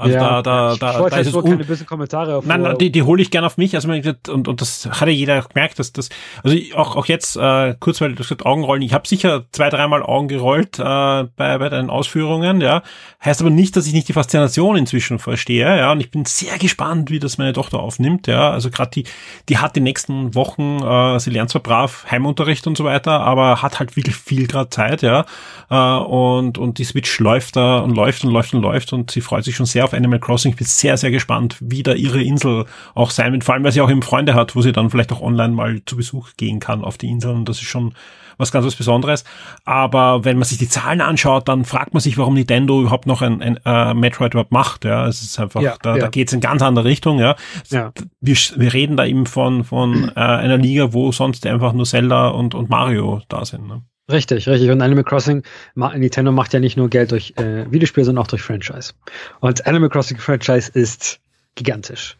Also 0.00 0.14
ja, 0.14 0.42
da, 0.42 0.42
da, 0.42 0.76
da, 0.76 0.92
ich 0.92 0.98
wollte 1.00 1.16
da 1.16 1.20
ist 1.22 1.34
es 1.34 1.42
keine 1.42 1.64
bösen 1.64 1.84
Kommentare 1.84 2.36
auf. 2.36 2.46
Nein, 2.46 2.62
nein, 2.62 2.78
die, 2.78 2.92
die 2.92 3.02
hole 3.02 3.20
ich 3.20 3.32
gerne 3.32 3.48
auf 3.48 3.56
mich. 3.56 3.74
Also 3.74 3.88
und, 4.28 4.46
und 4.46 4.60
das 4.60 4.88
hat 4.88 5.08
ja 5.08 5.08
jeder 5.08 5.42
gemerkt, 5.42 5.80
dass 5.80 5.92
das, 5.92 6.08
also 6.44 6.56
auch, 6.76 6.94
auch 6.94 7.06
jetzt, 7.06 7.36
äh, 7.36 7.74
kurz 7.80 8.00
weil 8.00 8.10
du 8.10 8.14
gesagt 8.14 8.46
Augenrollen, 8.46 8.82
ich 8.82 8.92
habe 8.92 9.08
sicher 9.08 9.46
zwei, 9.50 9.70
dreimal 9.70 10.04
Augen 10.04 10.28
gerollt 10.28 10.78
äh, 10.78 10.82
bei, 10.82 11.58
bei 11.58 11.68
deinen 11.68 11.90
Ausführungen, 11.90 12.60
ja. 12.60 12.84
Heißt 13.24 13.40
aber 13.40 13.50
nicht, 13.50 13.74
dass 13.74 13.88
ich 13.88 13.92
nicht 13.92 14.06
die 14.06 14.12
Faszination 14.12 14.76
inzwischen 14.76 15.18
verstehe, 15.18 15.76
ja. 15.76 15.90
Und 15.90 15.98
ich 15.98 16.12
bin 16.12 16.24
sehr 16.26 16.58
gespannt, 16.58 17.10
wie 17.10 17.18
das 17.18 17.36
meine 17.36 17.52
Tochter 17.52 17.80
aufnimmt, 17.80 18.28
ja. 18.28 18.52
Also 18.52 18.70
gerade 18.70 18.92
die, 18.92 19.04
die 19.48 19.58
hat 19.58 19.74
die 19.74 19.80
nächsten 19.80 20.32
Wochen, 20.36 20.78
äh, 20.80 21.18
sie 21.18 21.30
lernt 21.30 21.50
zwar 21.50 21.62
brav 21.64 22.06
Heimunterricht 22.08 22.68
und 22.68 22.78
so 22.78 22.84
weiter, 22.84 23.18
aber 23.22 23.62
hat 23.62 23.80
halt 23.80 23.96
wirklich 23.96 24.14
viel 24.14 24.46
gerade 24.46 24.70
Zeit, 24.70 25.02
ja. 25.02 25.26
Äh, 25.70 25.74
und, 25.74 26.56
und 26.56 26.78
die 26.78 26.84
Switch 26.84 27.18
läuft 27.18 27.56
da 27.56 27.78
und 27.78 27.96
läuft 27.96 28.22
und 28.22 28.30
läuft 28.30 28.54
und 28.54 28.62
läuft 28.62 28.92
und 28.92 29.10
sie 29.10 29.22
freut 29.22 29.42
sich 29.42 29.56
schon 29.56 29.66
sehr 29.66 29.87
auf 29.88 29.94
Animal 29.94 30.20
Crossing. 30.20 30.52
Ich 30.52 30.58
bin 30.58 30.66
sehr, 30.66 30.96
sehr 30.96 31.10
gespannt, 31.10 31.56
wie 31.60 31.82
da 31.82 31.92
ihre 31.92 32.22
Insel 32.22 32.66
auch 32.94 33.10
sein 33.10 33.32
wird. 33.32 33.44
Vor 33.44 33.54
allem, 33.54 33.64
weil 33.64 33.72
sie 33.72 33.80
auch 33.80 33.90
eben 33.90 34.02
Freunde 34.02 34.34
hat, 34.34 34.54
wo 34.54 34.62
sie 34.62 34.72
dann 34.72 34.90
vielleicht 34.90 35.12
auch 35.12 35.20
online 35.20 35.54
mal 35.54 35.82
zu 35.84 35.96
Besuch 35.96 36.30
gehen 36.36 36.60
kann 36.60 36.84
auf 36.84 36.98
die 36.98 37.08
Inseln. 37.08 37.44
Das 37.44 37.56
ist 37.58 37.68
schon 37.68 37.94
was 38.38 38.52
ganz 38.52 38.64
was 38.64 38.76
Besonderes. 38.76 39.24
Aber 39.64 40.24
wenn 40.24 40.38
man 40.38 40.44
sich 40.44 40.58
die 40.58 40.68
Zahlen 40.68 41.00
anschaut, 41.00 41.48
dann 41.48 41.64
fragt 41.64 41.92
man 41.92 42.00
sich, 42.00 42.16
warum 42.16 42.34
Nintendo 42.34 42.80
überhaupt 42.80 43.06
noch 43.06 43.20
ein, 43.20 43.42
ein 43.42 43.58
äh, 43.64 43.94
Metroid 43.94 44.32
überhaupt 44.32 44.52
macht. 44.52 44.84
Ja, 44.84 45.06
es 45.06 45.22
ist 45.22 45.38
einfach, 45.38 45.60
ja, 45.60 45.76
da, 45.82 45.96
ja. 45.96 46.02
da 46.02 46.08
geht 46.08 46.28
es 46.28 46.34
in 46.34 46.40
ganz 46.40 46.62
andere 46.62 46.84
Richtung. 46.84 47.18
Ja, 47.18 47.34
ja. 47.68 47.92
Wir, 48.20 48.36
wir 48.56 48.72
reden 48.72 48.96
da 48.96 49.04
eben 49.04 49.26
von 49.26 49.64
von 49.64 50.10
äh, 50.14 50.20
einer 50.20 50.56
Liga, 50.56 50.92
wo 50.92 51.10
sonst 51.12 51.44
einfach 51.46 51.72
nur 51.72 51.84
Zelda 51.84 52.28
und 52.28 52.54
und 52.54 52.70
Mario 52.70 53.20
da 53.28 53.44
sind. 53.44 53.66
Ne? 53.66 53.82
Richtig, 54.10 54.48
richtig. 54.48 54.70
Und 54.70 54.80
Animal 54.80 55.04
Crossing, 55.04 55.42
Nintendo 55.74 56.32
macht 56.32 56.54
ja 56.54 56.60
nicht 56.60 56.76
nur 56.76 56.88
Geld 56.88 57.12
durch 57.12 57.34
äh, 57.36 57.70
Videospiele, 57.70 58.06
sondern 58.06 58.24
auch 58.24 58.28
durch 58.28 58.42
Franchise. 58.42 58.94
Und 59.40 59.66
Animal 59.66 59.90
Crossing 59.90 60.16
Franchise 60.16 60.70
ist 60.72 61.20
gigantisch. 61.54 62.16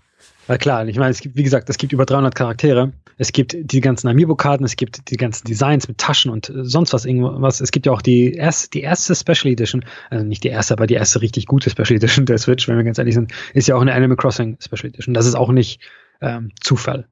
Weil 0.49 0.59
klar, 0.59 0.87
ich 0.87 0.97
meine, 0.97 1.11
es 1.11 1.21
gibt, 1.21 1.37
wie 1.37 1.43
gesagt, 1.43 1.69
es 1.71 1.79
gibt 1.79 1.93
über 1.93 2.05
300 2.07 2.35
Charaktere. 2.35 2.93
Es 3.17 3.33
gibt 3.33 3.57
die 3.59 3.81
ganzen 3.81 4.09
Amiibo-Karten, 4.09 4.65
es 4.65 4.77
gibt 4.77 5.11
die 5.11 5.17
ganzen 5.17 5.47
Designs 5.47 5.89
mit 5.89 5.99
Taschen 5.99 6.31
und 6.31 6.51
äh, 6.51 6.65
sonst 6.65 6.93
was 6.93 7.05
irgendwas. 7.05 7.61
Es 7.61 7.71
gibt 7.71 7.87
ja 7.87 7.93
auch 7.93 8.03
die 8.03 8.33
erste, 8.35 8.71
die 8.71 8.83
erste 8.83 9.15
Special 9.15 9.53
Edition, 9.53 9.85
also 10.09 10.25
nicht 10.25 10.45
die 10.45 10.49
erste, 10.49 10.75
aber 10.75 10.87
die 10.87 10.95
erste 10.95 11.21
richtig 11.21 11.47
gute 11.47 11.69
Special 11.71 11.97
Edition 11.97 12.27
der 12.27 12.39
Switch, 12.39 12.69
wenn 12.69 12.77
wir 12.77 12.85
ganz 12.85 12.99
ehrlich 12.99 13.15
sind, 13.15 13.33
ist 13.55 13.67
ja 13.67 13.77
auch 13.77 13.81
eine 13.81 13.93
Animal 13.93 14.17
Crossing 14.17 14.57
Special 14.61 14.91
Edition. 14.91 15.15
Das 15.15 15.27
ist 15.27 15.35
auch 15.35 15.51
nicht 15.51 15.81
ähm, 16.21 16.53
Zufall. 16.61 17.07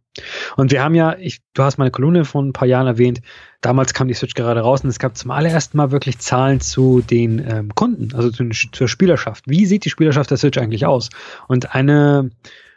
Und 0.57 0.73
wir 0.73 0.83
haben 0.83 0.95
ja, 0.95 1.17
ich, 1.19 1.43
du 1.55 1.63
hast 1.63 1.79
meine 1.79 1.91
Kolumne 1.91 2.25
von 2.25 2.49
ein 2.49 2.53
paar 2.53 2.69
Jahren 2.69 2.87
erwähnt, 2.87 3.21
damals 3.61 3.93
kam 3.93 4.09
die 4.09 4.15
Switch 4.15 4.35
gerade 4.35 4.61
raus 4.61 4.83
und 4.83 4.91
es 4.91 4.99
gab 4.99 5.17
zum 5.17 5.31
allerersten 5.31 5.77
Mal 5.77 5.91
wirklich 5.91 6.19
Zahlen 6.19 6.61
zu 6.61 7.03
den 7.03 7.45
ähm, 7.47 7.75
Kunden, 7.75 8.15
also 8.15 8.31
zu, 8.31 8.49
zur 8.51 8.89
Spielerschaft. 8.89 9.45
Wie 9.47 9.67
sieht 9.67 9.85
die 9.85 9.91
Spielerschaft 9.91 10.31
der 10.31 10.39
Switch 10.39 10.59
eigentlich 10.59 10.87
aus? 10.87 11.11
Und 11.49 11.75
eine, 11.75 12.31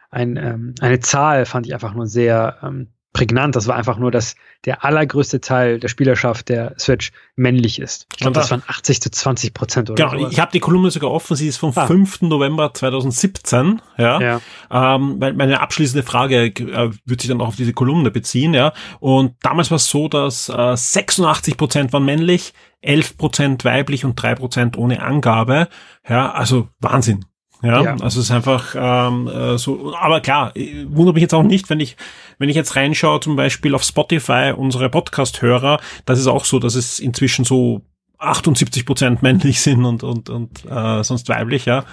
ein, 0.09 0.37
ähm, 0.37 0.75
eine 0.81 0.99
Zahl 0.99 1.45
fand 1.45 1.65
ich 1.65 1.73
einfach 1.73 1.93
nur 1.93 2.07
sehr 2.07 2.57
ähm, 2.61 2.87
prägnant. 3.13 3.55
Das 3.55 3.67
war 3.67 3.75
einfach 3.75 3.97
nur, 3.97 4.11
dass 4.11 4.35
der 4.65 4.83
allergrößte 4.83 5.41
Teil 5.41 5.79
der 5.79 5.87
Spielerschaft 5.87 6.49
der 6.49 6.75
Switch 6.77 7.11
männlich 7.35 7.79
ist. 7.79 8.07
Ich 8.13 8.19
glaube, 8.19 8.33
das 8.33 8.51
waren 8.51 8.61
80 8.67 9.01
zu 9.01 9.09
20 9.09 9.53
Prozent 9.53 9.89
oder 9.89 10.03
Genau, 10.03 10.19
sowas. 10.19 10.33
ich 10.33 10.39
habe 10.39 10.51
die 10.51 10.59
Kolumne 10.59 10.91
sogar 10.91 11.11
offen. 11.11 11.35
Sie 11.35 11.47
ist 11.47 11.57
vom 11.57 11.73
ah. 11.75 11.87
5. 11.87 12.23
November 12.23 12.73
2017. 12.73 13.81
Ja. 13.97 14.21
ja. 14.21 14.41
Ähm, 14.69 15.17
meine 15.19 15.61
abschließende 15.61 16.03
Frage 16.03 16.47
äh, 16.47 16.91
wird 17.05 17.21
sich 17.21 17.29
dann 17.29 17.41
auch 17.41 17.47
auf 17.47 17.55
diese 17.55 17.73
Kolumne 17.73 18.11
beziehen. 18.11 18.53
Ja. 18.53 18.73
Und 18.99 19.35
damals 19.41 19.71
war 19.71 19.77
es 19.77 19.89
so, 19.89 20.07
dass 20.07 20.49
äh, 20.49 20.75
86 20.75 21.57
Prozent 21.57 21.93
waren 21.93 22.05
männlich, 22.05 22.53
11 22.81 23.17
Prozent 23.17 23.65
weiblich 23.65 24.05
und 24.05 24.21
3 24.21 24.35
Prozent 24.35 24.77
ohne 24.77 25.01
Angabe. 25.01 25.67
Ja, 26.07 26.31
also 26.31 26.69
Wahnsinn. 26.79 27.25
Ja, 27.61 27.83
ja, 27.83 27.91
also 27.91 28.19
es 28.19 28.27
ist 28.27 28.31
einfach 28.31 28.73
ähm, 28.77 29.27
äh, 29.27 29.57
so, 29.57 29.93
aber 29.93 30.21
klar, 30.21 30.53
wundert 30.87 31.15
mich 31.15 31.21
jetzt 31.21 31.33
auch 31.33 31.43
nicht, 31.43 31.69
wenn 31.69 31.81
ich, 31.81 31.97
wenn 32.37 32.47
ich 32.47 32.55
jetzt 32.55 32.77
reinschaue, 32.77 33.19
zum 33.19 33.35
Beispiel 33.35 33.75
auf 33.75 33.83
Spotify, 33.83 34.53
unsere 34.55 34.89
Podcast-Hörer, 34.89 35.79
das 36.05 36.19
ist 36.19 36.27
auch 36.27 36.45
so, 36.45 36.59
dass 36.59 36.75
es 36.75 36.99
inzwischen 36.99 37.43
so 37.43 37.81
78 38.17 38.85
Prozent 38.85 39.21
männlich 39.23 39.59
sind 39.61 39.83
und, 39.83 40.03
und, 40.03 40.29
und 40.29 40.65
äh, 40.69 41.03
sonst 41.03 41.27
weiblich, 41.27 41.65
ja. 41.65 41.83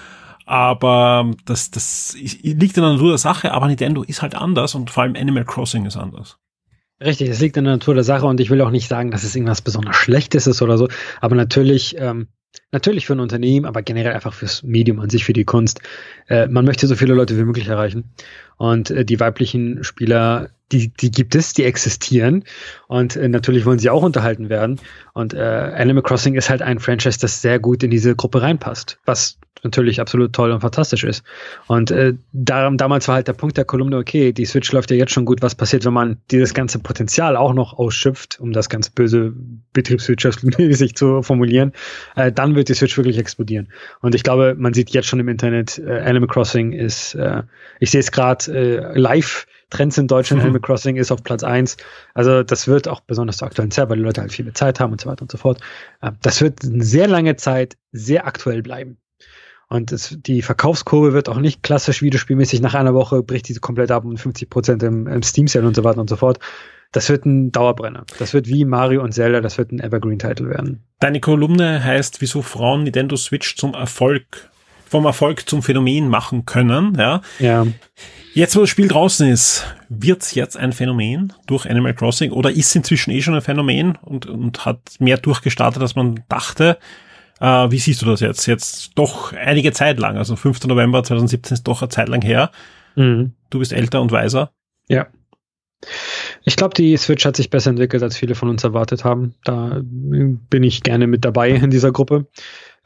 Aber 0.45 1.29
das, 1.43 1.71
das 1.71 2.15
liegt 2.17 2.77
in 2.77 2.83
der 2.83 2.93
Natur 2.93 3.09
der 3.09 3.17
Sache, 3.17 3.51
aber 3.51 3.67
Nintendo 3.67 4.03
ist 4.03 4.21
halt 4.21 4.33
anders 4.33 4.75
und 4.75 4.89
vor 4.89 5.03
allem 5.03 5.17
Animal 5.17 5.43
Crossing 5.43 5.85
ist 5.85 5.97
anders. 5.97 6.37
Richtig, 7.03 7.29
es 7.29 7.41
liegt 7.41 7.57
in 7.57 7.65
der 7.65 7.73
Natur 7.73 7.93
der 7.93 8.05
Sache 8.05 8.25
und 8.25 8.39
ich 8.39 8.49
will 8.49 8.61
auch 8.61 8.71
nicht 8.71 8.87
sagen, 8.87 9.11
dass 9.11 9.23
es 9.23 9.35
irgendwas 9.35 9.61
besonders 9.61 9.97
Schlechtes 9.97 10.47
ist 10.47 10.61
oder 10.61 10.77
so, 10.77 10.87
aber 11.19 11.35
natürlich 11.35 11.97
ähm, 11.99 12.29
Natürlich 12.71 13.05
für 13.05 13.13
ein 13.13 13.19
Unternehmen, 13.19 13.65
aber 13.65 13.81
generell 13.81 14.13
einfach 14.13 14.33
fürs 14.33 14.63
Medium 14.63 14.99
an 14.99 15.09
sich, 15.09 15.23
für 15.23 15.33
die 15.33 15.45
Kunst. 15.45 15.81
Äh, 16.27 16.47
man 16.47 16.65
möchte 16.65 16.87
so 16.87 16.95
viele 16.95 17.13
Leute 17.13 17.37
wie 17.37 17.43
möglich 17.43 17.67
erreichen. 17.67 18.11
Und 18.57 18.89
äh, 18.89 19.05
die 19.05 19.19
weiblichen 19.19 19.83
Spieler, 19.83 20.49
die, 20.71 20.89
die 20.89 21.11
gibt 21.11 21.35
es, 21.35 21.53
die 21.53 21.63
existieren. 21.63 22.43
Und 22.87 23.15
äh, 23.15 23.27
natürlich 23.27 23.65
wollen 23.65 23.79
sie 23.79 23.89
auch 23.89 24.03
unterhalten 24.03 24.49
werden. 24.49 24.79
Und 25.13 25.33
äh, 25.33 25.39
Animal 25.39 26.03
Crossing 26.03 26.35
ist 26.35 26.49
halt 26.49 26.61
ein 26.61 26.79
Franchise, 26.79 27.19
das 27.19 27.41
sehr 27.41 27.59
gut 27.59 27.83
in 27.83 27.91
diese 27.91 28.15
Gruppe 28.15 28.41
reinpasst. 28.41 28.99
Was 29.05 29.37
natürlich 29.63 29.99
absolut 29.99 30.33
toll 30.33 30.51
und 30.51 30.61
fantastisch 30.61 31.03
ist. 31.03 31.23
Und 31.67 31.91
äh, 31.91 32.13
da, 32.31 32.69
damals 32.71 33.07
war 33.07 33.15
halt 33.15 33.27
der 33.27 33.33
Punkt 33.33 33.57
der 33.57 33.65
Kolumne, 33.65 33.97
okay, 33.97 34.31
die 34.31 34.45
Switch 34.45 34.71
läuft 34.71 34.91
ja 34.91 34.97
jetzt 34.97 35.11
schon 35.11 35.25
gut. 35.25 35.41
Was 35.41 35.55
passiert, 35.55 35.85
wenn 35.85 35.93
man 35.93 36.17
dieses 36.31 36.53
ganze 36.53 36.79
Potenzial 36.79 37.35
auch 37.35 37.53
noch 37.53 37.77
ausschöpft, 37.77 38.39
um 38.39 38.53
das 38.53 38.69
ganz 38.69 38.89
böse 38.89 39.33
betriebswirtschaftlich 39.73 40.95
zu 40.95 41.21
formulieren, 41.21 41.73
äh, 42.15 42.31
dann 42.31 42.55
wird 42.55 42.69
die 42.69 42.73
Switch 42.73 42.97
wirklich 42.97 43.17
explodieren. 43.17 43.69
Und 44.01 44.15
ich 44.15 44.23
glaube, 44.23 44.55
man 44.57 44.73
sieht 44.73 44.89
jetzt 44.91 45.07
schon 45.07 45.19
im 45.19 45.27
Internet, 45.27 45.79
äh, 45.79 45.99
Animal 45.99 46.27
Crossing 46.27 46.73
ist, 46.73 47.15
äh, 47.15 47.43
ich 47.79 47.91
sehe 47.91 47.99
es 47.99 48.11
gerade 48.11 48.51
äh, 48.51 48.97
live, 48.97 49.47
Trends 49.69 49.97
in 49.97 50.07
Deutschland, 50.07 50.41
mhm. 50.41 50.49
Animal 50.49 50.61
Crossing 50.61 50.95
ist 50.95 51.11
auf 51.11 51.23
Platz 51.23 51.43
eins. 51.43 51.77
Also 52.13 52.43
das 52.43 52.67
wird 52.67 52.87
auch 52.87 53.01
besonders 53.01 53.37
zur 53.37 53.47
aktuellen 53.47 53.71
Zeit, 53.71 53.89
weil 53.89 53.97
die 53.97 54.03
Leute 54.03 54.21
halt 54.21 54.31
viel 54.31 54.45
mehr 54.45 54.53
Zeit 54.53 54.79
haben 54.79 54.91
und 54.91 55.01
so 55.01 55.09
weiter 55.09 55.23
und 55.23 55.31
so 55.31 55.37
fort. 55.37 55.59
Äh, 56.01 56.11
das 56.21 56.41
wird 56.41 56.63
eine 56.63 56.83
sehr 56.83 57.07
lange 57.07 57.35
Zeit 57.35 57.77
sehr 57.91 58.27
aktuell 58.27 58.61
bleiben. 58.61 58.97
Und 59.69 59.91
es, 59.91 60.17
die 60.21 60.41
Verkaufskurve 60.41 61.13
wird 61.13 61.27
auch 61.27 61.39
nicht 61.39 61.61
klassisch 61.61 62.01
videospielmäßig 62.01 62.61
nach 62.61 62.73
einer 62.73 62.93
Woche 62.93 63.21
bricht 63.21 63.49
diese 63.49 63.59
komplett 63.59 63.91
ab 63.91 64.05
um 64.05 64.15
50 64.15 64.49
Prozent 64.49 64.83
im, 64.83 65.07
im 65.07 65.21
Steam-Sale 65.21 65.67
und 65.67 65.75
so 65.75 65.83
weiter 65.83 65.99
und 65.99 66.09
so 66.09 66.15
fort. 66.15 66.39
Das 66.93 67.09
wird 67.09 67.25
ein 67.25 67.51
Dauerbrenner. 67.51 68.05
Das 68.17 68.33
wird 68.33 68.47
wie 68.47 68.63
Mario 68.63 69.03
und 69.03 69.11
Zelda, 69.11 69.41
das 69.41 69.57
wird 69.57 69.73
ein 69.73 69.81
Evergreen-Title 69.81 70.49
werden. 70.49 70.83
Deine 70.99 71.19
Kolumne 71.19 71.83
heißt, 71.83 72.21
wieso 72.21 72.41
Frauen 72.41 72.83
Nintendo 72.83 73.17
Switch 73.17 73.57
zum 73.57 73.73
Erfolg, 73.73 74.49
vom 74.85 75.03
Erfolg 75.03 75.49
zum 75.49 75.61
Phänomen 75.61 76.07
machen 76.07 76.45
können, 76.45 76.95
ja. 76.97 77.21
Ja. 77.39 77.67
Jetzt, 78.37 78.55
wo 78.55 78.59
das 78.59 78.69
Spiel 78.69 78.87
draußen 78.87 79.27
ist, 79.27 79.65
wird's 79.89 80.35
jetzt 80.35 80.57
ein 80.57 80.71
Phänomen 80.71 81.33
durch 81.47 81.67
Animal 81.67 81.95
Crossing 81.95 82.31
oder 82.31 82.51
ist 82.51 82.75
inzwischen 82.75 83.09
eh 83.09 83.19
schon 83.19 83.33
ein 83.33 83.41
Phänomen 83.41 83.95
und, 83.95 84.27
und 84.27 84.63
hat 84.63 84.79
mehr 84.99 85.17
durchgestartet, 85.17 85.81
als 85.81 85.95
man 85.95 86.23
dachte? 86.29 86.77
Äh, 87.39 87.71
wie 87.71 87.79
siehst 87.79 88.03
du 88.03 88.05
das 88.05 88.19
jetzt? 88.19 88.45
Jetzt 88.45 88.91
doch 88.93 89.33
einige 89.33 89.71
Zeit 89.71 89.97
lang, 89.97 90.17
also 90.17 90.35
5. 90.35 90.67
November 90.67 91.03
2017 91.03 91.55
ist 91.55 91.63
doch 91.63 91.81
eine 91.81 91.89
Zeit 91.89 92.09
lang 92.09 92.21
her. 92.21 92.51
Mhm. 92.95 93.33
Du 93.49 93.57
bist 93.57 93.73
älter 93.73 94.03
und 94.03 94.11
weiser. 94.11 94.51
Ja. 94.87 95.07
Ich 96.43 96.57
glaube, 96.57 96.75
die 96.75 96.95
Switch 96.97 97.25
hat 97.25 97.37
sich 97.37 97.49
besser 97.49 97.71
entwickelt, 97.71 98.03
als 98.03 98.17
viele 98.17 98.35
von 98.35 98.49
uns 98.49 98.63
erwartet 98.63 99.03
haben. 99.03 99.33
Da 99.45 99.81
bin 99.81 100.61
ich 100.61 100.83
gerne 100.83 101.07
mit 101.07 101.25
dabei 101.25 101.49
in 101.49 101.71
dieser 101.71 101.91
Gruppe. 101.91 102.27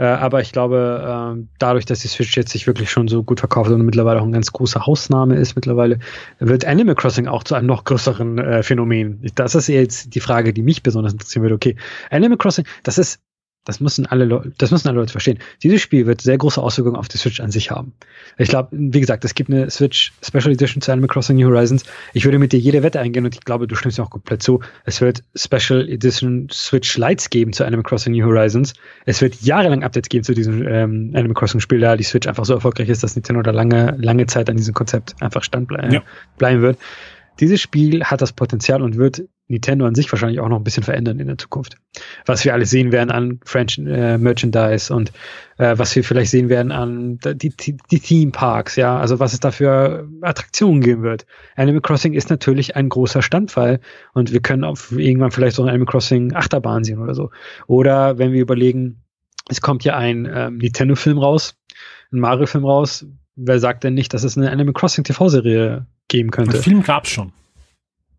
Äh, 0.02 0.06
aber 0.06 0.42
ich 0.42 0.52
glaube, 0.52 1.36
äh, 1.38 1.46
dadurch, 1.60 1.86
dass 1.86 2.00
die 2.00 2.08
Switch 2.08 2.36
jetzt 2.36 2.52
sich 2.52 2.66
wirklich 2.66 2.90
schon 2.90 3.08
so 3.08 3.22
gut 3.22 3.40
verkauft 3.40 3.70
und 3.70 3.86
mittlerweile 3.86 4.20
auch 4.20 4.26
ein 4.26 4.32
ganz 4.32 4.52
großer 4.52 4.88
Hausname 4.88 5.36
ist, 5.36 5.54
mittlerweile 5.54 6.00
wird 6.40 6.66
Animal 6.66 6.96
Crossing 6.96 7.28
auch 7.28 7.44
zu 7.44 7.54
einem 7.54 7.68
noch 7.68 7.84
größeren 7.84 8.40
äh, 8.40 8.64
Phänomen. 8.64 9.22
Das 9.36 9.54
ist 9.54 9.68
jetzt 9.68 10.16
die 10.16 10.20
Frage, 10.20 10.54
die 10.54 10.64
mich 10.64 10.82
besonders 10.82 11.14
interessieren 11.14 11.44
würde. 11.44 11.54
Okay, 11.54 11.76
Animal 12.10 12.40
Crossing, 12.40 12.66
das 12.82 12.98
ist 12.98 13.20
das 13.66 13.80
müssen 13.80 14.08
alle 14.08 14.26
Leute, 14.26 14.52
das 14.58 14.72
müssen 14.72 14.88
alle 14.88 15.00
Leute 15.00 15.12
verstehen. 15.12 15.38
Dieses 15.62 15.82
Spiel 15.82 16.08
wird 16.08 16.22
sehr 16.22 16.38
große 16.38 16.62
Auswirkungen 16.62 16.96
auf 16.96 17.08
die 17.08 17.18
Switch 17.18 17.40
an 17.40 17.52
sich 17.52 17.70
haben. 17.70 17.94
Ich 18.38 18.50
glaube, 18.50 18.70
wie 18.72 19.00
gesagt, 19.00 19.24
es 19.24 19.36
gibt 19.36 19.52
eine 19.52 19.70
Switch 19.70 20.14
Special 20.24 20.52
Edition 20.52 20.82
zu 20.82 20.92
Animal 20.92 21.08
Crossing 21.08 21.38
New 21.38 21.48
Horizons. 21.48 21.84
Ich 22.14 22.26
würde 22.26 22.40
mit 22.40 22.54
dir 22.54 22.60
jede 22.60 22.82
Wette 22.82 23.00
eingehen 23.00 23.24
und 23.26 23.36
ich 23.36 23.42
glaube, 23.42 23.68
du 23.68 23.76
stimmst 23.76 24.00
mir 24.00 24.04
auch 24.04 24.10
komplett 24.10 24.42
zu. 24.42 24.62
Es 24.86 25.00
wird 25.00 25.24
Special 25.36 25.88
Edition 25.88 26.48
Switch 26.52 26.98
Lights 26.98 27.30
geben 27.30 27.54
zu 27.54 27.64
Animal 27.64 27.84
Crossing 27.84 28.14
New 28.14 28.26
Horizons. 28.26 28.74
Es 29.06 29.22
wird 29.22 29.36
jahrelang 29.42 29.84
Updates 29.84 30.10
geben 30.10 30.24
zu 30.24 30.34
diesem 30.34 30.68
ähm, 30.68 31.12
Animal 31.14 31.36
Crossing 31.36 31.60
Spiel, 31.60 31.80
da 31.80 31.96
die 31.96 32.04
Switch 32.04 32.28
einfach 32.28 32.46
so 32.46 32.56
erfolgreich 32.56 32.90
ist, 32.90 33.04
dass 33.04 33.16
Nintendo 33.16 33.44
da 33.44 33.52
lange, 33.52 33.96
lange 34.00 34.26
Zeit 34.26 34.50
an 34.50 34.58
diesem 34.58 34.74
Konzept 34.74 35.16
einfach 35.22 35.44
standbleiben 35.44 35.92
ja. 35.92 36.04
bleiben 36.38 36.62
wird. 36.64 36.80
Dieses 37.40 37.62
Spiel 37.62 38.04
hat 38.04 38.22
das 38.22 38.34
Potenzial 38.34 38.82
und 38.82 38.98
wird 38.98 39.24
Nintendo 39.52 39.86
an 39.86 39.96
sich 39.96 40.12
wahrscheinlich 40.12 40.40
auch 40.40 40.48
noch 40.48 40.58
ein 40.58 40.64
bisschen 40.64 40.84
verändern 40.84 41.20
in 41.20 41.28
der 41.28 41.38
Zukunft. 41.38 41.76
Was 42.26 42.46
wir 42.46 42.54
alles 42.54 42.70
sehen 42.70 42.92
werden 42.92 43.12
an 43.12 43.40
French 43.44 43.78
äh, 43.78 44.18
Merchandise 44.18 44.94
und 44.94 45.12
äh, 45.58 45.78
was 45.78 45.96
wir 45.96 46.04
vielleicht 46.04 46.32
sehen 46.32 46.50
werden 46.50 46.72
an 46.72 47.20
die, 47.24 47.50
die, 47.50 47.78
die 47.92 48.00
Theme 48.00 48.32
Parks, 48.32 48.78
ja, 48.78 48.98
also 48.98 49.20
was 49.20 49.34
es 49.34 49.40
da 49.42 49.52
für 49.52 50.08
Attraktionen 50.22 50.82
geben 50.82 51.04
wird. 51.04 51.26
Animal 51.56 51.82
Crossing 51.82 52.14
ist 52.14 52.30
natürlich 52.30 52.76
ein 52.76 52.90
großer 52.90 53.22
Standfall 53.22 53.82
und 54.14 54.32
wir 54.32 54.42
können 54.42 54.64
auf 54.64 54.92
irgendwann 54.92 55.32
vielleicht 55.32 55.58
so 55.58 55.64
ein 55.64 55.70
Animal 55.70 55.88
Crossing 55.88 56.34
Achterbahn 56.34 56.84
sehen 56.84 57.00
oder 57.00 57.14
so. 57.14 57.30
Oder 57.68 58.18
wenn 58.18 58.32
wir 58.32 58.42
überlegen, 58.42 59.02
es 59.50 59.60
kommt 59.60 59.84
ja 59.84 59.98
ein 59.98 60.30
ähm, 60.34 60.58
Nintendo-Film 60.58 61.18
raus, 61.18 61.56
ein 62.14 62.20
Mario-Film 62.20 62.64
raus, 62.64 63.06
wer 63.36 63.60
sagt 63.60 63.84
denn 63.84 63.96
nicht, 63.96 64.14
dass 64.14 64.24
es 64.24 64.38
eine 64.38 64.50
Animal 64.50 64.74
Crossing 64.74 65.04
TV-Serie 65.04 65.88
geben 66.12 66.30
könnte? 66.30 66.58
Ein 66.58 66.64
Film 66.64 66.84
gab's 66.84 67.10
schon. 67.10 67.32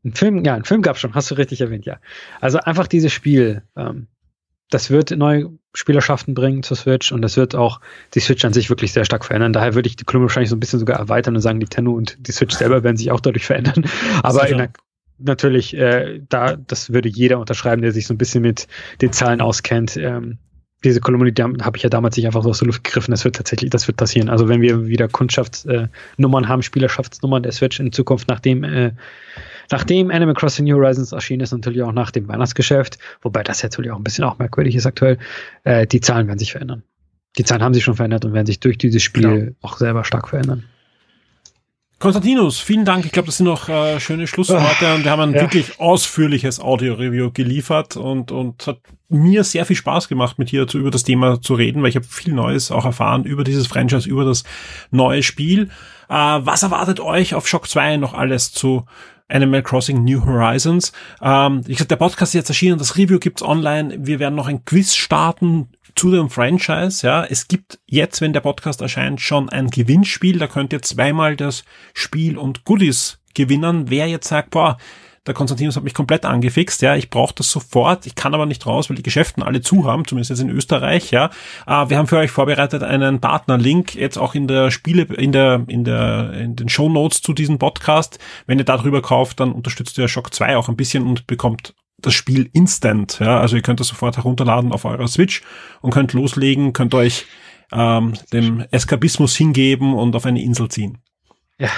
Ein 0.04 0.14
Film, 0.14 0.44
ja, 0.44 0.54
ein 0.54 0.64
Film 0.64 0.82
gab 0.82 0.98
schon, 0.98 1.14
hast 1.14 1.30
du 1.30 1.36
richtig 1.36 1.60
erwähnt, 1.60 1.86
ja. 1.86 1.98
Also 2.40 2.58
einfach 2.58 2.88
dieses 2.88 3.12
Spiel, 3.12 3.62
ähm, 3.76 4.08
das 4.68 4.90
wird 4.90 5.12
neue 5.12 5.50
Spielerschaften 5.74 6.34
bringen 6.34 6.62
zur 6.62 6.76
Switch 6.76 7.12
und 7.12 7.22
das 7.22 7.36
wird 7.36 7.54
auch 7.54 7.80
die 8.14 8.20
Switch 8.20 8.44
an 8.44 8.52
sich 8.52 8.68
wirklich 8.68 8.92
sehr 8.92 9.04
stark 9.04 9.24
verändern. 9.24 9.52
Daher 9.52 9.74
würde 9.74 9.88
ich 9.88 9.96
die 9.96 10.04
Kolumne 10.04 10.26
wahrscheinlich 10.26 10.50
so 10.50 10.56
ein 10.56 10.60
bisschen 10.60 10.80
sogar 10.80 10.98
erweitern 10.98 11.36
und 11.36 11.40
sagen, 11.40 11.60
die 11.60 11.66
Tenno 11.66 11.92
und 11.92 12.16
die 12.26 12.32
Switch 12.32 12.56
selber 12.56 12.82
werden 12.82 12.96
sich 12.96 13.10
auch 13.10 13.20
dadurch 13.20 13.46
verändern. 13.46 13.84
Aber 14.22 14.46
der, 14.46 14.70
natürlich, 15.18 15.76
äh, 15.76 16.20
da, 16.28 16.56
das 16.56 16.92
würde 16.92 17.08
jeder 17.08 17.38
unterschreiben, 17.38 17.82
der 17.82 17.92
sich 17.92 18.06
so 18.06 18.14
ein 18.14 18.18
bisschen 18.18 18.42
mit 18.42 18.66
den 19.00 19.12
Zahlen 19.12 19.40
auskennt. 19.40 19.96
Ähm, 19.96 20.38
diese 20.84 21.00
Kolumne, 21.00 21.32
die 21.32 21.42
habe 21.42 21.76
ich 21.76 21.82
ja 21.82 21.88
damals 21.88 22.16
nicht 22.16 22.26
einfach 22.26 22.42
so 22.42 22.50
aus 22.50 22.58
der 22.58 22.66
Luft 22.66 22.84
gegriffen. 22.84 23.10
Das 23.10 23.24
wird 23.24 23.36
tatsächlich, 23.36 23.70
das 23.70 23.86
wird 23.86 23.96
passieren. 23.96 24.28
Also 24.28 24.48
wenn 24.48 24.60
wir 24.60 24.86
wieder 24.86 25.08
Kundschaftsnummern 25.08 26.44
äh, 26.44 26.46
haben, 26.46 26.62
Spielerschaftsnummern 26.62 27.42
der 27.42 27.52
Switch 27.52 27.80
in 27.80 27.92
Zukunft, 27.92 28.28
nachdem 28.28 28.64
äh, 28.64 28.92
Nachdem 29.70 30.10
Animal 30.10 30.34
Crossing 30.34 30.66
New 30.66 30.76
Horizons 30.76 31.12
erschienen 31.12 31.40
ist, 31.40 31.52
natürlich 31.52 31.82
auch 31.82 31.92
nach 31.92 32.10
dem 32.10 32.28
Weihnachtsgeschäft, 32.28 32.98
wobei 33.22 33.42
das 33.42 33.62
natürlich 33.62 33.90
auch 33.90 33.96
ein 33.96 34.04
bisschen 34.04 34.24
auch 34.24 34.38
merkwürdig 34.38 34.76
ist 34.76 34.84
aktuell, 34.84 35.18
äh, 35.64 35.86
die 35.86 36.00
Zahlen 36.00 36.26
werden 36.26 36.38
sich 36.38 36.52
verändern. 36.52 36.82
Die 37.38 37.44
Zahlen 37.44 37.62
haben 37.62 37.72
sich 37.72 37.82
schon 37.82 37.96
verändert 37.96 38.26
und 38.26 38.34
werden 38.34 38.46
sich 38.46 38.60
durch 38.60 38.76
dieses 38.76 39.02
Spiel 39.02 39.22
genau. 39.22 39.52
auch 39.62 39.78
selber 39.78 40.04
stark 40.04 40.28
verändern. 40.28 40.64
Konstantinus, 41.98 42.58
vielen 42.58 42.84
Dank. 42.84 43.06
Ich 43.06 43.12
glaube, 43.12 43.26
das 43.26 43.38
sind 43.38 43.46
noch 43.46 43.68
äh, 43.68 44.00
schöne 44.00 44.26
Schlussworte 44.26 44.94
und 44.94 45.04
wir 45.04 45.10
haben 45.10 45.22
ein 45.22 45.34
ja. 45.34 45.40
wirklich 45.40 45.80
ausführliches 45.80 46.60
Audio-Review 46.60 47.30
geliefert 47.32 47.96
und, 47.96 48.32
und 48.32 48.66
hat 48.66 48.80
mir 49.12 49.44
sehr 49.44 49.66
viel 49.66 49.76
Spaß 49.76 50.08
gemacht, 50.08 50.38
mit 50.38 50.50
dir 50.50 50.66
zu, 50.66 50.78
über 50.78 50.90
das 50.90 51.04
Thema 51.04 51.40
zu 51.40 51.54
reden, 51.54 51.82
weil 51.82 51.90
ich 51.90 51.96
habe 51.96 52.06
viel 52.06 52.32
Neues 52.34 52.70
auch 52.70 52.84
erfahren 52.84 53.24
über 53.24 53.44
dieses 53.44 53.66
Franchise, 53.66 54.08
über 54.08 54.24
das 54.24 54.44
neue 54.90 55.22
Spiel. 55.22 55.70
Äh, 56.08 56.14
was 56.14 56.62
erwartet 56.62 57.00
euch 57.00 57.34
auf 57.34 57.48
Shock 57.48 57.68
2 57.68 57.96
noch 57.96 58.14
alles 58.14 58.52
zu 58.52 58.84
Animal 59.28 59.62
Crossing 59.62 60.04
New 60.04 60.24
Horizons? 60.24 60.92
Ähm, 61.20 61.60
ich 61.66 61.76
gesagt, 61.76 61.90
der 61.90 61.96
Podcast 61.96 62.30
ist 62.30 62.40
jetzt 62.40 62.50
erschienen, 62.50 62.78
das 62.78 62.96
Review 62.96 63.18
gibt's 63.18 63.42
online. 63.42 63.96
Wir 64.00 64.18
werden 64.18 64.34
noch 64.34 64.48
ein 64.48 64.64
Quiz 64.64 64.94
starten 64.94 65.68
zu 65.94 66.10
dem 66.10 66.30
Franchise, 66.30 67.06
ja, 67.06 67.24
es 67.24 67.48
gibt 67.48 67.78
jetzt, 67.86 68.20
wenn 68.20 68.32
der 68.32 68.40
Podcast 68.40 68.80
erscheint, 68.80 69.20
schon 69.20 69.48
ein 69.50 69.68
Gewinnspiel. 69.68 70.38
Da 70.38 70.46
könnt 70.46 70.72
ihr 70.72 70.82
zweimal 70.82 71.36
das 71.36 71.64
Spiel 71.92 72.38
und 72.38 72.64
Goodies 72.64 73.18
gewinnen. 73.34 73.90
Wer 73.90 74.08
jetzt 74.08 74.28
sagt, 74.28 74.50
boah, 74.50 74.78
der 75.26 75.34
Konstantinus 75.34 75.76
hat 75.76 75.84
mich 75.84 75.94
komplett 75.94 76.24
angefixt, 76.24 76.82
ja, 76.82 76.96
ich 76.96 77.08
brauche 77.08 77.34
das 77.34 77.50
sofort, 77.50 78.06
ich 78.06 78.14
kann 78.14 78.34
aber 78.34 78.46
nicht 78.46 78.66
raus, 78.66 78.90
weil 78.90 78.96
die 78.96 79.04
Geschäften 79.04 79.42
alle 79.42 79.60
zu 79.60 79.84
haben, 79.84 80.04
zumindest 80.04 80.30
jetzt 80.30 80.40
in 80.40 80.50
Österreich, 80.50 81.12
ja. 81.12 81.30
Äh, 81.66 81.88
wir 81.88 81.98
haben 81.98 82.08
für 82.08 82.18
euch 82.18 82.30
vorbereitet 82.30 82.82
einen 82.82 83.20
Partnerlink, 83.20 83.94
jetzt 83.94 84.18
auch 84.18 84.34
in 84.34 84.48
der 84.48 84.70
Spiele, 84.70 85.02
in 85.02 85.30
der, 85.30 85.64
in 85.68 85.84
der, 85.84 86.32
in 86.32 86.56
den 86.56 86.68
Show 86.68 86.88
Notes 86.88 87.22
zu 87.22 87.32
diesem 87.32 87.58
Podcast. 87.58 88.18
Wenn 88.46 88.58
ihr 88.58 88.64
darüber 88.64 89.00
kauft, 89.00 89.38
dann 89.38 89.52
unterstützt 89.52 89.96
ihr 89.98 90.08
Shock 90.08 90.34
2 90.34 90.56
auch 90.56 90.68
ein 90.68 90.76
bisschen 90.76 91.06
und 91.06 91.26
bekommt 91.28 91.74
das 91.98 92.14
Spiel 92.14 92.50
instant, 92.52 93.20
ja. 93.20 93.38
Also 93.38 93.54
ihr 93.54 93.62
könnt 93.62 93.78
das 93.78 93.88
sofort 93.88 94.16
herunterladen 94.16 94.72
auf 94.72 94.84
eurer 94.84 95.06
Switch 95.06 95.42
und 95.82 95.92
könnt 95.92 96.14
loslegen, 96.14 96.72
könnt 96.72 96.94
euch 96.94 97.26
ähm, 97.70 98.14
dem 98.32 98.64
Eskapismus 98.72 99.36
hingeben 99.36 99.94
und 99.94 100.16
auf 100.16 100.26
eine 100.26 100.42
Insel 100.42 100.68
ziehen. 100.68 100.98
Ja, 101.58 101.70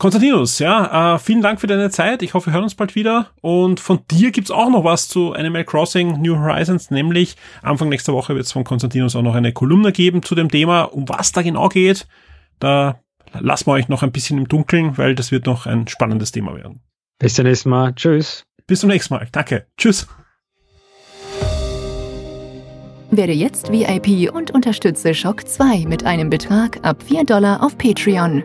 Konstantinus, 0.00 0.60
ja, 0.60 1.16
äh, 1.16 1.18
vielen 1.18 1.42
Dank 1.42 1.60
für 1.60 1.66
deine 1.66 1.90
Zeit. 1.90 2.22
Ich 2.22 2.34
hoffe, 2.34 2.46
wir 2.46 2.52
hören 2.52 2.62
uns 2.62 2.76
bald 2.76 2.94
wieder. 2.94 3.30
Und 3.40 3.80
von 3.80 3.98
dir 4.08 4.30
gibt's 4.30 4.52
auch 4.52 4.70
noch 4.70 4.84
was 4.84 5.08
zu 5.08 5.32
Animal 5.32 5.64
Crossing 5.64 6.22
New 6.22 6.36
Horizons, 6.36 6.92
nämlich 6.92 7.34
Anfang 7.62 7.88
nächster 7.88 8.12
Woche 8.12 8.36
wird 8.36 8.46
es 8.46 8.52
von 8.52 8.62
Konstantinus 8.62 9.16
auch 9.16 9.22
noch 9.22 9.34
eine 9.34 9.52
Kolumne 9.52 9.90
geben 9.90 10.22
zu 10.22 10.36
dem 10.36 10.52
Thema, 10.52 10.82
um 10.82 11.08
was 11.08 11.32
da 11.32 11.42
genau 11.42 11.68
geht. 11.68 12.06
Da 12.60 13.00
lassen 13.40 13.66
wir 13.66 13.72
euch 13.72 13.88
noch 13.88 14.04
ein 14.04 14.12
bisschen 14.12 14.38
im 14.38 14.46
Dunkeln, 14.46 14.96
weil 14.98 15.16
das 15.16 15.32
wird 15.32 15.46
noch 15.46 15.66
ein 15.66 15.88
spannendes 15.88 16.30
Thema 16.30 16.54
werden. 16.54 16.80
Bis 17.18 17.34
zum 17.34 17.46
nächsten 17.46 17.68
Mal. 17.68 17.92
Tschüss. 17.94 18.44
Bis 18.68 18.80
zum 18.80 18.90
nächsten 18.90 19.14
Mal. 19.14 19.26
Danke. 19.32 19.66
Tschüss. 19.76 20.06
Werde 23.10 23.32
jetzt 23.32 23.72
VIP 23.72 24.32
und 24.32 24.52
unterstütze 24.52 25.12
Shock 25.12 25.48
2 25.48 25.86
mit 25.86 26.06
einem 26.06 26.30
Betrag 26.30 26.78
ab 26.84 27.02
4 27.02 27.24
Dollar 27.24 27.64
auf 27.64 27.76
Patreon. 27.76 28.44